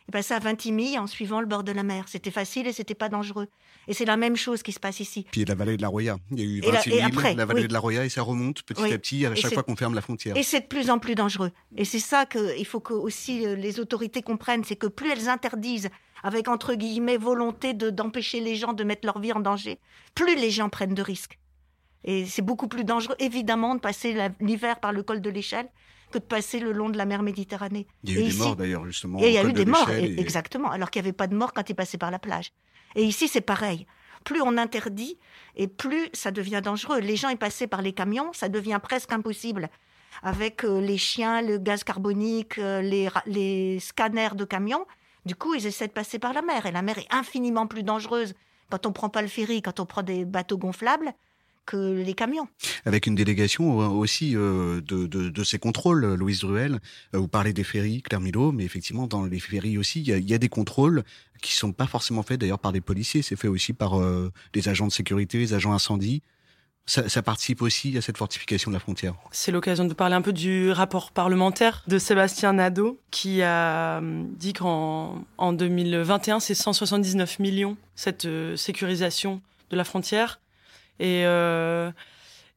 Ils 0.08 0.12
passaient 0.12 0.34
à 0.34 0.38
Vintimille 0.38 0.98
en 0.98 1.06
suivant 1.06 1.40
le 1.40 1.46
bord 1.46 1.64
de 1.64 1.72
la 1.72 1.82
mer. 1.82 2.04
C'était 2.08 2.30
facile 2.30 2.66
et 2.66 2.72
c'était 2.72 2.94
pas 2.94 3.08
dangereux. 3.08 3.48
Et 3.88 3.94
c'est 3.94 4.04
la 4.04 4.16
même 4.16 4.36
chose 4.36 4.62
qui 4.62 4.72
se 4.72 4.80
passe 4.80 5.00
ici. 5.00 5.26
Puis 5.30 5.44
la 5.44 5.54
vallée 5.54 5.76
de 5.76 5.82
la 5.82 5.88
Roya. 5.88 6.18
Il 6.30 6.40
y 6.40 6.42
a 6.42 6.44
eu 6.44 6.60
Vintimille, 6.60 7.36
la, 7.36 7.44
vallée 7.46 7.66
de 7.66 7.72
la 7.72 7.78
Roya 7.78 8.04
et 8.04 8.08
ça 8.08 8.22
remonte 8.22 8.62
petit 8.62 8.92
à 8.92 8.98
petit 8.98 9.26
à 9.26 9.34
chaque 9.34 9.54
fois 9.54 9.62
qu'on 9.62 9.76
ferme 9.76 9.94
la 9.94 10.02
frontière. 10.02 10.36
Et 10.36 10.42
c'est 10.42 10.60
de 10.60 10.66
plus 10.66 10.90
en 10.90 10.98
plus 10.98 11.14
dangereux. 11.14 11.52
Et 11.76 11.84
c'est 11.84 11.98
ça 11.98 12.26
qu'il 12.26 12.66
faut 12.66 12.80
que 12.80 12.92
aussi 12.92 13.46
euh, 13.46 13.56
les 13.56 13.80
autorités 13.80 14.22
comprennent, 14.22 14.64
c'est 14.64 14.76
que 14.76 14.86
plus 14.86 15.10
elles 15.10 15.28
interdisent 15.28 15.90
avec 16.22 16.48
entre 16.48 16.74
guillemets 16.74 17.18
volonté 17.18 17.74
d'empêcher 17.74 18.40
les 18.40 18.56
gens 18.56 18.72
de 18.72 18.84
mettre 18.84 19.06
leur 19.06 19.18
vie 19.18 19.32
en 19.32 19.40
danger, 19.40 19.78
plus 20.14 20.36
les 20.36 20.50
gens 20.50 20.68
prennent 20.70 20.94
de 20.94 21.02
risques. 21.02 21.38
Et 22.04 22.26
c'est 22.26 22.42
beaucoup 22.42 22.68
plus 22.68 22.84
dangereux, 22.84 23.16
évidemment, 23.18 23.74
de 23.74 23.80
passer 23.80 24.16
l'hiver 24.40 24.78
par 24.80 24.92
le 24.92 25.02
col 25.02 25.20
de 25.20 25.30
l'échelle 25.30 25.68
que 26.12 26.18
de 26.18 26.24
passer 26.24 26.60
le 26.60 26.72
long 26.72 26.90
de 26.90 26.98
la 26.98 27.06
mer 27.06 27.22
Méditerranée. 27.22 27.86
Il 28.04 28.12
y 28.12 28.18
a 28.18 28.20
eu 28.20 28.30
des 28.30 28.36
morts 28.36 28.56
d'ailleurs, 28.56 28.84
justement. 28.84 29.18
Et 29.20 29.28
il 29.28 29.32
y 29.32 29.38
a 29.38 29.44
eu 29.44 29.52
des 29.52 29.64
morts, 29.64 29.90
exactement, 29.90 30.70
alors 30.70 30.90
qu'il 30.90 31.02
n'y 31.02 31.08
avait 31.08 31.16
pas 31.16 31.26
de 31.26 31.34
morts 31.34 31.52
quand 31.52 31.68
il 31.68 31.74
passait 31.74 31.98
par 31.98 32.10
la 32.10 32.18
plage. 32.18 32.52
Et 32.94 33.02
ici, 33.02 33.26
c'est 33.26 33.40
pareil. 33.40 33.86
Plus 34.24 34.40
on 34.40 34.56
interdit, 34.56 35.18
et 35.56 35.66
plus 35.66 36.08
ça 36.12 36.30
devient 36.30 36.60
dangereux. 36.62 37.00
Les 37.00 37.16
gens 37.16 37.28
y 37.28 37.36
passaient 37.36 37.66
par 37.66 37.82
les 37.82 37.92
camions, 37.92 38.32
ça 38.32 38.48
devient 38.48 38.80
presque 38.82 39.12
impossible. 39.12 39.68
Avec 40.22 40.64
euh, 40.64 40.80
les 40.80 40.96
chiens, 40.96 41.42
le 41.42 41.58
gaz 41.58 41.84
carbonique, 41.84 42.58
euh, 42.58 42.80
les, 42.80 43.08
les 43.26 43.80
scanners 43.80 44.34
de 44.36 44.44
camions, 44.44 44.86
du 45.26 45.34
coup, 45.34 45.54
ils 45.54 45.66
essaient 45.66 45.88
de 45.88 45.92
passer 45.92 46.18
par 46.18 46.32
la 46.32 46.42
mer. 46.42 46.66
Et 46.66 46.72
la 46.72 46.82
mer 46.82 46.98
est 46.98 47.12
infiniment 47.12 47.66
plus 47.66 47.82
dangereuse 47.82 48.34
quand 48.70 48.86
on 48.86 48.92
prend 48.92 49.08
pas 49.08 49.22
le 49.22 49.28
ferry, 49.28 49.60
quand 49.60 49.80
on 49.80 49.86
prend 49.86 50.02
des 50.02 50.24
bateaux 50.24 50.58
gonflables, 50.58 51.12
que 51.66 52.02
les 52.02 52.14
camions. 52.14 52.48
Avec 52.84 53.06
une 53.06 53.14
délégation 53.14 53.80
euh, 53.80 53.88
aussi 53.88 54.36
euh, 54.36 54.80
de, 54.80 55.06
de, 55.06 55.44
ces 55.44 55.58
contrôles, 55.58 56.14
Louise 56.14 56.40
Druel, 56.40 56.80
euh, 57.14 57.18
vous 57.18 57.28
parlez 57.28 57.52
des 57.52 57.64
ferries, 57.64 58.02
Claire 58.02 58.20
Milo, 58.20 58.52
mais 58.52 58.64
effectivement 58.64 59.06
dans 59.06 59.24
les 59.24 59.40
ferries 59.40 59.78
aussi, 59.78 60.00
il 60.02 60.30
y 60.30 60.34
a, 60.34 60.38
des 60.38 60.48
contrôles 60.48 61.04
qui 61.40 61.54
sont 61.54 61.72
pas 61.72 61.86
forcément 61.86 62.22
faits 62.22 62.40
d'ailleurs 62.40 62.58
par 62.58 62.72
des 62.72 62.80
policiers, 62.80 63.22
c'est 63.22 63.36
fait 63.36 63.48
aussi 63.48 63.72
par 63.72 64.00
des 64.52 64.68
agents 64.68 64.86
de 64.86 64.92
sécurité, 64.92 65.38
des 65.38 65.54
agents 65.54 65.72
incendies. 65.72 66.22
Ça, 66.86 67.08
ça, 67.08 67.22
participe 67.22 67.62
aussi 67.62 67.96
à 67.96 68.02
cette 68.02 68.18
fortification 68.18 68.70
de 68.70 68.74
la 68.74 68.80
frontière. 68.80 69.14
C'est 69.30 69.52
l'occasion 69.52 69.86
de 69.86 69.94
parler 69.94 70.14
un 70.14 70.20
peu 70.20 70.34
du 70.34 70.70
rapport 70.70 71.12
parlementaire 71.12 71.82
de 71.86 71.98
Sébastien 71.98 72.54
Nadeau, 72.54 72.98
qui 73.10 73.40
a 73.40 74.02
dit 74.02 74.52
qu'en 74.52 75.24
en 75.38 75.52
2021, 75.54 76.40
c'est 76.40 76.54
179 76.54 77.38
millions, 77.38 77.78
cette 77.94 78.28
sécurisation 78.56 79.40
de 79.70 79.76
la 79.76 79.84
frontière 79.84 80.40
et, 81.00 81.24
euh, 81.26 81.90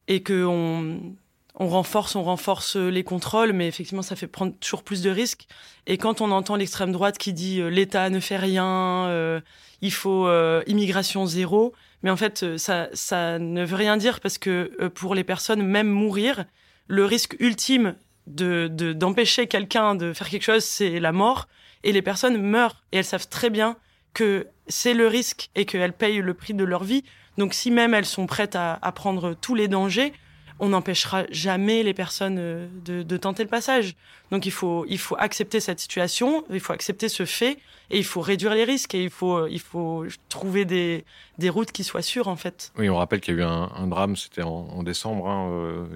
et 0.06 0.22
que 0.22 0.44
on, 0.44 1.14
on 1.54 1.68
renforce, 1.68 2.16
on 2.16 2.22
renforce 2.22 2.76
les 2.76 3.04
contrôles, 3.04 3.52
mais 3.52 3.68
effectivement, 3.68 4.02
ça 4.02 4.16
fait 4.16 4.26
prendre 4.26 4.52
toujours 4.60 4.82
plus 4.82 5.02
de 5.02 5.10
risques. 5.10 5.46
Et 5.86 5.98
quand 5.98 6.20
on 6.20 6.30
entend 6.30 6.56
l'extrême 6.56 6.92
droite 6.92 7.18
qui 7.18 7.32
dit 7.32 7.60
l'État 7.70 8.10
ne 8.10 8.20
fait 8.20 8.36
rien, 8.36 9.42
il 9.80 9.92
faut 9.92 10.30
immigration 10.66 11.26
zéro, 11.26 11.74
mais 12.02 12.10
en 12.10 12.16
fait, 12.16 12.58
ça, 12.58 12.88
ça 12.92 13.40
ne 13.40 13.64
veut 13.64 13.76
rien 13.76 13.96
dire 13.96 14.20
parce 14.20 14.38
que 14.38 14.88
pour 14.94 15.16
les 15.16 15.24
personnes, 15.24 15.62
même 15.62 15.88
mourir, 15.88 16.44
le 16.86 17.04
risque 17.04 17.36
ultime 17.40 17.96
de 18.28 18.68
d'empêcher 18.92 19.46
quelqu'un 19.46 19.94
de 19.94 20.12
faire 20.12 20.28
quelque 20.28 20.42
chose, 20.42 20.64
c'est 20.64 21.00
la 21.00 21.12
mort. 21.12 21.48
Et 21.84 21.92
les 21.92 22.02
personnes 22.02 22.40
meurent 22.40 22.82
et 22.92 22.98
elles 22.98 23.04
savent 23.04 23.28
très 23.28 23.50
bien 23.50 23.76
que 24.14 24.48
c'est 24.66 24.94
le 24.94 25.06
risque 25.06 25.50
et 25.54 25.64
qu'elles 25.64 25.92
payent 25.92 26.20
le 26.20 26.34
prix 26.34 26.54
de 26.54 26.64
leur 26.64 26.84
vie. 26.84 27.04
Donc 27.38 27.54
si 27.54 27.70
même 27.70 27.94
elles 27.94 28.04
sont 28.04 28.26
prêtes 28.26 28.56
à, 28.56 28.92
prendre 28.94 29.34
tous 29.34 29.54
les 29.54 29.68
dangers, 29.68 30.12
on 30.60 30.70
n'empêchera 30.70 31.22
jamais 31.30 31.84
les 31.84 31.94
personnes 31.94 32.36
euh, 32.38 32.66
de, 32.84 33.16
tenter 33.16 33.44
le 33.44 33.48
passage. 33.48 33.94
Donc 34.32 34.44
il 34.44 34.50
faut, 34.50 34.84
il 34.88 34.98
faut 34.98 35.14
accepter 35.16 35.60
cette 35.60 35.78
situation, 35.78 36.44
il 36.50 36.58
faut 36.58 36.72
accepter 36.72 37.08
ce 37.08 37.24
fait, 37.24 37.58
et 37.90 37.98
il 37.98 38.04
faut 38.04 38.20
réduire 38.20 38.54
les 38.54 38.64
risques, 38.64 38.92
et 38.96 39.04
il 39.04 39.10
faut, 39.10 39.36
euh, 39.36 39.48
il 39.52 39.60
faut 39.60 40.04
trouver 40.28 40.64
des, 40.64 41.04
des 41.38 41.48
routes 41.48 41.70
qui 41.70 41.84
soient 41.84 42.02
sûres, 42.02 42.26
en 42.26 42.34
fait. 42.34 42.72
Oui, 42.76 42.90
on 42.90 42.96
rappelle 42.96 43.20
qu'il 43.20 43.36
y 43.36 43.38
a 43.38 43.40
eu 43.40 43.44
un, 43.44 43.86
drame, 43.86 44.16
c'était 44.16 44.42
en, 44.42 44.82
décembre. 44.82 45.28
Hein, 45.28 45.86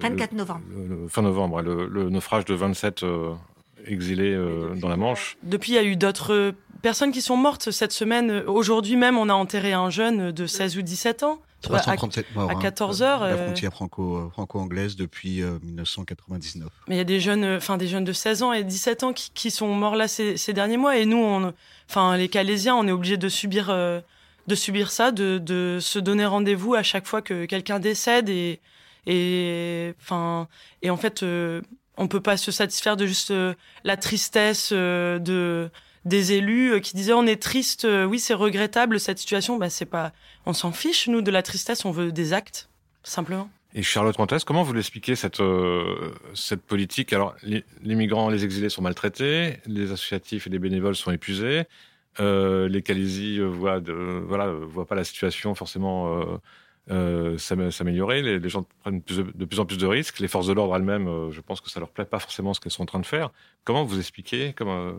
24 0.00 0.32
novembre. 0.34 0.62
fin 1.08 1.22
novembre, 1.22 1.60
le, 1.62 2.10
naufrage 2.10 2.44
de 2.44 2.54
27 2.54 3.04
exilés 3.86 4.34
euh, 4.34 4.74
dans 4.74 4.88
la 4.88 4.96
Manche. 4.96 5.36
Depuis, 5.42 5.72
il 5.72 5.74
y 5.74 5.78
a 5.78 5.84
eu 5.84 5.96
d'autres 5.96 6.54
personnes 6.82 7.12
qui 7.12 7.22
sont 7.22 7.36
mortes 7.36 7.70
cette 7.70 7.92
semaine. 7.92 8.42
Aujourd'hui 8.46 8.96
même, 8.96 9.18
on 9.18 9.28
a 9.28 9.34
enterré 9.34 9.72
un 9.72 9.90
jeune 9.90 10.32
de 10.32 10.46
16 10.46 10.78
ou 10.78 10.82
17 10.82 11.22
ans. 11.22 11.40
337 11.62 12.34
morts. 12.34 12.50
À 12.50 12.56
14 12.56 13.02
hein. 13.02 13.06
heures. 13.06 13.20
La 13.20 13.26
euh, 13.26 13.46
frontière 13.46 13.72
franco, 13.72 14.30
franco-anglaise 14.30 14.96
depuis 14.96 15.42
1999. 15.62 16.66
Euh, 16.66 16.70
Mais 16.88 16.96
il 16.96 16.98
y 16.98 17.00
a 17.00 17.04
des 17.04 17.20
jeunes, 17.20 17.44
enfin 17.56 17.76
des 17.76 17.86
jeunes 17.86 18.04
de 18.04 18.12
16 18.12 18.42
ans 18.42 18.52
et 18.52 18.64
17 18.64 19.04
ans 19.04 19.12
qui, 19.12 19.50
sont 19.50 19.68
morts 19.68 19.94
là 19.94 20.08
ces, 20.08 20.52
derniers 20.52 20.76
mois. 20.76 20.98
Et 20.98 21.06
nous, 21.06 21.18
on, 21.18 21.52
enfin 21.88 22.16
les 22.16 22.28
Calaisiens, 22.28 22.74
on 22.74 22.88
est 22.88 22.92
obligés 22.92 23.16
de 23.16 23.28
subir, 23.28 23.68
de 23.68 24.54
subir 24.54 24.90
ça, 24.90 25.12
de, 25.12 25.38
de 25.38 25.78
se 25.80 26.00
donner 26.00 26.26
rendez-vous 26.26 26.74
à 26.74 26.82
chaque 26.82 27.06
fois 27.06 27.22
que 27.22 27.44
quelqu'un 27.44 27.78
décède 27.78 28.28
et 28.28 28.60
et 29.04 29.94
enfin 30.00 30.46
et 30.80 30.88
en 30.88 30.96
fait 30.96 31.24
on 32.02 32.08
peut 32.08 32.20
pas 32.20 32.36
se 32.36 32.50
satisfaire 32.50 32.96
de 32.96 33.06
juste 33.06 33.30
euh, 33.30 33.54
la 33.84 33.96
tristesse 33.96 34.70
euh, 34.72 35.18
de 35.18 35.70
des 36.04 36.32
élus 36.32 36.72
euh, 36.72 36.80
qui 36.80 36.96
disaient 36.96 37.12
on 37.12 37.26
est 37.26 37.40
triste, 37.40 37.86
oui 38.08 38.18
c'est 38.18 38.34
regrettable 38.34 38.98
cette 38.98 39.18
situation. 39.18 39.56
Bah 39.56 39.70
c'est 39.70 39.86
pas, 39.86 40.12
on 40.44 40.52
s'en 40.52 40.72
fiche 40.72 41.06
nous 41.08 41.22
de 41.22 41.30
la 41.30 41.42
tristesse, 41.42 41.84
on 41.84 41.92
veut 41.92 42.10
des 42.12 42.32
actes 42.32 42.68
simplement. 43.04 43.48
Et 43.74 43.82
Charlotte 43.82 44.18
Montes, 44.18 44.44
comment 44.44 44.64
vous 44.64 44.74
l'expliquez 44.74 45.14
cette 45.14 45.40
cette 46.34 46.62
politique? 46.62 47.12
Alors 47.12 47.34
les, 47.42 47.64
migrants, 47.94 48.28
les 48.28 48.44
exilés 48.44 48.68
sont 48.68 48.82
maltraités, 48.82 49.58
les 49.66 49.92
associatifs 49.92 50.46
et 50.46 50.50
les 50.50 50.58
bénévoles 50.58 50.96
sont 50.96 51.10
épuisés, 51.12 51.64
les 52.18 52.82
Calaisis 52.84 53.38
voient 53.38 53.80
voilà 54.26 54.52
voient 54.52 54.86
pas 54.86 54.96
la 54.96 55.04
situation 55.04 55.54
forcément 55.54 56.40
euh, 56.90 57.38
s'améliorer. 57.38 58.22
Les, 58.22 58.48
gens 58.48 58.66
prennent 58.80 59.02
de 59.06 59.44
plus 59.44 59.60
en 59.60 59.66
plus 59.66 59.78
de 59.78 59.86
risques. 59.86 60.18
Les 60.18 60.26
forces 60.26 60.48
de 60.48 60.52
l'ordre 60.52 60.74
elles-mêmes, 60.74 61.06
euh, 61.06 61.30
je 61.30 61.40
pense 61.40 61.60
que 61.60 61.70
ça 61.70 61.78
leur 61.78 61.88
plaît 61.88 62.04
pas 62.04 62.18
forcément 62.18 62.54
ce 62.54 62.60
qu'elles 62.60 62.72
sont 62.72 62.82
en 62.82 62.86
train 62.86 62.98
de 62.98 63.06
faire. 63.06 63.30
Comment 63.62 63.84
vous 63.84 64.00
expliquez 64.00 64.52
comment, 64.52 64.88
euh, 64.88 64.92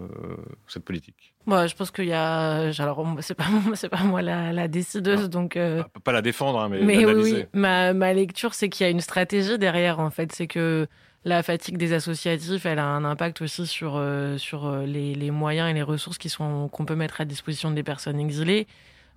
cette 0.67 0.85
politique? 0.85 1.33
Moi, 1.45 1.67
je 1.67 1.75
pense 1.75 1.91
qu'il 1.91 2.05
y 2.05 2.13
a. 2.13 2.71
Alors, 2.79 3.05
c'est 3.19 3.35
pas 3.35 3.43
c'est 3.73 3.89
pas 3.89 4.03
moi 4.03 4.21
la, 4.21 4.67
décideuse, 4.69 5.23
ah. 5.25 5.27
donc. 5.27 5.59
Pas 6.05 6.11
la 6.13 6.21
défendre, 6.21 6.61
hein, 6.61 6.69
mais, 6.69 6.81
mais 6.83 7.05
oui, 7.05 7.43
Ma, 7.53 7.93
ma 7.93 8.13
lecture, 8.13 8.53
c'est 8.53 8.69
qu'il 8.69 8.85
y 8.85 8.87
a 8.87 8.89
une 8.89 9.01
stratégie 9.01 9.57
derrière. 9.57 9.99
En 9.99 10.09
fait, 10.09 10.31
c'est 10.31 10.47
que 10.47 10.87
la 11.25 11.43
fatigue 11.43 11.77
des 11.77 11.91
associatifs, 11.91 12.65
elle 12.65 12.79
a 12.79 12.85
un 12.85 13.03
impact 13.03 13.41
aussi 13.41 13.67
sur 13.67 14.01
sur 14.37 14.71
les, 14.85 15.15
les 15.15 15.31
moyens 15.31 15.69
et 15.69 15.73
les 15.73 15.83
ressources 15.83 16.17
qui 16.17 16.29
sont 16.29 16.69
qu'on 16.69 16.85
peut 16.85 16.95
mettre 16.95 17.19
à 17.19 17.25
disposition 17.25 17.71
des 17.71 17.83
personnes 17.83 18.21
exilées. 18.21 18.67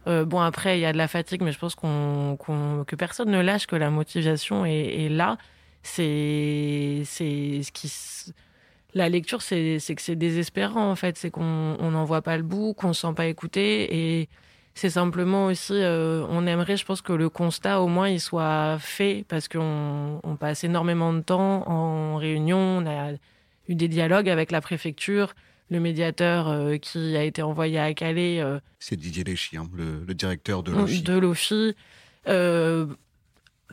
Euh, 0.07 0.25
bon, 0.25 0.41
après, 0.41 0.79
il 0.79 0.83
y 0.83 0.87
a 0.87 0.93
de 0.93 0.99
la 0.99 1.09
fatigue, 1.09 1.43
mais 1.43 1.53
je 1.53 1.59
pense 1.59 1.75
qu'on, 1.75 2.37
que 2.87 2.97
personne 2.97 3.31
ne 3.31 3.41
lâche, 3.41 3.67
que 3.67 3.77
la 3.77 3.91
motivation 3.91 4.65
est, 4.65 5.09
là. 5.11 5.37
C'est, 5.83 7.03
c'est 7.05 7.63
ce 7.63 7.73
qui. 7.73 7.93
La 8.95 9.09
lecture, 9.09 9.43
c'est, 9.43 9.79
c'est 9.79 9.95
que 9.95 10.03
c'est 10.03 10.17
désespérant, 10.17 10.91
en 10.91 10.97
fait. 10.97 11.17
C'est 11.19 11.31
qu'on 11.31 11.77
n'en 11.91 12.05
voit 12.05 12.23
pas 12.23 12.37
le 12.37 12.43
bout, 12.43 12.75
qu'on 12.75 12.89
ne 12.89 12.93
se 12.93 13.03
sent 13.03 13.15
pas 13.15 13.27
écouté. 13.27 14.21
Et 14.21 14.29
c'est 14.75 14.91
simplement 14.91 15.47
aussi. 15.47 15.75
Euh, 15.75 16.25
on 16.31 16.47
aimerait, 16.47 16.77
je 16.77 16.85
pense, 16.85 17.03
que 17.03 17.13
le 17.13 17.29
constat, 17.29 17.81
au 17.81 17.89
moins, 17.89 18.09
il 18.09 18.21
soit 18.21 18.79
fait, 18.79 19.25
parce 19.29 19.49
qu'on 19.49 20.21
on 20.23 20.37
passe 20.37 20.65
énormément 20.65 21.13
de 21.13 21.21
temps 21.21 21.69
en 21.69 22.17
réunion. 22.17 22.59
On 22.59 22.87
a 22.87 23.13
eu 23.69 23.75
des 23.75 23.89
dialogues 23.89 24.29
avec 24.29 24.51
la 24.53 24.61
préfecture 24.61 25.35
le 25.71 25.81
médiateur 25.81 26.49
euh, 26.49 26.77
qui 26.77 27.17
a 27.17 27.25
été 27.25 27.43
envoyé 27.43 27.79
à 27.79 27.93
Calais. 27.95 28.41
Euh, 28.41 28.59
c'est 28.79 28.97
Didier 28.97 29.25
Léchy, 29.25 29.57
hein, 29.57 29.69
le, 29.75 30.15
directeur 30.15 30.63
de 30.63 30.73
l'OFI. 30.73 31.03
De 31.03 31.19
l'OFI. 31.19 31.75
Euh, 32.29 32.87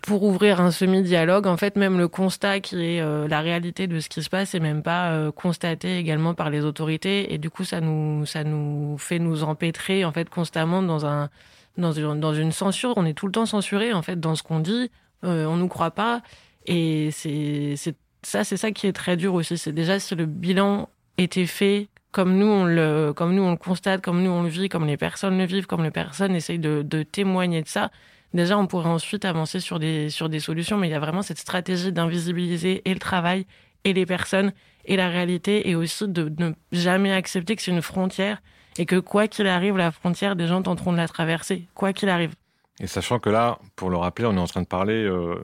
pour 0.02 0.24
ouvrir 0.24 0.60
un 0.60 0.72
semi-dialogue, 0.72 1.48
en 1.48 1.56
fait, 1.56 1.76
même 1.78 1.98
le 1.98 2.08
constat 2.08 2.60
qui 2.60 2.84
est 2.84 3.28
la 3.30 3.40
réalité 3.40 3.88
de 3.88 4.02
ce 4.02 4.10
qui 4.10 4.22
se 4.22 4.30
passe 4.30 4.54
n'est 4.54 4.60
même 4.60 4.84
pas 4.84 5.32
constaté 5.32 5.98
également 5.98 6.34
par 6.34 6.50
les 6.50 6.66
autorités. 6.66 7.34
Et 7.34 7.38
du 7.38 7.50
coup, 7.50 7.64
ça 7.64 7.80
nous, 7.80 8.26
ça 8.26 8.44
nous 8.44 8.98
fait 8.98 9.18
nous 9.18 9.44
empêtrer, 9.44 10.04
en 10.04 10.12
fait, 10.12 10.30
constamment 10.30 10.84
dans 10.84 11.06
un, 11.06 11.30
dans 11.78 11.94
une, 11.94 12.20
dans 12.20 12.34
une 12.34 12.52
censure. 12.52 12.96
On 12.98 13.06
est 13.06 13.14
tout 13.14 13.28
le 13.28 13.32
temps 13.32 13.46
censuré, 13.46 13.94
en 13.94 14.02
fait, 14.02 14.20
dans 14.20 14.36
ce 14.36 14.44
qu'on 14.44 14.60
dit. 14.60 14.92
on 15.22 15.56
nous 15.56 15.70
croit 15.70 15.92
pas. 15.92 16.22
Et 16.66 17.10
c'est, 17.12 17.76
ça, 18.24 18.44
c'est 18.44 18.58
ça 18.58 18.72
qui 18.72 18.88
est 18.88 18.94
très 18.94 19.16
dur 19.16 19.34
aussi. 19.34 19.58
C'est 19.58 19.72
déjà 19.72 20.00
si 20.00 20.16
le 20.16 20.26
bilan 20.26 20.90
était 21.18 21.46
fait 21.46 21.88
comme 22.12 22.38
nous 22.38 22.46
on 22.46 22.66
le 22.66 23.12
comme 23.14 23.34
nous 23.34 23.44
on 23.44 23.52
le 23.52 23.58
constate, 23.58 24.02
comme 24.02 24.22
nous 24.22 24.30
on 24.30 24.44
le 24.44 24.50
vit, 24.50 24.70
comme 24.70 24.86
les 24.86 24.98
personnes 24.98 25.38
le 25.38 25.46
vivent, 25.46 25.66
comme 25.66 25.84
les 25.84 25.92
personnes 25.92 26.36
essayent 26.36 26.60
de, 26.60 27.04
témoigner 27.04 27.62
de 27.62 27.68
ça. 27.68 27.92
Déjà, 28.34 28.58
on 28.58 28.66
pourrait 28.66 28.90
ensuite 28.90 29.26
avancer 29.26 29.60
sur 29.60 29.80
des 29.80 30.10
sur 30.10 30.30
des 30.30 30.40
solutions, 30.40 30.78
mais 30.78 30.88
il 30.88 30.92
y 30.92 30.96
a 30.96 31.00
vraiment 31.00 31.22
cette 31.22 31.40
stratégie 31.40 31.92
d'invisibiliser 31.92 32.82
et 32.86 32.94
le 32.94 33.00
travail 33.00 33.46
et 33.84 33.94
les 33.94 34.06
personnes 34.06 34.54
et 34.86 34.96
la 34.96 35.10
réalité, 35.10 35.70
et 35.70 35.76
aussi 35.76 36.08
de 36.08 36.32
ne 36.38 36.52
jamais 36.72 37.12
accepter 37.14 37.56
que 37.56 37.62
c'est 37.62 37.72
une 37.72 37.82
frontière 37.82 38.42
et 38.78 38.86
que 38.86 38.98
quoi 38.98 39.28
qu'il 39.28 39.48
arrive, 39.48 39.78
la 39.78 39.92
frontière, 39.92 40.36
des 40.36 40.48
gens 40.48 40.62
tenteront 40.62 40.92
de 40.92 40.98
la 40.98 41.08
traverser, 41.08 41.68
quoi 41.74 41.94
qu'il 41.94 42.10
arrive. 42.10 42.34
Et 42.80 42.88
sachant 42.88 43.20
que 43.20 43.30
là, 43.30 43.60
pour 43.76 43.90
le 43.90 43.98
rappeler, 43.98 44.28
on 44.28 44.36
est 44.36 44.40
en 44.40 44.48
train 44.48 44.62
de 44.62 44.68
parler 44.68 45.04
euh, 45.04 45.36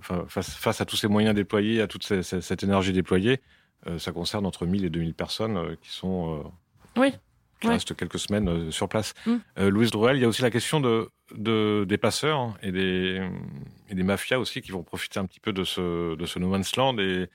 face, 0.00 0.50
face, 0.50 0.80
à 0.80 0.84
tous 0.84 0.96
ces 0.96 1.08
moyens 1.08 1.34
déployés, 1.34 1.80
à 1.80 1.86
toute 1.86 2.04
cette 2.04 2.62
énergie 2.62 2.92
déployée, 2.92 3.40
ça 3.98 4.12
concerne 4.12 4.44
entre 4.44 4.66
1000 4.66 4.84
et 4.84 4.90
2000 4.90 5.14
personnes 5.14 5.56
euh, 5.56 5.76
qui 5.80 5.90
sont. 5.90 6.40
Euh, 6.40 7.00
oui. 7.00 7.12
Qui 7.60 7.66
restent 7.66 7.96
quelques 7.96 8.20
semaines 8.20 8.70
sur 8.70 8.88
place. 8.88 9.14
Mm. 9.26 9.66
Louise 9.66 9.90
Drouel, 9.90 10.16
il 10.16 10.20
y 10.20 10.24
a 10.24 10.28
aussi 10.28 10.42
la 10.42 10.50
question 10.50 10.78
de, 10.78 11.10
de 11.34 11.84
des 11.88 11.98
passeurs 11.98 12.56
et 12.62 12.70
des, 12.70 13.20
et 13.88 13.96
des 13.96 14.04
mafias 14.04 14.38
aussi 14.38 14.62
qui 14.62 14.70
vont 14.70 14.84
profiter 14.84 15.18
un 15.18 15.26
petit 15.26 15.40
peu 15.40 15.52
de 15.52 15.64
ce, 15.64 16.14
de 16.14 16.24
ce 16.24 16.38
no 16.38 16.46
man's 16.46 16.76
land. 16.76 16.98
Et, 16.98 17.28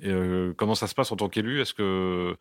et 0.00 0.12
comment 0.56 0.74
ça 0.74 0.88
se 0.88 0.94
passe 0.96 1.12
en 1.12 1.16
tant 1.16 1.28
qu'élu? 1.28 1.60
Est-ce 1.60 1.74
que 1.74 2.36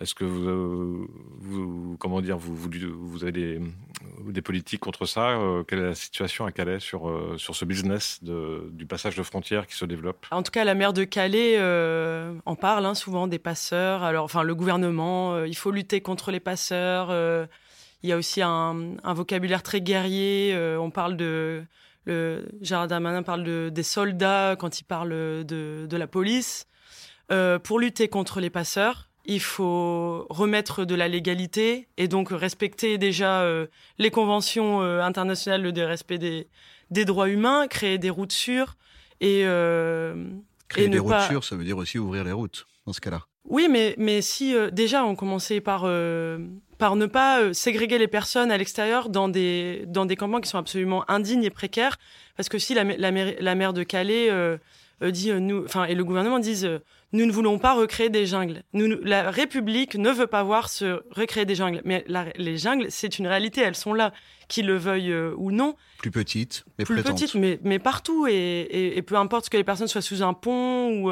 est-ce 0.00 0.16
que 0.16 0.24
vous, 0.24 1.06
vous, 1.38 1.96
comment 1.98 2.20
dire, 2.20 2.36
vous, 2.36 3.22
avez 3.22 3.30
des, 3.30 4.42
politiques 4.42 4.80
contre 4.80 5.06
ça 5.06 5.38
euh, 5.38 5.62
Quelle 5.62 5.78
est 5.78 5.86
la 5.86 5.94
situation 5.94 6.46
à 6.46 6.50
Calais 6.50 6.80
sur, 6.80 7.08
euh, 7.08 7.36
sur 7.38 7.54
ce 7.54 7.64
business 7.64 8.18
du 8.22 8.86
passage 8.86 9.14
de 9.14 9.22
frontières 9.22 9.68
qui 9.68 9.76
se 9.76 9.84
développe? 9.84 10.26
En 10.32 10.42
tout 10.42 10.50
cas, 10.50 10.64
la 10.64 10.74
maire 10.74 10.94
de 10.94 11.04
Calais 11.04 11.54
euh, 11.58 12.34
en 12.44 12.56
parle 12.56 12.86
hein, 12.86 12.94
souvent 12.94 13.28
des 13.28 13.38
passeurs. 13.38 14.02
Alors, 14.02 14.24
enfin, 14.24 14.42
le 14.42 14.54
gouvernement, 14.56 15.44
il 15.44 15.56
faut 15.56 15.70
lutter 15.70 16.00
contre 16.00 16.32
les 16.32 16.40
passeurs. 16.40 17.10
il 18.02 18.08
y 18.08 18.12
a 18.12 18.16
aussi 18.16 18.42
un, 18.42 18.96
un 19.04 19.14
vocabulaire 19.14 19.62
très 19.62 19.80
guerrier. 19.80 20.56
on 20.76 20.90
parle 20.90 21.16
de 21.16 21.64
le 22.06 22.46
Gérard 22.60 22.88
Darmanin 22.88 23.22
parle 23.22 23.44
de, 23.44 23.70
des 23.72 23.82
soldats 23.84 24.56
quand 24.58 24.80
il 24.80 24.84
parle 24.84 25.10
de, 25.10 25.86
de 25.88 25.96
la 25.96 26.08
police. 26.08 26.66
pour 27.62 27.78
lutter 27.78 28.08
contre 28.08 28.40
les 28.40 28.50
passeurs, 28.50 29.08
il 29.24 29.40
faut 29.40 30.26
remettre 30.28 30.84
de 30.84 30.94
la 30.94 31.08
légalité 31.08 31.88
et 31.96 32.08
donc 32.08 32.28
respecter 32.30 32.98
déjà 32.98 33.40
euh, 33.42 33.66
les 33.98 34.10
conventions 34.10 34.82
euh, 34.82 35.00
internationales 35.00 35.72
de 35.72 35.82
respect 35.82 36.18
des, 36.18 36.46
des 36.90 37.04
droits 37.04 37.28
humains, 37.28 37.66
créer 37.68 37.98
des 37.98 38.10
routes 38.10 38.32
sûres 38.32 38.76
et 39.20 39.42
euh, 39.44 40.14
créer 40.68 40.88
des 40.88 40.98
routes 40.98 41.20
sûres, 41.28 41.44
ça 41.44 41.56
veut 41.56 41.64
dire 41.64 41.78
aussi 41.78 41.98
ouvrir 41.98 42.24
les 42.24 42.32
routes 42.32 42.66
dans 42.86 42.92
ce 42.92 43.00
cas-là. 43.00 43.22
Oui, 43.48 43.68
mais 43.70 43.94
mais 43.98 44.22
si 44.22 44.54
déjà 44.72 45.04
on 45.04 45.14
commençait 45.16 45.60
par 45.60 45.82
par 46.78 46.96
ne 46.96 47.06
pas 47.06 47.52
ségréguer 47.52 47.98
les 47.98 48.08
personnes 48.08 48.50
à 48.50 48.56
l'extérieur 48.56 49.10
dans 49.10 49.28
des 49.28 49.84
dans 49.86 50.06
des 50.06 50.16
campements 50.16 50.40
qui 50.40 50.48
sont 50.48 50.56
absolument 50.56 51.04
indignes 51.10 51.44
et 51.44 51.50
précaires, 51.50 51.98
parce 52.38 52.48
que 52.48 52.58
si 52.58 52.72
la 52.72 52.84
la, 52.84 53.10
la 53.10 53.54
maire 53.54 53.74
de 53.74 53.82
Calais 53.82 54.30
dit, 55.02 55.30
nous, 55.30 55.62
enfin, 55.64 55.84
et 55.84 55.94
le 55.94 56.04
gouvernement 56.04 56.38
disent, 56.38 56.80
nous 57.14 57.24
ne 57.24 57.32
voulons 57.32 57.58
pas 57.58 57.72
recréer 57.72 58.10
des 58.10 58.26
jungles. 58.26 58.62
Nous, 58.74 58.86
la 59.02 59.30
République 59.30 59.94
ne 59.94 60.10
veut 60.10 60.26
pas 60.26 60.42
voir 60.42 60.68
se 60.68 61.02
recréer 61.10 61.46
des 61.46 61.54
jungles. 61.54 61.80
Mais 61.86 62.04
les 62.36 62.58
jungles, 62.58 62.86
c'est 62.90 63.18
une 63.18 63.26
réalité, 63.26 63.62
elles 63.62 63.74
sont 63.74 63.94
là, 63.94 64.12
qu'ils 64.48 64.66
le 64.66 64.76
veuillent 64.76 65.16
ou 65.36 65.50
non. 65.50 65.74
Plus 65.98 66.10
petites, 66.10 66.64
mais 66.78 66.84
plus 66.84 67.02
petites, 67.02 67.34
mais, 67.34 67.58
mais 67.62 67.78
partout. 67.78 68.26
Et, 68.26 68.96
et, 68.96 69.00
peu 69.02 69.16
importe 69.16 69.48
que 69.48 69.56
les 69.56 69.64
personnes 69.64 69.88
soient 69.88 70.02
sous 70.02 70.22
un 70.22 70.34
pont 70.34 70.90
ou 70.90 71.10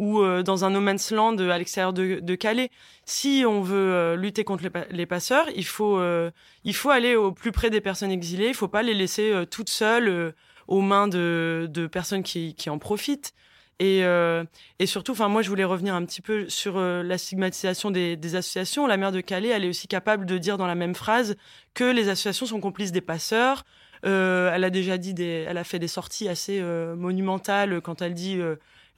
ou 0.00 0.22
euh, 0.22 0.42
dans 0.42 0.64
un 0.64 0.70
no 0.70 0.80
man's 0.80 1.12
land 1.12 1.36
à 1.38 1.58
l'extérieur 1.58 1.92
de, 1.92 2.34
Calais. 2.34 2.70
Si 3.04 3.44
on 3.46 3.60
veut 3.60 3.92
euh, 3.92 4.16
lutter 4.16 4.44
contre 4.44 4.64
les, 4.90 5.06
passeurs, 5.06 5.46
il 5.54 5.66
faut, 5.66 5.98
euh, 5.98 6.30
il 6.64 6.74
faut 6.74 6.88
aller 6.88 7.16
au 7.16 7.32
plus 7.32 7.52
près 7.52 7.68
des 7.68 7.82
personnes 7.82 8.10
exilées. 8.10 8.46
Il 8.46 8.52
ne 8.52 8.56
faut 8.56 8.68
pas 8.68 8.82
les 8.82 8.94
laisser 8.94 9.44
toutes 9.50 9.68
seules 9.68 10.34
aux 10.68 10.80
mains 10.80 11.06
de, 11.06 11.68
de 11.70 11.86
personnes 11.86 12.22
qui, 12.22 12.54
qui, 12.54 12.70
en 12.70 12.78
profitent. 12.78 13.34
Et, 13.82 14.02
et 14.78 14.86
surtout, 14.86 15.12
enfin 15.12 15.28
moi, 15.28 15.40
je 15.40 15.48
voulais 15.48 15.64
revenir 15.64 15.94
un 15.94 16.04
petit 16.04 16.20
peu 16.20 16.48
sur 16.50 16.78
la 16.78 17.16
stigmatisation 17.16 17.90
des, 17.90 18.14
des, 18.14 18.34
associations. 18.36 18.86
La 18.86 18.98
maire 18.98 19.10
de 19.10 19.22
Calais, 19.22 19.48
elle 19.48 19.64
est 19.64 19.68
aussi 19.68 19.88
capable 19.88 20.26
de 20.26 20.36
dire 20.36 20.58
dans 20.58 20.66
la 20.66 20.74
même 20.74 20.94
phrase 20.94 21.34
que 21.72 21.84
les 21.84 22.10
associations 22.10 22.44
sont 22.44 22.60
complices 22.60 22.92
des 22.92 23.00
passeurs. 23.00 23.64
elle 24.02 24.64
a 24.64 24.70
déjà 24.70 24.98
dit, 24.98 25.14
des, 25.14 25.46
elle 25.48 25.56
a 25.56 25.64
fait 25.64 25.78
des 25.78 25.88
sorties 25.88 26.28
assez 26.28 26.62
monumentales 26.62 27.80
quand 27.80 28.02
elle 28.02 28.12
dit 28.12 28.38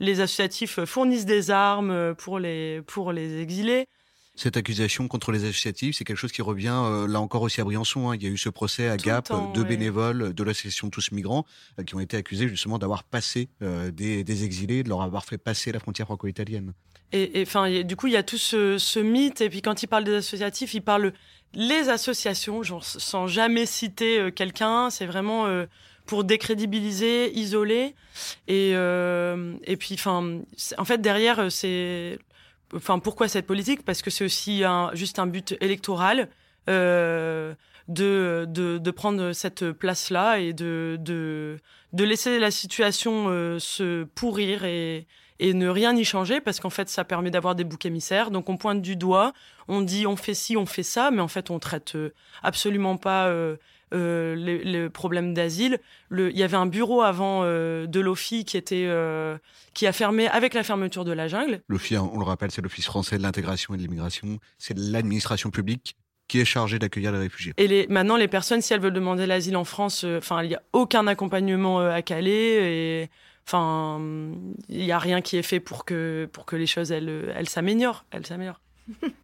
les 0.01 0.21
associatifs 0.21 0.85
fournissent 0.85 1.27
des 1.27 1.53
armes 1.53 2.15
pour 2.17 2.41
les, 2.41 2.83
pour 2.83 3.13
les 3.13 3.41
exilés. 3.41 3.87
Cette 4.35 4.57
accusation 4.57 5.09
contre 5.09 5.31
les 5.31 5.45
associatifs, 5.45 5.97
c'est 5.97 6.05
quelque 6.05 6.17
chose 6.17 6.33
qui 6.33 6.41
revient 6.41 6.73
euh, 6.73 7.07
là 7.07 7.21
encore 7.21 7.43
aussi 7.43 7.61
à 7.61 7.65
Briançon. 7.65 8.09
Hein. 8.09 8.17
Il 8.17 8.23
y 8.23 8.27
a 8.27 8.31
eu 8.31 8.39
ce 8.39 8.49
procès 8.49 8.89
à 8.89 8.97
Gap 8.97 9.31
de 9.55 9.63
bénévoles 9.63 10.33
de 10.33 10.43
l'association 10.43 10.89
Tous 10.89 11.13
Migrants 11.13 11.45
euh, 11.79 11.85
qui 11.85 11.95
ont 11.95 12.01
été 12.01 12.17
accusés 12.17 12.49
justement 12.49 12.79
d'avoir 12.79 13.05
passé 13.05 13.51
euh, 13.61 13.91
des, 13.91 14.45
exilés, 14.45 14.83
de 14.83 14.89
leur 14.89 15.03
avoir 15.03 15.27
fait 15.27 15.39
passer 15.39 15.71
la 15.71 15.81
frontière 15.81 16.07
franco-italienne. 16.07 16.73
Et 17.15 17.43
enfin, 17.43 17.83
du 17.83 17.95
coup, 17.95 18.07
il 18.07 18.15
y 18.15 18.17
a 18.17 18.23
tout 18.23 18.39
ce, 18.39 18.99
mythe. 18.99 19.43
Et 19.43 19.51
puis 19.51 19.61
quand 19.61 19.83
il 19.83 19.87
parle 19.87 20.05
des 20.05 20.15
associatifs, 20.15 20.73
il 20.73 20.81
parle 20.81 21.13
les 21.53 21.91
associations, 21.91 22.63
genre, 22.63 22.83
sans 22.83 23.27
jamais 23.27 23.67
citer 23.67 24.31
quelqu'un. 24.35 24.89
C'est 24.89 25.05
vraiment 25.05 25.67
pour 26.07 26.25
décrédibiliser, 26.25 27.33
isoler. 27.39 27.95
Et, 28.49 28.73
euh, 28.75 29.55
et 29.65 29.77
puis, 29.77 29.95
enfin, 29.95 30.41
en 30.79 30.85
fait, 30.85 31.01
derrière, 31.01 31.51
c'est. 31.51 32.19
Enfin, 32.75 32.99
pourquoi 32.99 33.29
cette 33.29 33.47
politique? 33.47 33.85
Parce 33.85 34.03
que 34.03 34.11
c'est 34.11 34.25
aussi 34.25 34.65
un, 34.65 34.91
juste 34.95 35.19
un 35.19 35.27
but 35.27 35.57
électoral. 35.61 36.29
Euh, 36.69 37.55
de, 37.89 38.47
de, 38.49 38.79
de, 38.79 38.91
prendre 38.93 39.33
cette 39.33 39.73
place-là 39.73 40.39
et 40.39 40.53
de, 40.53 40.97
de, 41.01 41.59
de, 41.93 42.05
laisser 42.05 42.39
la 42.39 42.53
situation 42.53 43.25
euh, 43.27 43.59
se 43.59 44.05
pourrir 44.05 44.65
et, 44.65 45.09
et 45.41 45.55
ne 45.55 45.69
rien 45.69 45.95
y 45.97 46.05
changer 46.05 46.41
parce 46.41 46.61
qu'en 46.61 46.71
fait 46.71 46.89
ça 46.89 47.05
permet 47.05 47.33
d'avoir 47.33 47.57
des 47.57 47.65
boucs 47.65 47.85
émissaires. 47.85 48.31
Donc 48.31 48.49
on 48.49 48.57
pointe 48.57 48.81
du 48.81 48.95
doigt, 48.95 49.33
on 49.67 49.81
dit 49.81 50.07
on 50.07 50.15
fait 50.15 50.35
ci, 50.35 50.57
on 50.57 50.67
fait 50.67 50.85
ça, 50.85 51.11
mais 51.11 51.21
en 51.21 51.29
fait 51.29 51.51
on 51.51 51.59
traite 51.59 51.99
absolument 52.45 52.97
pas 52.97 53.27
euh, 53.27 53.57
le, 53.93 54.89
problème 54.89 55.35
d'asile. 55.35 55.79
Il 56.11 56.37
y 56.37 56.43
avait 56.43 56.57
un 56.57 56.67
bureau 56.67 57.03
avant 57.03 57.43
euh, 57.45 57.87
de 57.87 58.01
l'OFI 58.01 58.45
qui 58.45 58.57
était 58.57 58.87
euh, 58.87 59.39
qui 59.75 59.87
a 59.87 59.93
fermé 59.93 60.29
avec 60.29 60.55
la 60.55 60.63
fermeture 60.63 61.05
de 61.05 61.13
la 61.13 61.29
jungle. 61.29 61.61
L'OFI, 61.69 61.97
on 61.97 62.19
le 62.19 62.25
rappelle, 62.25 62.51
c'est 62.51 62.63
l'Office 62.63 62.87
français 62.87 63.19
de 63.19 63.23
l'intégration 63.23 63.75
et 63.75 63.77
de 63.77 63.83
l'immigration. 63.83 64.39
C'est 64.59 64.77
l'administration 64.77 65.51
publique 65.51 65.97
qui 66.29 66.41
est 66.41 66.45
chargée 66.45 66.79
d'accueillir 66.79 67.13
les 67.13 67.19
réfugiés. 67.19 67.53
Et 67.57 67.67
les, 67.67 67.87
maintenant, 67.89 68.17
les 68.17 68.29
personnes, 68.29 68.63
si 68.63 68.73
elles 68.73 68.81
veulent 68.81 68.93
demander 68.93 69.27
l'asile 69.27 69.57
en 69.57 69.65
France, 69.65 70.05
enfin, 70.05 70.43
il 70.43 70.49
n'y 70.49 70.55
a 70.55 70.63
aucun 70.73 71.07
accompagnement 71.07 71.81
à 71.81 72.01
Calais 72.01 73.03
et 73.03 73.11
enfin, 73.47 74.01
il 74.69 74.85
n'y 74.85 74.93
a 74.93 74.99
rien 74.99 75.21
qui 75.21 75.37
est 75.37 75.43
fait 75.43 75.61
pour 75.61 75.85
que 75.85 76.29
pour 76.33 76.47
que 76.47 76.57
les 76.57 76.67
choses 76.67 76.93
elles, 76.93 77.33
elles 77.37 77.49
s'améliorent, 77.49 78.05
elles 78.11 78.27
s'améliorent. 78.27 78.61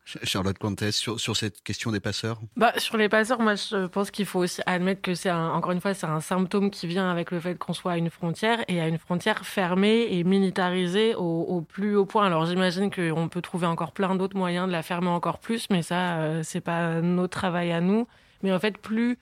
Charlotte 0.05 0.59
Comtesse, 0.59 0.97
sur, 0.97 1.21
sur, 1.21 1.37
cette 1.37 1.63
question 1.63 1.91
des 1.91 2.01
passeurs? 2.01 2.41
Bah, 2.57 2.73
Sur 2.79 2.97
les 2.97 3.09
passeurs, 3.09 3.41
moi 3.41 3.55
je 3.55 3.87
pense 3.87 4.11
qu'il 4.11 4.27
faut 4.27 4.41
aussi 4.41 4.61
admettre 4.67 5.03
que 5.03 5.15
c'est 5.15 5.31
encore 5.31 5.73
une 5.73 5.81
fois 5.81 5.95
c'est 5.95 6.07
un 6.07 6.21
symptôme 6.21 6.71
qui 6.71 6.87
vient 6.87 7.11
avec 7.11 7.31
le 7.31 7.41
fait 7.41 7.57
qu'on 7.57 7.73
soit 7.73 7.93
à 7.93 7.97
une 7.97 8.11
frontière 8.11 8.65
et 8.69 8.81
à 8.81 8.89
une 8.89 8.99
frontière 8.99 9.45
fermée 9.45 10.07
et 10.11 10.25
militarisée 10.25 11.15
au, 11.15 11.61
plus 11.61 11.97
haut 11.97 12.07
point. 12.07 12.27
Alors 12.27 12.47
j'imagine 12.47 12.91
qu'on 12.91 13.29
peut 13.29 13.43
trouver 13.43 13.67
encore 13.67 13.93
plein 13.93 14.15
d'autres 14.15 14.37
moyens 14.37 14.67
de 14.67 14.73
la 14.73 14.83
fermer 14.83 15.09
encore 15.09 15.39
plus, 15.39 15.67
mais 15.71 15.83
ça 15.83 16.19
euh, 16.19 16.43
c'est 16.43 16.61
pas 16.61 17.01
notre 17.01 17.39
travail 17.39 17.73
à 17.73 17.81
nous. 17.81 18.07
Mais 18.43 18.53
en 18.53 18.59
fait 18.59 18.79
plus 18.79 19.19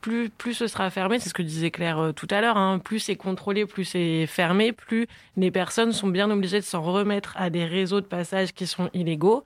plus, 0.00 0.30
plus 0.30 0.54
ce 0.54 0.66
sera 0.66 0.90
fermé, 0.90 1.18
c'est 1.18 1.28
ce 1.28 1.34
que 1.34 1.42
disait 1.42 1.70
Claire 1.70 1.98
euh, 1.98 2.12
tout 2.12 2.26
à 2.30 2.40
l'heure, 2.40 2.56
hein, 2.56 2.78
plus 2.78 2.98
c'est 2.98 3.16
contrôlé, 3.16 3.66
plus 3.66 3.84
c'est 3.84 4.26
fermé, 4.26 4.72
plus 4.72 5.06
les 5.36 5.50
personnes 5.50 5.92
sont 5.92 6.08
bien 6.08 6.30
obligées 6.30 6.60
de 6.60 6.64
s'en 6.64 6.82
remettre 6.82 7.34
à 7.36 7.50
des 7.50 7.64
réseaux 7.64 8.00
de 8.00 8.06
passage 8.06 8.52
qui 8.52 8.66
sont 8.66 8.90
illégaux. 8.94 9.44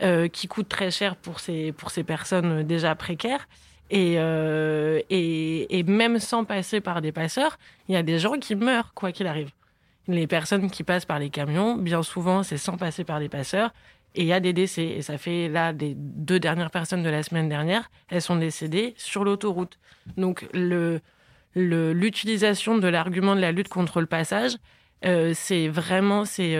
Euh, 0.00 0.26
qui 0.26 0.48
coûte 0.48 0.68
très 0.68 0.90
cher 0.90 1.14
pour 1.14 1.38
ces, 1.38 1.70
pour 1.70 1.92
ces 1.92 2.02
personnes 2.02 2.64
déjà 2.64 2.92
précaires. 2.96 3.46
Et, 3.88 4.14
euh, 4.16 5.00
et, 5.10 5.78
et, 5.78 5.82
même 5.84 6.18
sans 6.18 6.44
passer 6.44 6.80
par 6.80 7.02
des 7.02 7.12
passeurs, 7.12 7.56
il 7.88 7.94
y 7.94 7.96
a 7.96 8.02
des 8.02 8.18
gens 8.18 8.32
qui 8.32 8.56
meurent, 8.56 8.94
quoi 8.94 9.12
qu'il 9.12 9.28
arrive. 9.28 9.50
Les 10.08 10.26
personnes 10.26 10.70
qui 10.70 10.82
passent 10.82 11.04
par 11.04 11.20
les 11.20 11.30
camions, 11.30 11.76
bien 11.76 12.02
souvent, 12.02 12.42
c'est 12.42 12.56
sans 12.56 12.76
passer 12.76 13.04
par 13.04 13.20
des 13.20 13.28
passeurs. 13.28 13.72
Et 14.16 14.22
il 14.22 14.26
y 14.26 14.32
a 14.32 14.40
des 14.40 14.52
décès. 14.52 14.86
Et 14.86 15.02
ça 15.02 15.18
fait 15.18 15.48
là, 15.48 15.72
des 15.72 15.94
deux 15.94 16.40
dernières 16.40 16.72
personnes 16.72 17.04
de 17.04 17.10
la 17.10 17.22
semaine 17.22 17.48
dernière, 17.48 17.88
elles 18.08 18.22
sont 18.22 18.36
décédées 18.36 18.94
sur 18.96 19.22
l'autoroute. 19.22 19.78
Donc, 20.16 20.48
le, 20.52 21.00
l'utilisation 21.54 22.76
de 22.76 22.88
l'argument 22.88 23.36
de 23.36 23.40
la 23.40 23.52
lutte 23.52 23.68
contre 23.68 24.00
le 24.00 24.06
passage, 24.06 24.56
euh, 25.04 25.32
c'est 25.32 25.68
vraiment, 25.68 26.24
c'est, 26.24 26.56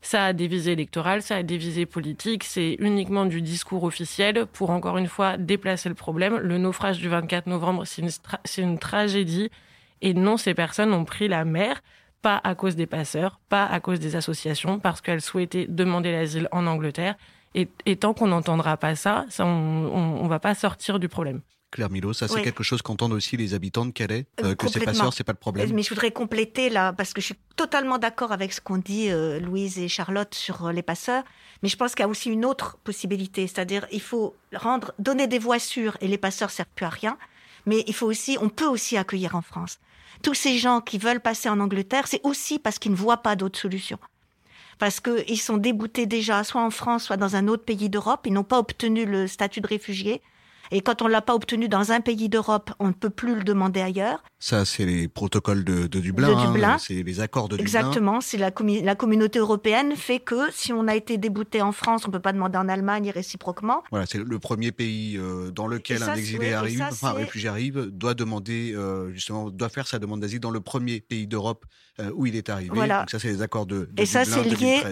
ça 0.00 0.26
a 0.26 0.32
des 0.32 0.46
visées 0.46 0.72
électorales, 0.72 1.22
ça 1.22 1.36
a 1.36 1.42
des 1.42 1.56
visées 1.56 1.86
politiques, 1.86 2.44
c'est 2.44 2.76
uniquement 2.78 3.26
du 3.26 3.42
discours 3.42 3.84
officiel 3.84 4.46
pour 4.46 4.70
encore 4.70 4.96
une 4.98 5.08
fois 5.08 5.36
déplacer 5.36 5.88
le 5.88 5.94
problème. 5.94 6.38
Le 6.38 6.58
naufrage 6.58 6.98
du 6.98 7.08
24 7.08 7.46
novembre, 7.46 7.84
c'est 7.84 8.02
une, 8.02 8.10
une, 8.58 8.78
tragédie. 8.78 9.50
Et 10.00 10.14
non, 10.14 10.36
ces 10.36 10.54
personnes 10.54 10.92
ont 10.92 11.04
pris 11.04 11.26
la 11.26 11.44
mer, 11.44 11.82
pas 12.22 12.40
à 12.44 12.54
cause 12.54 12.76
des 12.76 12.86
passeurs, 12.86 13.40
pas 13.48 13.66
à 13.66 13.80
cause 13.80 13.98
des 13.98 14.14
associations, 14.14 14.78
parce 14.78 15.00
qu'elles 15.00 15.20
souhaitaient 15.20 15.66
demander 15.68 16.12
l'asile 16.12 16.48
en 16.52 16.66
Angleterre. 16.66 17.16
Et, 17.54 17.96
tant 17.96 18.14
qu'on 18.14 18.28
n'entendra 18.28 18.76
pas 18.76 18.94
ça, 18.94 19.24
ça 19.30 19.44
on 19.44 20.22
ne 20.22 20.28
va 20.28 20.38
pas 20.38 20.54
sortir 20.54 21.00
du 21.00 21.08
problème. 21.08 21.40
Claire 21.70 21.90
Milo, 21.90 22.14
ça 22.14 22.28
c'est 22.28 22.42
quelque 22.42 22.62
chose 22.62 22.80
qu'entendent 22.80 23.12
aussi 23.12 23.36
les 23.36 23.52
habitants 23.52 23.84
de 23.84 23.90
Calais, 23.90 24.26
euh, 24.42 24.54
que 24.54 24.68
ces 24.68 24.80
passeurs, 24.80 25.12
c'est 25.12 25.24
pas 25.24 25.32
le 25.32 25.38
problème. 25.38 25.70
Mais 25.74 25.82
je 25.82 25.90
voudrais 25.90 26.12
compléter 26.12 26.70
là, 26.70 26.94
parce 26.94 27.12
que 27.12 27.20
je 27.20 27.26
suis 27.26 27.34
totalement 27.56 27.98
d'accord 27.98 28.32
avec 28.32 28.54
ce 28.54 28.60
qu'ont 28.60 28.78
dit 28.78 29.10
euh, 29.10 29.38
Louise 29.38 29.78
et 29.78 29.88
Charlotte 29.88 30.34
sur 30.34 30.66
euh, 30.66 30.72
les 30.72 30.82
passeurs, 30.82 31.24
mais 31.62 31.68
je 31.68 31.76
pense 31.76 31.94
qu'il 31.94 32.04
y 32.04 32.06
a 32.06 32.08
aussi 32.08 32.30
une 32.30 32.46
autre 32.46 32.78
possibilité, 32.84 33.46
c'est-à-dire 33.46 33.86
il 33.92 34.00
faut 34.00 34.34
rendre, 34.54 34.94
donner 34.98 35.26
des 35.26 35.38
voies 35.38 35.58
sûres 35.58 35.98
et 36.00 36.08
les 36.08 36.18
passeurs 36.18 36.50
servent 36.50 36.68
plus 36.74 36.86
à 36.86 36.90
rien, 36.90 37.18
mais 37.66 37.84
il 37.86 37.94
faut 37.94 38.06
aussi, 38.06 38.38
on 38.40 38.48
peut 38.48 38.66
aussi 38.66 38.96
accueillir 38.96 39.34
en 39.34 39.42
France. 39.42 39.78
Tous 40.22 40.34
ces 40.34 40.56
gens 40.56 40.80
qui 40.80 40.96
veulent 40.96 41.20
passer 41.20 41.50
en 41.50 41.60
Angleterre, 41.60 42.06
c'est 42.06 42.20
aussi 42.24 42.58
parce 42.58 42.78
qu'ils 42.78 42.92
ne 42.92 42.96
voient 42.96 43.18
pas 43.18 43.36
d'autres 43.36 43.58
solutions 43.58 43.98
parce 44.78 45.00
qu'ils 45.00 45.40
sont 45.40 45.56
déboutés 45.56 46.06
déjà, 46.06 46.44
soit 46.44 46.62
en 46.62 46.70
France, 46.70 47.04
soit 47.04 47.16
dans 47.16 47.34
un 47.36 47.48
autre 47.48 47.64
pays 47.64 47.90
d'Europe. 47.90 48.20
Ils 48.26 48.32
n'ont 48.32 48.44
pas 48.44 48.60
obtenu 48.60 49.06
le 49.06 49.26
statut 49.26 49.60
de 49.60 49.66
réfugié. 49.66 50.22
Et 50.70 50.80
quand 50.80 51.02
on 51.02 51.08
l'a 51.08 51.22
pas 51.22 51.34
obtenu 51.34 51.68
dans 51.68 51.92
un 51.92 52.00
pays 52.00 52.28
d'Europe, 52.28 52.70
on 52.78 52.88
ne 52.88 52.92
peut 52.92 53.10
plus 53.10 53.34
le 53.34 53.44
demander 53.44 53.80
ailleurs. 53.80 54.22
Ça, 54.38 54.64
c'est 54.64 54.84
les 54.84 55.08
protocoles 55.08 55.64
de, 55.64 55.86
Dublin. 55.86 56.36
Hein, 56.36 56.76
c'est 56.78 57.02
les 57.02 57.20
accords 57.20 57.48
de 57.48 57.56
Dublin. 57.56 57.62
Exactement. 57.62 58.20
C'est 58.20 58.36
la, 58.36 58.52
la, 58.82 58.94
communauté 58.94 59.38
européenne 59.38 59.96
fait 59.96 60.20
que 60.20 60.50
si 60.52 60.72
on 60.72 60.86
a 60.86 60.94
été 60.94 61.18
débouté 61.18 61.62
en 61.62 61.72
France, 61.72 62.06
on 62.06 62.10
peut 62.10 62.20
pas 62.20 62.32
demander 62.32 62.58
en 62.58 62.68
Allemagne 62.68 63.06
et 63.06 63.10
réciproquement. 63.10 63.82
Voilà, 63.90 64.06
c'est 64.06 64.18
le 64.18 64.38
premier 64.38 64.70
pays 64.70 65.16
euh, 65.16 65.50
dans 65.50 65.66
lequel 65.66 66.02
un 66.02 66.14
exilé 66.14 66.52
arrive, 66.52 66.82
enfin 66.82 67.08
un 67.08 67.12
réfugié 67.12 67.48
arrive, 67.48 67.88
doit 67.90 68.14
demander 68.14 68.72
euh, 68.74 69.12
justement, 69.12 69.50
doit 69.50 69.68
faire 69.68 69.86
sa 69.86 69.98
demande 69.98 70.20
d'asile 70.20 70.40
dans 70.40 70.50
le 70.50 70.60
premier 70.60 71.00
pays 71.00 71.26
d'Europe 71.26 71.64
euh, 72.00 72.10
où 72.14 72.26
il 72.26 72.36
est 72.36 72.48
arrivé. 72.48 72.70
Voilà. 72.72 73.00
Donc 73.00 73.10
ça, 73.10 73.18
c'est 73.18 73.28
les 73.28 73.42
accords 73.42 73.66
de, 73.66 73.88
de 73.92 74.02
et 74.02 74.06
ça, 74.06 74.24
c'est 74.24 74.44
lié 74.44 74.82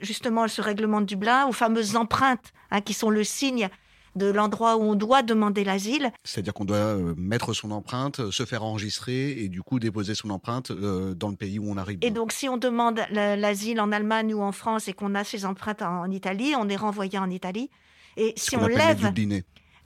justement 0.00 0.42
à 0.44 0.48
ce 0.48 0.62
règlement 0.62 1.00
de 1.00 1.06
Dublin, 1.06 1.46
aux 1.46 1.52
fameuses 1.52 1.96
empreintes 1.96 2.52
hein, 2.70 2.80
qui 2.80 2.94
sont 2.94 3.10
le 3.10 3.24
signe 3.24 3.68
de 4.16 4.30
l'endroit 4.30 4.76
où 4.76 4.82
on 4.82 4.94
doit 4.94 5.22
demander 5.22 5.64
l'asile. 5.64 6.10
C'est-à-dire 6.24 6.54
qu'on 6.54 6.64
doit 6.64 6.76
euh, 6.76 7.14
mettre 7.16 7.52
son 7.52 7.70
empreinte, 7.70 8.20
euh, 8.20 8.30
se 8.30 8.44
faire 8.44 8.64
enregistrer 8.64 9.30
et 9.30 9.48
du 9.48 9.62
coup 9.62 9.78
déposer 9.78 10.14
son 10.14 10.30
empreinte 10.30 10.70
euh, 10.70 11.14
dans 11.14 11.28
le 11.28 11.36
pays 11.36 11.58
où 11.58 11.70
on 11.70 11.76
arrive. 11.76 11.98
Et 12.02 12.10
donc 12.10 12.32
si 12.32 12.48
on 12.48 12.56
demande 12.56 13.00
l'asile 13.10 13.80
en 13.80 13.92
Allemagne 13.92 14.34
ou 14.34 14.42
en 14.42 14.52
France 14.52 14.88
et 14.88 14.92
qu'on 14.92 15.14
a 15.14 15.24
ses 15.24 15.44
empreintes 15.44 15.82
en 15.82 16.10
Italie, 16.10 16.54
on 16.58 16.68
est 16.68 16.76
renvoyé 16.76 17.18
en 17.18 17.30
Italie. 17.30 17.70
Et 18.16 18.34
si 18.36 18.56
on, 18.56 18.66
lève... 18.66 19.12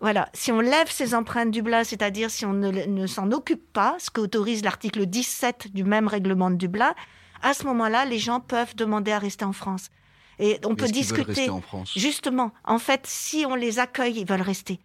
Voilà, 0.01 0.29
si 0.33 0.51
on 0.51 0.61
lève 0.61 0.91
ces 0.91 1.15
empreintes 1.15 1.51
Dublin, 1.51 1.85
c'est-à-dire 1.85 2.31
si 2.31 2.47
on 2.47 2.53
ne, 2.53 2.71
ne 2.71 3.07
s'en 3.07 3.31
occupe 3.31 3.73
pas, 3.73 3.97
ce 3.99 4.11
qu'autorise 4.11 4.65
l'article 4.65 5.07
17 5.07 5.73
du 5.75 5.85
même 5.85 6.09
règlement 6.09 6.51
de 6.51 6.57
Dublin, 6.57 6.95
à 7.43 7.53
ce 7.53 7.65
moment-là, 7.65 8.07
les 8.07 8.19
gens 8.19 8.41
peuvent 8.41 8.75
demander 8.75 9.13
à 9.13 9.19
rester 9.19 9.45
en 9.45 9.53
France. 9.53 9.91
Et 10.39 10.59
on 10.65 10.75
peut 10.75 10.89
discuter. 10.89 11.49
En 11.49 11.61
France? 11.61 11.93
Justement, 11.97 12.53
en 12.65 12.79
fait, 12.79 13.07
si 13.07 13.45
on 13.49 13.55
les 13.55 13.79
accueille, 13.79 14.21
ils 14.21 14.27
veulent 14.27 14.43
rester. 14.43 14.81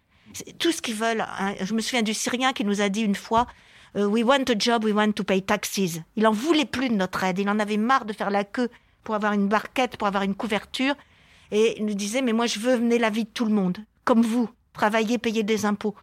Tout 0.58 0.72
ce 0.72 0.80
qu'ils 0.80 0.94
veulent. 0.94 1.26
Hein. 1.38 1.54
Je 1.60 1.74
me 1.74 1.80
souviens 1.80 2.02
du 2.02 2.14
Syrien 2.14 2.52
qui 2.52 2.64
nous 2.64 2.80
a 2.80 2.88
dit 2.88 3.02
une 3.02 3.16
fois 3.16 3.46
euh, 3.96 4.06
We 4.06 4.22
want 4.24 4.44
a 4.48 4.58
job, 4.58 4.84
we 4.84 4.94
want 4.94 5.12
to 5.12 5.24
pay 5.24 5.42
taxes. 5.42 6.00
Il 6.16 6.26
en 6.26 6.32
voulait 6.32 6.64
plus 6.64 6.88
de 6.88 6.94
notre 6.94 7.24
aide. 7.24 7.38
Il 7.38 7.48
en 7.48 7.58
avait 7.58 7.76
marre 7.76 8.04
de 8.04 8.12
faire 8.12 8.30
la 8.30 8.44
queue 8.44 8.68
pour 9.02 9.14
avoir 9.14 9.32
une 9.32 9.48
barquette, 9.48 9.96
pour 9.96 10.06
avoir 10.06 10.22
une 10.22 10.34
couverture. 10.34 10.94
Et 11.50 11.78
il 11.78 11.86
nous 11.86 11.94
disait, 11.94 12.22
mais 12.22 12.32
moi, 12.32 12.46
je 12.46 12.60
veux 12.60 12.78
mener 12.78 12.98
la 12.98 13.10
vie 13.10 13.24
de 13.24 13.30
tout 13.30 13.44
le 13.44 13.52
monde, 13.52 13.78
comme 14.04 14.22
vous, 14.22 14.48
travailler, 14.72 15.18
payer 15.18 15.42
des 15.42 15.66
impôts. 15.66 15.96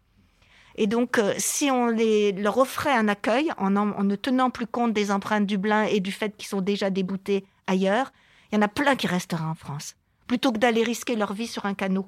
Et 0.76 0.88
donc, 0.88 1.18
euh, 1.18 1.34
si 1.38 1.72
on 1.72 1.88
les, 1.88 2.34
leur 2.34 2.58
offrait 2.58 2.91
un 2.91 3.08
accueil 3.08 3.50
en, 3.58 3.76
en, 3.76 4.04
ne 4.04 4.16
tenant 4.16 4.50
plus 4.50 4.68
compte 4.68 4.93
des 4.93 5.10
empreintes 5.10 5.45
Dublin 5.45 5.84
et 5.84 6.00
du 6.00 6.12
fait 6.12 6.36
qu'ils 6.38 6.48
sont 6.48 6.62
déjà 6.62 6.89
déboutés 6.89 7.45
ailleurs, 7.66 8.12
il 8.52 8.56
y 8.56 8.58
en 8.58 8.62
a 8.62 8.68
plein 8.68 8.95
qui 8.95 9.08
resteraient 9.08 9.43
en 9.43 9.56
France, 9.56 9.95
plutôt 10.28 10.52
que 10.52 10.58
d'aller 10.58 10.84
risquer 10.84 11.16
leur 11.16 11.34
vie 11.34 11.48
sur 11.48 11.66
un 11.66 11.74
canot. 11.74 12.08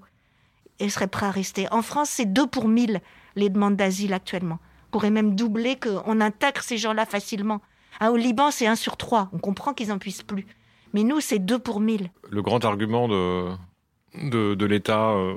Et 0.79 0.89
seraient 0.89 1.07
prêts 1.07 1.25
à 1.25 1.31
rester. 1.31 1.67
En 1.71 1.81
France, 1.81 2.09
c'est 2.09 2.25
2 2.25 2.47
pour 2.47 2.69
1000 2.69 3.01
les 3.35 3.49
demandes 3.49 3.75
d'asile 3.75 4.13
actuellement. 4.13 4.59
On 4.87 4.91
pourrait 4.91 5.11
même 5.11 5.35
doubler 5.35 5.77
qu'on 5.77 6.21
intègre 6.21 6.61
ces 6.61 6.77
gens-là 6.77 7.05
facilement. 7.05 7.61
Ah, 7.99 8.11
au 8.11 8.17
Liban, 8.17 8.49
c'est 8.49 8.65
1 8.65 8.75
sur 8.75 8.95
3. 8.95 9.29
On 9.33 9.39
comprend 9.39 9.73
qu'ils 9.73 9.89
n'en 9.89 9.99
puissent 9.99 10.23
plus. 10.23 10.45
Mais 10.93 11.03
nous, 11.03 11.19
c'est 11.19 11.39
2 11.39 11.59
pour 11.59 11.79
1000. 11.79 12.09
Le 12.29 12.41
grand 12.41 12.63
argument 12.63 13.07
de, 13.07 14.65
l'État 14.65 15.09
euh, 15.09 15.35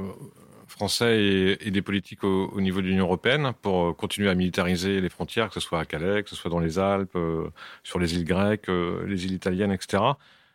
français 0.66 1.56
et, 1.60 1.70
des 1.70 1.82
politiques 1.82 2.24
au, 2.24 2.48
au 2.48 2.60
niveau 2.60 2.80
de 2.80 2.86
l'Union 2.86 3.04
européenne 3.04 3.52
pour 3.60 3.88
euh, 3.88 3.92
continuer 3.92 4.30
à 4.30 4.34
militariser 4.34 5.00
les 5.00 5.08
frontières, 5.08 5.48
que 5.48 5.54
ce 5.54 5.60
soit 5.60 5.80
à 5.80 5.84
Calais, 5.84 6.22
que 6.22 6.30
ce 6.30 6.36
soit 6.36 6.50
dans 6.50 6.60
les 6.60 6.78
Alpes, 6.78 7.16
euh, 7.16 7.50
sur 7.82 7.98
les 7.98 8.14
îles 8.14 8.24
grecques, 8.24 8.68
les 8.68 9.24
îles 9.24 9.32
italiennes, 9.32 9.72
etc., 9.72 10.02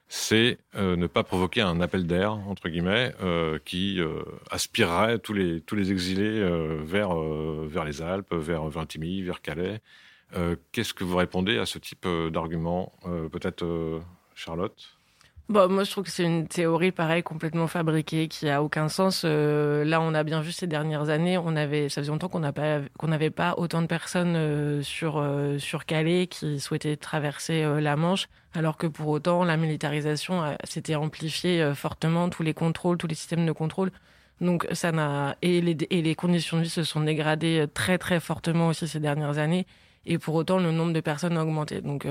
c'est 0.08 0.58
euh, 0.76 0.95
ne 0.95 1.08
pas 1.08 1.24
provoquer 1.24 1.62
un 1.62 1.82
appel 1.82 2.08
d'air, 2.08 2.34
entre 2.34 2.70
guillemets, 2.70 3.14
euh, 3.22 3.60
qui 3.66 3.99
aspirerait 4.51 5.20
tous 5.20 5.34
les, 5.34 5.62
tous 5.62 5.76
les 5.76 5.91
exilés 5.91 6.41
vers, 6.84 7.16
vers 7.16 7.86
les 7.86 8.01
Alpes, 8.01 8.34
vers 8.34 8.68
Vintimille, 8.70 9.24
vers 9.24 9.41
Calais. 9.41 9.82
Qu'est-ce 10.72 10.93
que 10.93 11.03
vous 11.03 11.16
répondez 11.16 11.58
à 11.58 11.66
ce 11.66 11.80
type 11.80 12.08
d'argument 12.32 12.93
Peut-être 13.32 14.01
Charlotte? 14.36 14.97
Bon, 15.50 15.70
moi, 15.70 15.86
je 15.86 15.91
trouve 15.91 16.04
que 16.04 16.10
c'est 16.10 16.26
une 16.26 16.45
théorie, 16.45 16.91
pareil, 16.91 17.24
complètement 17.24 17.68
fabriquée, 17.68 18.28
qui 18.28 18.50
a 18.50 18.62
aucun 18.62 18.89
sens. 18.89 19.22
Euh, 19.24 19.86
là, 19.86 20.02
on 20.02 20.14
a 20.14 20.24
bien 20.24 20.41
vu 20.41 20.52
ces 20.52 20.68
dernières 20.68 21.08
années, 21.08 21.38
on 21.38 21.56
avait, 21.56 21.88
ça 21.88 22.02
faisait 22.02 22.12
longtemps 22.12 22.28
qu'on 22.28 22.41
n'avait 23.08 23.30
pas 23.30 23.54
autant 23.56 23.82
de 23.82 23.88
personnes 23.88 24.36
euh, 24.36 24.82
sur 24.84 25.18
euh, 25.20 25.58
sur 25.58 25.86
Calais 25.86 26.28
qui 26.28 26.60
souhaitaient 26.60 26.98
traverser 26.98 27.64
la 27.80 27.95
Manche, 27.95 28.28
alors 28.54 28.76
que 28.76 28.88
pour 28.88 29.08
autant, 29.08 29.45
la 29.45 29.56
militarisation 29.56 30.43
s'était 30.66 30.95
amplifiée 30.95 31.72
fortement, 31.74 32.28
tous 32.28 32.43
les 32.43 32.54
contrôles, 32.54 32.98
tous 32.98 33.08
les 33.08 33.16
systèmes 33.16 33.45
de 33.45 33.54
contrôle. 33.54 33.91
Donc, 34.41 34.68
ça 34.74 34.91
n'a 34.91 35.38
et 35.41 35.62
les 35.62 35.78
et 35.89 36.02
les 36.02 36.16
conditions 36.16 36.58
de 36.58 36.64
vie 36.64 36.70
se 36.70 36.84
sont 36.84 37.00
dégradées 37.00 37.68
très 37.74 37.98
très 37.98 38.20
fortement 38.20 38.68
aussi 38.68 38.86
ces 38.86 39.00
dernières 39.00 39.38
années, 39.38 39.66
et 40.06 40.18
pour 40.18 40.36
autant, 40.36 40.58
le 40.60 40.72
nombre 40.72 40.91
de 40.91 41.00
personnes 41.00 41.38
a 41.38 41.43
augmenté. 41.43 41.80
Donc, 41.80 42.06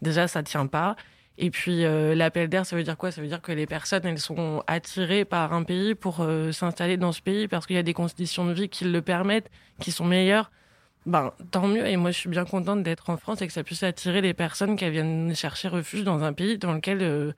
déjà, 0.00 0.28
ça 0.28 0.42
tient 0.42 0.66
pas. 0.66 0.96
Et 1.42 1.50
puis 1.50 1.86
euh, 1.86 2.14
l'appel 2.14 2.50
d'air, 2.50 2.66
ça 2.66 2.76
veut 2.76 2.82
dire 2.82 2.98
quoi? 2.98 3.10
Ça 3.10 3.22
veut 3.22 3.26
dire 3.26 3.40
que 3.40 3.50
les 3.50 3.64
personnes, 3.64 4.04
elles 4.04 4.18
sont 4.18 4.62
attirées 4.66 5.24
par 5.24 5.54
un 5.54 5.62
pays 5.62 5.94
pour 5.94 6.20
euh, 6.20 6.52
s'installer 6.52 6.98
dans 6.98 7.12
ce 7.12 7.22
pays 7.22 7.48
parce 7.48 7.66
qu'il 7.66 7.76
y 7.76 7.78
a 7.78 7.82
des 7.82 7.94
conditions 7.94 8.44
de 8.44 8.52
vie 8.52 8.68
qui 8.68 8.84
le 8.84 9.00
permettent, 9.00 9.50
qui 9.80 9.90
sont 9.90 10.04
meilleures. 10.04 10.50
Ben 11.06 11.32
tant 11.50 11.66
mieux. 11.66 11.86
Et 11.86 11.96
moi, 11.96 12.10
je 12.10 12.18
suis 12.18 12.28
bien 12.28 12.44
contente 12.44 12.82
d'être 12.82 13.08
en 13.08 13.16
France 13.16 13.40
et 13.40 13.46
que 13.46 13.54
ça 13.54 13.64
puisse 13.64 13.82
attirer 13.82 14.20
les 14.20 14.34
personnes 14.34 14.76
qui 14.76 14.88
viennent 14.90 15.34
chercher 15.34 15.68
refuge 15.68 16.04
dans 16.04 16.22
un 16.22 16.34
pays 16.34 16.58
dans 16.58 16.74
lequel 16.74 16.98
euh, 17.00 17.32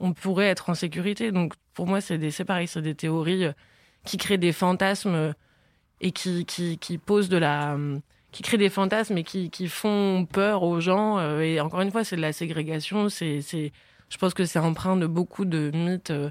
on 0.00 0.12
pourrait 0.12 0.48
être 0.48 0.68
en 0.68 0.74
sécurité. 0.74 1.32
Donc 1.32 1.54
pour 1.72 1.86
moi, 1.86 2.02
c'est 2.02 2.18
des, 2.18 2.30
c'est 2.30 2.44
pareil, 2.44 2.68
c'est 2.68 2.82
des 2.82 2.94
théories 2.94 3.46
qui 4.04 4.18
créent 4.18 4.36
des 4.36 4.52
fantasmes 4.52 5.34
et 6.02 6.12
qui 6.12 6.44
qui, 6.44 6.76
qui 6.76 6.98
posent 6.98 7.30
de 7.30 7.38
la 7.38 7.78
qui 8.36 8.42
créent 8.42 8.58
des 8.58 8.68
fantasmes 8.68 9.16
et 9.16 9.24
qui, 9.24 9.48
qui 9.48 9.66
font 9.66 10.26
peur 10.30 10.62
aux 10.62 10.78
gens. 10.78 11.18
Euh, 11.18 11.40
et 11.40 11.58
encore 11.58 11.80
une 11.80 11.90
fois, 11.90 12.04
c'est 12.04 12.16
de 12.16 12.20
la 12.20 12.34
ségrégation. 12.34 13.08
C'est, 13.08 13.40
c'est, 13.40 13.72
je 14.10 14.18
pense 14.18 14.34
que 14.34 14.44
c'est 14.44 14.58
empreint 14.58 14.98
de 14.98 15.06
beaucoup 15.06 15.46
de 15.46 15.70
mythes 15.72 16.10
euh, 16.10 16.30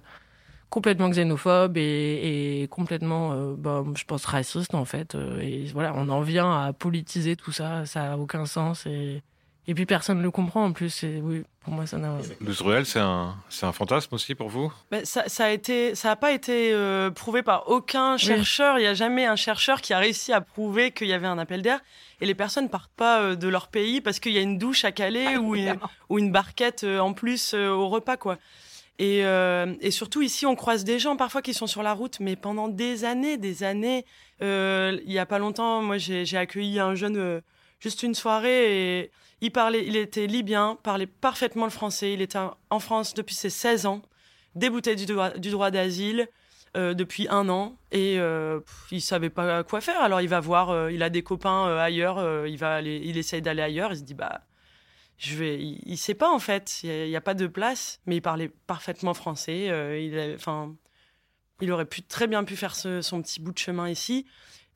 complètement 0.70 1.10
xénophobes 1.10 1.78
et, 1.78 2.62
et 2.62 2.68
complètement, 2.68 3.34
euh, 3.34 3.56
bah, 3.58 3.84
je 3.95 4.03
pense, 4.03 4.26
racistes 4.26 4.76
en 4.76 4.86
fait. 4.86 5.18
et 5.41 5.66
voilà, 5.74 5.93
on 5.95 6.08
en 6.10 6.22
vient 6.22 6.51
à 6.51 6.74
politiser 6.74 7.36
tout 7.36 7.51
ça. 7.51 7.88
Ça 7.88 8.14
a 8.14 8.18
aucun 8.18 8.45
sens 8.45 8.86
et 8.86 9.24
et 9.68 9.74
puis 9.74 9.86
personne 9.86 10.20
ne 10.20 10.24
le 10.24 10.32
comprend 10.32 10.66
en 10.66 10.72
plus. 10.72 11.03
Et 11.03 11.20
oui, 11.22 11.43
pour 11.61 11.74
moi, 11.74 11.88
ça 11.88 11.97
n'a. 11.97 12.18
Le 12.39 12.53
Zruel, 12.53 12.86
c'est 12.86 12.99
un, 12.99 13.36
c'est 13.49 13.66
un 13.66 13.72
fantasme 13.72 14.13
aussi 14.13 14.36
pour 14.36 14.49
vous? 14.49 14.72
Mais 14.91 15.03
ça, 15.05 15.28
ça 15.28 15.45
a 15.45 15.49
été, 15.49 15.95
ça 15.95 16.09
n'a 16.09 16.16
pas 16.16 16.32
été 16.32 16.72
euh, 16.72 17.09
prouvé 17.09 17.41
par 17.41 17.68
aucun 17.70 18.18
chercheur. 18.18 18.78
Il 18.78 18.82
n'y 18.82 18.88
a 18.88 18.93
jamais 18.93 19.26
un 19.26 19.36
chercheur 19.36 19.82
qui 19.82 19.93
a 19.93 19.97
réussi 19.97 20.32
à 20.32 20.41
prouver 20.41 20.91
qu'il 20.91 21.07
y 21.07 21.13
avait 21.13 21.28
un 21.28 21.39
appel 21.39 21.63
d'air. 21.63 21.80
Et 22.22 22.26
les 22.28 22.36
personnes 22.36 22.70
partent 22.70 22.93
pas 22.95 23.22
euh, 23.22 23.36
de 23.36 23.47
leur 23.47 23.68
pays 23.68 24.01
parce 24.01 24.20
qu'il 24.20 24.34
y 24.34 24.38
a 24.38 24.41
une 24.41 24.59
douche 24.59 24.86
à 24.86 24.91
Calais 24.91 25.36
ah, 25.36 25.39
ou, 25.39 25.55
une, 25.55 25.76
ou 26.09 26.20
une 26.20 26.32
barquette 26.32 26.84
euh, 26.84 26.99
en 26.99 27.13
plus 27.13 27.53
euh, 27.53 27.70
au 27.70 27.89
repas, 27.89 28.18
quoi. 28.18 28.38
Et, 28.99 29.26
euh, 29.26 29.74
et, 29.82 29.91
surtout 29.91 30.22
ici, 30.22 30.45
on 30.45 30.55
croise 30.55 30.86
des 30.86 30.99
gens 30.99 31.18
parfois 31.18 31.41
qui 31.41 31.53
sont 31.53 31.68
sur 31.68 31.84
la 31.84 31.91
route, 31.91 32.22
mais 32.22 32.38
pendant 32.38 32.70
des 32.70 33.03
années, 33.03 33.36
des 33.38 33.63
années. 33.63 34.05
Il 34.39 35.11
y 35.11 35.20
a 35.20 35.26
pas 35.26 35.39
longtemps, 35.39 35.82
moi, 35.82 35.97
j'ai 35.97 36.38
accueilli 36.38 36.80
un 36.80 36.95
jeune 36.95 37.41
juste 37.86 38.01
une 38.01 38.15
soirée 38.15 38.97
et 39.03 39.11
il 39.41 39.51
parlait, 39.51 39.86
il 39.86 39.95
était 39.95 40.25
libyen, 40.25 40.75
parlait 40.81 41.05
parfaitement 41.05 41.65
le 41.65 41.69
français. 41.69 42.13
Il 42.13 42.21
était 42.23 42.39
en 42.71 42.79
France 42.79 43.13
depuis 43.13 43.36
ses 43.36 43.51
16 43.51 43.86
ans, 43.86 44.01
débouté 44.55 44.95
du 44.95 45.05
droit, 45.05 45.69
d'asile 45.69 46.27
euh, 46.75 46.95
depuis 46.95 47.27
un 47.29 47.47
an 47.47 47.77
et 47.91 48.19
euh, 48.19 48.59
il 48.89 49.01
savait 49.01 49.29
pas 49.29 49.63
quoi 49.63 49.81
faire. 49.81 50.01
Alors 50.01 50.19
il 50.19 50.29
va 50.29 50.39
voir, 50.39 50.71
euh, 50.71 50.91
il 50.91 51.03
a 51.03 51.11
des 51.11 51.21
copains 51.21 51.77
ailleurs, 51.77 52.47
il 52.47 52.57
va 52.57 52.73
aller, 52.73 52.99
il 53.03 53.19
essaye 53.19 53.43
d'aller 53.43 53.61
ailleurs. 53.61 53.91
Il 53.93 53.97
se 53.99 54.03
dit 54.03 54.15
bah 54.15 54.41
je 55.19 55.36
vais, 55.36 55.59
il, 55.61 55.97
sait 55.97 56.15
pas 56.15 56.31
en 56.31 56.39
fait, 56.39 56.81
il 56.81 57.07
n'y 57.07 57.15
a, 57.15 57.21
pas 57.21 57.36
de 57.36 57.45
place, 57.45 58.01
mais 58.07 58.15
il 58.15 58.21
parlait 58.21 58.49
parfaitement 58.65 59.13
français. 59.13 59.67
Il, 60.01 60.33
enfin, 60.36 60.75
il 61.61 61.71
aurait 61.71 61.86
pu 61.86 62.01
très 62.01 62.25
bien 62.25 62.43
pu 62.43 62.55
faire 62.55 62.75
son 62.75 63.21
petit 63.21 63.39
bout 63.39 63.51
de 63.51 63.59
chemin 63.59 63.88
ici. 63.88 64.25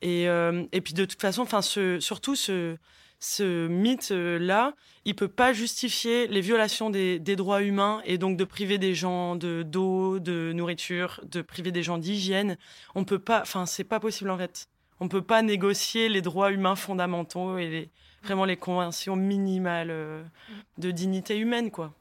Et, 0.02 0.24
et 0.24 0.82
puis 0.82 0.94
de 0.94 1.06
toute 1.06 1.22
façon, 1.22 1.42
enfin, 1.42 1.62
surtout 1.62 2.36
ce 2.36 2.78
ce 3.20 3.68
mythe-là, 3.68 4.74
il 5.06 5.16
peut 5.16 5.28
pas 5.28 5.52
justifier 5.52 6.28
les 6.28 6.42
violations 6.42 6.90
des, 6.90 7.20
des, 7.20 7.36
droits 7.36 7.62
humains 7.62 8.02
et 8.06 8.18
donc 8.18 8.38
de 8.38 8.46
priver 8.46 8.78
des 8.78 8.96
gens 8.96 9.36
de 9.36 9.64
d'eau, 9.64 10.20
de 10.20 10.54
nourriture, 10.54 11.20
de 11.24 11.42
priver 11.42 11.72
des 11.72 11.84
gens 11.84 11.98
d'hygiène. 11.98 12.58
On 12.96 13.04
peut 13.04 13.20
pas, 13.20 13.42
enfin, 13.42 13.66
c'est 13.66 13.84
pas 13.84 14.00
possible 14.00 14.30
en 14.30 14.38
fait. 14.38 14.70
On 15.02 15.10
peut 15.10 15.22
pas 15.22 15.42
négocier 15.42 16.10
les 16.10 16.22
droits 16.22 16.52
humains 16.52 16.76
fondamentaux 16.76 17.58
et 17.58 17.70
les, 17.70 17.90
vraiment 18.24 18.46
les 18.46 18.58
conventions 18.58 19.16
minimales 19.16 19.94
de 20.78 20.92
dignité 20.92 21.38
humaine, 21.38 21.72
quoi. 21.72 21.94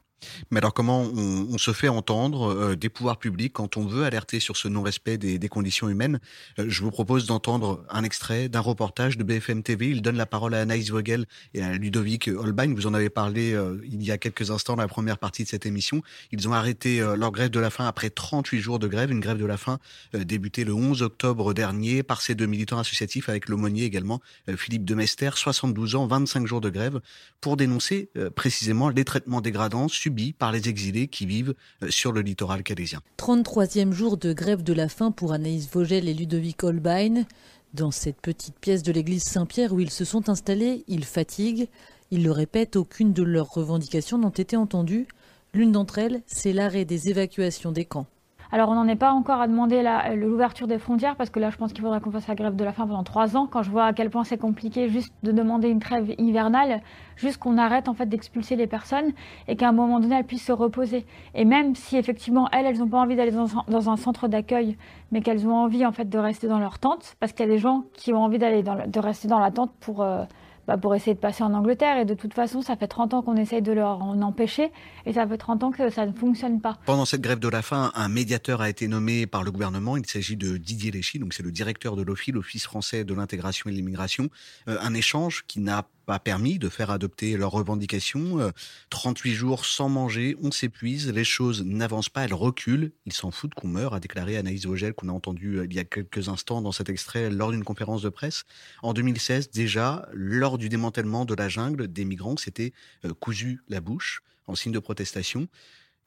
Mais 0.51 0.59
alors 0.59 0.73
comment 0.73 1.01
on, 1.01 1.47
on 1.51 1.57
se 1.57 1.71
fait 1.71 1.89
entendre 1.89 2.53
euh, 2.53 2.75
des 2.75 2.89
pouvoirs 2.89 3.17
publics 3.17 3.53
quand 3.53 3.77
on 3.77 3.85
veut 3.85 4.03
alerter 4.03 4.39
sur 4.39 4.57
ce 4.57 4.67
non-respect 4.67 5.17
des, 5.17 5.39
des, 5.39 5.49
conditions 5.49 5.89
humaines? 5.89 6.19
Euh, 6.59 6.65
Je 6.67 6.83
vous 6.83 6.91
propose 6.91 7.25
d'entendre 7.25 7.83
un 7.89 8.03
extrait 8.03 8.49
d'un 8.49 8.59
reportage 8.59 9.17
de 9.17 9.23
BFM 9.23 9.63
TV. 9.63 9.89
Il 9.89 10.01
donne 10.01 10.17
la 10.17 10.25
parole 10.25 10.53
à 10.53 10.61
Anaïs 10.61 10.89
Vogel 10.89 11.25
et 11.53 11.61
à 11.61 11.73
Ludovic 11.73 12.27
Holbein. 12.27 12.73
Vous 12.73 12.87
en 12.87 12.93
avez 12.93 13.09
parlé 13.09 13.53
euh, 13.53 13.79
il 13.85 14.03
y 14.03 14.11
a 14.11 14.17
quelques 14.17 14.51
instants 14.51 14.75
dans 14.75 14.81
la 14.81 14.87
première 14.87 15.17
partie 15.17 15.43
de 15.43 15.47
cette 15.47 15.65
émission. 15.65 16.01
Ils 16.31 16.47
ont 16.47 16.53
arrêté 16.53 17.01
euh, 17.01 17.15
leur 17.15 17.31
grève 17.31 17.49
de 17.49 17.59
la 17.59 17.69
faim 17.69 17.87
après 17.87 18.09
38 18.09 18.59
jours 18.59 18.79
de 18.79 18.87
grève, 18.87 19.11
une 19.11 19.19
grève 19.19 19.37
de 19.37 19.45
la 19.45 19.57
faim 19.57 19.79
euh, 20.15 20.23
débutée 20.23 20.63
le 20.63 20.73
11 20.73 21.01
octobre 21.01 21.53
dernier 21.53 22.03
par 22.03 22.21
ces 22.21 22.35
deux 22.35 22.45
militants 22.45 22.79
associatifs 22.79 23.29
avec 23.29 23.49
l'aumônier 23.49 23.83
également, 23.83 24.19
Philippe 24.57 24.85
Demester, 24.85 25.31
72 25.35 25.95
ans, 25.95 26.07
25 26.07 26.45
jours 26.45 26.61
de 26.61 26.69
grève, 26.69 26.99
pour 27.41 27.57
dénoncer 27.57 28.09
précisément 28.35 28.89
les 28.89 29.05
traitements 29.05 29.41
dégradants 29.41 29.87
par 30.37 30.51
les 30.51 30.69
exilés 30.69 31.07
qui 31.07 31.25
vivent 31.25 31.53
sur 31.89 32.11
le 32.11 32.21
littoral 32.21 32.63
calaisien. 32.63 33.01
33e 33.17 33.91
jour 33.91 34.17
de 34.17 34.33
grève 34.33 34.63
de 34.63 34.73
la 34.73 34.89
faim 34.89 35.11
pour 35.11 35.33
Anaïs 35.33 35.69
Vogel 35.71 36.07
et 36.07 36.13
Ludovic 36.13 36.63
Holbein. 36.63 37.25
Dans 37.73 37.91
cette 37.91 38.19
petite 38.21 38.55
pièce 38.59 38.83
de 38.83 38.91
l'église 38.91 39.23
Saint-Pierre 39.23 39.73
où 39.73 39.79
ils 39.79 39.91
se 39.91 40.05
sont 40.05 40.29
installés, 40.29 40.83
ils 40.87 41.05
fatiguent. 41.05 41.67
Ils 42.11 42.23
le 42.23 42.31
répètent, 42.31 42.75
aucune 42.75 43.13
de 43.13 43.23
leurs 43.23 43.51
revendications 43.51 44.17
n'ont 44.17 44.29
été 44.29 44.57
entendues. 44.57 45.07
L'une 45.53 45.71
d'entre 45.71 45.99
elles, 45.99 46.21
c'est 46.25 46.53
l'arrêt 46.53 46.85
des 46.85 47.09
évacuations 47.09 47.71
des 47.71 47.85
camps. 47.85 48.07
Alors 48.51 48.69
on 48.69 48.73
n'en 48.73 48.87
est 48.87 48.95
pas 48.95 49.11
encore 49.11 49.41
à 49.41 49.47
demander 49.47 49.83
l'ouverture 50.15 50.65
des 50.65 50.79
frontières 50.79 51.15
parce 51.15 51.29
que 51.29 51.39
là 51.39 51.51
je 51.51 51.57
pense 51.57 51.71
qu'il 51.71 51.83
faudrait 51.83 52.01
qu'on 52.01 52.09
fasse 52.09 52.27
la 52.27 52.33
grève 52.33 52.55
de 52.55 52.63
la 52.63 52.71
faim 52.71 52.87
pendant 52.87 53.03
trois 53.03 53.37
ans. 53.37 53.45
Quand 53.45 53.61
je 53.61 53.69
vois 53.69 53.85
à 53.85 53.93
quel 53.93 54.09
point 54.09 54.23
c'est 54.23 54.39
compliqué 54.39 54.89
juste 54.89 55.13
de 55.21 55.31
demander 55.31 55.69
une 55.69 55.79
trêve 55.79 56.15
hivernale, 56.17 56.81
juste 57.15 57.37
qu'on 57.37 57.59
arrête 57.59 57.87
en 57.87 57.93
fait 57.93 58.07
d'expulser 58.07 58.55
les 58.55 58.65
personnes 58.65 59.11
et 59.47 59.55
qu'à 59.55 59.69
un 59.69 59.71
moment 59.71 59.99
donné 59.99 60.15
elles 60.15 60.25
puissent 60.25 60.47
se 60.47 60.51
reposer. 60.51 61.05
Et 61.35 61.45
même 61.45 61.75
si 61.75 61.95
effectivement 61.95 62.49
elles, 62.51 62.65
elles 62.65 62.79
n'ont 62.79 62.87
pas 62.87 62.99
envie 62.99 63.15
d'aller 63.15 63.31
dans, 63.31 63.47
dans, 63.67 63.89
un 63.91 63.97
centre 63.97 64.27
d'accueil, 64.27 64.77
mais 65.11 65.21
qu'elles 65.21 65.45
ont 65.47 65.55
envie 65.55 65.85
en 65.85 65.91
fait 65.91 66.09
de 66.09 66.17
rester 66.17 66.47
dans 66.47 66.59
leur 66.59 66.79
tente, 66.79 67.17
parce 67.19 67.33
qu'il 67.33 67.45
y 67.45 67.49
a 67.49 67.51
des 67.51 67.59
gens 67.59 67.83
qui 67.93 68.13
ont 68.13 68.23
envie 68.23 68.39
d'aller 68.39 68.63
de 68.63 68.99
rester 68.99 69.27
dans 69.27 69.39
la 69.39 69.51
tente 69.51 69.71
pour 69.79 70.01
euh, 70.01 70.23
bah, 70.69 70.77
pour 70.77 70.93
essayer 70.93 71.15
de 71.15 71.19
passer 71.19 71.41
en 71.41 71.55
Angleterre. 71.55 71.97
Et 71.97 72.05
de 72.05 72.13
toute 72.13 72.35
façon, 72.35 72.61
ça 72.61 72.75
fait 72.75 72.87
30 72.87 73.15
ans 73.15 73.21
qu'on 73.23 73.37
essaye 73.37 73.63
de 73.63 73.71
leur 73.71 74.03
en 74.03 74.21
empêcher 74.21 74.71
et 75.07 75.13
ça 75.13 75.25
fait 75.25 75.39
30 75.39 75.63
ans 75.63 75.71
que 75.71 75.89
ça 75.89 76.05
ne 76.05 76.13
fonctionne 76.13 76.61
pas. 76.61 76.77
Pendant 76.85 77.05
cette 77.05 77.21
grève 77.21 77.39
de 77.39 77.47
la 77.47 77.63
faim, 77.63 77.91
un 77.95 78.07
médiateur 78.07 78.61
a 78.61 78.69
été 78.69 78.87
nommé 78.87 79.25
par 79.25 79.41
le 79.41 79.51
gouvernement. 79.51 79.97
Il 79.97 80.05
s'agit 80.05 80.37
de 80.37 80.57
Didier 80.57 80.91
Léchy, 80.91 81.17
donc 81.17 81.33
c'est 81.33 81.41
le 81.41 81.51
directeur 81.51 81.95
de 81.95 82.03
l'OFI, 82.03 82.33
l'Office 82.33 82.65
français 82.65 83.03
de 83.03 83.15
l'intégration 83.15 83.67
et 83.67 83.73
de 83.73 83.77
l'immigration. 83.77 84.29
Euh, 84.67 84.77
un 84.79 84.93
échange 84.93 85.43
qui 85.47 85.59
n'a 85.59 85.87
pas 86.09 86.17
permis 86.17 86.57
de 86.57 86.69
faire 86.69 86.89
adopter 86.89 87.37
leurs 87.37 87.51
revendications. 87.51 88.51
38 88.89 89.31
jours 89.31 89.63
sans 89.63 89.89
manger, 89.89 90.35
on 90.41 90.49
s'épuise, 90.49 91.07
les 91.11 91.23
choses 91.23 91.63
n'avancent 91.63 92.09
pas, 92.09 92.23
elles 92.23 92.33
reculent. 92.33 92.93
Ils 93.05 93.13
s'en 93.13 93.29
foutent 93.29 93.53
qu'on 93.53 93.67
meure, 93.67 93.93
a 93.93 93.99
déclaré 93.99 94.35
Anaïs 94.35 94.65
Vogel, 94.65 94.95
qu'on 94.95 95.09
a 95.09 95.11
entendu 95.11 95.63
il 95.63 95.71
y 95.71 95.77
a 95.77 95.83
quelques 95.83 96.27
instants 96.27 96.63
dans 96.63 96.71
cet 96.71 96.89
extrait 96.89 97.29
lors 97.29 97.51
d'une 97.51 97.63
conférence 97.63 98.01
de 98.01 98.09
presse. 98.09 98.45
En 98.81 98.93
2016, 98.93 99.51
déjà, 99.51 100.09
lors 100.11 100.57
du 100.57 100.67
démantèlement 100.67 101.25
de 101.25 101.35
la 101.35 101.47
jungle, 101.47 101.87
des 101.87 102.05
migrants 102.05 102.37
s'étaient 102.37 102.73
cousu 103.19 103.61
la 103.69 103.79
bouche 103.79 104.23
en 104.47 104.55
signe 104.55 104.71
de 104.71 104.79
protestation. 104.79 105.47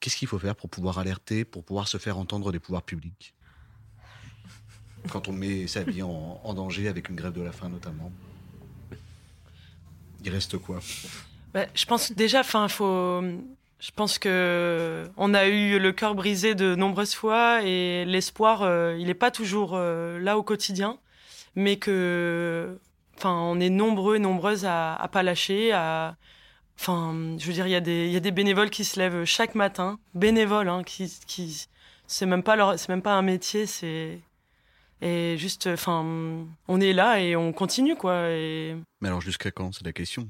Qu'est-ce 0.00 0.16
qu'il 0.16 0.26
faut 0.26 0.40
faire 0.40 0.56
pour 0.56 0.68
pouvoir 0.68 0.98
alerter, 0.98 1.44
pour 1.44 1.62
pouvoir 1.62 1.86
se 1.86 1.98
faire 1.98 2.18
entendre 2.18 2.50
des 2.50 2.58
pouvoirs 2.58 2.82
publics? 2.82 3.36
Quand 5.12 5.28
on 5.28 5.32
met 5.32 5.68
sa 5.68 5.84
vie 5.84 6.02
en, 6.02 6.54
danger 6.54 6.88
avec 6.88 7.08
une 7.08 7.14
grève 7.14 7.34
de 7.34 7.42
la 7.42 7.52
faim 7.52 7.68
notamment. 7.68 8.10
Il 10.24 10.30
reste 10.30 10.58
quoi? 10.58 10.80
Bah, 11.54 11.66
Je 11.74 11.84
pense 11.86 12.12
déjà, 12.12 12.40
enfin, 12.40 12.68
faut. 12.68 13.22
Je 13.80 13.90
pense 13.90 14.20
que 14.20 15.10
on 15.16 15.34
a 15.34 15.46
eu 15.46 15.80
le 15.80 15.90
cœur 15.90 16.14
brisé 16.14 16.54
de 16.54 16.76
nombreuses 16.76 17.14
fois 17.14 17.62
et 17.64 18.04
l'espoir, 18.04 18.62
euh, 18.62 18.96
il 18.98 19.08
n'est 19.08 19.14
pas 19.14 19.32
toujours 19.32 19.72
euh, 19.74 20.20
là 20.20 20.38
au 20.38 20.44
quotidien, 20.44 20.98
mais 21.56 21.78
que, 21.78 22.78
enfin, 23.18 23.34
on 23.34 23.58
est 23.58 23.70
nombreux 23.70 24.16
et 24.16 24.18
nombreuses 24.20 24.64
à, 24.64 24.94
à 24.94 25.08
pas 25.08 25.24
lâcher, 25.24 25.72
Enfin, 26.78 27.36
je 27.38 27.46
veux 27.46 27.52
dire, 27.52 27.66
il 27.66 27.70
y, 27.70 27.76
a 27.76 27.80
des, 28.20 28.30
bénévoles 28.32 28.70
qui 28.70 28.84
se 28.84 28.98
lèvent 28.98 29.24
chaque 29.24 29.54
matin, 29.54 29.98
bénévoles, 30.14 30.68
hein, 30.68 30.82
qui, 30.84 31.12
qui 31.26 31.68
c'est 32.06 32.26
même 32.26 32.42
pas 32.42 32.76
c'est 32.76 32.88
même 32.88 33.02
pas 33.02 33.14
un 33.14 33.22
métier, 33.22 33.66
c'est 33.66 34.20
et 35.02 35.36
juste, 35.36 35.66
enfin, 35.66 36.46
on 36.68 36.80
est 36.80 36.92
là 36.92 37.20
et 37.20 37.34
on 37.34 37.52
continue 37.52 37.96
quoi. 37.96 38.28
Et... 38.30 38.76
Mais 39.00 39.08
alors 39.08 39.20
jusqu'à 39.20 39.50
quand, 39.50 39.72
c'est 39.72 39.84
la 39.84 39.92
question. 39.92 40.28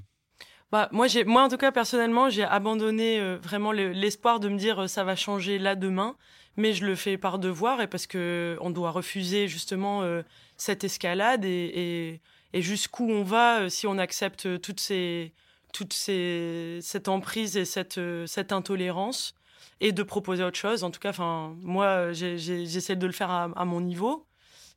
Bah, 0.73 0.89
moi, 0.91 1.07
j'ai, 1.07 1.25
moi 1.25 1.43
en 1.43 1.49
tout 1.51 1.59
cas 1.59 1.71
personnellement, 1.71 2.31
j'ai 2.31 2.45
abandonné 2.45 3.21
euh, 3.21 3.37
vraiment 3.37 3.73
l'espoir 3.73 4.41
de 4.41 4.49
me 4.49 4.57
dire 4.57 4.83
euh, 4.85 4.87
ça 4.87 5.05
va 5.05 5.15
changer 5.15 5.59
là 5.59 5.75
demain, 5.75 6.17
mais 6.57 6.73
je 6.73 6.87
le 6.87 6.95
fais 6.95 7.19
par 7.19 7.39
devoir 7.39 7.83
et 7.83 7.87
parce 7.87 8.07
que 8.07 8.57
on 8.63 8.71
doit 8.71 8.91
refuser 8.91 9.47
justement 9.47 10.03
euh, 10.03 10.23
cette 10.57 10.85
escalade 10.85 11.45
et, 11.45 11.49
et, 11.75 12.21
et 12.55 12.63
jusqu'où 12.63 13.11
on 13.11 13.25
va 13.25 13.69
si 13.69 13.87
on 13.87 13.99
accepte 13.99 14.61
toutes 14.63 14.81
ces 14.81 15.35
toute 15.75 15.93
ces, 15.93 16.79
cette 16.83 17.09
emprise 17.09 17.57
et 17.57 17.65
cette, 17.65 18.01
cette 18.27 18.53
intolérance 18.53 19.35
et 19.81 19.93
de 19.93 20.03
proposer 20.03 20.45
autre 20.45 20.59
chose. 20.59 20.85
En 20.85 20.91
tout 20.91 21.01
cas, 21.01 21.11
enfin, 21.11 21.57
moi, 21.63 22.13
j'essaie 22.13 22.97
de 22.97 23.07
le 23.07 23.13
faire 23.13 23.31
à, 23.31 23.65
mon 23.65 23.81
niveau 23.81 24.27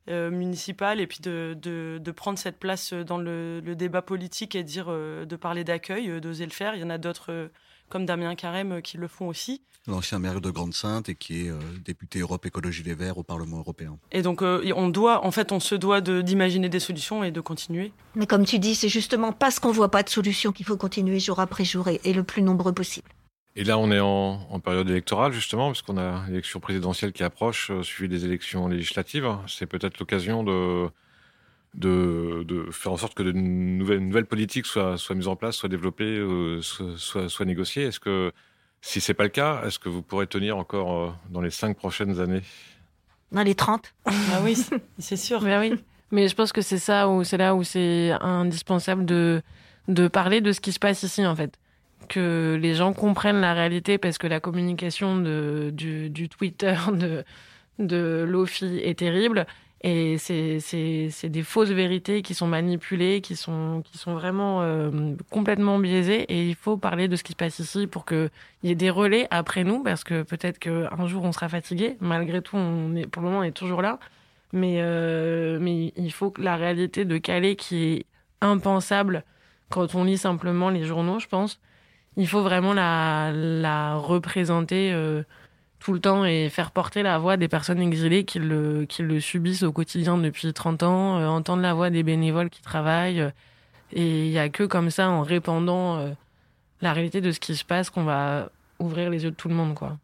euh, 0.08 0.30
municipal 0.30 1.00
et 1.00 1.06
puis 1.06 1.20
de, 1.20 1.56
de, 1.60 1.98
de, 2.02 2.10
prendre 2.10 2.38
cette 2.38 2.58
place 2.58 2.92
dans 2.92 3.18
le, 3.18 3.60
le 3.60 3.74
débat 3.74 4.02
politique 4.02 4.54
et 4.54 4.62
dire, 4.62 4.86
euh, 4.88 5.24
de 5.24 5.36
parler 5.36 5.64
d'accueil, 5.64 6.20
d'oser 6.20 6.44
le 6.44 6.52
faire. 6.52 6.74
Il 6.74 6.80
y 6.80 6.84
en 6.84 6.90
a 6.90 6.98
d'autres 6.98 7.50
comme 7.88 8.06
Damien 8.06 8.34
Carême 8.34 8.82
qui 8.82 8.96
le 8.96 9.08
font 9.08 9.28
aussi. 9.28 9.62
L'ancien 9.88 10.18
maire 10.18 10.40
de 10.40 10.50
Grande-Sainte 10.50 11.08
et 11.08 11.14
qui 11.14 11.46
est 11.46 11.50
euh, 11.50 11.60
député 11.84 12.18
Europe 12.18 12.44
Écologie 12.44 12.82
Les 12.82 12.94
Verts 12.94 13.18
au 13.18 13.22
Parlement 13.22 13.58
européen. 13.58 13.98
Et 14.10 14.20
donc 14.20 14.42
euh, 14.42 14.72
on 14.74 14.88
doit, 14.88 15.24
en 15.24 15.30
fait, 15.30 15.52
on 15.52 15.60
se 15.60 15.76
doit 15.76 16.00
d'imaginer 16.00 16.68
des 16.68 16.80
solutions 16.80 17.22
et 17.22 17.30
de 17.30 17.40
continuer. 17.40 17.92
Mais 18.16 18.26
comme 18.26 18.44
tu 18.44 18.58
dis, 18.58 18.74
c'est 18.74 18.88
justement 18.88 19.30
parce 19.30 19.60
qu'on 19.60 19.70
voit 19.70 19.90
pas 19.90 20.02
de 20.02 20.08
solution 20.08 20.50
qu'il 20.50 20.66
faut 20.66 20.76
continuer 20.76 21.20
jour 21.20 21.38
après 21.38 21.64
jour 21.64 21.86
et, 21.88 22.12
le 22.12 22.24
plus 22.24 22.42
nombreux 22.42 22.72
possible. 22.72 23.08
Et 23.58 23.64
là, 23.64 23.78
on 23.78 23.90
est 23.90 24.00
en, 24.00 24.60
période 24.60 24.88
électorale, 24.90 25.32
justement, 25.32 25.68
parce 25.68 25.80
qu'on 25.80 25.96
a 25.96 26.26
l'élection 26.28 26.60
présidentielle 26.60 27.12
qui 27.12 27.24
approche, 27.24 27.70
euh, 27.70 27.82
suivi 27.82 28.06
des 28.06 28.26
élections 28.26 28.68
législatives. 28.68 29.26
C'est 29.48 29.64
peut-être 29.64 29.98
l'occasion 29.98 30.44
de, 30.44 30.90
de, 31.74 32.66
faire 32.70 32.92
en 32.92 32.98
sorte 32.98 33.14
que 33.14 33.22
de 33.22 33.32
nouvelles, 33.32 34.00
nouvelles 34.00 34.26
politiques 34.26 34.66
soient, 34.66 34.98
soient 34.98 35.16
mises 35.16 35.28
en 35.28 35.36
place, 35.36 35.56
soient 35.56 35.70
développées, 35.70 36.04
euh, 36.18 36.60
soient, 36.60 37.30
soient, 37.30 37.46
négociées. 37.46 37.84
Est-ce 37.84 37.98
que, 37.98 38.30
si 38.82 39.00
c'est 39.00 39.14
pas 39.14 39.24
le 39.24 39.30
cas, 39.30 39.62
est-ce 39.64 39.78
que 39.78 39.88
vous 39.88 40.02
pourrez 40.02 40.26
tenir 40.26 40.58
encore 40.58 40.92
euh, 40.92 41.10
dans 41.30 41.40
les 41.40 41.50
cinq 41.50 41.78
prochaines 41.78 42.20
années? 42.20 42.42
Dans 43.32 43.42
les 43.42 43.54
30 43.54 43.94
Ah 44.06 44.12
oui, 44.44 44.54
c'est 44.98 45.16
sûr. 45.16 45.40
Mais 45.40 45.56
oui. 45.58 45.82
Mais 46.10 46.28
je 46.28 46.34
pense 46.34 46.52
que 46.52 46.60
c'est 46.60 46.78
ça 46.78 47.08
où 47.08 47.24
c'est 47.24 47.38
là 47.38 47.54
où 47.54 47.64
c'est 47.64 48.10
indispensable 48.20 49.06
de, 49.06 49.40
de 49.88 50.08
parler 50.08 50.42
de 50.42 50.52
ce 50.52 50.60
qui 50.60 50.72
se 50.72 50.78
passe 50.78 51.02
ici, 51.02 51.24
en 51.24 51.34
fait. 51.34 51.58
Que 52.08 52.58
les 52.60 52.74
gens 52.74 52.92
comprennent 52.92 53.40
la 53.40 53.54
réalité 53.54 53.98
parce 53.98 54.18
que 54.18 54.26
la 54.26 54.40
communication 54.40 55.18
de, 55.18 55.70
du, 55.72 56.28
Twitter 56.28 56.76
de, 56.92 57.24
de 57.78 58.24
Lofi 58.28 58.80
est 58.82 58.98
terrible 58.98 59.46
et 59.82 60.18
c'est 60.18 61.28
des 61.28 61.42
fausses 61.42 61.70
vérités 61.70 62.22
qui 62.22 62.34
sont 62.34 62.46
manipulées, 62.46 63.20
qui 63.20 63.36
sont, 63.36 63.82
qui 63.84 63.98
sont 63.98 64.14
vraiment 64.14 64.62
euh, 64.62 65.14
complètement 65.30 65.78
biaisées. 65.78 66.22
Et 66.22 66.48
il 66.48 66.54
faut 66.56 66.76
parler 66.76 67.08
de 67.08 67.14
ce 67.14 67.22
qui 67.22 67.32
se 67.32 67.36
passe 67.36 67.58
ici 67.58 67.86
pour 67.86 68.04
qu'il 68.04 68.30
y 68.64 68.70
ait 68.70 68.74
des 68.74 68.90
relais 68.90 69.28
après 69.30 69.64
nous, 69.64 69.82
parce 69.84 70.02
que 70.02 70.22
peut-être 70.22 70.58
qu'un 70.58 71.06
jour 71.06 71.24
on 71.24 71.32
sera 71.32 71.48
fatigué. 71.48 71.96
Malgré 72.00 72.42
tout, 72.42 72.56
on 72.56 72.96
est, 72.96 73.06
pour 73.06 73.22
le 73.22 73.28
moment, 73.28 73.40
on 73.40 73.44
est 73.44 73.52
toujours 73.52 73.80
là. 73.82 73.98
Mais, 74.52 74.78
euh, 74.80 75.58
mais 75.60 75.92
il 75.96 76.12
faut 76.12 76.30
que 76.30 76.42
la 76.42 76.56
réalité 76.56 77.04
de 77.04 77.18
Calais, 77.18 77.54
qui 77.54 77.84
est 77.84 78.06
impensable 78.40 79.24
quand 79.68 79.94
on 79.94 80.04
lit 80.04 80.18
simplement 80.18 80.70
les 80.70 80.84
journaux, 80.84 81.18
je 81.18 81.28
pense, 81.28 81.60
il 82.16 82.28
faut 82.28 82.42
vraiment 82.42 82.72
la, 82.72 83.96
représenter. 83.96 84.92
Euh, 84.92 85.22
tout 85.78 85.92
le 85.92 86.00
temps 86.00 86.24
et 86.24 86.48
faire 86.48 86.72
porter 86.72 87.02
la 87.02 87.18
voix 87.18 87.36
des 87.36 87.48
personnes 87.48 87.80
exilées 87.80 88.24
qui 88.24 88.38
le, 88.40 88.86
subissent 89.20 89.62
au 89.62 89.72
quotidien 89.72 90.18
depuis 90.18 90.52
30 90.52 90.82
ans, 90.82 91.18
euh, 91.18 91.28
entendre 91.28 91.62
la 91.62 91.74
voix 91.74 91.90
des 91.90 92.02
bénévoles 92.02 92.50
qui 92.50 92.62
travaillent. 92.62 93.30
Et 93.92 94.26
il 94.26 94.30
n'y 94.30 94.38
a 94.38 94.48
que 94.48 94.64
comme 94.64 94.90
ça, 94.90 95.08
en 95.08 95.22
répandant 95.22 95.98
euh, 95.98 96.10
la 96.80 96.92
réalité 96.92 97.20
de 97.20 97.30
ce 97.30 97.38
qui 97.38 97.54
se 97.54 97.64
passe, 97.64 97.90
qu'on 97.90 98.04
va 98.04 98.50
ouvrir 98.78 99.10
les 99.10 99.24
yeux 99.24 99.30
de 99.30 99.36
tout 99.36 99.48
le 99.48 99.54
monde. 99.54 99.74
quoi. 99.74 99.96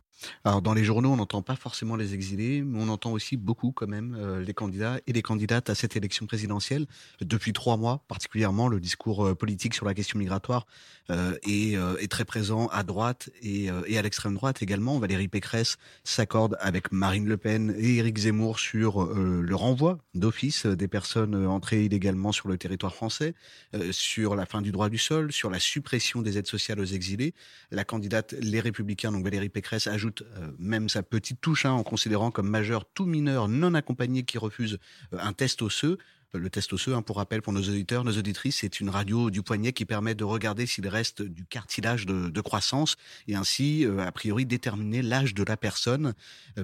Alors 0.45 0.63
dans 0.63 0.75
les 0.75 0.85
journaux, 0.85 1.11
on 1.11 1.17
n'entend 1.17 1.43
pas 1.43 1.57
forcément 1.57 1.97
les 1.97 2.15
exilés, 2.15 2.63
mais 2.63 2.79
on 2.83 2.89
entend 2.89 3.13
aussi 3.13 3.37
beaucoup 3.37 3.73
quand 3.73 3.87
même 3.87 4.17
euh, 4.19 4.43
les 4.43 4.55
candidats 4.55 4.99
et 5.07 5.13
les 5.13 5.23
candidates 5.23 5.71
à 5.71 5.75
cette 5.75 5.97
élection 5.97 6.27
présidentielle. 6.27 6.87
Depuis 7.21 7.53
trois 7.53 7.77
mois, 7.77 8.05
particulièrement, 8.09 8.69
le 8.69 8.81
discours 8.81 9.27
euh, 9.27 9.35
politique 9.35 9.75
sur 9.75 9.87
la 9.87 9.95
question 9.95 10.19
migratoire 10.19 10.67
euh, 11.11 11.37
est, 11.43 12.09
très 12.09 12.25
présent 12.25 12.67
à 12.69 12.83
droite 12.83 13.31
et, 13.43 13.69
et 13.87 13.99
à 13.99 14.03
l'extrême 14.03 14.35
droite 14.35 14.63
également. 14.63 14.99
Valérie 14.99 15.29
Pécresse 15.29 15.79
s'accorde 16.05 16.59
avec 16.61 16.93
Marine 16.93 17.27
Le 17.27 17.39
Pen 17.39 17.75
et 17.79 17.97
Éric 17.97 18.19
Zemmour 18.19 18.59
sur 18.59 19.07
le 19.15 19.55
renvoi 19.55 19.99
d'office 20.15 20.67
des 20.67 20.89
personnes 20.89 21.47
entrées 21.47 21.85
illégalement 21.85 22.31
sur 22.33 22.49
le 22.49 22.59
territoire 22.59 22.95
français, 22.95 23.35
sur 23.93 24.37
la 24.37 24.45
fin 24.45 24.61
du 24.61 24.73
droit 24.73 24.91
du 24.91 24.99
sol, 24.99 25.33
sur 25.33 25.49
la 25.49 25.59
suppression 25.59 26.21
des 26.21 26.37
aides 26.37 26.47
sociales 26.47 26.81
aux 26.81 26.85
exilés. 26.85 27.33
La 27.71 27.85
candidate 27.85 28.35
Les 28.41 28.61
Républicains, 28.61 29.11
donc 29.11 29.25
Valérie 29.25 29.49
Pécresse, 29.49 29.87
ajoute 29.87 30.12
euh, 30.21 30.51
même 30.59 30.89
sa 30.89 31.03
petite 31.03 31.41
touche 31.41 31.65
hein, 31.65 31.73
en 31.73 31.83
considérant 31.83 32.31
comme 32.31 32.49
majeur 32.49 32.85
tout 32.85 33.07
mineur 33.07 33.49
non 33.49 33.75
accompagné 33.75 34.25
qui 34.25 34.39
refuse 34.39 34.79
euh, 35.13 35.19
un 35.21 35.33
test 35.33 35.63
osseux. 35.63 35.99
Euh, 36.35 36.39
le 36.39 36.51
test 36.51 36.73
osseux, 36.73 36.95
hein, 36.95 37.03
pour 37.03 37.17
rappel 37.17 37.43
pour 37.43 37.53
nos 37.53 37.61
auditeurs, 37.61 38.05
nos 38.05 38.17
auditrices, 38.17 38.59
c'est 38.61 38.81
une 38.81 38.91
radio 38.91 39.31
du 39.31 39.43
poignet 39.43 39.73
qui 39.73 39.85
permet 39.85 40.15
de 40.15 40.25
regarder 40.25 40.67
s'il 40.67 40.87
reste 40.89 41.23
du 41.23 41.45
cartilage 41.45 42.07
de, 42.07 42.41
croissance 42.41 42.97
et 43.29 43.35
ainsi, 43.35 43.87
a 43.99 44.11
priori, 44.11 44.47
déterminer 44.47 45.01
l'âge 45.03 45.35
de 45.35 45.45
la 45.45 45.57
personne. 45.57 46.15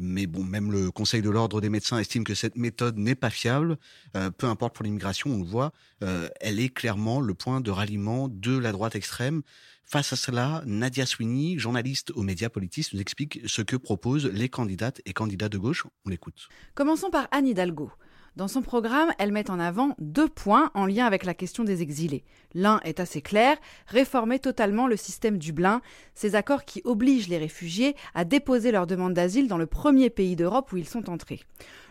mais 0.00 0.26
bon, 0.26 0.42
même 0.42 0.72
le 0.72 0.90
Conseil 0.90 1.22
de 1.22 1.30
l'ordre 1.30 1.60
des 1.60 1.68
médecins 1.68 1.98
estime 1.98 2.24
que 2.24 2.34
cette 2.34 2.56
méthode 2.56 2.98
n'est 2.98 3.14
pas 3.14 3.30
fiable. 3.30 3.78
peu 4.12 4.46
importe 4.46 4.74
pour 4.74 4.84
l'immigration, 4.84 5.30
on 5.30 5.38
le 5.38 5.44
voit, 5.44 5.72
elle 6.00 6.58
est 6.58 6.68
clairement 6.68 7.20
le 7.20 7.32
point 7.34 7.60
de 7.60 7.70
ralliement 7.70 8.28
de 8.28 8.58
la 8.58 8.72
droite 8.72 8.96
extrême. 8.96 9.42
Face 9.84 10.12
à 10.12 10.16
cela, 10.16 10.62
Nadia 10.66 11.06
Sweeney, 11.06 11.58
journaliste 11.58 12.10
aux 12.10 12.22
médias 12.22 12.50
politiques, 12.50 12.92
nous 12.92 13.00
explique 13.00 13.40
ce 13.46 13.62
que 13.62 13.74
proposent 13.74 14.26
les 14.26 14.50
candidates 14.50 15.00
et 15.06 15.14
candidats 15.14 15.48
de 15.48 15.56
gauche. 15.56 15.86
On 16.04 16.10
l'écoute. 16.10 16.48
Commençons 16.74 17.10
par 17.10 17.28
Anne 17.30 17.46
Hidalgo. 17.46 17.90
Dans 18.36 18.48
son 18.48 18.62
programme, 18.62 19.10
elle 19.18 19.32
met 19.32 19.50
en 19.50 19.58
avant 19.58 19.94
deux 19.98 20.28
points 20.28 20.70
en 20.74 20.86
lien 20.86 21.06
avec 21.06 21.24
la 21.24 21.34
question 21.34 21.64
des 21.64 21.82
exilés. 21.82 22.24
L'un 22.54 22.80
est 22.84 23.00
assez 23.00 23.20
clair, 23.20 23.56
réformer 23.86 24.38
totalement 24.38 24.86
le 24.86 24.96
système 24.96 25.38
Dublin, 25.38 25.80
ces 26.14 26.34
accords 26.34 26.64
qui 26.64 26.80
obligent 26.84 27.28
les 27.28 27.38
réfugiés 27.38 27.96
à 28.14 28.24
déposer 28.24 28.70
leur 28.70 28.86
demande 28.86 29.14
d'asile 29.14 29.48
dans 29.48 29.58
le 29.58 29.66
premier 29.66 30.10
pays 30.10 30.36
d'Europe 30.36 30.72
où 30.72 30.76
ils 30.76 30.88
sont 30.88 31.10
entrés. 31.10 31.40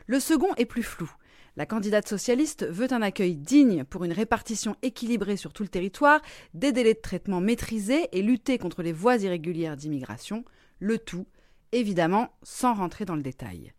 Le 0.05 0.19
second 0.19 0.53
est 0.55 0.65
plus 0.65 0.83
flou. 0.83 1.11
La 1.57 1.65
candidate 1.65 2.07
socialiste 2.07 2.67
veut 2.69 2.93
un 2.93 3.01
accueil 3.01 3.35
digne 3.35 3.83
pour 3.83 4.03
une 4.03 4.13
répartition 4.13 4.75
équilibrée 4.83 5.37
sur 5.37 5.53
tout 5.53 5.63
le 5.63 5.69
territoire, 5.69 6.21
des 6.53 6.71
délais 6.71 6.93
de 6.93 6.99
traitement 6.99 7.41
maîtrisés 7.41 8.07
et 8.11 8.21
lutter 8.21 8.59
contre 8.59 8.83
les 8.83 8.93
voies 8.93 9.17
irrégulières 9.17 9.75
d'immigration, 9.75 10.45
le 10.79 10.99
tout, 10.99 11.25
évidemment, 11.71 12.29
sans 12.43 12.75
rentrer 12.75 13.05
dans 13.05 13.15
le 13.15 13.23
détail. 13.23 13.73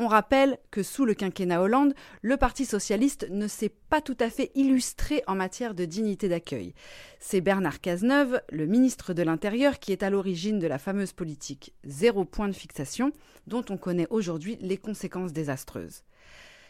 On 0.00 0.06
rappelle 0.06 0.58
que 0.70 0.84
sous 0.84 1.04
le 1.04 1.14
quinquennat 1.14 1.60
Hollande, 1.60 1.92
le 2.22 2.36
Parti 2.36 2.64
socialiste 2.64 3.26
ne 3.30 3.48
s'est 3.48 3.72
pas 3.90 4.00
tout 4.00 4.16
à 4.20 4.30
fait 4.30 4.52
illustré 4.54 5.24
en 5.26 5.34
matière 5.34 5.74
de 5.74 5.84
dignité 5.86 6.28
d'accueil. 6.28 6.72
C'est 7.18 7.40
Bernard 7.40 7.80
Cazeneuve, 7.80 8.40
le 8.52 8.66
ministre 8.66 9.12
de 9.12 9.24
l'Intérieur, 9.24 9.80
qui 9.80 9.90
est 9.90 10.04
à 10.04 10.10
l'origine 10.10 10.60
de 10.60 10.68
la 10.68 10.78
fameuse 10.78 11.12
politique 11.12 11.74
zéro 11.82 12.24
point 12.24 12.46
de 12.46 12.52
fixation, 12.52 13.10
dont 13.48 13.64
on 13.70 13.76
connaît 13.76 14.06
aujourd'hui 14.10 14.56
les 14.60 14.76
conséquences 14.76 15.32
désastreuses. 15.32 16.04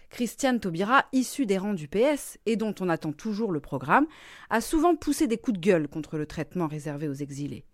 Christiane 0.09 0.59
Taubira, 0.59 1.05
issue 1.13 1.45
des 1.45 1.59
rangs 1.59 1.75
du 1.75 1.87
PS 1.87 2.39
et 2.47 2.57
dont 2.57 2.75
on 2.81 2.89
attend 2.89 3.13
toujours 3.13 3.53
le 3.53 3.61
programme, 3.61 4.07
a 4.49 4.63
souvent 4.63 4.97
poussé 4.97 5.27
des 5.27 5.37
coups 5.37 5.61
de 5.61 5.67
gueule 5.67 5.89
contre 5.89 6.17
le 6.17 6.25
traitement 6.25 6.67
réservé 6.67 7.09
aux 7.09 7.13
exilés. 7.13 7.67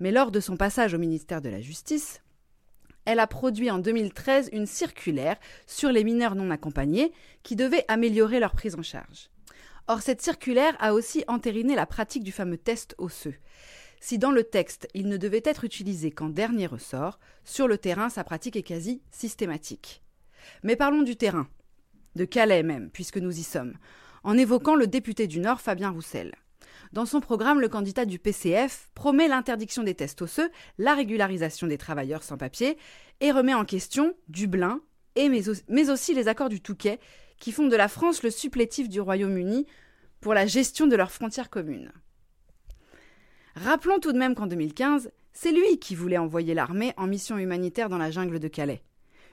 Mais 0.00 0.10
lors 0.10 0.30
de 0.30 0.40
son 0.40 0.56
passage 0.56 0.94
au 0.94 0.98
ministère 0.98 1.42
de 1.42 1.50
la 1.50 1.60
Justice, 1.60 2.21
elle 3.04 3.20
a 3.20 3.26
produit 3.26 3.70
en 3.70 3.78
2013 3.78 4.50
une 4.52 4.66
circulaire 4.66 5.36
sur 5.66 5.90
les 5.90 6.04
mineurs 6.04 6.34
non 6.34 6.50
accompagnés 6.50 7.12
qui 7.42 7.56
devait 7.56 7.84
améliorer 7.88 8.40
leur 8.40 8.52
prise 8.52 8.76
en 8.76 8.82
charge. 8.82 9.30
Or, 9.88 10.00
cette 10.00 10.22
circulaire 10.22 10.76
a 10.78 10.94
aussi 10.94 11.24
entériné 11.26 11.74
la 11.74 11.86
pratique 11.86 12.22
du 12.22 12.32
fameux 12.32 12.58
test 12.58 12.94
osseux. 12.98 13.34
Si 14.00 14.18
dans 14.18 14.30
le 14.30 14.44
texte, 14.44 14.88
il 14.94 15.08
ne 15.08 15.16
devait 15.16 15.42
être 15.44 15.64
utilisé 15.64 16.10
qu'en 16.10 16.28
dernier 16.28 16.66
ressort, 16.66 17.18
sur 17.44 17.68
le 17.68 17.78
terrain, 17.78 18.08
sa 18.08 18.24
pratique 18.24 18.56
est 18.56 18.62
quasi 18.62 19.02
systématique. 19.10 20.02
Mais 20.62 20.76
parlons 20.76 21.02
du 21.02 21.16
terrain, 21.16 21.48
de 22.16 22.24
Calais 22.24 22.62
même, 22.62 22.90
puisque 22.90 23.18
nous 23.18 23.38
y 23.38 23.42
sommes, 23.42 23.74
en 24.24 24.36
évoquant 24.38 24.74
le 24.74 24.86
député 24.86 25.26
du 25.26 25.40
Nord, 25.40 25.60
Fabien 25.60 25.90
Roussel. 25.90 26.34
Dans 26.92 27.06
son 27.06 27.20
programme, 27.20 27.60
le 27.60 27.68
candidat 27.68 28.04
du 28.04 28.18
PCF 28.18 28.90
promet 28.94 29.28
l'interdiction 29.28 29.82
des 29.82 29.94
tests 29.94 30.22
osseux, 30.22 30.50
la 30.78 30.94
régularisation 30.94 31.66
des 31.66 31.78
travailleurs 31.78 32.22
sans 32.22 32.36
papier, 32.36 32.76
et 33.20 33.30
remet 33.30 33.54
en 33.54 33.64
question 33.64 34.14
Dublin, 34.28 34.80
et 35.14 35.28
mais 35.28 35.90
aussi 35.90 36.14
les 36.14 36.28
accords 36.28 36.48
du 36.48 36.60
Touquet, 36.60 36.98
qui 37.38 37.52
font 37.52 37.68
de 37.68 37.76
la 37.76 37.88
France 37.88 38.22
le 38.22 38.30
supplétif 38.30 38.88
du 38.88 39.00
Royaume-Uni 39.00 39.66
pour 40.20 40.34
la 40.34 40.46
gestion 40.46 40.86
de 40.86 40.96
leurs 40.96 41.12
frontières 41.12 41.50
communes. 41.50 41.92
Rappelons 43.56 43.98
tout 43.98 44.12
de 44.12 44.18
même 44.18 44.34
qu'en 44.34 44.46
2015, 44.46 45.10
c'est 45.32 45.52
lui 45.52 45.78
qui 45.78 45.94
voulait 45.94 46.18
envoyer 46.18 46.54
l'armée 46.54 46.94
en 46.96 47.06
mission 47.06 47.38
humanitaire 47.38 47.88
dans 47.88 47.98
la 47.98 48.10
jungle 48.10 48.38
de 48.38 48.48
Calais. 48.48 48.82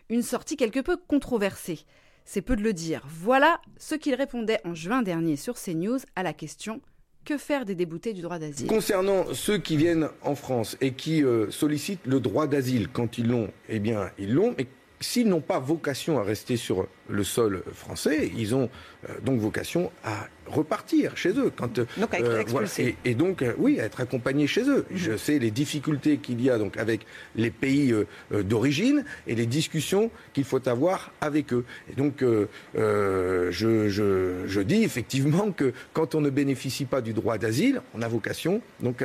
Une 0.09 0.23
sortie 0.23 0.57
quelque 0.57 0.79
peu 0.79 0.97
controversée. 0.97 1.85
C'est 2.25 2.41
peu 2.41 2.55
de 2.55 2.63
le 2.63 2.73
dire. 2.73 3.05
Voilà 3.07 3.61
ce 3.77 3.95
qu'il 3.95 4.15
répondait 4.15 4.59
en 4.65 4.73
juin 4.73 5.01
dernier 5.01 5.35
sur 5.35 5.55
CNews 5.55 5.99
à 6.15 6.23
la 6.23 6.33
question 6.33 6.81
que 7.29 7.37
faire 7.37 7.63
des 7.63 7.75
déboutés 7.75 8.13
du 8.13 8.21
droit 8.23 8.39
d'asile 8.39 8.65
Concernant 8.65 9.23
ceux 9.33 9.59
qui 9.59 9.77
viennent 9.77 10.09
en 10.23 10.33
France 10.33 10.77
et 10.81 10.93
qui 10.93 11.23
euh, 11.23 11.51
sollicitent 11.51 12.07
le 12.07 12.19
droit 12.19 12.47
d'asile, 12.47 12.87
quand 12.91 13.19
ils 13.19 13.27
l'ont, 13.27 13.49
eh 13.69 13.77
bien, 13.77 14.09
ils 14.17 14.33
l'ont, 14.33 14.55
s'ils 15.01 15.27
n'ont 15.27 15.41
pas 15.41 15.59
vocation 15.59 16.19
à 16.19 16.23
rester 16.23 16.57
sur 16.57 16.87
le 17.07 17.23
sol 17.23 17.63
français, 17.73 18.31
ils 18.35 18.53
ont 18.53 18.69
euh, 19.09 19.13
donc 19.23 19.39
vocation 19.39 19.91
à 20.03 20.27
repartir 20.45 21.15
chez 21.15 21.29
eux. 21.29 21.51
Quand, 21.55 21.79
euh, 21.79 21.85
donc 21.97 22.13
à 22.13 22.19
être 22.19 22.55
euh, 22.79 22.91
et, 23.05 23.15
donc, 23.15 23.43
oui, 23.57 23.79
à 23.79 23.85
être 23.85 24.01
accompagnés 24.01 24.47
chez 24.47 24.63
eux. 24.63 24.85
Mhm. 24.89 24.97
Je 24.97 25.17
sais 25.17 25.39
les 25.39 25.51
difficultés 25.51 26.17
qu'il 26.17 26.41
y 26.41 26.49
a 26.49 26.57
donc 26.57 26.77
avec 26.77 27.05
les 27.35 27.49
pays 27.49 27.93
d'origine 28.31 29.05
et 29.27 29.35
les 29.35 29.45
discussions 29.45 30.11
qu'il 30.33 30.43
faut 30.43 30.67
avoir 30.67 31.11
avec 31.21 31.53
eux. 31.53 31.65
Et 31.91 31.95
donc, 31.95 32.21
je, 32.21 33.49
je, 33.51 34.43
je, 34.45 34.61
dis 34.61 34.83
effectivement 34.83 35.51
que 35.51 35.73
quand 35.93 36.15
on 36.15 36.21
ne 36.21 36.29
bénéficie 36.29 36.85
pas 36.85 37.01
du 37.01 37.13
droit 37.13 37.37
d'asile, 37.37 37.81
on 37.93 38.01
a 38.01 38.07
vocation 38.07 38.61
donc 38.81 39.03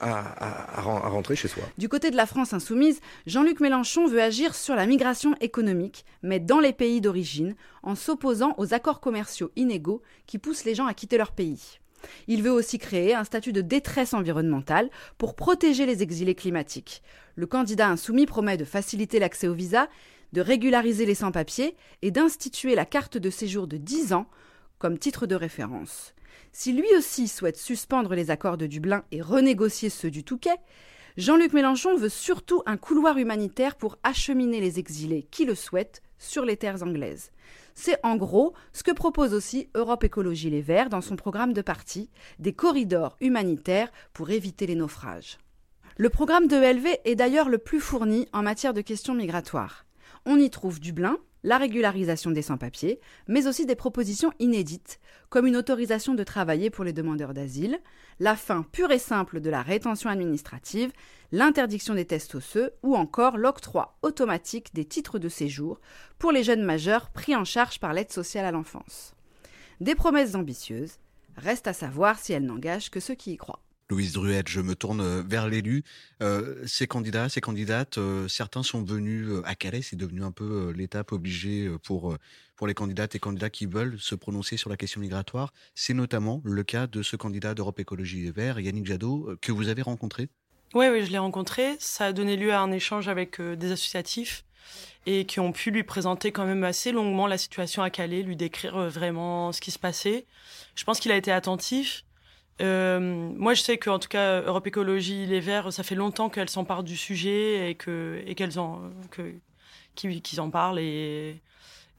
à, 0.00 0.80
rentrer 0.80 1.36
chez 1.36 1.48
soi. 1.48 1.62
Du 1.78 1.88
côté 1.88 2.10
de 2.10 2.16
la 2.16 2.26
France 2.26 2.52
insoumise, 2.52 3.00
Jean-Luc 3.26 3.60
Mélenchon 3.60 4.06
veut 4.06 4.22
agir 4.22 4.54
sur 4.54 4.74
la 4.74 4.86
migration 4.86 5.34
économique, 5.40 6.04
mais 6.22 6.40
dans 6.40 6.60
les 6.60 6.72
pays 6.72 7.00
d'origine, 7.00 7.54
en 7.82 7.94
s'opposant 7.94 8.54
aux 8.58 8.74
accords 8.74 9.00
commerciaux 9.00 9.50
inégaux 9.56 10.02
qui 10.26 10.38
poussent 10.38 10.64
les 10.64 10.74
gens 10.74 10.86
à 10.86 10.94
quitter 10.94 11.18
leur 11.18 11.32
pays. 11.32 11.80
Il 12.28 12.42
veut 12.42 12.50
aussi 12.50 12.78
créer 12.78 13.14
un 13.14 13.24
statut 13.24 13.52
de 13.52 13.60
détresse 13.60 14.14
environnementale 14.14 14.90
pour 15.18 15.34
protéger 15.34 15.86
les 15.86 16.02
exilés 16.02 16.34
climatiques. 16.34 17.02
Le 17.34 17.46
candidat 17.46 17.88
insoumis 17.88 18.26
promet 18.26 18.56
de 18.56 18.64
faciliter 18.64 19.18
l'accès 19.18 19.48
au 19.48 19.54
visa, 19.54 19.88
de 20.32 20.40
régulariser 20.40 21.06
les 21.06 21.14
sans-papiers 21.14 21.76
et 22.02 22.10
d'instituer 22.10 22.74
la 22.74 22.86
carte 22.86 23.18
de 23.18 23.30
séjour 23.30 23.66
de 23.66 23.76
10 23.76 24.12
ans 24.12 24.26
comme 24.78 24.98
titre 24.98 25.26
de 25.26 25.34
référence. 25.34 26.14
Si 26.52 26.72
lui 26.72 26.86
aussi 26.96 27.28
souhaite 27.28 27.56
suspendre 27.56 28.14
les 28.14 28.30
accords 28.30 28.56
de 28.56 28.66
Dublin 28.66 29.04
et 29.12 29.22
renégocier 29.22 29.88
ceux 29.88 30.10
du 30.10 30.24
Touquet, 30.24 30.58
Jean-Luc 31.16 31.52
Mélenchon 31.52 31.96
veut 31.96 32.08
surtout 32.08 32.62
un 32.66 32.76
couloir 32.76 33.18
humanitaire 33.18 33.76
pour 33.76 33.98
acheminer 34.02 34.60
les 34.60 34.78
exilés 34.78 35.26
qui 35.30 35.44
le 35.44 35.54
souhaitent 35.54 36.02
sur 36.18 36.44
les 36.44 36.56
terres 36.56 36.82
anglaises. 36.82 37.30
C'est 37.74 37.98
en 38.04 38.16
gros 38.16 38.54
ce 38.72 38.82
que 38.82 38.90
propose 38.90 39.34
aussi 39.34 39.68
Europe 39.74 40.04
Écologie 40.04 40.50
Les 40.50 40.62
Verts 40.62 40.88
dans 40.88 41.00
son 41.00 41.16
programme 41.16 41.52
de 41.52 41.62
parti, 41.62 42.10
des 42.38 42.52
corridors 42.52 43.16
humanitaires 43.20 43.90
pour 44.12 44.30
éviter 44.30 44.66
les 44.66 44.74
naufrages. 44.74 45.38
Le 45.96 46.08
programme 46.08 46.46
de 46.46 46.56
ELV 46.56 46.86
est 47.04 47.14
d'ailleurs 47.14 47.48
le 47.48 47.58
plus 47.58 47.80
fourni 47.80 48.28
en 48.32 48.42
matière 48.42 48.74
de 48.74 48.80
questions 48.80 49.14
migratoires. 49.14 49.84
On 50.26 50.38
y 50.38 50.50
trouve 50.50 50.80
Dublin, 50.80 51.18
la 51.42 51.58
régularisation 51.58 52.30
des 52.30 52.42
sans-papiers, 52.42 53.00
mais 53.28 53.46
aussi 53.46 53.66
des 53.66 53.74
propositions 53.74 54.32
inédites, 54.38 55.00
comme 55.28 55.46
une 55.46 55.56
autorisation 55.56 56.14
de 56.14 56.24
travailler 56.24 56.70
pour 56.70 56.84
les 56.84 56.92
demandeurs 56.92 57.34
d'asile, 57.34 57.80
la 58.18 58.36
fin 58.36 58.62
pure 58.62 58.92
et 58.92 58.98
simple 58.98 59.40
de 59.40 59.50
la 59.50 59.62
rétention 59.62 60.10
administrative, 60.10 60.92
l'interdiction 61.32 61.94
des 61.94 62.04
tests 62.04 62.34
osseux 62.34 62.72
ou 62.82 62.96
encore 62.96 63.38
l'octroi 63.38 63.96
automatique 64.02 64.74
des 64.74 64.84
titres 64.84 65.18
de 65.18 65.28
séjour 65.28 65.80
pour 66.18 66.32
les 66.32 66.44
jeunes 66.44 66.64
majeurs 66.64 67.10
pris 67.10 67.34
en 67.34 67.44
charge 67.44 67.80
par 67.80 67.92
l'aide 67.92 68.12
sociale 68.12 68.44
à 68.44 68.52
l'enfance. 68.52 69.14
Des 69.80 69.94
promesses 69.94 70.34
ambitieuses, 70.34 70.98
reste 71.36 71.66
à 71.66 71.72
savoir 71.72 72.18
si 72.18 72.32
elles 72.32 72.44
n'engagent 72.44 72.90
que 72.90 73.00
ceux 73.00 73.14
qui 73.14 73.32
y 73.32 73.36
croient. 73.36 73.62
Louise 73.90 74.12
Druette, 74.12 74.48
je 74.48 74.60
me 74.60 74.76
tourne 74.76 75.00
euh, 75.00 75.22
vers 75.26 75.48
l'élu. 75.48 75.82
Euh, 76.22 76.62
ces 76.64 76.86
candidats, 76.86 77.28
ces 77.28 77.40
candidates, 77.40 77.98
euh, 77.98 78.28
certains 78.28 78.62
sont 78.62 78.84
venus 78.84 79.28
à 79.44 79.56
Calais, 79.56 79.82
c'est 79.82 79.96
devenu 79.96 80.22
un 80.22 80.30
peu 80.30 80.70
l'étape 80.70 81.10
obligée 81.10 81.68
pour, 81.82 82.16
pour 82.54 82.66
les 82.68 82.74
candidates 82.74 83.16
et 83.16 83.18
candidats 83.18 83.50
qui 83.50 83.66
veulent 83.66 83.98
se 83.98 84.14
prononcer 84.14 84.56
sur 84.56 84.70
la 84.70 84.76
question 84.76 85.00
migratoire. 85.00 85.52
C'est 85.74 85.92
notamment 85.92 86.40
le 86.44 86.62
cas 86.62 86.86
de 86.86 87.02
ce 87.02 87.16
candidat 87.16 87.54
d'Europe 87.54 87.80
Écologie 87.80 88.22
Les 88.22 88.30
Verts, 88.30 88.60
Yannick 88.60 88.86
Jadot, 88.86 89.36
que 89.40 89.50
vous 89.50 89.68
avez 89.68 89.82
rencontré. 89.82 90.28
Oui, 90.74 90.86
oui, 90.88 91.04
je 91.04 91.10
l'ai 91.10 91.18
rencontré. 91.18 91.74
Ça 91.80 92.06
a 92.06 92.12
donné 92.12 92.36
lieu 92.36 92.52
à 92.52 92.60
un 92.60 92.70
échange 92.70 93.08
avec 93.08 93.40
des 93.40 93.72
associatifs 93.72 94.44
et 95.04 95.26
qui 95.26 95.40
ont 95.40 95.50
pu 95.50 95.72
lui 95.72 95.82
présenter 95.82 96.30
quand 96.30 96.46
même 96.46 96.62
assez 96.62 96.92
longuement 96.92 97.26
la 97.26 97.38
situation 97.38 97.82
à 97.82 97.90
Calais, 97.90 98.22
lui 98.22 98.36
décrire 98.36 98.88
vraiment 98.88 99.50
ce 99.50 99.60
qui 99.60 99.72
se 99.72 99.80
passait. 99.80 100.26
Je 100.76 100.84
pense 100.84 101.00
qu'il 101.00 101.10
a 101.10 101.16
été 101.16 101.32
attentif. 101.32 102.04
Euh, 102.60 103.00
moi, 103.00 103.54
je 103.54 103.62
sais 103.62 103.78
qu'en 103.78 103.98
tout 103.98 104.08
cas, 104.08 104.42
Europe 104.42 104.66
Écologie, 104.66 105.26
les 105.26 105.40
Verts, 105.40 105.72
ça 105.72 105.82
fait 105.82 105.94
longtemps 105.94 106.28
qu'elles 106.28 106.50
s'emparent 106.50 106.82
du 106.84 106.96
sujet 106.96 107.70
et 107.70 107.74
que 107.74 108.22
et 108.26 108.34
qu'elles 108.34 108.52
qu'ils 109.94 110.40
en 110.40 110.50
parlent 110.50 110.78
et 110.78 111.40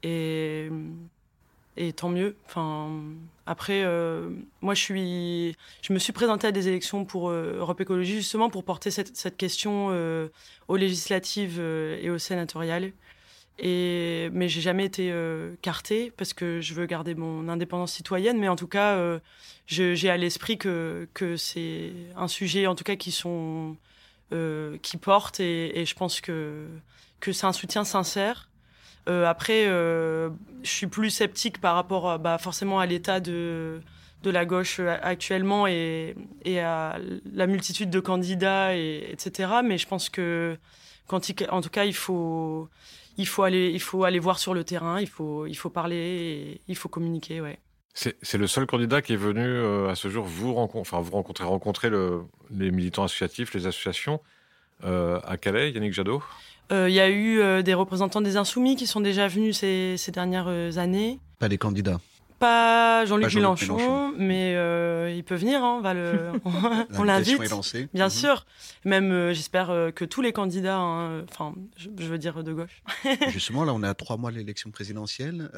et 0.02 0.68
et 1.76 1.92
tant 1.92 2.10
mieux. 2.10 2.36
Enfin, 2.46 2.90
après, 3.46 3.82
euh, 3.84 4.30
moi, 4.60 4.74
je 4.74 4.82
suis, 4.82 5.56
je 5.82 5.92
me 5.92 5.98
suis 5.98 6.12
présentée 6.12 6.46
à 6.46 6.52
des 6.52 6.68
élections 6.68 7.04
pour 7.06 7.30
euh, 7.30 7.56
Europe 7.58 7.80
Écologie 7.80 8.14
justement 8.16 8.50
pour 8.50 8.62
porter 8.64 8.90
cette, 8.90 9.16
cette 9.16 9.36
question 9.38 9.88
aux 10.68 10.76
législatives 10.76 11.60
et 11.60 12.10
aux 12.10 12.18
sénatoriales. 12.18 12.92
Et, 13.58 14.30
mais 14.32 14.48
j'ai 14.48 14.60
jamais 14.60 14.84
été 14.84 15.10
euh, 15.12 15.54
cartée 15.62 16.12
parce 16.16 16.32
que 16.32 16.60
je 16.60 16.74
veux 16.74 16.86
garder 16.86 17.14
mon 17.14 17.48
indépendance 17.48 17.92
citoyenne. 17.92 18.38
Mais 18.38 18.48
en 18.48 18.56
tout 18.56 18.66
cas, 18.66 18.96
euh, 18.96 19.18
j'ai 19.66 20.10
à 20.10 20.16
l'esprit 20.16 20.58
que, 20.58 21.06
c'est 21.36 21.92
un 22.16 22.28
sujet, 22.28 22.66
en 22.66 22.74
tout 22.74 22.84
cas, 22.84 22.96
qui 22.96 23.12
sont 23.12 23.76
euh, 24.32 24.78
qui 24.82 24.96
porte 24.96 25.40
et, 25.40 25.84
je 25.84 25.94
pense 25.94 26.20
que 26.20 26.66
que 27.20 27.32
c'est 27.32 27.46
un 27.46 27.52
soutien 27.52 27.84
sincère. 27.84 28.48
Euh, 29.08 29.26
après, 29.26 29.64
je 29.66 30.30
suis 30.64 30.86
plus 30.86 31.10
sceptique 31.10 31.60
par 31.60 31.74
rapport, 31.74 32.18
bah, 32.18 32.38
forcément, 32.38 32.80
à 32.80 32.86
l'état 32.86 33.20
de 33.20 33.80
de 34.22 34.30
la 34.30 34.44
gauche 34.44 34.80
actuellement 34.80 35.66
et, 35.66 36.14
et 36.44 36.60
à 36.60 36.96
la 37.32 37.48
multitude 37.48 37.90
de 37.90 38.00
candidats, 38.00 38.76
et, 38.76 39.08
etc. 39.10 39.50
Mais 39.64 39.78
je 39.78 39.86
pense 39.88 40.08
que, 40.08 40.56
en 41.08 41.60
tout 41.60 41.70
cas, 41.70 41.84
il 41.84 41.94
faut 41.94 42.68
il 43.16 43.26
faut 43.26 43.42
aller, 43.42 43.70
il 43.70 43.80
faut 43.80 44.04
aller 44.04 44.18
voir 44.18 44.38
sur 44.38 44.54
le 44.54 44.64
terrain, 44.64 45.00
il 45.00 45.08
faut, 45.08 45.46
il 45.46 45.54
faut 45.54 45.70
parler, 45.70 46.60
il 46.68 46.76
faut 46.76 46.88
communiquer, 46.88 47.40
ouais. 47.40 47.58
C'est 47.94 48.38
le 48.38 48.46
seul 48.46 48.66
candidat 48.66 49.02
qui 49.02 49.12
est 49.12 49.16
venu 49.16 49.44
euh, 49.44 49.90
à 49.90 49.94
ce 49.94 50.08
jour 50.08 50.24
vous 50.24 50.54
rencontrer, 50.54 50.80
enfin 50.80 51.00
vous 51.02 51.12
rencontrer, 51.12 51.44
rencontrer 51.44 51.90
le, 51.90 52.22
les 52.50 52.70
militants 52.70 53.04
associatifs, 53.04 53.52
les 53.52 53.66
associations 53.66 54.20
euh, 54.84 55.20
à 55.24 55.36
Calais, 55.36 55.72
Yannick 55.72 55.92
Jadot? 55.92 56.22
Euh, 56.70 56.88
il 56.88 56.94
y 56.94 57.00
a 57.00 57.10
eu 57.10 57.62
des 57.62 57.74
représentants 57.74 58.22
des 58.22 58.38
Insoumis 58.38 58.76
qui 58.76 58.86
sont 58.86 59.00
déjà 59.00 59.28
venus 59.28 59.58
ces, 59.58 59.96
ces 59.98 60.10
dernières 60.10 60.78
années. 60.78 61.20
Pas 61.38 61.50
des 61.50 61.58
candidats 61.58 62.00
pas 62.42 63.06
Jean-Luc 63.06 63.32
Mélenchon, 63.36 64.12
mais 64.18 64.56
euh, 64.56 65.12
il 65.14 65.22
peut 65.22 65.36
venir, 65.36 65.62
hein, 65.62 65.76
on 65.78 65.80
va 65.80 65.94
le, 65.94 66.32
on 66.98 67.04
l'invite, 67.04 67.40
bien 67.94 68.06
mhm. 68.06 68.10
sûr. 68.10 68.46
Même, 68.84 69.12
euh, 69.12 69.32
j'espère 69.32 69.70
euh, 69.70 69.92
que 69.92 70.04
tous 70.04 70.22
les 70.22 70.32
candidats, 70.32 70.78
hein, 70.78 71.24
enfin, 71.30 71.54
je, 71.76 71.88
veux 71.88 72.18
dire 72.18 72.42
de 72.42 72.52
gauche. 72.52 72.82
Justement, 73.28 73.64
là, 73.64 73.72
on 73.72 73.84
est 73.84 73.88
à 73.88 73.94
trois 73.94 74.16
mois 74.16 74.32
de 74.32 74.38
l'élection 74.38 74.72
présidentielle. 74.72 75.50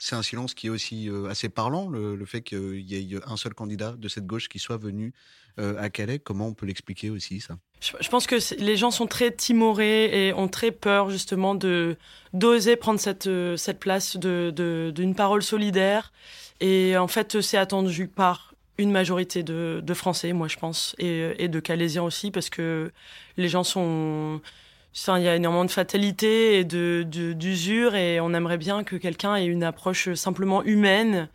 C'est 0.00 0.14
un 0.14 0.22
silence 0.22 0.54
qui 0.54 0.66
est 0.66 0.70
aussi 0.70 1.10
assez 1.28 1.48
parlant, 1.48 1.88
le, 1.88 2.14
le 2.14 2.24
fait 2.26 2.42
qu'il 2.42 2.82
y 2.82 3.14
ait 3.14 3.20
un 3.26 3.36
seul 3.36 3.54
candidat 3.54 3.92
de 3.96 4.08
cette 4.08 4.26
gauche 4.26 4.48
qui 4.48 4.58
soit 4.58 4.76
venu 4.76 5.14
à 5.56 5.88
Calais. 5.88 6.18
Comment 6.18 6.48
on 6.48 6.54
peut 6.54 6.66
l'expliquer 6.66 7.08
aussi, 7.08 7.40
ça? 7.40 7.58
Je, 7.80 8.08
pense 8.08 8.26
que 8.26 8.36
les 8.60 8.76
gens 8.76 8.90
sont 8.90 9.06
très 9.06 9.30
timorés 9.30 10.26
et 10.26 10.32
ont 10.32 10.48
très 10.48 10.72
peur 10.72 11.10
justement 11.10 11.54
d'oser 11.54 12.76
prendre 12.76 12.98
cette 12.98 13.28
euh, 13.28 13.56
cette 13.56 13.78
place 13.78 14.16
d'une 14.16 15.14
parole 15.16 15.42
solidaire. 15.42 16.12
Et 16.60 16.96
en 16.96 17.06
fait, 17.08 17.40
c'est 17.40 17.56
attendu 17.56 18.08
par 18.08 18.54
une 18.78 18.90
majorité 18.90 19.42
de, 19.42 19.82
Français, 19.94 20.32
moi 20.32 20.48
je 20.48 20.56
pense, 20.56 20.94
et, 20.98 21.48
de 21.48 21.60
Calaisiens 21.60 22.04
aussi, 22.04 22.30
parce 22.30 22.48
que 22.48 22.92
les 23.36 23.48
gens 23.48 23.64
sont 23.64 24.40
il 25.06 25.22
y 25.22 25.28
a 25.28 25.36
énormément 25.36 25.64
de 25.64 25.70
fatalité 25.70 26.58
et 26.58 26.64
de- 26.64 27.04
d'usure 27.04 27.94
et 27.94 28.20
on 28.20 28.34
aimerait 28.34 28.58
bien 28.58 28.84
que 28.84 28.96
quelqu'un 28.96 29.36
ait 29.36 29.46
une 29.46 29.62
approche 29.62 30.12
simplement 30.14 30.62
humaine. 30.64 31.28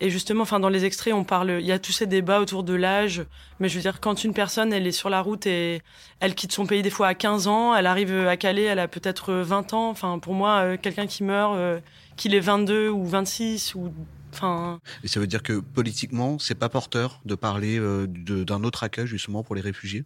Et 0.00 0.10
justement, 0.10 0.42
enfin, 0.42 0.60
dans 0.60 0.68
les 0.68 0.84
extraits, 0.84 1.14
on 1.14 1.24
parle, 1.24 1.56
il 1.60 1.66
y 1.66 1.72
a 1.72 1.78
tous 1.78 1.92
ces 1.92 2.06
débats 2.06 2.40
autour 2.40 2.62
de 2.62 2.74
l'âge. 2.74 3.24
Mais 3.60 3.68
je 3.68 3.76
veux 3.76 3.80
dire, 3.80 4.00
quand 4.00 4.24
une 4.24 4.34
personne, 4.34 4.72
elle 4.72 4.86
est 4.86 4.92
sur 4.92 5.08
la 5.08 5.22
route 5.22 5.46
et 5.46 5.80
elle 6.20 6.34
quitte 6.34 6.52
son 6.52 6.66
pays 6.66 6.82
des 6.82 6.90
fois 6.90 7.08
à 7.08 7.14
15 7.14 7.46
ans, 7.46 7.74
elle 7.74 7.86
arrive 7.86 8.12
à 8.26 8.36
Calais, 8.36 8.64
elle 8.64 8.78
a 8.78 8.88
peut-être 8.88 9.32
20 9.32 9.72
ans. 9.72 9.88
Enfin, 9.88 10.18
pour 10.18 10.34
moi, 10.34 10.60
euh, 10.60 10.76
quelqu'un 10.76 11.06
qui 11.06 11.24
meurt, 11.24 11.56
euh, 11.56 11.80
qu'il 12.16 12.34
ait 12.34 12.40
22 12.40 12.90
ou 12.90 13.06
26 13.06 13.74
ou, 13.74 13.90
enfin, 14.34 14.80
Et 15.02 15.08
ça 15.08 15.18
veut 15.18 15.26
dire 15.26 15.42
que 15.42 15.60
politiquement, 15.60 16.38
c'est 16.38 16.54
pas 16.54 16.68
porteur 16.68 17.20
de 17.24 17.34
parler 17.34 17.78
euh, 17.78 18.06
d'un 18.06 18.64
autre 18.64 18.82
accueil 18.82 19.06
justement 19.06 19.42
pour 19.42 19.54
les 19.54 19.62
réfugiés? 19.62 20.04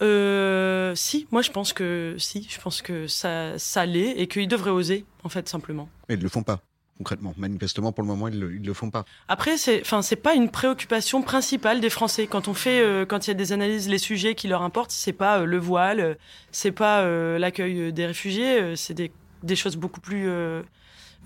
Euh, 0.00 0.94
si, 0.94 1.26
moi 1.32 1.42
je 1.42 1.50
pense 1.50 1.72
que 1.72 2.14
si, 2.18 2.46
je 2.48 2.60
pense 2.60 2.82
que 2.82 3.08
ça, 3.08 3.58
ça 3.58 3.84
l'est 3.84 4.12
et 4.12 4.28
qu'ils 4.28 4.46
devraient 4.46 4.70
oser, 4.70 5.04
en 5.24 5.28
fait, 5.28 5.48
simplement. 5.48 5.88
Mais 6.08 6.14
ils 6.14 6.22
le 6.22 6.28
font 6.28 6.44
pas, 6.44 6.60
concrètement. 6.98 7.32
Manifestement, 7.38 7.92
pour 7.92 8.02
le 8.02 8.08
moment, 8.08 8.28
ils 8.28 8.38
le, 8.38 8.54
ils 8.54 8.66
le 8.66 8.74
font 8.74 8.90
pas. 8.90 9.04
Après, 9.28 9.56
c'est, 9.56 9.80
enfin, 9.80 10.02
c'est 10.02 10.16
pas 10.16 10.34
une 10.34 10.50
préoccupation 10.50 11.22
principale 11.22 11.80
des 11.80 11.90
Français. 11.90 12.26
Quand 12.26 12.48
on 12.48 12.54
fait, 12.54 12.80
euh, 12.80 13.06
quand 13.06 13.26
il 13.26 13.30
y 13.30 13.32
a 13.32 13.34
des 13.34 13.52
analyses, 13.52 13.88
les 13.88 13.98
sujets 13.98 14.34
qui 14.34 14.48
leur 14.48 14.62
importent, 14.62 14.90
c'est 14.90 15.12
pas 15.12 15.38
euh, 15.38 15.44
le 15.46 15.58
voile, 15.58 16.00
euh, 16.00 16.14
c'est 16.52 16.72
pas 16.72 17.00
euh, 17.00 17.38
l'accueil 17.38 17.92
des 17.92 18.06
réfugiés, 18.06 18.60
euh, 18.60 18.76
c'est 18.76 18.94
des, 18.94 19.10
des 19.42 19.56
choses 19.56 19.76
beaucoup 19.76 20.00
plus, 20.00 20.28
euh, 20.28 20.62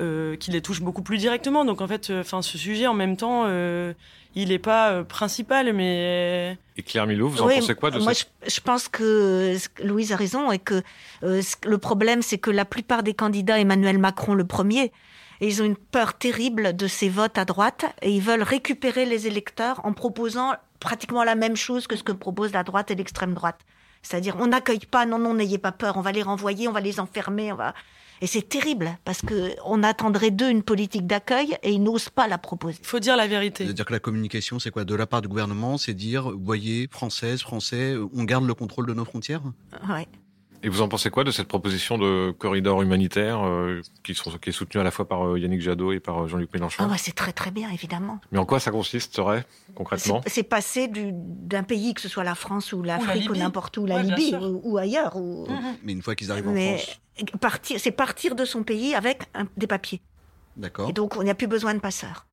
euh, 0.01 0.37
qui 0.37 0.51
les 0.51 0.61
touchent 0.63 0.83
beaucoup 0.83 1.03
plus 1.03 1.19
directement. 1.19 1.65
Donc 1.65 1.81
en 1.81 1.89
fait, 1.89 2.11
euh, 2.11 2.21
enfin, 2.21 2.43
ce 2.43 2.59
sujet, 2.59 2.87
en 2.87 2.95
même 2.95 3.17
temps, 3.17 3.45
euh, 3.47 3.93
il 4.35 4.51
est 4.51 4.59
pas 4.59 4.91
euh, 4.93 5.05
principal, 5.05 5.73
mais 5.75 6.57
Et 6.79 6.83
Claire 6.83 7.07
Milot, 7.07 7.29
vous 7.29 7.43
en 7.43 7.47
Oui, 7.47 7.57
pensez 7.61 7.75
quoi 7.75 7.91
de 7.91 7.99
moi, 7.99 8.15
cette... 8.15 8.31
je, 8.47 8.55
je 8.55 8.61
pense 8.63 8.89
que 8.89 9.55
Louise 9.85 10.13
a 10.13 10.17
raison 10.17 10.51
et 10.51 10.59
que 10.59 10.83
euh, 11.23 11.43
le 11.67 11.79
problème, 11.79 12.23
c'est 12.23 12.39
que 12.39 12.51
la 12.51 12.65
plupart 12.65 13.03
des 13.03 13.13
candidats, 13.13 13.59
Emmanuel 13.61 13.99
Macron 13.99 14.35
le 14.35 14.45
premier, 14.47 14.91
et 15.43 15.49
ils 15.49 15.61
ont 15.61 15.65
une 15.65 15.77
peur 15.77 16.17
terrible 16.17 16.75
de 16.75 16.87
ces 16.87 17.09
votes 17.09 17.37
à 17.37 17.45
droite 17.45 17.85
et 18.01 18.13
ils 18.13 18.23
veulent 18.23 18.45
récupérer 18.45 19.05
les 19.05 19.27
électeurs 19.27 19.85
en 19.85 19.93
proposant 19.93 20.53
pratiquement 20.79 21.25
la 21.25 21.35
même 21.35 21.57
chose 21.57 21.89
que 21.89 21.97
ce 21.97 22.05
que 22.05 22.13
propose 22.13 22.53
la 22.53 22.63
droite 22.63 22.93
et 22.93 22.95
l'extrême 22.95 23.35
droite. 23.35 23.59
C'est-à-dire, 24.03 24.37
on 24.39 24.47
n'accueille 24.47 24.87
pas, 24.89 25.05
non, 25.05 25.19
non, 25.19 25.35
n'ayez 25.35 25.59
pas 25.59 25.73
peur, 25.73 25.97
on 25.97 26.01
va 26.01 26.13
les 26.13 26.23
renvoyer, 26.23 26.69
on 26.69 26.73
va 26.73 26.81
les 26.81 27.01
enfermer, 27.01 27.53
on 27.53 27.57
va... 27.57 27.75
Et 28.21 28.29
c'est 28.29 28.49
terrible 28.49 28.97
parce 29.05 29.21
que 29.21 29.51
on 29.65 29.83
attendrait 29.83 30.31
d'eux 30.31 30.49
une 30.49 30.63
politique 30.63 31.09
d'accueil 31.09 31.57
et 31.65 31.73
ils 31.73 31.83
n'osent 31.83 32.09
pas 32.09 32.29
la 32.29 32.39
proposer. 32.39 32.79
Il 32.81 32.87
faut 32.87 33.01
dire 33.01 33.17
la 33.17 33.27
vérité. 33.27 33.65
C'est-à-dire 33.65 33.85
que 33.85 33.93
la 33.93 33.99
communication, 33.99 34.61
c'est 34.61 34.71
quoi? 34.71 34.85
De 34.85 34.95
la 34.95 35.09
part 35.09 35.23
du 35.23 35.29
gouvernement, 35.29 35.77
c'est 35.77 35.93
dire, 35.93 36.31
voyez, 36.31 36.87
françaises, 36.89 37.43
français, 37.43 37.97
on 38.15 38.23
garde 38.23 38.47
le 38.47 38.55
contrôle 38.55 38.87
de 38.87 38.95
nos 38.95 39.05
frontières? 39.05 39.43
Ouais. 39.89 40.07
Et 40.65 40.69
vous 40.69 40.81
en 40.81 40.89
pensez 40.89 41.11
quoi 41.11 41.25
de 41.25 41.33
cette 41.33 41.49
proposition 41.49 41.99
de 41.99 42.31
corridor 42.39 42.83
humanitaire 42.83 43.45
euh, 43.45 43.81
qui, 44.05 44.15
sont, 44.15 44.31
qui 44.39 44.51
est 44.51 44.53
soutenue 44.53 44.81
à 44.81 44.85
la 44.85 44.93
fois 44.93 45.09
par 45.09 45.27
euh, 45.27 45.39
Yannick 45.39 45.61
Jadot 45.61 45.91
et 45.93 45.99
par 45.99 46.23
euh, 46.23 46.29
Jean-Luc 46.29 46.53
Mélenchon? 46.55 46.85
Ah 46.87 46.91
ouais, 46.91 46.99
c'est 46.99 47.15
très 47.17 47.33
très 47.33 47.51
bien, 47.51 47.69
évidemment. 47.71 48.21
Mais 48.31 48.39
en 48.39 48.47
quoi 48.47 48.61
ça 48.61 48.71
consisterait 48.71 49.45
concrètement? 49.75 50.21
C'est- 50.27 50.45
passer 50.45 50.87
du- 50.87 51.11
d'un 51.13 51.65
pays, 51.65 51.95
que 51.95 52.01
ce 52.01 52.09
soit 52.09 52.23
la 52.25 52.35
France 52.37 52.73
ou 52.73 52.83
l'Afrique 52.83 53.29
ou, 53.31 53.35
n'importe 53.35 53.77
où, 53.79 53.87
la 53.87 53.97
Ouais, 53.97 54.03
Libye 54.05 54.37
ou, 54.37 54.61
ou 54.63 54.79
ailleurs. 54.79 55.17
Ou... 55.17 55.47
Mais 55.83 55.93
une 55.93 56.03
fois 56.03 56.15
qu'ils 56.15 56.31
arrivent 56.31 56.49
en 56.49 56.55
France, 56.55 57.01
c'est 57.79 57.91
partir 57.93 58.35
de 58.37 58.45
son 58.45 58.63
pays 58.63 58.95
avec 58.95 59.23
un- 59.35 59.49
des 59.57 59.67
papiers. 59.67 60.01
d'accord 60.57 60.89
Et 60.91 60.93
donc, 60.93 61.17
on 61.17 61.25
n'a 61.25 61.35
plus 61.35 61.47
besoin 61.49 61.75
de 61.75 61.81
passeurs. 61.81 62.27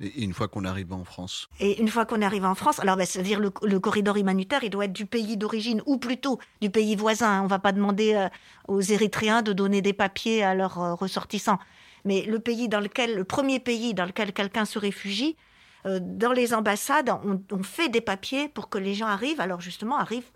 Et 0.00 0.22
une 0.24 0.32
fois 0.32 0.48
qu'on 0.48 0.64
arrive 0.64 0.92
en 0.92 1.04
France 1.04 1.48
Et 1.60 1.80
une 1.80 1.88
fois 1.88 2.06
qu'on 2.06 2.22
arrive 2.22 2.44
en 2.44 2.54
France, 2.54 2.80
alors 2.80 2.96
ben, 2.96 3.06
c'est-à-dire 3.06 3.38
le, 3.38 3.52
le 3.62 3.80
corridor 3.80 4.16
humanitaire, 4.16 4.64
il 4.64 4.70
doit 4.70 4.86
être 4.86 4.92
du 4.92 5.06
pays 5.06 5.36
d'origine 5.36 5.82
ou 5.84 5.98
plutôt 5.98 6.38
du 6.62 6.70
pays 6.70 6.96
voisin. 6.96 7.42
On 7.42 7.46
va 7.46 7.58
pas 7.58 7.72
demander 7.72 8.14
euh, 8.14 8.28
aux 8.66 8.80
Érythréens 8.80 9.42
de 9.42 9.52
donner 9.52 9.82
des 9.82 9.92
papiers 9.92 10.42
à 10.42 10.54
leurs 10.54 10.80
euh, 10.80 10.94
ressortissants. 10.94 11.58
Mais 12.06 12.22
le 12.22 12.38
pays 12.38 12.68
dans 12.68 12.80
lequel, 12.80 13.14
le 13.14 13.24
premier 13.24 13.60
pays 13.60 13.92
dans 13.92 14.06
lequel 14.06 14.32
quelqu'un 14.32 14.64
se 14.64 14.78
réfugie, 14.78 15.36
euh, 15.84 15.98
dans 16.02 16.32
les 16.32 16.54
ambassades, 16.54 17.10
on, 17.24 17.42
on 17.52 17.62
fait 17.62 17.90
des 17.90 18.00
papiers 18.00 18.48
pour 18.48 18.70
que 18.70 18.78
les 18.78 18.94
gens 18.94 19.06
arrivent. 19.06 19.40
Alors 19.40 19.60
justement, 19.60 19.98
arrivent 19.98 20.30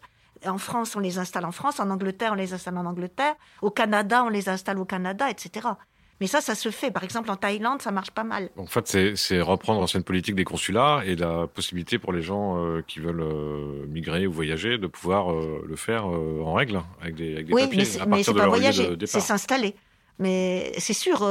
en 0.47 0.59
France, 0.59 0.97
on 0.97 1.01
les 1.01 1.19
installe 1.19 1.45
en 1.45 1.53
France. 1.53 1.81
En 1.81 1.91
Angleterre, 1.91 2.33
on 2.33 2.37
les 2.37 2.53
installe 2.53 2.77
en 2.77 2.85
Angleterre. 2.85 3.35
Au 3.63 3.71
Canada, 3.71 4.25
on 4.25 4.29
les 4.29 4.49
installe 4.49 4.79
au 4.79 4.85
Canada, 4.85 5.31
etc. 5.31 5.69
Mais 6.21 6.27
ça, 6.27 6.41
ça 6.41 6.55
se 6.55 6.71
fait. 6.71 6.91
Par 6.91 7.03
exemple, 7.03 7.31
en 7.31 7.37
Thaïlande, 7.37 7.83
ça 7.83 7.91
marche 7.91 8.11
pas 8.11 8.25
mal. 8.25 8.51
En 8.57 8.67
fait, 8.67 9.17
c'est- 9.17 9.41
reprendre 9.41 9.81
l'ancienne 9.81 10.05
politique 10.05 10.37
des 10.37 10.45
consulats 10.45 11.03
et 11.05 11.17
la 11.17 11.47
possibilité 11.47 11.99
pour 11.99 12.13
les 12.13 12.23
gens 12.23 12.57
euh, 12.59 12.83
qui 12.87 13.01
veulent 13.01 13.21
euh, 13.21 13.85
migrer 13.89 14.27
ou 14.27 14.33
voyager 14.33 14.79
de 14.79 14.87
pouvoir 14.87 15.33
euh, 15.33 15.65
le 15.67 15.77
faire 15.77 16.07
en 16.07 16.53
règle, 16.53 16.81
avec 17.01 17.17
des, 17.17 17.35
avec 17.35 17.47
des 17.47 17.53
oui, 17.53 17.63
papiers, 17.63 17.79
mais 17.79 17.85
c'est, 17.85 18.01
à 18.01 18.07
mais 18.07 18.23
c'est 18.23 18.33
pas 18.33 18.47
voyager, 18.47 18.97
c'est 19.07 19.21
s'installer. 19.21 19.75
Mais 20.21 20.73
c'est 20.79 20.93
sûr, 20.93 21.29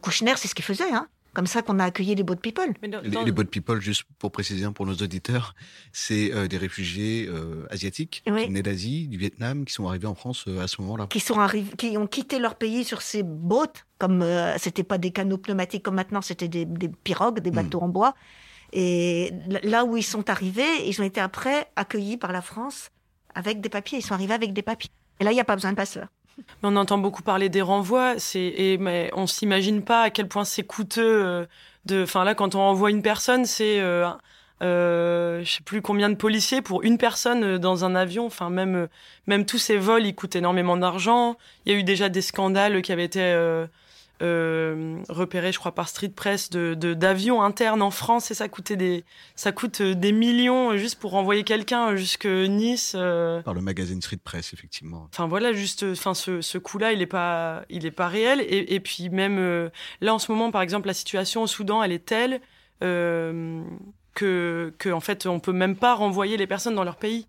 Kouchner, 0.00 0.34
c'est 0.36 0.48
ce 0.48 0.54
qu'il 0.54 0.64
faisait. 0.64 0.92
Hein. 0.92 1.06
Comme 1.34 1.46
ça 1.46 1.62
qu'on 1.62 1.78
a 1.80 1.84
accueilli 1.84 2.14
les 2.14 2.22
boat 2.22 2.36
people. 2.36 2.72
Les, 2.82 3.24
les 3.24 3.32
boat 3.32 3.44
people, 3.44 3.80
juste 3.80 4.04
pour 4.18 4.30
préciser 4.30 4.64
hein, 4.64 4.72
pour 4.72 4.86
nos 4.86 4.94
auditeurs, 4.94 5.54
c'est 5.92 6.32
euh, 6.32 6.46
des 6.46 6.56
réfugiés 6.56 7.26
euh, 7.28 7.66
asiatiques 7.70 8.22
Oui. 8.26 8.42
qui 8.42 8.48
venaient 8.48 8.62
d'Asie, 8.62 9.08
du 9.08 9.18
Vietnam, 9.18 9.64
qui 9.64 9.72
sont 9.72 9.88
arrivés 9.88 10.06
en 10.06 10.14
France 10.14 10.44
euh, 10.46 10.62
à 10.62 10.68
ce 10.68 10.80
moment-là. 10.82 11.08
Qui, 11.08 11.20
sont 11.20 11.40
arrivés, 11.40 11.74
qui 11.76 11.98
ont 11.98 12.06
quitté 12.06 12.38
leur 12.38 12.54
pays 12.54 12.84
sur 12.84 13.02
ces 13.02 13.22
boats, 13.24 13.66
comme 13.98 14.22
euh, 14.22 14.56
c'était 14.58 14.84
pas 14.84 14.98
des 14.98 15.10
canaux 15.10 15.38
pneumatiques 15.38 15.82
comme 15.82 15.96
maintenant, 15.96 16.22
c'était 16.22 16.48
des, 16.48 16.64
des 16.64 16.88
pirogues, 16.88 17.40
des 17.40 17.50
bateaux 17.50 17.80
en 17.80 17.88
bois. 17.88 18.14
Et 18.72 19.32
là 19.62 19.84
où 19.84 19.96
ils 19.96 20.02
sont 20.02 20.28
arrivés, 20.30 20.86
ils 20.88 21.00
ont 21.00 21.04
été 21.04 21.20
après 21.20 21.68
accueillis 21.76 22.16
par 22.16 22.32
la 22.32 22.42
France 22.42 22.90
avec 23.34 23.60
des 23.60 23.68
papiers. 23.68 23.98
Ils 23.98 24.02
sont 24.02 24.14
arrivés 24.14 24.34
avec 24.34 24.52
des 24.52 24.62
papiers. 24.62 24.90
Et 25.20 25.24
là, 25.24 25.30
il 25.30 25.34
n'y 25.34 25.40
a 25.40 25.44
pas 25.44 25.54
besoin 25.54 25.70
de 25.70 25.76
passeur. 25.76 26.08
On 26.62 26.76
entend 26.76 26.98
beaucoup 26.98 27.22
parler 27.22 27.48
des 27.48 27.62
renvois, 27.62 28.14
et 28.34 28.78
mais 28.78 29.10
on 29.14 29.26
s'imagine 29.26 29.82
pas 29.82 30.02
à 30.02 30.10
quel 30.10 30.28
point 30.28 30.44
c'est 30.44 30.62
coûteux 30.64 31.24
euh, 31.24 31.46
de 31.84 32.02
enfin 32.02 32.24
là 32.24 32.34
quand 32.34 32.54
on 32.54 32.60
envoie 32.60 32.90
une 32.90 33.02
personne, 33.02 33.44
c'est 33.44 33.80
euh, 33.80 34.08
euh, 34.62 35.42
je 35.44 35.50
sais 35.50 35.62
plus 35.62 35.82
combien 35.82 36.08
de 36.08 36.14
policiers 36.14 36.62
pour 36.62 36.82
une 36.82 36.96
personne 36.98 37.44
euh, 37.44 37.58
dans 37.58 37.84
un 37.84 37.94
avion, 37.94 38.26
enfin 38.26 38.50
même 38.50 38.74
euh, 38.76 38.86
même 39.26 39.44
tous 39.46 39.58
ces 39.58 39.76
vols, 39.76 40.06
ils 40.06 40.14
coûtent 40.14 40.36
énormément 40.36 40.76
d'argent. 40.76 41.36
Il 41.66 41.72
y 41.72 41.76
a 41.76 41.78
eu 41.78 41.84
déjà 41.84 42.08
des 42.08 42.22
scandales 42.22 42.82
qui 42.82 42.92
avaient 42.92 43.04
été 43.04 43.20
euh, 43.20 43.66
euh, 44.22 44.98
repérés, 45.08 45.52
je 45.52 45.58
crois, 45.58 45.74
par 45.74 45.88
Street 45.88 46.08
Press 46.08 46.50
de 46.50 46.74
de- 46.74 46.94
d'avions 46.94 47.42
internes 47.42 47.82
en 47.82 47.90
France 47.90 48.30
et 48.30 48.34
ça 48.34 48.48
coûtait 48.48 48.76
des 48.76 49.04
ça 49.34 49.52
coûte 49.52 49.80
euh, 49.80 49.94
des 49.94 50.12
millions 50.12 50.70
euh, 50.72 50.76
juste 50.76 50.98
pour 51.00 51.14
envoyer 51.14 51.42
quelqu'un 51.44 51.96
jusque 51.96 52.26
Nice. 52.26 52.92
euh, 52.96 53.42
Par 53.42 53.54
le 53.54 53.60
magazine 53.60 54.00
Street 54.00 54.20
Press, 54.22 54.52
effectivement. 54.52 55.08
Enfin 55.12 55.26
voilà, 55.26 55.52
juste, 55.52 55.84
enfin 55.90 56.14
ce, 56.14 56.40
ce 56.40 56.58
coup-là, 56.58 56.92
il 56.92 57.02
est 57.02 57.06
pas, 57.06 57.64
il 57.70 57.86
est 57.86 57.90
pas 57.90 58.08
réel. 58.08 58.40
Et, 58.40 58.74
et 58.74 58.80
puis 58.80 59.08
même 59.10 59.38
euh, 59.38 59.68
là 60.00 60.14
en 60.14 60.18
ce 60.18 60.30
moment, 60.30 60.50
par 60.50 60.62
exemple, 60.62 60.86
la 60.86 60.94
situation 60.94 61.42
au 61.42 61.46
Soudan, 61.46 61.82
elle 61.82 61.92
est 61.92 62.04
telle 62.04 62.40
euh, 62.82 63.62
que, 64.14 64.72
que 64.78 64.90
en 64.90 65.00
fait, 65.00 65.26
on 65.26 65.40
peut 65.40 65.52
même 65.52 65.76
pas 65.76 65.94
renvoyer 65.94 66.36
les 66.36 66.46
personnes 66.46 66.74
dans 66.74 66.84
leur 66.84 66.96
pays. 66.96 67.26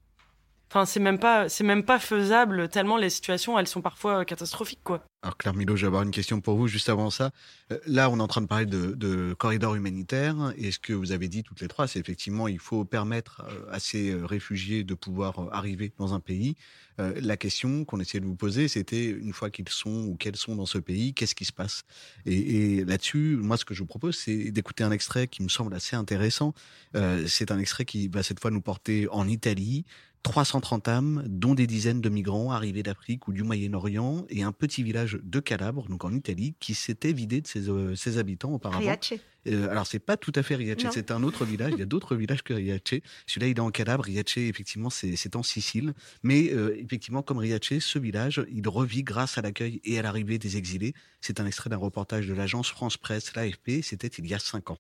Enfin, 0.75 0.85
c'est 0.85 0.99
même 0.99 1.19
pas, 1.19 1.47
c'est 1.47 1.63
même 1.63 1.83
pas 1.83 1.99
faisable 1.99 2.67
tellement 2.67 2.97
les 2.97 3.09
situations, 3.09 3.57
elles 3.57 3.65
sont 3.65 3.81
parfois 3.81 4.25
catastrophiques, 4.25 4.83
quoi. 4.83 5.05
Alors 5.23 5.37
Claire 5.37 5.53
Milo, 5.53 5.77
je 5.77 5.83
vais 5.83 5.87
avoir 5.87 6.03
une 6.03 6.11
question 6.11 6.41
pour 6.41 6.57
vous 6.57 6.67
juste 6.67 6.89
avant 6.89 7.09
ça. 7.09 7.31
Euh, 7.71 7.79
Là, 7.87 8.09
on 8.09 8.19
est 8.19 8.21
en 8.21 8.27
train 8.27 8.41
de 8.41 8.45
parler 8.45 8.65
de, 8.65 8.91
de 8.91 9.33
corridor 9.39 9.75
humanitaire 9.75 10.35
et 10.57 10.71
ce 10.71 10.79
que 10.79 10.91
vous 10.91 11.13
avez 11.13 11.29
dit 11.29 11.43
toutes 11.43 11.61
les 11.61 11.69
trois, 11.69 11.87
c'est 11.87 11.99
effectivement 11.99 12.49
il 12.49 12.59
faut 12.59 12.83
permettre 12.83 13.41
euh, 13.47 13.71
à 13.71 13.79
ces 13.79 14.11
euh, 14.11 14.25
réfugiés 14.25 14.83
de 14.83 14.93
pouvoir 14.95 15.39
euh, 15.39 15.49
arriver 15.53 15.93
dans 15.97 16.13
un 16.13 16.19
pays. 16.19 16.57
Euh, 16.99 17.13
la 17.21 17.37
question 17.37 17.83
qu'on 17.83 17.99
essayait 17.99 18.21
de 18.21 18.25
vous 18.25 18.35
poser, 18.35 18.67
c'était 18.67 19.05
une 19.05 19.33
fois 19.33 19.49
qu'ils 19.49 19.67
sont 19.69 20.05
ou 20.05 20.15
qu'elles 20.15 20.37
sont 20.37 20.55
dans 20.55 20.65
ce 20.65 20.77
pays, 20.77 21.13
qu'est-ce 21.13 21.35
qui 21.35 21.45
se 21.45 21.51
passe? 21.51 21.83
Et, 22.25 22.85
là-dessus, 22.85 23.37
moi, 23.37 23.57
ce 23.57 23.65
que 23.65 23.73
je 23.73 23.79
vous 23.79 23.85
propose, 23.85 24.15
c'est 24.15 24.51
d'écouter 24.51 24.83
un 24.83 24.91
extrait 24.91 25.27
qui 25.27 25.43
me 25.43 25.49
semble 25.49 25.73
assez 25.73 25.95
intéressant. 25.95 26.53
Euh, 26.95 27.25
c'est 27.27 27.51
un 27.51 27.59
extrait 27.59 27.85
qui 27.85 28.07
va 28.07 28.23
cette 28.23 28.39
fois 28.39 28.51
nous 28.51 28.61
porter 28.61 29.07
en 29.11 29.27
Italie. 29.27 29.85
330 30.25 30.87
âmes, 30.87 31.23
dont 31.27 31.53
des 31.53 31.67
dizaines 31.67 32.01
de 32.01 32.09
migrants 32.09 32.51
arrivés 32.51 32.81
d'Afrique 32.81 33.27
ou 33.27 33.31
du 33.31 33.43
Moyen-Orient, 33.43 34.25
et 34.29 34.41
un 34.41 34.51
petit 34.51 34.81
village 34.81 35.19
de 35.21 35.39
Calabre, 35.39 35.87
donc 35.87 36.03
en 36.03 36.11
Italie, 36.11 36.55
qui 36.59 36.73
s'était 36.73 37.13
vidé 37.13 37.41
de 37.41 37.47
ses, 37.47 37.69
euh, 37.69 37.95
ses 37.95 38.17
habitants 38.17 38.51
auparavant. 38.51 38.79
Riace. 38.79 39.13
Euh, 39.47 39.69
alors, 39.69 39.85
c'est 39.85 39.99
pas 39.99 40.17
tout 40.17 40.31
à 40.33 40.41
fait 40.41 40.55
Riace, 40.55 40.79
c'est 40.91 41.11
un 41.11 41.21
autre 41.21 41.45
village. 41.45 41.73
Il 41.73 41.79
y 41.79 41.83
a 41.83 41.85
d'autres 41.85 42.15
villages 42.15 42.41
que 42.41 42.55
Riace. 42.55 43.01
Celui-là, 43.27 43.47
il 43.49 43.57
est 43.57 43.59
en 43.59 43.69
Calabre. 43.69 44.03
Riace, 44.03 44.37
effectivement, 44.37 44.89
c'est 44.89 45.15
c'est 45.15 45.35
en 45.35 45.43
Sicile. 45.43 45.93
Mais 46.23 46.51
euh, 46.51 46.75
effectivement, 46.75 47.21
comme 47.21 47.37
Riace, 47.37 47.77
ce 47.79 47.99
village, 47.99 48.43
il 48.51 48.67
revit 48.67 49.03
grâce 49.03 49.37
à 49.37 49.43
l'accueil 49.43 49.79
et 49.83 49.99
à 49.99 50.01
l'arrivée 50.01 50.39
des 50.39 50.57
exilés. 50.57 50.95
C'est 51.21 51.39
un 51.39 51.45
extrait 51.45 51.69
d'un 51.69 51.77
reportage 51.77 52.27
de 52.27 52.33
l'agence 52.33 52.69
France 52.69 52.97
Presse, 52.97 53.35
l'AFP. 53.35 53.83
C'était 53.83 54.07
il 54.07 54.25
y 54.25 54.33
a 54.33 54.39
cinq 54.39 54.71
ans. 54.71 54.77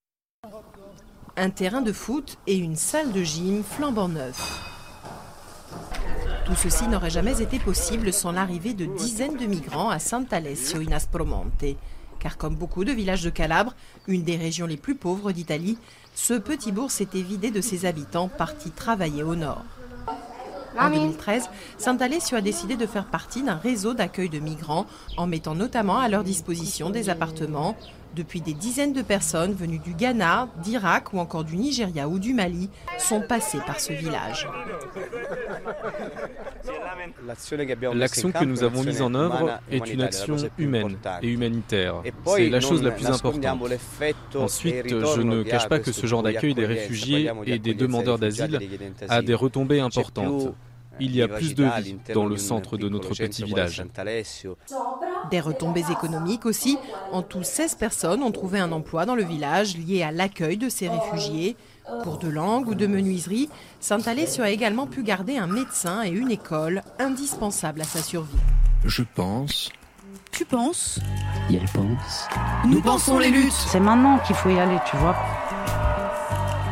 Un 1.37 1.51
terrain 1.51 1.83
de 1.83 1.93
foot 1.93 2.39
et 2.47 2.55
une 2.55 2.75
salle 2.75 3.11
de 3.11 3.21
gym 3.21 3.63
flambant 3.63 4.09
neuf. 4.09 4.74
Tout 6.45 6.55
ceci 6.55 6.87
n'aurait 6.87 7.09
jamais 7.09 7.41
été 7.41 7.57
possible 7.57 8.13
sans 8.13 8.31
l'arrivée 8.31 8.75
de 8.75 8.85
dizaines 8.85 9.35
de 9.35 9.47
migrants 9.47 9.89
à 9.89 9.97
Sant'Alessio 9.97 10.79
in 10.79 10.91
Aspromonte. 10.91 11.65
Car 12.19 12.37
comme 12.37 12.55
beaucoup 12.55 12.83
de 12.85 12.91
villages 12.91 13.23
de 13.23 13.31
Calabre, 13.31 13.73
une 14.07 14.21
des 14.21 14.35
régions 14.35 14.67
les 14.67 14.77
plus 14.77 14.93
pauvres 14.93 15.31
d'Italie, 15.31 15.79
ce 16.13 16.35
petit 16.35 16.71
bourg 16.71 16.91
s'était 16.91 17.23
vidé 17.23 17.49
de 17.49 17.61
ses 17.61 17.87
habitants 17.87 18.27
partis 18.27 18.69
travailler 18.69 19.23
au 19.23 19.35
nord. 19.35 19.63
En 20.79 20.91
2013, 20.91 21.49
Sant'Alessio 21.79 22.37
a 22.37 22.41
décidé 22.41 22.75
de 22.75 22.85
faire 22.85 23.05
partie 23.05 23.41
d'un 23.41 23.55
réseau 23.55 23.95
d'accueil 23.95 24.29
de 24.29 24.39
migrants 24.39 24.85
en 25.17 25.25
mettant 25.25 25.55
notamment 25.55 25.97
à 25.97 26.09
leur 26.09 26.23
disposition 26.23 26.91
des 26.91 27.09
appartements. 27.09 27.75
Depuis 28.15 28.39
des 28.39 28.53
dizaines 28.53 28.93
de 28.93 29.01
personnes 29.01 29.53
venues 29.53 29.79
du 29.79 29.93
Ghana, 29.93 30.47
d'Irak 30.63 31.11
ou 31.11 31.19
encore 31.19 31.43
du 31.43 31.57
Nigeria 31.57 32.07
ou 32.07 32.17
du 32.17 32.33
Mali 32.33 32.69
sont 32.97 33.21
passées 33.21 33.59
par 33.67 33.79
ce 33.81 33.91
village. 33.91 34.47
L'action 37.93 38.31
que 38.31 38.45
nous 38.45 38.63
avons 38.63 38.83
mise 38.83 39.01
en 39.01 39.13
œuvre 39.15 39.59
est 39.69 39.91
une 39.91 40.01
action 40.01 40.37
humaine 40.57 40.97
et 41.21 41.27
humanitaire. 41.27 42.03
C'est 42.25 42.49
la 42.49 42.61
chose 42.61 42.83
la 42.83 42.91
plus 42.91 43.07
importante. 43.07 43.59
Ensuite, 44.35 44.87
je 44.87 45.21
ne 45.21 45.43
cache 45.43 45.67
pas 45.67 45.79
que 45.79 45.91
ce 45.91 46.07
genre 46.07 46.23
d'accueil 46.23 46.53
des 46.53 46.65
réfugiés 46.65 47.29
et 47.45 47.59
des 47.59 47.73
demandeurs 47.73 48.17
d'asile 48.17 48.59
a 49.09 49.21
des 49.21 49.35
retombées 49.35 49.81
importantes. 49.81 50.53
Il 50.99 51.15
y 51.15 51.21
a 51.21 51.27
plus 51.27 51.55
de 51.55 51.63
vie 51.63 51.97
dans 52.13 52.25
le 52.25 52.37
centre 52.37 52.77
de 52.77 52.89
notre 52.89 53.13
petit 53.13 53.43
village. 53.43 53.83
Des 55.29 55.39
retombées 55.39 55.85
économiques 55.91 56.45
aussi. 56.45 56.77
En 57.11 57.21
tout, 57.21 57.43
16 57.43 57.75
personnes 57.75 58.23
ont 58.23 58.31
trouvé 58.31 58.59
un 58.59 58.71
emploi 58.71 59.05
dans 59.05 59.15
le 59.15 59.23
village 59.23 59.77
lié 59.77 60.03
à 60.03 60.11
l'accueil 60.11 60.57
de 60.57 60.69
ces 60.69 60.87
réfugiés. 60.87 61.55
Cours 62.03 62.17
de 62.17 62.29
langue 62.29 62.67
ou 62.67 62.75
de 62.75 62.87
menuiserie, 62.87 63.49
Saint-Alessio 63.79 64.43
a 64.43 64.49
également 64.49 64.87
pu 64.87 65.03
garder 65.03 65.37
un 65.37 65.47
médecin 65.47 66.03
et 66.03 66.09
une 66.09 66.31
école 66.31 66.81
indispensables 66.97 67.81
à 67.81 67.85
sa 67.85 68.01
survie. 68.01 68.37
Je 68.83 69.03
pense. 69.15 69.71
Tu 70.31 70.45
penses? 70.45 70.99
Elle 71.49 71.65
pense. 71.73 72.27
Nous 72.65 72.81
pensons 72.81 73.19
les 73.19 73.29
luttes. 73.29 73.51
C'est 73.51 73.79
maintenant 73.79 74.19
qu'il 74.19 74.35
faut 74.35 74.49
y 74.49 74.59
aller, 74.59 74.77
tu 74.89 74.97
vois. 74.97 75.15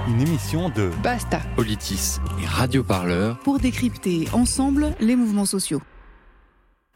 Une 0.06 0.20
émission 0.20 0.68
de 0.68 0.92
Basta. 1.02 1.40
Politis 1.56 2.20
et 2.42 2.46
Radio 2.46 2.84
Parleur. 2.84 3.40
Pour 3.40 3.60
décrypter 3.60 4.28
ensemble 4.34 4.94
les 5.00 5.16
mouvements 5.16 5.46
sociaux. 5.46 5.82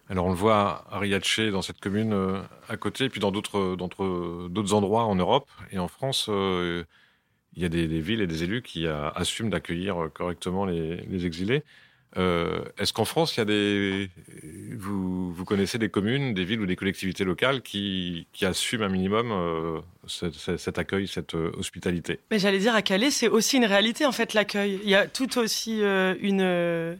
Alors 0.09 0.25
on 0.25 0.29
le 0.29 0.35
voit 0.35 0.83
à 0.91 0.99
Riace, 0.99 1.39
dans 1.53 1.61
cette 1.61 1.79
commune 1.79 2.11
euh, 2.11 2.41
à 2.67 2.75
côté, 2.75 3.05
et 3.05 3.09
puis 3.09 3.21
dans 3.21 3.31
d'autres 3.31 3.77
d'autres 3.77 4.49
d'autres 4.49 4.73
endroits 4.73 5.05
en 5.05 5.15
Europe 5.15 5.47
et 5.71 5.79
en 5.79 5.87
France, 5.87 6.27
euh, 6.27 6.83
il 7.55 7.61
y 7.61 7.65
a 7.65 7.69
des, 7.69 7.87
des 7.87 8.01
villes 8.01 8.19
et 8.19 8.27
des 8.27 8.43
élus 8.43 8.61
qui 8.61 8.85
euh, 8.87 9.09
assument 9.11 9.49
d'accueillir 9.49 10.03
euh, 10.03 10.09
correctement 10.09 10.65
les, 10.65 10.97
les 10.97 11.25
exilés. 11.25 11.63
Euh, 12.15 12.61
Est-ce 12.77 12.93
qu'en 12.93 13.03
France, 13.05 13.35
il 13.35 13.39
y 13.39 13.41
a 13.41 13.45
des 13.45 14.09
vous, 14.77 15.31
vous 15.33 15.45
connaissez 15.45 15.77
des 15.77 15.89
communes, 15.89 16.33
des 16.33 16.45
villes 16.45 16.61
ou 16.61 16.65
des 16.65 16.75
collectivités 16.77 17.23
locales 17.25 17.61
qui, 17.61 18.27
qui 18.31 18.45
assument 18.45 18.83
un 18.83 18.89
minimum 18.89 19.31
euh, 19.31 19.79
ce- 20.07 20.31
ce- 20.31 20.55
cet 20.57 20.77
accueil, 20.79 21.07
cette 21.07 21.35
euh, 21.35 21.51
hospitalité? 21.57 22.19
Mais 22.31 22.39
j'allais 22.39 22.59
dire 22.59 22.73
à 22.75 22.81
Calais, 22.81 23.11
c'est 23.11 23.27
aussi 23.27 23.57
une 23.57 23.65
réalité 23.65 24.05
en 24.05 24.11
fait 24.13 24.33
l'accueil. 24.33 24.79
Il 24.83 24.89
y 24.89 24.95
a 24.95 25.05
tout 25.07 25.37
aussi 25.37 25.81
euh, 25.83 26.15
une 26.21 26.97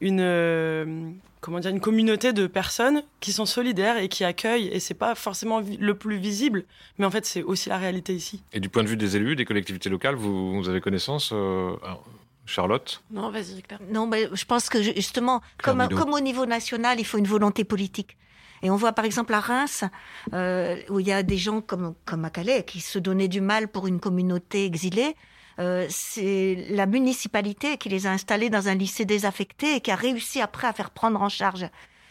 une 0.00 1.16
comment 1.40 1.58
dire 1.60 1.70
une 1.70 1.80
communauté 1.80 2.32
de 2.32 2.46
personnes 2.46 3.02
qui 3.20 3.32
sont 3.32 3.46
solidaires 3.46 3.98
et 3.98 4.08
qui 4.08 4.24
accueillent 4.24 4.68
et 4.68 4.80
c'est 4.80 4.94
pas 4.94 5.14
forcément 5.14 5.60
le 5.60 5.94
plus 5.94 6.16
visible, 6.16 6.64
mais 6.98 7.06
en 7.06 7.10
fait 7.10 7.24
c'est 7.24 7.42
aussi 7.42 7.68
la 7.68 7.78
réalité 7.78 8.14
ici. 8.14 8.42
Et 8.52 8.60
du 8.60 8.68
point 8.68 8.82
de 8.82 8.88
vue 8.88 8.96
des 8.96 9.16
élus, 9.16 9.36
des 9.36 9.44
collectivités 9.44 9.88
locales, 9.88 10.16
vous, 10.16 10.56
vous 10.56 10.68
avez 10.68 10.80
connaissance 10.80 11.30
euh, 11.32 11.72
alors, 11.84 12.04
Charlotte 12.46 13.02
Non, 13.10 13.30
vas-y, 13.30 13.62
Claire. 13.62 13.80
Non, 13.90 14.06
mais 14.06 14.28
je 14.32 14.44
pense 14.44 14.68
que 14.68 14.80
justement, 14.80 15.42
comme, 15.62 15.80
au 16.12 16.20
niveau 16.20 16.46
national, 16.46 16.98
il 16.98 17.04
faut 17.04 17.18
une 17.18 17.26
volonté 17.26 17.64
politique. 17.64 18.16
Et 18.62 18.70
on 18.70 18.76
voit 18.76 18.92
par 18.92 19.04
exemple 19.04 19.34
à 19.34 19.40
Reims, 19.40 19.84
euh, 20.32 20.76
où 20.88 21.00
il 21.00 21.06
y 21.06 21.12
a 21.12 21.22
des 21.22 21.36
gens 21.36 21.60
comme, 21.60 21.94
comme 22.04 22.24
à 22.24 22.30
Calais 22.30 22.64
qui 22.64 22.80
se 22.80 22.98
donnaient 22.98 23.28
du 23.28 23.40
mal 23.40 23.68
pour 23.68 23.86
une 23.86 24.00
communauté 24.00 24.64
exilée. 24.64 25.14
Euh, 25.58 25.86
c'est 25.88 26.66
la 26.70 26.86
municipalité 26.86 27.76
qui 27.78 27.88
les 27.88 28.06
a 28.06 28.12
installés 28.12 28.50
dans 28.50 28.68
un 28.68 28.74
lycée 28.74 29.04
désaffecté 29.04 29.76
et 29.76 29.80
qui 29.80 29.90
a 29.90 29.96
réussi 29.96 30.40
après 30.40 30.66
à 30.66 30.72
faire 30.72 30.90
prendre 30.90 31.20
en 31.20 31.28
charge 31.28 31.66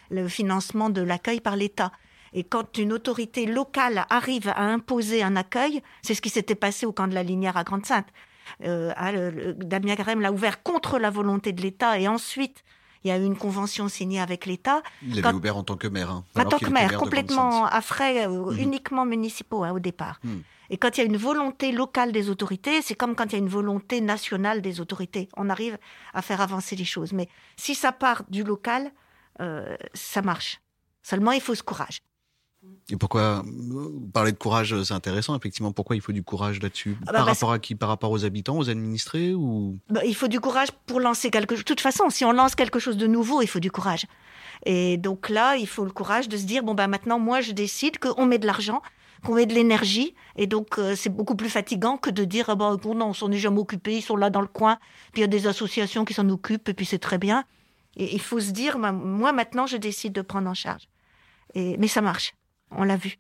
le 0.10 0.28
financement 0.28 0.90
de 0.90 1.02
l'accueil 1.02 1.42
par 1.42 1.56
l'État. 1.56 1.92
Et 2.34 2.44
quand 2.44 2.78
une 2.78 2.92
autorité 2.92 3.46
locale 3.46 4.06
arrive 4.10 4.50
à 4.50 4.64
imposer 4.64 5.24
un 5.24 5.36
accueil, 5.36 5.82
c'est 6.02 6.14
ce 6.14 6.22
qui 6.22 6.30
s'était 6.30 6.56
passé 6.56 6.86
au 6.86 6.92
camp 6.92 7.08
de 7.08 7.14
la 7.14 7.24
Linière 7.24 7.56
à 7.56 7.64
Grande-Sainte. 7.64 8.08
Euh, 8.64 8.92
ah, 8.96 9.12
le- 9.12 9.30
le- 9.32 9.54
Damien 9.54 9.96
Carême 9.96 10.22
l'a 10.22 10.32
ouvert 10.32 10.62
contre 10.64 11.00
la 11.00 11.10
volonté 11.10 11.52
de 11.54 11.62
l'État 11.62 12.00
et 12.00 12.08
ensuite 12.08 12.64
il 13.04 13.10
y 13.10 13.12
a 13.12 13.18
eu 13.20 13.24
une 13.24 13.38
convention 13.38 13.88
signée 13.88 14.20
avec 14.20 14.46
l'État. 14.48 14.82
Il 15.04 15.22
l'avait 15.22 15.36
ouvert 15.36 15.58
en 15.58 15.64
tant 15.64 15.78
que 15.78 15.88
maire. 15.88 16.10
hein, 16.10 16.24
en 16.36 16.46
tant 16.46 16.58
que 16.58 16.66
maire, 16.70 16.98
complètement 16.98 17.66
à 17.66 17.82
frais, 17.82 18.26
euh, 18.28 18.52
Mhm. 18.52 18.58
uniquement 18.60 19.06
municipaux 19.06 19.64
hein, 19.64 19.72
au 19.72 19.80
départ. 19.80 20.20
Hmm. 20.24 20.40
Et 20.72 20.78
quand 20.78 20.98
il 20.98 21.02
y 21.02 21.04
a 21.04 21.06
une 21.06 21.18
volonté 21.18 21.72
locale 21.72 22.12
des 22.12 22.32
autorités, 22.32 22.82
c'est 22.82 22.96
comme 22.96 23.14
quand 23.16 23.26
il 23.26 23.34
y 23.34 23.36
a 23.36 23.38
une 23.40 23.48
volonté 23.48 24.02
nationale 24.02 24.64
des 24.64 24.82
autorités. 24.82 25.30
On 25.38 25.52
arrive 25.52 25.78
à 26.16 26.24
faire 26.24 26.42
avancer 26.42 26.76
les 26.76 26.86
choses. 26.86 27.14
Mais 27.14 27.30
si 27.56 27.76
ça 27.76 27.92
part 27.92 28.24
du 28.30 28.44
local, 28.44 28.92
euh, 29.42 29.76
ça 29.94 30.24
marche. 30.24 30.60
Seulement, 31.04 31.32
il 31.34 31.42
faut 31.42 31.54
ce 31.54 31.62
courage. 31.62 32.00
Et 32.92 32.98
pourquoi 32.98 33.44
vous 33.46 34.10
parlez 34.14 34.32
de 34.32 34.38
courage, 34.38 34.84
c'est 34.84 34.94
intéressant, 34.94 35.36
effectivement. 35.36 35.72
Pourquoi 35.72 35.96
il 35.96 36.02
faut 36.04 36.12
du 36.12 36.22
courage 36.22 36.62
là-dessus? 36.62 36.96
Ah 37.02 37.06
bah 37.08 37.20
Par 37.20 37.26
rapport 37.26 37.52
à 37.52 37.58
qui? 37.58 37.74
Par 37.74 37.90
rapport 37.90 38.12
aux 38.12 38.26
habitants, 38.26 38.58
aux 38.58 38.70
administrés 38.70 39.34
ou? 39.34 39.80
Bah, 39.90 40.02
il 40.06 40.16
faut 40.16 40.28
du 40.28 40.40
courage 40.40 40.70
pour 40.86 41.00
lancer 41.00 41.32
quelque 41.32 41.56
chose. 41.56 41.64
De 41.64 41.68
toute 41.68 41.82
façon, 41.82 42.10
si 42.12 42.26
on 42.26 42.32
lance 42.32 42.54
quelque 42.54 42.78
chose 42.78 42.98
de 42.98 43.08
nouveau, 43.08 43.42
il 43.42 43.48
faut 43.48 43.60
du 43.60 43.72
courage. 43.72 44.06
Et 44.66 44.98
donc 44.98 45.30
là, 45.30 45.56
il 45.58 45.68
faut 45.68 45.84
le 45.84 45.92
courage 45.92 46.30
de 46.30 46.38
se 46.38 46.46
dire 46.46 46.64
bon 46.64 46.76
bah 46.76 46.88
maintenant, 46.88 47.20
moi, 47.20 47.42
je 47.42 47.52
décide 47.54 47.98
qu'on 47.98 48.28
met 48.28 48.38
de 48.38 48.46
l'argent, 48.46 48.82
qu'on 49.24 49.34
met 49.34 49.48
de 49.48 49.54
l'énergie, 49.54 50.14
et 50.36 50.46
donc 50.46 50.78
euh, 50.78 50.96
c'est 50.96 51.10
beaucoup 51.10 51.36
plus 51.36 51.50
fatigant 51.50 51.98
que 51.98 52.12
de 52.12 52.24
dire 52.24 52.50
ah 52.50 52.56
bon, 52.56 52.96
non, 52.96 53.08
on 53.08 53.14
s'en 53.14 53.32
est 53.32 53.38
jamais 53.38 53.60
occupé, 53.60 53.98
ils 53.98 54.02
sont 54.02 54.16
là 54.16 54.30
dans 54.30 54.42
le 54.42 54.48
coin, 54.48 54.78
puis 55.12 55.22
il 55.22 55.22
y 55.22 55.24
a 55.24 55.28
des 55.28 55.48
associations 55.48 56.06
qui 56.06 56.14
s'en 56.14 56.30
occupent, 56.30 56.70
et 56.70 56.74
puis 56.74 56.86
c'est 56.86 57.00
très 57.00 57.18
bien. 57.18 57.46
Et 57.98 58.14
il 58.14 58.22
faut 58.22 58.40
se 58.40 58.52
dire 58.52 58.78
moi 58.78 59.32
maintenant, 59.32 59.66
je 59.66 59.78
décide 59.78 60.14
de 60.14 60.22
prendre 60.22 60.50
en 60.50 60.54
charge. 60.54 60.88
Et 61.54 61.78
mais 61.78 61.88
ça 61.88 62.02
marche, 62.02 62.34
on 62.78 62.84
l'a 62.84 62.98
vu. 62.98 63.18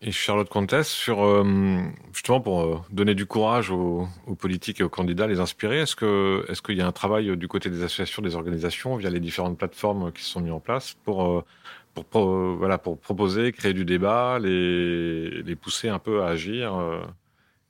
Et 0.00 0.12
Charlotte 0.12 0.48
Comtesse, 0.48 1.06
euh, 1.08 1.82
justement 2.12 2.40
pour 2.40 2.60
euh, 2.60 2.80
donner 2.90 3.16
du 3.16 3.26
courage 3.26 3.72
aux, 3.72 4.06
politiques 4.38 4.78
et 4.80 4.84
aux 4.84 4.88
candidats, 4.88 5.26
les 5.26 5.40
inspirer, 5.40 5.80
est-ce 5.80 5.96
que 5.96 6.46
est-ce 6.48 6.62
qu'il 6.62 6.76
y 6.76 6.80
a 6.80 6.86
un 6.86 6.92
travail 6.92 7.36
du 7.36 7.48
côté 7.48 7.68
des 7.68 7.82
associations, 7.82 8.22
des 8.22 8.36
organisations, 8.36 8.94
via 8.94 9.10
les 9.10 9.18
différentes 9.18 9.58
plateformes 9.58 10.12
qui 10.12 10.22
sont 10.22 10.40
mises 10.40 10.52
en 10.52 10.60
place 10.60 10.96
pour 11.04 11.24
euh, 11.24 11.44
pour 12.10 12.28
voilà 12.56 12.78
pour 12.78 12.96
proposer, 12.96 13.50
créer 13.50 13.74
du 13.74 13.84
débat, 13.84 14.38
les 14.38 15.42
les 15.42 15.56
pousser 15.56 15.88
un 15.88 15.98
peu 15.98 16.22
à 16.22 16.28
agir 16.28 16.80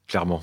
clairement? 0.07 0.43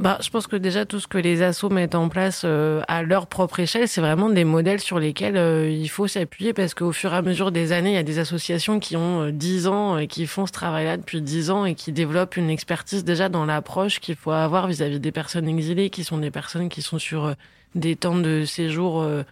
Bah, 0.00 0.16
je 0.22 0.30
pense 0.30 0.46
que 0.46 0.56
déjà 0.56 0.86
tout 0.86 0.98
ce 0.98 1.06
que 1.06 1.18
les 1.18 1.42
assos 1.42 1.68
mettent 1.68 1.94
en 1.94 2.08
place 2.08 2.42
euh, 2.46 2.80
à 2.88 3.02
leur 3.02 3.26
propre 3.26 3.60
échelle, 3.60 3.86
c'est 3.86 4.00
vraiment 4.00 4.30
des 4.30 4.44
modèles 4.44 4.80
sur 4.80 4.98
lesquels 4.98 5.36
euh, 5.36 5.68
il 5.68 5.90
faut 5.90 6.06
s'appuyer 6.06 6.54
parce 6.54 6.72
qu'au 6.72 6.90
fur 6.90 7.12
et 7.12 7.16
à 7.16 7.22
mesure 7.22 7.52
des 7.52 7.72
années, 7.72 7.90
il 7.90 7.94
y 7.96 7.98
a 7.98 8.02
des 8.02 8.18
associations 8.18 8.80
qui 8.80 8.96
ont 8.96 9.24
euh, 9.24 9.30
10 9.30 9.66
ans 9.66 9.98
et 9.98 10.06
qui 10.06 10.26
font 10.26 10.46
ce 10.46 10.52
travail-là 10.52 10.96
depuis 10.96 11.20
10 11.20 11.50
ans 11.50 11.66
et 11.66 11.74
qui 11.74 11.92
développent 11.92 12.38
une 12.38 12.48
expertise 12.48 13.04
déjà 13.04 13.28
dans 13.28 13.44
l'approche 13.44 14.00
qu'il 14.00 14.16
faut 14.16 14.30
avoir 14.30 14.68
vis-à-vis 14.68 15.00
des 15.00 15.12
personnes 15.12 15.48
exilées, 15.48 15.90
qui 15.90 16.02
sont 16.02 16.16
des 16.16 16.30
personnes 16.30 16.70
qui 16.70 16.80
sont 16.80 16.98
sur 16.98 17.26
euh, 17.26 17.34
des 17.74 17.94
temps 17.94 18.16
de 18.16 18.46
séjour 18.46 19.02
euh, 19.02 19.22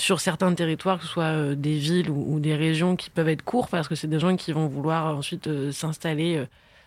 sur 0.00 0.20
certains 0.20 0.52
territoires, 0.54 0.98
que 0.98 1.04
ce 1.04 1.10
soit 1.10 1.24
euh, 1.24 1.54
des 1.54 1.76
villes 1.76 2.10
ou, 2.10 2.40
des 2.40 2.56
régions 2.56 2.96
qui 2.96 3.10
peuvent 3.10 3.28
être 3.28 3.42
courts 3.42 3.68
parce 3.68 3.86
que 3.88 3.94
c'est 3.94 4.08
des 4.08 4.18
gens 4.18 4.36
qui 4.36 4.52
vont 4.52 4.66
vouloir 4.66 5.16
ensuite 5.16 5.46
euh, 5.46 5.72
s'installer 5.72 6.36
euh, 6.36 6.46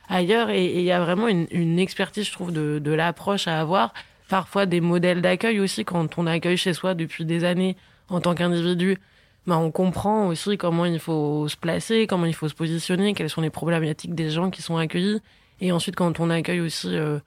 ailleurs 0.10 0.50
et 0.50 0.66
il 0.66 0.82
y 0.82 0.92
a 0.92 1.00
vraiment 1.00 1.28
une, 1.28 1.48
une 1.52 1.80
expertise, 1.80 2.26
je 2.26 2.32
trouve, 2.32 2.52
de, 2.52 2.80
de 2.80 2.92
l'approche 2.92 3.48
à 3.48 3.60
avoir. 3.60 3.94
Parfois 4.30 4.66
des 4.66 4.82
modèles 4.82 5.22
d'accueil 5.22 5.60
aussi 5.60 5.86
quand 5.86 6.18
on 6.18 6.28
accueille 6.28 6.58
chez 6.58 6.74
soi 6.74 6.94
depuis 6.94 7.26
des 7.26 7.44
années 7.44 7.76
en 8.10 8.22
tant 8.22 8.34
qu'individu. 8.36 8.98
Ben, 9.46 9.58
on 9.58 9.72
comprend 9.72 10.28
aussi 10.28 10.58
comment 10.58 10.86
il 10.86 11.00
faut 11.00 11.48
se 11.50 11.58
placer, 11.58 12.08
comment 12.08 12.26
il 12.26 12.34
faut 12.34 12.48
se 12.48 12.56
positionner, 12.56 13.14
quelles 13.14 13.30
sont 13.30 13.42
les 13.42 13.50
problématiques 13.50 14.16
des 14.16 14.30
gens 14.30 14.50
qui 14.50 14.62
sont 14.62 14.78
accueillis. 14.78 15.20
Et 15.60 15.72
ensuite, 15.72 15.96
quand 15.96 16.20
on 16.20 16.30
accueille 16.30 16.62
aussi, 16.62 16.96
euh, 16.96 17.20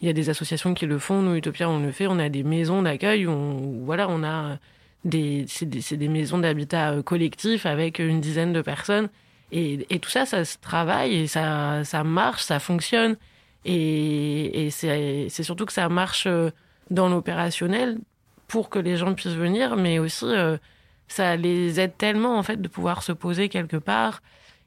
il 0.00 0.06
y 0.06 0.10
a 0.10 0.12
des 0.12 0.28
associations 0.28 0.74
qui 0.74 0.86
le 0.86 0.98
font. 0.98 1.22
Nous, 1.22 1.34
Utopia, 1.36 1.68
on 1.68 1.80
le 1.80 1.90
fait. 1.92 2.06
On 2.06 2.18
a 2.18 2.28
des 2.28 2.42
maisons 2.42 2.82
d'accueil 2.82 3.26
on, 3.26 3.82
voilà, 3.84 4.08
on 4.10 4.22
a 4.22 4.58
des, 5.04 5.46
c'est 5.48 5.66
des, 5.66 5.96
des 5.96 6.08
maisons 6.08 6.38
d'habitat 6.38 6.92
euh, 6.92 7.02
collectif 7.02 7.64
avec 7.66 7.98
une 7.98 8.20
dizaine 8.20 8.52
de 8.52 8.60
personnes. 8.60 9.08
Et, 9.52 9.98
tout 10.00 10.08
ça, 10.08 10.24
ça 10.24 10.44
se 10.46 10.56
travaille 10.58 11.14
et 11.14 11.26
ça, 11.26 11.84
ça 11.84 12.04
marche, 12.04 12.42
ça 12.42 12.58
fonctionne. 12.58 13.16
Et, 13.64 14.68
c'est 14.70 15.42
surtout 15.42 15.66
que 15.66 15.72
ça 15.72 15.88
marche 15.88 16.26
dans 16.90 17.08
l'opérationnel 17.08 17.98
pour 18.48 18.70
que 18.70 18.78
les 18.78 18.96
gens 18.96 19.14
puissent 19.14 19.34
venir, 19.34 19.76
mais 19.76 19.98
aussi 19.98 20.26
ça 21.08 21.36
les 21.36 21.78
aide 21.80 21.96
tellement 21.98 22.38
en 22.38 22.42
fait 22.42 22.60
de 22.60 22.68
pouvoir 22.68 23.02
se 23.02 23.12
poser 23.12 23.50
quelque 23.50 23.76
part 23.76 24.22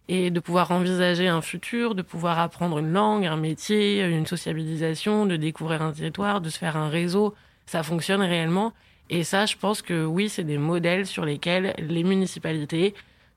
et 0.08 0.30
de 0.30 0.40
pouvoir 0.40 0.70
envisager 0.72 1.28
un 1.28 1.42
futur, 1.42 1.96
de 1.96 2.04
pouvoir 2.04 2.38
apprendre 2.40 2.78
une 2.78 2.94
langue, 2.94 3.26
un 3.26 3.38
métier, 3.38 4.04
une 4.04 4.28
sociabilisation, 4.28 5.26
de 5.26 5.36
découvrir 5.36 5.82
un 5.82 5.92
territoire, 5.92 6.42
de 6.42 6.50
se 6.50 6.60
faire 6.60 6.78
un 6.78 6.90
réseau. 6.90 7.34
Ça 7.66 7.82
fonctionne 7.82 8.22
réellement. 8.22 8.74
Et 9.10 9.24
ça, 9.24 9.48
je 9.48 9.56
pense 9.56 9.82
que 9.82 10.06
oui, 10.06 10.30
c'est 10.30 10.44
des 10.44 10.60
modèles 10.60 11.08
sur 11.08 11.26
lesquels 11.26 11.74
les 11.80 12.04
municipalités 12.04 12.94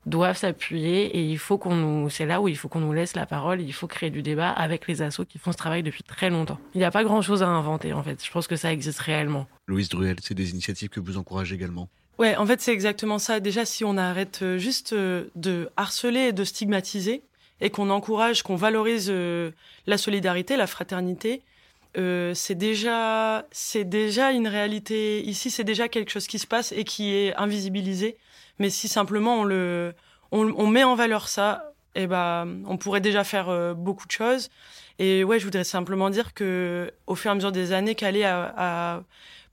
doivent 0.09 0.37
s'appuyer 0.37 1.07
et 1.17 1.23
il 1.23 1.39
faut 1.39 1.59
qu'on 1.59 1.75
nous, 1.75 2.11
c'est 2.11 2.27
là 2.27 2.41
où 2.41 2.49
il 2.49 2.57
faut 2.57 2.69
qu'on 2.69 2.81
nous 2.81 2.93
laisse 2.93 3.15
la 3.15 3.27
parole, 3.27 3.61
il 3.61 3.73
faut 3.73 3.87
créer 3.87 4.11
du 4.11 4.23
débat 4.23 4.51
avec 4.51 4.89
les 4.89 5.03
assos 5.03 5.25
qui 5.25 5.39
font 5.39 5.53
ce 5.53 5.57
travail 5.57 5.83
depuis 5.83 6.03
très 6.03 6.31
longtemps. 6.31 6.59
Il 6.75 6.79
n'y 6.79 6.85
a 6.85 6.91
pas 6.91 7.05
grand 7.05 7.23
chose 7.23 7.43
à 7.43 7.49
inventer 7.49 7.93
en 7.93 8.03
fait. 8.03 8.25
Je 8.25 8.31
pense 8.31 8.47
que 8.47 8.57
ça 8.57 8.73
existe 8.73 9.01
réellement. 9.01 9.47
Louise 9.67 9.89
Druel, 9.89 10.17
c'est 10.23 10.35
des 10.35 10.51
initiatives 10.51 10.89
que 10.89 11.01
vous 11.01 11.19
encouragez 11.19 11.55
également? 11.55 11.89
Ouais, 12.19 12.35
en 12.37 12.47
fait, 12.47 12.61
c'est 12.61 12.73
exactement 12.73 13.19
ça. 13.19 13.39
Déjà, 13.39 13.65
si 13.65 13.85
on 13.85 13.97
arrête 13.97 14.41
euh, 14.43 14.59
juste 14.59 14.93
euh, 14.93 15.27
de 15.37 15.71
harceler 15.77 16.29
et 16.29 16.33
de 16.33 16.43
stigmatiser, 16.43 17.23
et 17.61 17.71
qu'on 17.71 17.91
encourage, 17.91 18.43
qu'on 18.43 18.57
valorise 18.57 19.09
euh, 19.11 19.51
la 19.87 19.99
solidarité, 19.99 20.57
la 20.57 20.67
fraternité, 20.67 21.43
c'est 22.35 22.55
déjà, 22.55 23.45
c'est 23.51 23.83
déjà 23.83 24.31
une 24.31 24.47
réalité. 24.47 25.21
Ici, 25.27 25.51
c'est 25.51 25.65
déjà 25.65 25.89
quelque 25.89 26.13
chose 26.13 26.29
qui 26.29 26.39
se 26.39 26.47
passe 26.47 26.71
et 26.71 26.85
qui 26.85 27.13
est 27.13 27.35
invisibilisé. 27.35 28.17
Mais 28.59 28.71
si 28.71 28.89
simplement 28.89 29.41
on 29.41 29.45
le, 29.45 29.95
on, 30.33 30.67
met 30.67 30.85
en 30.85 30.95
valeur 30.95 31.29
ça, 31.29 31.73
eh 31.95 32.07
ben, 32.07 32.63
on 32.67 32.77
pourrait 32.77 33.01
déjà 33.01 33.25
faire 33.25 33.75
beaucoup 33.75 34.07
de 34.07 34.13
choses. 34.13 34.51
Et 34.99 35.25
ouais, 35.25 35.39
je 35.39 35.45
voudrais 35.45 35.65
simplement 35.65 36.11
dire 36.11 36.35
que, 36.35 36.93
au 37.07 37.15
fur 37.15 37.31
et 37.31 37.33
à 37.33 37.35
mesure 37.35 37.53
des 37.53 37.73
années, 37.73 37.95
Calais 37.95 38.25
a, 38.25 38.55
a 38.57 39.03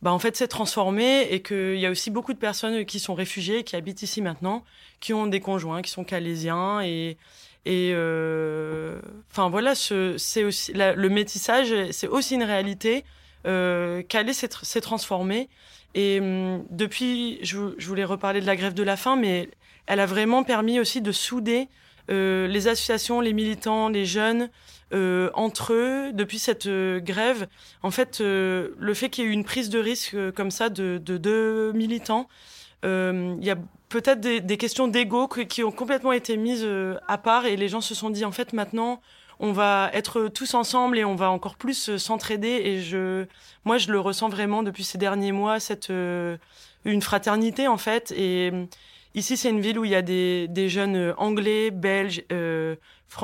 bah, 0.02 0.12
en 0.12 0.20
fait, 0.20 0.36
s'est 0.36 0.48
transformé 0.48 1.24
et 1.32 1.42
qu'il 1.42 1.78
y 1.78 1.86
a 1.86 1.90
aussi 1.90 2.12
beaucoup 2.12 2.34
de 2.34 2.38
personnes 2.38 2.86
qui 2.86 3.00
sont 3.00 3.16
réfugiées, 3.16 3.64
qui 3.64 3.76
habitent 3.76 4.04
ici 4.04 4.22
maintenant, 4.22 4.64
qui 5.00 5.14
ont 5.14 5.28
des 5.28 5.40
conjoints, 5.40 5.82
qui 5.82 5.92
sont 5.92 6.04
calaisiens 6.04 6.82
et 6.82 7.18
et 7.66 7.92
euh, 7.96 9.02
enfin 9.32 9.50
voilà, 9.50 9.74
c'est 9.74 10.44
aussi 10.44 10.72
le 10.74 11.08
métissage, 11.10 11.74
c'est 11.92 12.08
aussi 12.08 12.36
une 12.36 12.44
réalité. 12.44 13.04
Euh, 13.46 14.02
Calais 14.04 14.34
s'est 14.34 14.82
transformé 14.82 15.50
et 15.94 16.20
hum, 16.20 16.66
depuis, 16.70 17.40
je, 17.44 17.74
je, 17.78 17.88
voulais 17.88 18.04
reparler 18.04 18.42
de 18.42 18.46
la 18.46 18.56
grève 18.56 18.74
de 18.74 18.84
la 18.84 18.98
faim, 18.98 19.16
mais 19.16 19.50
elle 19.88 20.00
a 20.00 20.06
vraiment 20.06 20.44
permis 20.44 20.80
aussi 20.80 21.02
de 21.02 21.12
souder 21.12 21.68
euh, 22.12 22.48
les 22.48 22.68
associations, 22.68 23.22
les 23.22 23.34
militants, 23.34 23.90
les 23.90 24.06
jeunes, 24.06 24.50
euh, 24.94 25.32
entre 25.34 25.74
eux, 25.74 26.12
depuis 26.14 26.38
cette 26.38 26.68
euh, 26.68 27.00
grève, 27.00 27.48
en 27.82 27.90
fait, 27.90 28.22
euh, 28.22 28.70
le 28.78 28.94
fait 28.94 29.10
qu'il 29.10 29.24
y 29.24 29.28
ait 29.28 29.30
eu 29.32 29.34
une 29.34 29.44
prise 29.44 29.70
de 29.70 29.80
risque 29.80 30.16
comme 30.34 30.52
ça 30.52 30.70
de 30.70 30.98
deux 30.98 31.72
militants, 31.74 32.28
il 32.84 33.44
y 33.44 33.50
a 33.50 33.56
peut-être 33.90 34.22
des, 34.22 34.58
questions 34.58 34.88
d'ego 34.88 35.28
qui 35.28 35.64
ont 35.64 35.72
complètement 35.72 36.12
été 36.12 36.38
mises 36.38 36.68
à 37.08 37.18
part 37.18 37.48
et 37.48 37.56
les 37.56 37.68
gens 37.68 37.82
se 37.82 37.96
sont 37.96 38.12
dit, 38.12 38.24
en 38.26 38.32
fait, 38.32 38.54
maintenant, 38.54 39.02
on 39.40 39.52
va 39.52 39.90
être 39.94 40.28
tous 40.28 40.54
ensemble 40.54 40.98
et 40.98 41.06
on 41.06 41.16
va 41.16 41.32
encore 41.32 41.56
plus 41.56 41.98
s'entraider. 41.98 42.62
Et 42.64 42.82
je, 42.82 43.26
moi, 43.64 43.78
je 43.78 43.92
le 43.92 44.00
ressens 44.00 44.30
vraiment 44.30 44.64
depuis 44.64 44.84
ces 44.84 44.98
derniers 44.98 45.32
mois, 45.32 45.60
cette 45.60 45.90
une 45.90 47.02
fraternité 47.02 47.68
en 47.68 47.78
fait. 47.78 48.12
Et 48.16 48.52
Ici, 49.16 49.38
c'est 49.38 49.50
une 49.50 49.62
ville 49.62 49.80
où 49.80 49.86
il 49.86 49.92
y 49.92 49.96
a 49.96 50.02
des, 50.02 50.50
des 50.50 50.68
jeunes 50.68 50.98
euh, 50.98 51.14
anglais, 51.16 51.72
belges, 51.72 52.22
euh, 52.34 52.76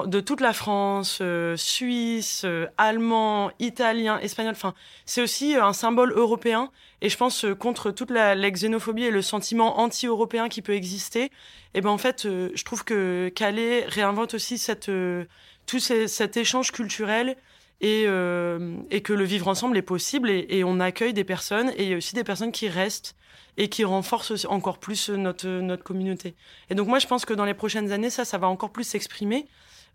de 0.06 0.22
toute 0.22 0.40
la 0.40 0.54
France, 0.54 1.20
euh, 1.20 1.58
suisses, 1.58 2.44
euh, 2.46 2.68
allemands, 2.78 3.52
italiens, 3.60 4.18
espagnols. 4.20 4.54
Enfin, 4.54 4.74
c'est 5.06 5.22
aussi 5.22 5.56
un 5.56 5.74
symbole 5.74 6.14
européen. 6.14 6.72
Et 7.02 7.10
je 7.10 7.18
pense 7.18 7.46
contre 7.60 7.92
toute 7.92 8.10
la, 8.10 8.36
la, 8.36 8.52
xénophobie 8.52 9.04
et 9.04 9.12
le 9.12 9.22
sentiment 9.22 9.80
anti-européen 9.82 10.48
qui 10.48 10.62
peut 10.62 10.76
exister. 10.76 11.24
Et 11.24 11.30
eh 11.76 11.82
ben 11.82 11.90
en 11.90 11.98
fait, 11.98 12.24
je 12.24 12.64
trouve 12.64 12.86
que 12.86 13.30
Calais 13.36 13.86
réinvente 13.88 14.34
aussi 14.34 14.58
cette 14.58 14.92
tout 15.72 15.80
cet 15.80 16.36
échange 16.36 16.72
culturel 16.72 17.38
et, 17.80 18.04
et 18.04 19.02
que 19.02 19.14
le 19.14 19.24
vivre 19.24 19.48
ensemble 19.48 19.78
est 19.78 19.82
possible 19.82 20.30
et, 20.30 20.64
on 20.66 20.80
accueille 20.82 21.14
des 21.14 21.24
personnes 21.24 21.72
et 21.78 21.84
il 21.84 21.90
y 21.90 21.94
a 21.94 21.98
aussi 21.98 22.14
des 22.14 22.26
personnes 22.26 22.52
qui 22.52 22.68
restent 22.68 23.16
et 23.58 23.70
qui 23.70 23.86
renforce 23.86 24.46
encore 24.46 24.80
plus 24.80 25.10
notre, 25.10 25.48
notre 25.48 25.84
communauté. 25.84 26.36
Et 26.70 26.76
donc 26.76 26.88
moi, 26.88 27.00
je 27.00 27.08
pense 27.08 27.26
que 27.26 27.34
dans 27.34 27.46
les 27.46 27.54
prochaines 27.54 27.92
années, 27.92 28.10
ça, 28.10 28.26
ça 28.26 28.38
va 28.38 28.48
encore 28.48 28.72
plus 28.72 28.84
s'exprimer. 28.84 29.48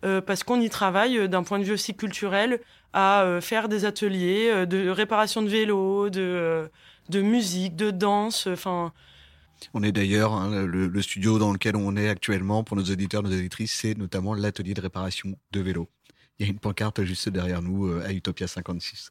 Euh, 0.04 0.20
parce 0.20 0.44
qu'on 0.44 0.60
y 0.60 0.68
travaille 0.68 1.18
euh, 1.18 1.26
d'un 1.26 1.42
point 1.42 1.58
de 1.58 1.64
vue 1.64 1.72
aussi 1.72 1.94
culturel 1.94 2.60
à 2.92 3.22
euh, 3.22 3.40
faire 3.40 3.68
des 3.68 3.86
ateliers 3.86 4.66
de 4.66 4.90
réparation 4.90 5.40
de 5.42 5.48
vélos, 5.48 6.10
de, 6.10 6.68
de 7.08 7.20
musique, 7.22 7.76
de 7.76 7.90
danse, 7.90 8.46
enfin. 8.46 8.92
On 9.74 9.82
est 9.82 9.92
d'ailleurs, 9.92 10.32
hein, 10.32 10.66
le, 10.66 11.02
studio 11.02 11.38
dans 11.38 11.52
lequel 11.52 11.76
on 11.76 11.96
est 11.96 12.08
actuellement, 12.08 12.64
pour 12.64 12.76
nos 12.76 12.84
auditeurs, 12.84 13.22
nos 13.22 13.32
auditrices, 13.32 13.74
c'est 13.74 13.96
notamment 13.96 14.34
l'atelier 14.34 14.74
de 14.74 14.80
réparation 14.80 15.36
de 15.52 15.60
vélos. 15.60 15.88
Il 16.38 16.46
y 16.46 16.48
a 16.48 16.52
une 16.52 16.58
pancarte 16.58 17.02
juste 17.04 17.28
derrière 17.28 17.62
nous 17.62 17.90
à 18.00 18.12
Utopia 18.12 18.46
56 18.46 19.10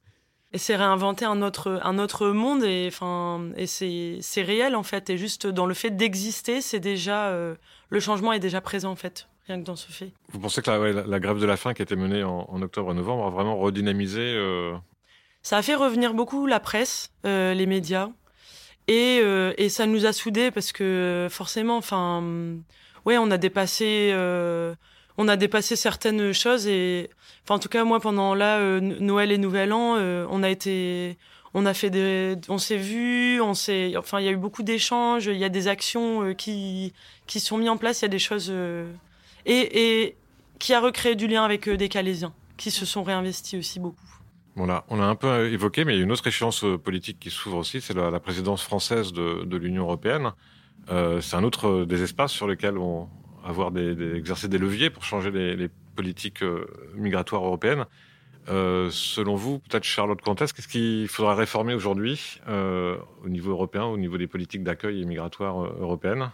et 0.54 0.58
c'est 0.58 0.78
réinventer 0.78 1.26
un 1.26 1.42
autre 1.42 1.82
un 1.84 1.98
autre 1.98 2.28
monde 2.28 2.64
et 2.64 2.86
enfin 2.88 3.50
et 3.58 3.68
c'est 3.68 4.20
c'est 4.22 4.42
réel 4.42 4.76
en 4.76 4.84
fait 4.84 5.10
et 5.10 5.18
juste 5.18 5.48
dans 5.48 5.66
le 5.66 5.74
fait 5.74 5.90
d'exister 5.90 6.62
c'est 6.62 6.80
déjà 6.80 7.28
euh, 7.28 7.56
le 7.90 8.00
changement 8.00 8.32
est 8.32 8.40
déjà 8.40 8.62
présent 8.62 8.92
en 8.92 8.96
fait 8.96 9.28
rien 9.48 9.60
que 9.60 9.66
dans 9.66 9.76
ce 9.76 9.92
fait. 9.92 10.14
Vous 10.30 10.40
pensez 10.40 10.62
que 10.62 10.72
la, 10.72 11.06
la, 11.06 11.20
grève 11.20 11.40
de 11.40 11.46
la 11.46 11.58
faim 11.58 11.74
qui 11.74 11.82
a 11.82 11.84
été 11.84 11.96
menée 11.96 12.24
en, 12.24 12.62
octobre 12.62 12.92
et 12.92 12.96
novembre 12.96 13.26
a 13.26 13.30
vraiment 13.30 13.58
redynamisé 13.58 14.22
euh... 14.22 14.76
Ça 15.44 15.58
a 15.58 15.62
fait 15.62 15.76
revenir 15.76 16.14
beaucoup 16.14 16.48
la 16.48 16.60
presse, 16.60 17.12
euh, 17.26 17.54
les 17.54 17.68
médias 17.68 18.10
et 18.88 19.20
euh, 19.22 19.54
et 19.58 19.70
ça 19.70 19.86
nous 19.86 20.06
a 20.06 20.14
soudés 20.14 20.52
parce 20.52 20.72
que 20.72 21.28
forcément 21.30 21.78
enfin 21.78 22.24
ouais 23.06 23.18
on 23.18 23.32
a 23.32 23.38
dépassé 23.38 24.14
on 25.18 25.28
a 25.28 25.38
dépassé 25.38 25.76
certaines 25.76 26.34
choses 26.34 26.68
et 26.68 27.10
enfin 27.44 27.56
en 27.56 27.60
tout 27.60 27.70
cas 27.70 27.84
moi 27.84 28.00
pendant 28.00 28.36
là 28.36 28.58
euh, 28.58 28.80
Noël 28.80 29.32
et 29.32 29.38
Nouvel 29.38 29.74
An 29.74 29.96
euh, 29.98 30.26
on 30.30 30.44
a 30.44 30.50
été 30.50 31.18
on 31.54 31.66
a 31.66 31.74
fait 31.74 31.90
des 31.90 32.36
on 32.50 32.58
s'est 32.58 32.78
vu 32.78 33.42
on 33.42 33.54
s'est 33.54 33.96
enfin 33.98 34.20
il 34.20 34.26
y 34.26 34.30
a 34.30 34.32
eu 34.32 34.38
beaucoup 34.38 34.64
d'échanges 34.64 35.28
il 35.28 35.38
y 35.38 35.44
a 35.44 35.50
des 35.50 35.68
actions 35.68 36.24
euh, 36.24 36.34
qui 36.34 36.94
qui 37.28 37.40
sont 37.40 37.58
mises 37.58 37.70
en 37.70 37.78
place 37.78 38.02
il 38.02 38.06
y 38.06 38.06
a 38.06 38.10
des 38.10 38.20
choses 38.20 38.54
et, 39.46 40.04
et 40.06 40.18
qui 40.60 40.74
a 40.74 40.80
recréé 40.80 41.16
du 41.16 41.28
lien 41.28 41.44
avec 41.44 41.70
des 41.70 41.90
Calaisiens 41.90 42.34
qui 42.58 42.72
se 42.72 42.86
sont 42.86 43.04
réinvestis 43.04 43.58
aussi 43.58 43.80
beaucoup 43.80 43.96
on 44.56 44.70
a, 44.70 44.86
on 44.90 45.00
a 45.00 45.06
un 45.06 45.16
peu 45.16 45.48
évoqué, 45.52 45.86
mais 45.86 45.94
il 45.94 45.98
y 45.98 46.02
a 46.02 46.04
une 46.04 46.12
autre 46.12 46.28
échéance 46.28 46.66
politique 46.84 47.20
qui 47.20 47.30
s'ouvre 47.30 47.58
aussi, 47.58 47.82
c'est 47.82 47.94
la, 47.94 48.20
présidence 48.20 48.64
française 48.64 49.12
de, 49.12 49.44
de 49.44 49.58
l'Union 49.58 49.84
européenne. 49.84 50.32
Euh, 50.92 51.20
c'est 51.22 51.36
un 51.36 51.44
autre 51.44 51.86
des 51.86 52.04
espaces 52.04 52.32
sur 52.32 52.48
lesquels 52.48 52.78
on, 52.78 53.10
avoir 53.46 53.72
des, 53.72 53.96
des, 53.96 54.16
exercer 54.16 54.48
des 54.48 54.58
leviers 54.58 54.90
pour 54.90 55.04
changer 55.04 55.32
les, 55.32 55.56
les 55.56 55.70
politiques 55.96 56.44
euh, 56.44 56.66
migratoires 56.96 57.46
européennes. 57.46 57.86
Euh, 58.48 58.90
selon 58.92 59.36
vous, 59.36 59.60
peut-être 59.60 59.84
Charlotte 59.84 60.22
Comtesse, 60.22 60.54
qu'est-ce 60.54 60.68
qu'il 60.68 61.08
faudra 61.08 61.36
réformer 61.36 61.74
aujourd'hui 61.74 62.40
euh, 62.48 62.98
au 63.24 63.30
niveau 63.30 63.52
européen, 63.52 63.86
au 63.86 63.98
niveau 63.98 64.18
des 64.18 64.28
politiques 64.28 64.64
d'accueil 64.64 65.02
et 65.02 65.06
migratoires 65.06 65.64
euh, 65.64 65.78
européennes? 65.80 66.32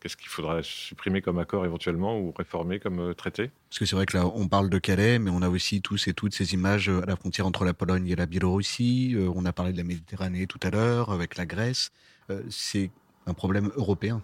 Qu'est-ce 0.00 0.16
qu'il 0.16 0.28
faudra 0.28 0.62
supprimer 0.62 1.20
comme 1.20 1.38
accord 1.38 1.66
éventuellement 1.66 2.18
ou 2.18 2.32
réformer 2.32 2.80
comme 2.80 3.14
traité? 3.14 3.50
Parce 3.68 3.80
que 3.80 3.84
c'est 3.84 3.94
vrai 3.94 4.06
que 4.06 4.16
là, 4.16 4.26
on 4.26 4.48
parle 4.48 4.70
de 4.70 4.78
Calais, 4.78 5.18
mais 5.18 5.30
on 5.30 5.42
a 5.42 5.50
aussi 5.50 5.82
tous 5.82 6.08
et 6.08 6.14
toutes 6.14 6.32
ces 6.32 6.54
images 6.54 6.88
à 6.88 7.04
la 7.04 7.16
frontière 7.16 7.46
entre 7.46 7.66
la 7.66 7.74
Pologne 7.74 8.08
et 8.08 8.16
la 8.16 8.24
Biélorussie. 8.24 9.14
on 9.34 9.44
a 9.44 9.52
parlé 9.52 9.72
de 9.72 9.76
la 9.76 9.84
Méditerranée 9.84 10.46
tout 10.46 10.60
à 10.62 10.70
l'heure, 10.70 11.12
avec 11.12 11.36
la 11.36 11.44
Grèce. 11.44 11.90
c'est 12.48 12.90
un 13.26 13.34
problème 13.34 13.70
européen. 13.76 14.22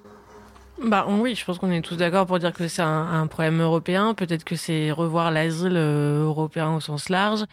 Bah 0.84 1.06
oui, 1.08 1.34
je 1.34 1.44
pense 1.44 1.58
qu'on 1.58 1.72
est 1.72 1.80
tous 1.80 1.96
d'accord 1.96 2.26
pour 2.26 2.38
dire 2.38 2.52
que 2.52 2.68
c'est 2.68 2.82
un, 2.82 3.26
problème 3.26 3.60
européen. 3.60 4.14
Peut-être 4.14 4.44
que 4.44 4.54
c'est 4.54 4.92
revoir 4.92 5.32
l'asile 5.32 5.76
euh, 5.76 6.24
européen 6.24 6.72
au 6.74 6.80
sens 6.80 7.08
large. 7.08 7.44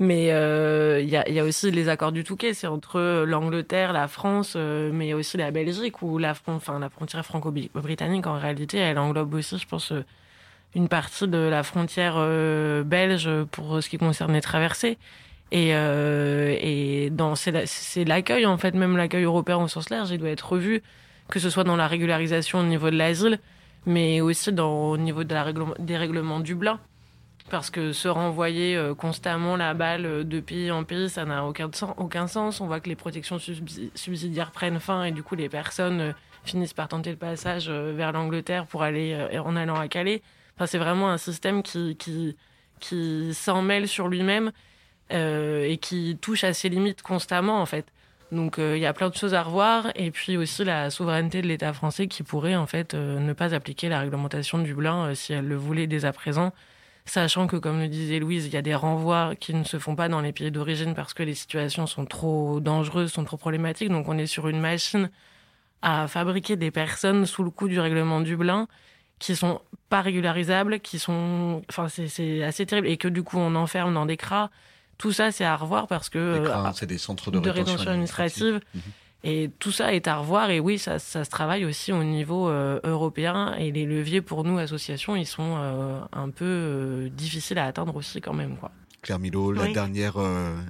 Mais 0.00 0.26
il 0.26 0.30
euh, 0.32 1.00
y, 1.00 1.16
a, 1.16 1.44
aussi 1.44 1.70
les 1.70 1.88
accords 1.88 2.10
du 2.10 2.24
Touquet, 2.24 2.54
c'est 2.54 2.66
entre 2.66 3.24
l'Angleterre, 3.24 3.92
la 3.92 4.08
France, 4.08 4.54
euh, 4.56 4.90
mais 4.92 5.06
il 5.06 5.08
y 5.10 5.12
a 5.12 5.16
aussi 5.16 5.36
la 5.36 5.52
Belgique, 5.52 6.02
où 6.02 6.18
la, 6.18 6.34
frontière 6.34 7.24
franco-britannique, 7.24 8.26
en 8.26 8.38
réalité, 8.38 8.78
elle 8.78 8.98
englobe 8.98 9.34
aussi, 9.34 9.58
je 9.58 9.66
pense, 9.66 9.92
une 10.74 10.88
partie 10.88 11.28
de 11.28 11.38
la 11.38 11.62
frontière 11.62 12.14
belge 12.84 13.30
pour 13.52 13.80
ce 13.82 13.88
qui 13.88 13.98
concerne 13.98 14.32
les 14.32 14.40
traversées. 14.40 14.98
Et, 15.52 15.72
c'est 17.76 18.04
l'accueil, 18.04 18.46
en 18.46 18.58
fait, 18.58 18.74
même 18.74 18.96
l'accueil 18.96 19.24
européen 19.24 19.58
au 19.58 19.68
sens 19.68 19.88
large, 19.90 20.10
il 20.10 20.18
doit 20.18 20.30
être 20.30 20.52
revu 20.52 20.82
que 21.28 21.38
ce 21.38 21.50
soit 21.50 21.64
dans 21.64 21.76
la 21.76 21.88
régularisation 21.88 22.60
au 22.60 22.64
niveau 22.64 22.90
de 22.90 22.96
l'asile, 22.96 23.38
mais 23.86 24.20
aussi 24.20 24.52
dans, 24.52 24.90
au 24.90 24.96
niveau 24.96 25.24
de 25.24 25.34
des 25.78 25.96
règlements 25.96 26.40
Dublin. 26.40 26.78
parce 27.50 27.70
que 27.70 27.92
se 27.92 28.08
renvoyer 28.08 28.76
euh, 28.76 28.94
constamment 28.94 29.56
la 29.56 29.74
balle 29.74 30.06
euh, 30.06 30.24
de 30.24 30.40
pays 30.40 30.70
en 30.70 30.84
pays, 30.84 31.08
ça 31.08 31.24
n'a 31.24 31.44
aucun, 31.44 31.70
aucun 31.96 32.26
sens. 32.26 32.60
On 32.60 32.66
voit 32.66 32.80
que 32.80 32.88
les 32.88 32.96
protections 32.96 33.38
subsidiaires 33.38 34.52
prennent 34.52 34.78
fin 34.78 35.04
et 35.04 35.12
du 35.12 35.22
coup 35.22 35.34
les 35.34 35.48
personnes 35.48 36.00
euh, 36.00 36.12
finissent 36.44 36.74
par 36.74 36.88
tenter 36.88 37.10
le 37.10 37.16
passage 37.16 37.70
vers 37.70 38.12
l'Angleterre 38.12 38.66
pour 38.66 38.82
aller 38.82 39.16
en 39.44 39.54
allant 39.54 39.76
à 39.76 39.86
Calais. 39.86 40.22
Enfin, 40.56 40.66
c'est 40.66 40.78
vraiment 40.78 41.08
un 41.08 41.16
système 41.16 41.62
qui, 41.62 41.96
qui, 41.96 42.36
qui 42.80 43.32
s'en 43.32 43.62
mêle 43.62 43.86
sur 43.86 44.08
lui-même 44.08 44.50
et 45.10 45.78
qui 45.80 46.18
touche 46.20 46.42
à 46.42 46.52
ses 46.52 46.68
limites 46.68 47.02
constamment 47.02 47.60
en 47.60 47.66
fait. 47.66 47.86
Donc 48.32 48.56
il 48.58 48.78
y 48.78 48.86
a 48.86 48.92
plein 48.92 49.10
de 49.10 49.14
choses 49.14 49.34
à 49.34 49.42
revoir 49.42 49.92
et 49.94 50.10
puis 50.10 50.36
aussi 50.36 50.64
la 50.64 50.90
souveraineté 50.90 51.42
de 51.42 51.46
l'État 51.46 51.72
français 51.72 52.08
qui 52.08 52.22
pourrait 52.24 52.56
en 52.56 52.66
fait 52.66 52.94
ne 52.94 53.32
pas 53.32 53.54
appliquer 53.54 53.88
la 53.88 54.00
réglementation 54.00 54.58
de 54.58 54.64
Dublin 54.64 55.14
si 55.14 55.32
elle 55.32 55.46
le 55.46 55.56
voulait 55.56 55.86
dès 55.86 56.04
à 56.04 56.12
présent 56.12 56.52
sachant 57.04 57.46
que, 57.46 57.56
comme 57.56 57.80
le 57.80 57.88
disait 57.88 58.18
Louise, 58.18 58.46
il 58.46 58.52
y 58.52 58.56
a 58.56 58.62
des 58.62 58.74
renvois 58.74 59.34
qui 59.36 59.54
ne 59.54 59.64
se 59.64 59.78
font 59.78 59.96
pas 59.96 60.08
dans 60.08 60.20
les 60.20 60.32
pays 60.32 60.50
d'origine 60.50 60.94
parce 60.94 61.14
que 61.14 61.22
les 61.22 61.34
situations 61.34 61.86
sont 61.86 62.06
trop 62.06 62.60
dangereuses, 62.60 63.12
sont 63.12 63.24
trop 63.24 63.36
problématiques. 63.36 63.90
Donc 63.90 64.08
on 64.08 64.18
est 64.18 64.26
sur 64.26 64.48
une 64.48 64.60
machine 64.60 65.10
à 65.82 66.06
fabriquer 66.08 66.56
des 66.56 66.70
personnes 66.70 67.26
sous 67.26 67.42
le 67.42 67.50
coup 67.50 67.68
du 67.68 67.80
règlement 67.80 68.20
Dublin 68.20 68.68
qui 69.18 69.36
sont 69.36 69.60
pas 69.88 70.00
régularisables, 70.00 70.80
qui 70.80 70.98
sont, 70.98 71.62
enfin 71.68 71.88
c'est 71.88 72.42
assez 72.42 72.66
terrible 72.66 72.88
et 72.88 72.96
que 72.96 73.08
du 73.08 73.22
coup 73.22 73.38
on 73.38 73.54
enferme 73.54 73.94
dans 73.94 74.06
des 74.06 74.16
cras. 74.16 74.50
Tout 74.98 75.12
ça 75.12 75.32
c'est 75.32 75.44
à 75.44 75.56
revoir 75.56 75.86
parce 75.86 76.08
que 76.08 76.44
cras, 76.44 76.72
c'est 76.74 76.86
des 76.86 76.98
centres 76.98 77.30
de, 77.30 77.50
rétention, 77.50 77.90
administrative. 77.90 78.60
Et 79.24 79.50
tout 79.60 79.70
ça 79.70 79.94
est 79.94 80.08
à 80.08 80.16
revoir. 80.16 80.50
Et 80.50 80.58
oui, 80.58 80.78
ça, 80.78 80.98
ça 80.98 81.24
se 81.24 81.30
travaille 81.30 81.64
aussi 81.64 81.92
au 81.92 82.02
niveau 82.02 82.48
euh, 82.48 82.80
européen. 82.82 83.54
Et 83.56 83.70
les 83.70 83.84
leviers 83.84 84.20
pour 84.20 84.42
nous, 84.44 84.58
associations, 84.58 85.14
ils 85.14 85.26
sont 85.26 85.56
euh, 85.58 86.00
un 86.12 86.30
peu 86.30 86.44
euh, 86.44 87.08
difficiles 87.08 87.58
à 87.58 87.66
atteindre 87.66 87.94
aussi 87.94 88.20
quand 88.20 88.32
même. 88.32 88.56
Quoi. 88.56 88.72
Claire 89.00 89.18
Milo, 89.18 89.50
la 89.50 89.66
dernière, 89.68 90.14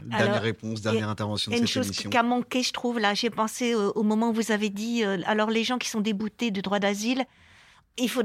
dernière 0.06 0.40
réponse, 0.40 0.80
dernière 0.80 1.10
intervention 1.10 1.50
de 1.50 1.56
cette 1.56 1.60
émission. 1.60 1.82
Une 1.82 1.86
chose 1.86 2.10
qui 2.10 2.16
a 2.16 2.22
manqué, 2.22 2.62
je 2.62 2.72
trouve, 2.72 2.98
là, 2.98 3.12
j'ai 3.12 3.28
pensé 3.28 3.74
au 3.74 4.02
moment 4.02 4.30
où 4.30 4.32
vous 4.32 4.52
avez 4.52 4.70
dit, 4.70 5.04
alors 5.04 5.50
les 5.50 5.64
gens 5.64 5.76
qui 5.76 5.90
sont 5.90 6.00
déboutés 6.00 6.50
de 6.50 6.62
droit 6.62 6.78
d'asile, 6.78 7.26
il 7.98 8.08
faut, 8.08 8.22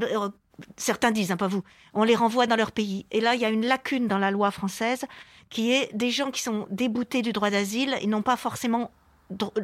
certains 0.78 1.12
disent, 1.12 1.32
hein, 1.32 1.36
pas 1.36 1.50
vous, 1.50 1.62
on 1.94 2.06
les 2.06 2.16
renvoie 2.16 2.48
dans 2.48 2.56
leur 2.56 2.72
pays. 2.72 3.06
Et 3.12 3.20
là, 3.20 3.36
il 3.36 3.42
y 3.42 3.46
a 3.46 3.50
une 3.50 3.66
lacune 3.66 4.08
dans 4.08 4.18
la 4.18 4.32
loi 4.32 4.50
française 4.52 5.04
qui 5.50 5.72
est 5.72 5.94
des 5.96 6.12
gens 6.12 6.32
qui 6.32 6.42
sont 6.42 6.68
déboutés 6.70 7.22
du 7.22 7.32
droit 7.32 7.50
d'asile, 7.50 7.98
ils 8.02 8.10
n'ont 8.10 8.22
pas 8.22 8.38
forcément 8.38 8.92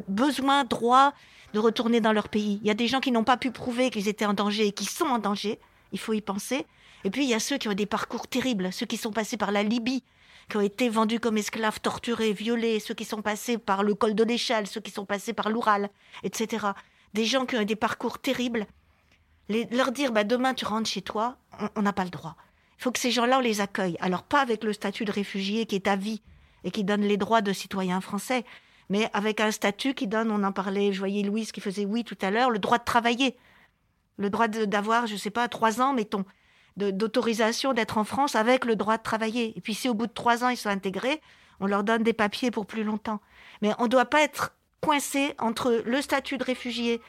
besoin, 0.08 0.64
droit 0.64 1.12
de 1.52 1.58
retourner 1.58 2.00
dans 2.00 2.12
leur 2.12 2.28
pays. 2.28 2.58
Il 2.62 2.66
y 2.66 2.70
a 2.70 2.74
des 2.74 2.88
gens 2.88 3.00
qui 3.00 3.12
n'ont 3.12 3.24
pas 3.24 3.36
pu 3.36 3.50
prouver 3.50 3.90
qu'ils 3.90 4.08
étaient 4.08 4.26
en 4.26 4.34
danger 4.34 4.66
et 4.66 4.72
qui 4.72 4.86
sont 4.86 5.06
en 5.06 5.18
danger. 5.18 5.58
Il 5.92 5.98
faut 5.98 6.12
y 6.12 6.20
penser. 6.20 6.66
Et 7.04 7.10
puis 7.10 7.24
il 7.24 7.28
y 7.28 7.34
a 7.34 7.40
ceux 7.40 7.58
qui 7.58 7.68
ont 7.68 7.74
des 7.74 7.86
parcours 7.86 8.26
terribles, 8.26 8.72
ceux 8.72 8.86
qui 8.86 8.96
sont 8.96 9.12
passés 9.12 9.36
par 9.36 9.52
la 9.52 9.62
Libye, 9.62 10.02
qui 10.48 10.56
ont 10.56 10.62
été 10.62 10.88
vendus 10.88 11.20
comme 11.20 11.36
esclaves, 11.36 11.80
torturés, 11.80 12.32
violés, 12.32 12.80
ceux 12.80 12.94
qui 12.94 13.04
sont 13.04 13.22
passés 13.22 13.58
par 13.58 13.82
le 13.82 13.94
col 13.94 14.14
de 14.14 14.24
l'échelle, 14.24 14.66
ceux 14.66 14.80
qui 14.80 14.90
sont 14.90 15.04
passés 15.04 15.32
par 15.32 15.48
l'Oural, 15.50 15.90
etc. 16.22 16.66
Des 17.12 17.24
gens 17.24 17.46
qui 17.46 17.56
ont 17.56 17.64
des 17.64 17.76
parcours 17.76 18.18
terribles. 18.18 18.66
leur 19.48 19.92
dire 19.92 20.12
bah, 20.12 20.24
demain 20.24 20.54
tu 20.54 20.64
rentres 20.64 20.90
chez 20.90 21.02
toi, 21.02 21.36
on 21.76 21.82
n'a 21.82 21.92
pas 21.92 22.04
le 22.04 22.10
droit. 22.10 22.36
Faut 22.84 22.92
que 22.92 23.00
ces 23.00 23.12
gens-là, 23.12 23.38
on 23.38 23.40
les 23.40 23.62
accueille. 23.62 23.96
Alors 23.98 24.24
pas 24.24 24.42
avec 24.42 24.62
le 24.62 24.74
statut 24.74 25.06
de 25.06 25.10
réfugié 25.10 25.64
qui 25.64 25.74
est 25.74 25.88
à 25.88 25.96
vie 25.96 26.20
et 26.64 26.70
qui 26.70 26.84
donne 26.84 27.00
les 27.00 27.16
droits 27.16 27.40
de 27.40 27.50
citoyens 27.50 28.02
français, 28.02 28.44
mais 28.90 29.08
avec 29.14 29.40
un 29.40 29.52
statut 29.52 29.94
qui 29.94 30.06
donne, 30.06 30.30
on 30.30 30.44
en 30.44 30.52
parlait, 30.52 30.92
je 30.92 30.98
voyais 30.98 31.22
Louise 31.22 31.50
qui 31.50 31.62
faisait 31.62 31.86
oui 31.86 32.04
tout 32.04 32.18
à 32.20 32.30
l'heure, 32.30 32.50
le 32.50 32.58
droit 32.58 32.76
de 32.76 32.84
travailler. 32.84 33.38
Le 34.18 34.28
droit 34.28 34.48
d'avoir, 34.48 35.06
je 35.06 35.14
ne 35.14 35.18
sais 35.18 35.30
pas, 35.30 35.48
trois 35.48 35.80
ans, 35.80 35.94
mettons, 35.94 36.26
d'autorisation 36.76 37.72
d'être 37.72 37.96
en 37.96 38.04
France 38.04 38.34
avec 38.34 38.66
le 38.66 38.76
droit 38.76 38.98
de 38.98 39.02
travailler. 39.02 39.56
Et 39.56 39.62
puis 39.62 39.72
si 39.72 39.88
au 39.88 39.94
bout 39.94 40.06
de 40.06 40.12
trois 40.12 40.44
ans, 40.44 40.50
ils 40.50 40.58
sont 40.58 40.68
intégrés, 40.68 41.22
on 41.60 41.66
leur 41.66 41.84
donne 41.84 42.02
des 42.02 42.12
papiers 42.12 42.50
pour 42.50 42.66
plus 42.66 42.84
longtemps. 42.84 43.22
Mais 43.62 43.72
on 43.78 43.84
ne 43.84 43.88
doit 43.88 44.04
pas 44.04 44.20
être 44.20 44.54
coincé 44.82 45.34
entre 45.38 45.82
le 45.86 46.02
statut 46.02 46.36
de 46.36 46.44
réfugié 46.44 47.00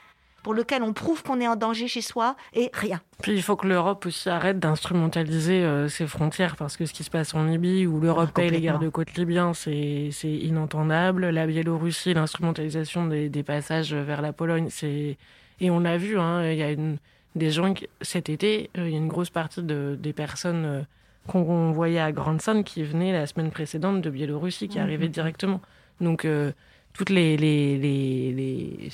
pour 0.45 0.53
lequel 0.53 0.83
on 0.83 0.93
prouve 0.93 1.23
qu'on 1.23 1.41
est 1.41 1.47
en 1.47 1.55
danger 1.55 1.87
chez 1.87 2.01
soi 2.01 2.35
et 2.53 2.69
rien. 2.71 3.01
Puis 3.23 3.31
il 3.31 3.41
faut 3.41 3.55
que 3.55 3.65
l'Europe 3.65 4.05
aussi 4.05 4.29
arrête 4.29 4.59
d'instrumentaliser 4.59 5.63
euh, 5.63 5.89
ses 5.89 6.05
frontières 6.05 6.55
parce 6.55 6.77
que 6.77 6.85
ce 6.85 6.93
qui 6.93 7.03
se 7.03 7.09
passe 7.09 7.33
en 7.33 7.45
Libye 7.45 7.87
où 7.87 7.99
l'Europe 7.99 8.31
paye 8.31 8.51
les 8.51 8.61
gardes-côtes 8.61 9.15
libyens, 9.15 9.55
c'est 9.55 10.11
inentendable. 10.23 11.29
La 11.31 11.47
Biélorussie, 11.47 12.13
l'instrumentalisation 12.13 13.07
des, 13.07 13.43
passages 13.43 13.95
vers 13.95 14.21
la 14.21 14.33
Pologne, 14.33 14.67
c'est 14.69 15.17
et 15.61 15.71
on 15.71 15.79
l'a 15.79 15.97
vu, 15.97 16.19
hein, 16.19 16.47
il 16.51 16.59
y 16.59 16.61
a 16.61 16.69
une, 16.69 16.97
des 17.33 17.49
gens 17.49 17.73
qui, 17.73 17.87
cet 18.01 18.29
été, 18.29 18.69
euh, 18.77 18.87
il 18.87 18.91
y 18.91 18.95
a 18.95 18.99
une 18.99 19.07
grosse 19.07 19.31
partie 19.31 19.63
de, 19.63 19.97
des 19.99 20.13
personnes 20.13 20.65
euh, 20.65 20.81
qu'on 21.27 21.71
voyait 21.71 21.99
à 21.99 22.11
Grande-Sainte 22.11 22.63
qui 22.63 22.83
venaient 22.83 23.13
la 23.13 23.25
semaine 23.25 23.49
précédente 23.49 23.99
de 23.99 24.11
Biélorussie, 24.11 24.67
qui 24.67 24.77
mmh. 24.77 24.83
arrivaient 24.83 25.09
directement. 25.09 25.59
Donc 26.01 26.27
toutes 26.93 27.09
les, 27.09 27.35
les, 27.35 27.79
les, 27.79 28.31
les 28.31 28.91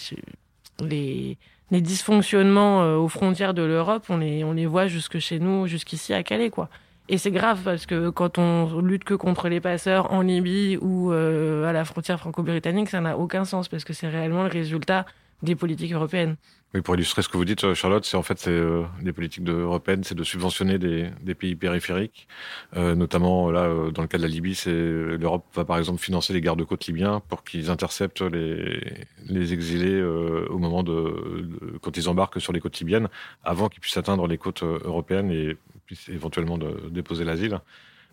les, 0.80 1.38
dysfonctionnements 1.72 2.84
euh, 2.84 2.98
aux 2.98 3.07
frontières 3.07 3.53
de 3.53 3.61
l'Europe, 3.61 4.06
on 4.10 4.18
les, 4.18 4.43
on 4.43 4.53
les 4.53 4.65
voit 4.65 4.88
jusque 4.88 5.19
chez 5.19 5.39
nous, 5.39 5.68
jusqu'ici 5.68 6.14
à 6.14 6.23
Calais, 6.23 6.49
quoi. 6.49 6.69
Et 7.10 7.18
c'est 7.18 7.31
grave 7.31 7.60
parce 7.64 7.85
que 7.85 8.10
quand 8.10 8.38
on 8.38 8.80
lutte 8.80 9.03
que 9.03 9.14
contre 9.14 9.49
les 9.49 9.60
passeurs 9.60 10.14
en 10.14 10.22
Libye 10.22 10.77
ou 10.77 11.11
euh, 11.11 11.65
à 11.65 11.73
la 11.73 11.84
frontière 11.84 12.19
franco-britannique, 12.19 12.89
ça 12.89 13.02
n'a 13.02 13.18
aucun 13.18 13.43
sens 13.43 13.68
parce 13.68 13.84
que 13.84 13.91
c'est 13.91 14.07
réellement 14.07 14.43
le 14.43 14.49
résultat 14.49 15.06
des 15.43 15.56
politiques 15.56 15.91
européennes. 15.91 16.38
Oui, 16.73 16.81
pour 16.81 16.95
illustrer 16.95 17.22
ce 17.22 17.27
que 17.27 17.35
vous 17.35 17.43
dites, 17.43 17.65
euh, 17.65 17.76
Charlotte, 17.76 18.06
c'est 18.06 18.15
en 18.15 18.23
fait 18.23 18.39
c'est 18.39 18.49
euh, 18.49 18.84
des 19.02 19.11
politiques 19.11 19.43
de, 19.43 19.52
européennes, 19.52 20.06
c'est 20.06 20.15
de 20.15 20.23
subventionner 20.23 20.77
des, 20.77 21.10
des 21.22 21.35
pays 21.35 21.56
périphériques, 21.56 22.30
euh, 22.77 22.95
notamment 22.95 23.52
là 23.52 23.68
dans 23.91 24.02
le 24.02 24.07
cas 24.07 24.18
de 24.18 24.23
la 24.23 24.30
Libye, 24.30 24.56
c'est 24.56 24.72
l'Europe 24.72 25.43
va 25.53 25.65
par 25.65 25.77
exemple 25.77 25.99
financer 25.99 26.31
les 26.31 26.39
gardes-côtes 26.39 26.88
libyens 26.88 27.22
pour 27.27 27.43
qu'ils 27.43 27.69
interceptent 27.69 28.22
les, 28.22 28.81
les 29.27 29.52
exilés 29.52 30.02
au 30.02 30.57
moment 30.60 30.81
de, 30.84 31.77
quand 31.81 31.98
ils 31.98 32.07
embarquent 32.07 32.39
sur 32.39 32.53
les 32.53 32.61
côtes 32.61 32.80
libyennes, 32.80 33.10
avant 33.43 33.68
qu'ils 33.68 33.81
puissent 33.81 33.98
atteindre 33.98 34.26
les 34.27 34.38
côtes 34.38 34.64
européennes 34.64 35.30
et 35.30 35.57
puissent 35.85 36.07
éventuellement 36.07 36.57
de, 36.57 36.89
déposer 36.89 37.26
l'asile. 37.26 37.60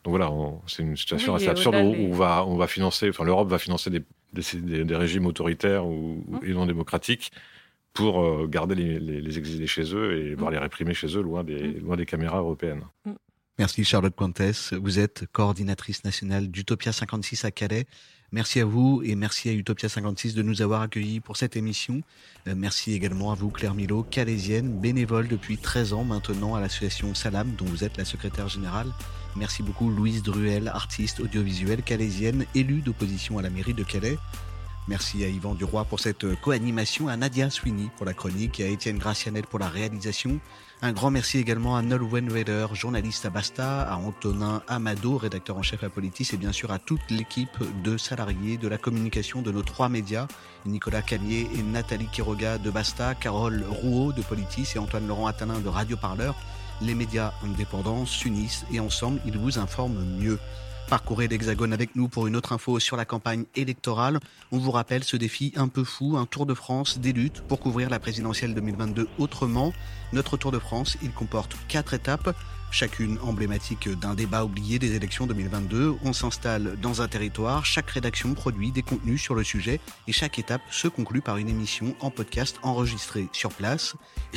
Donc 0.03 0.17
voilà, 0.17 0.33
c'est 0.67 0.83
une 0.83 0.97
situation 0.97 1.35
assez 1.37 1.49
absurde 1.49 1.77
où, 1.77 1.95
on 2.11 2.13
va 2.13 2.45
on 2.45 2.57
va 2.57 2.67
financer, 2.67 3.09
enfin 3.09 3.25
l'Europe 3.25 3.49
va 3.49 3.59
financer 3.59 3.91
des, 3.91 4.03
des, 4.33 4.85
des, 4.85 4.97
régimes 4.97 5.27
autoritaires 5.27 5.87
ou, 5.87 6.25
ou 6.29 6.49
non 6.49 6.67
démocratiques 6.67 7.31
pour 7.99 8.23
euh, 8.23 8.47
garder 8.47 8.77
les, 8.77 9.39
exilés 9.39 9.67
chez 9.67 9.93
eux 9.93 10.17
et 10.17 10.35
voir 10.37 10.51
mm. 10.51 10.55
les 10.55 10.59
réprimer 10.61 10.95
chez 10.95 11.09
eux 11.17 11.21
loin 11.21 11.43
des, 11.43 11.61
mm. 11.61 11.81
loin 11.81 11.97
des 11.97 12.07
caméras 12.07 12.39
européennes. 12.39 12.83
Mm. 13.05 13.13
Merci 13.59 13.83
Charlotte 13.83 14.15
Cointès. 14.15 14.73
Vous 14.73 15.01
êtes 15.01 15.27
coordinatrice 15.33 16.05
nationale 16.05 16.47
d'Utopia 16.47 16.93
56 16.93 17.45
à 17.45 17.51
Calais. 17.51 17.87
Merci 18.31 18.61
à 18.61 18.65
vous 18.65 19.03
et 19.05 19.17
merci 19.17 19.49
à 19.49 19.53
Utopia 19.53 19.89
56 19.89 20.35
de 20.37 20.43
nous 20.43 20.63
avoir 20.63 20.83
accueillis 20.83 21.19
pour 21.19 21.37
cette 21.37 21.57
émission. 21.57 22.03
Euh, 22.47 22.55
merci 22.57 22.93
également 22.93 23.33
à 23.33 23.35
vous 23.35 23.51
Claire 23.51 23.75
Milo, 23.75 24.05
calaisienne, 24.05 24.79
bénévole 24.79 25.27
depuis 25.27 25.59
13 25.59 25.93
ans 25.93 26.05
maintenant 26.05 26.55
à 26.55 26.61
l'association 26.61 27.17
Salam 27.17 27.51
dont 27.59 27.65
vous 27.65 27.83
êtes 27.83 27.97
la 27.97 28.05
secrétaire 28.05 28.49
générale. 28.49 28.93
Merci 29.35 29.65
beaucoup 29.65 29.91
Louise 29.91 30.23
Druel, 30.23 30.69
artiste 30.69 31.19
audiovisuelle 31.19 31.83
calaisienne, 31.83 32.45
élue 32.55 32.81
d'opposition 32.81 33.39
à 33.39 33.43
la 33.43 33.51
mairie 33.51 33.75
de 33.75 33.83
Calais. 33.83 34.19
Merci 34.89 35.23
à 35.23 35.29
Yvan 35.29 35.55
Duroy 35.55 35.85
pour 35.85 36.01
cette 36.01 36.41
co-animation, 36.41 37.09
à 37.09 37.17
Nadia 37.19 37.51
Sweeney 37.51 37.91
pour 37.99 38.07
la 38.07 38.15
chronique 38.15 38.59
et 38.59 38.65
à 38.65 38.69
Étienne 38.69 38.97
Gracianet 38.97 39.43
pour 39.43 39.59
la 39.59 39.69
réalisation. 39.69 40.41
Un 40.81 40.93
grand 40.93 41.11
merci 41.11 41.37
également 41.37 41.77
à 41.77 41.83
Nolwenn 41.83 42.31
Weder, 42.31 42.69
journaliste 42.73 43.27
à 43.27 43.31
Basta, 43.31 43.83
à 43.83 43.97
Antonin 43.97 44.63
Amado, 44.67 45.19
rédacteur 45.19 45.59
en 45.59 45.63
chef 45.63 45.85
à 45.85 45.91
Politis, 45.91 46.31
et 46.33 46.39
bien 46.39 46.53
sûr 46.53 46.73
à 46.73 46.79
toute 46.79 47.11
l'équipe 47.11 47.59
de 47.85 47.99
salariés 47.99 48.57
de 48.57 48.67
la 48.67 48.79
communication 48.79 49.43
de 49.43 49.53
nos 49.53 49.63
trois 49.63 49.91
médias, 49.91 50.27
Nicolas 50.65 51.03
Camier 51.03 51.51
et 51.55 51.63
Nathalie 51.63 52.09
Quiroga 52.11 52.57
de 52.57 52.71
Basta, 52.71 53.15
Carole 53.15 53.67
Rouault 53.69 54.13
de 54.13 54.23
Politis 54.23 54.73
et 54.75 54.79
Antoine 54.79 55.07
Laurent 55.07 55.27
Atanin 55.27 55.61
de 55.61 55.69
Radio 55.69 55.99
Parleur. 55.99 56.35
Les 56.81 56.95
médias 56.95 57.35
indépendants 57.45 58.07
s'unissent 58.07 58.65
et 58.73 58.81
ensemble, 58.81 59.21
ils 59.27 59.37
vous 59.37 59.59
informent 59.59 60.03
mieux. 60.19 60.39
Parcourez 60.89 61.29
l'Hexagone 61.29 61.75
avec 61.75 61.97
nous 61.97 62.09
pour 62.09 62.27
une 62.29 62.35
autre 62.35 62.53
info 62.53 62.81
sur 62.81 62.97
la 62.97 63.05
campagne 63.05 63.45
électorale. 63.55 64.21
On 64.53 64.59
vous 64.59 64.71
rappelle 64.71 65.05
ce 65.05 65.19
défi 65.19 65.53
un 65.55 65.69
peu 65.69 65.85
fou, 65.85 66.17
un 66.17 66.25
Tour 66.25 66.47
de 66.47 66.55
France 66.55 66.99
des 66.99 67.13
luttes 67.13 67.43
pour 67.43 67.61
couvrir 67.61 67.91
la 67.91 67.99
présidentielle 67.99 68.55
2022 68.55 69.07
autrement. 69.19 69.75
Notre 70.15 70.39
Tour 70.39 70.51
de 70.51 70.59
France, 70.59 70.97
il 71.03 71.13
comporte 71.13 71.59
quatre 71.69 71.93
étapes 71.93 72.35
chacune 72.71 73.19
emblématique 73.23 73.89
d'un 73.89 74.15
débat 74.15 74.45
oublié 74.45 74.79
des 74.79 74.95
élections 74.95 75.27
2022. 75.27 75.97
On 76.05 76.13
s'installe 76.13 76.77
dans 76.81 77.03
un 77.03 77.09
territoire, 77.09 77.65
chaque 77.65 77.91
rédaction 77.91 78.35
produit 78.35 78.71
des 78.71 78.83
contenus 78.83 79.21
sur 79.21 79.35
le 79.35 79.45
sujet 79.45 79.81
et 80.07 80.13
chaque 80.13 80.39
étape 80.39 80.63
se 80.71 80.89
conclut 80.89 81.21
par 81.21 81.37
une 81.37 81.49
émission 81.49 81.95
en 82.01 82.11
podcast 82.11 82.57
enregistrée 82.63 83.29
sur 83.33 83.51
place. 83.51 83.95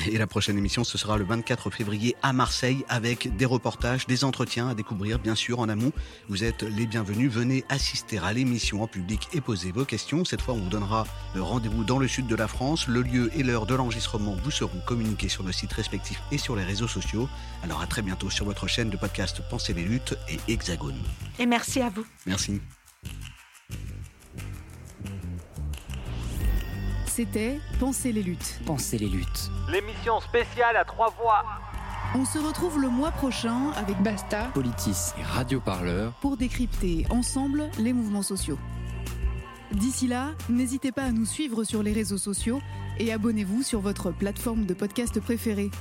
Et 0.07 0.17
la 0.17 0.27
prochaine 0.27 0.57
émission, 0.57 0.83
ce 0.83 0.97
sera 0.97 1.17
le 1.17 1.25
24 1.25 1.69
février 1.69 2.15
à 2.23 2.33
Marseille 2.33 2.85
avec 2.89 3.35
des 3.35 3.45
reportages, 3.45 4.07
des 4.07 4.23
entretiens 4.23 4.69
à 4.69 4.75
découvrir 4.75 5.19
bien 5.19 5.35
sûr 5.35 5.59
en 5.59 5.69
amont. 5.69 5.91
Vous 6.29 6.43
êtes 6.43 6.63
les 6.63 6.85
bienvenus, 6.85 7.31
venez 7.31 7.65
assister 7.69 8.17
à 8.17 8.33
l'émission 8.33 8.83
en 8.83 8.87
public 8.87 9.27
et 9.33 9.41
poser 9.41 9.71
vos 9.71 9.85
questions. 9.85 10.25
Cette 10.25 10.41
fois, 10.41 10.53
on 10.53 10.59
vous 10.59 10.69
donnera 10.69 11.05
rendez-vous 11.35 11.83
dans 11.83 11.99
le 11.99 12.07
sud 12.07 12.27
de 12.27 12.35
la 12.35 12.47
France. 12.47 12.87
Le 12.87 13.01
lieu 13.01 13.31
et 13.35 13.43
l'heure 13.43 13.65
de 13.65 13.75
l'enregistrement 13.75 14.35
vous 14.43 14.51
seront 14.51 14.79
communiqués 14.85 15.29
sur 15.29 15.43
le 15.43 15.51
site 15.51 15.73
respectif 15.73 16.21
et 16.31 16.37
sur 16.37 16.55
les 16.55 16.63
réseaux 16.63 16.87
sociaux. 16.87 17.27
Alors 17.63 17.81
à 17.81 17.87
très 17.87 18.01
bientôt 18.01 18.20
bientôt 18.21 18.29
sur 18.29 18.45
votre 18.45 18.67
chaîne 18.67 18.89
de 18.91 18.97
podcast 18.97 19.41
Pensez 19.49 19.73
les 19.73 19.83
luttes 19.83 20.15
et 20.29 20.37
Hexagone. 20.51 20.99
Et 21.39 21.47
merci 21.47 21.81
à 21.81 21.89
vous. 21.89 22.05
Merci. 22.27 22.61
C'était 27.07 27.59
Pensez 27.79 28.11
les 28.11 28.21
luttes. 28.21 28.59
Pensez 28.65 28.99
les 28.99 29.07
luttes. 29.07 29.49
L'émission 29.71 30.19
spéciale 30.19 30.77
à 30.77 30.85
trois 30.85 31.09
voix. 31.19 31.43
On 32.13 32.25
se 32.25 32.37
retrouve 32.37 32.79
le 32.79 32.89
mois 32.89 33.11
prochain 33.11 33.71
avec 33.71 33.97
Basta, 34.03 34.51
Politis 34.53 35.13
et 35.19 35.23
Radio 35.23 35.59
Parleur 35.59 36.13
pour 36.21 36.37
décrypter 36.37 37.07
ensemble 37.09 37.69
les 37.79 37.93
mouvements 37.93 38.21
sociaux. 38.21 38.59
D'ici 39.71 40.07
là, 40.07 40.31
n'hésitez 40.49 40.91
pas 40.91 41.03
à 41.03 41.11
nous 41.11 41.25
suivre 41.25 41.63
sur 41.63 41.81
les 41.81 41.93
réseaux 41.93 42.17
sociaux 42.19 42.61
et 42.99 43.11
abonnez-vous 43.11 43.63
sur 43.63 43.79
votre 43.79 44.11
plateforme 44.11 44.65
de 44.65 44.73
podcast 44.75 45.19
préférée. 45.21 45.71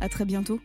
À 0.00 0.08
très 0.08 0.24
bientôt. 0.24 0.60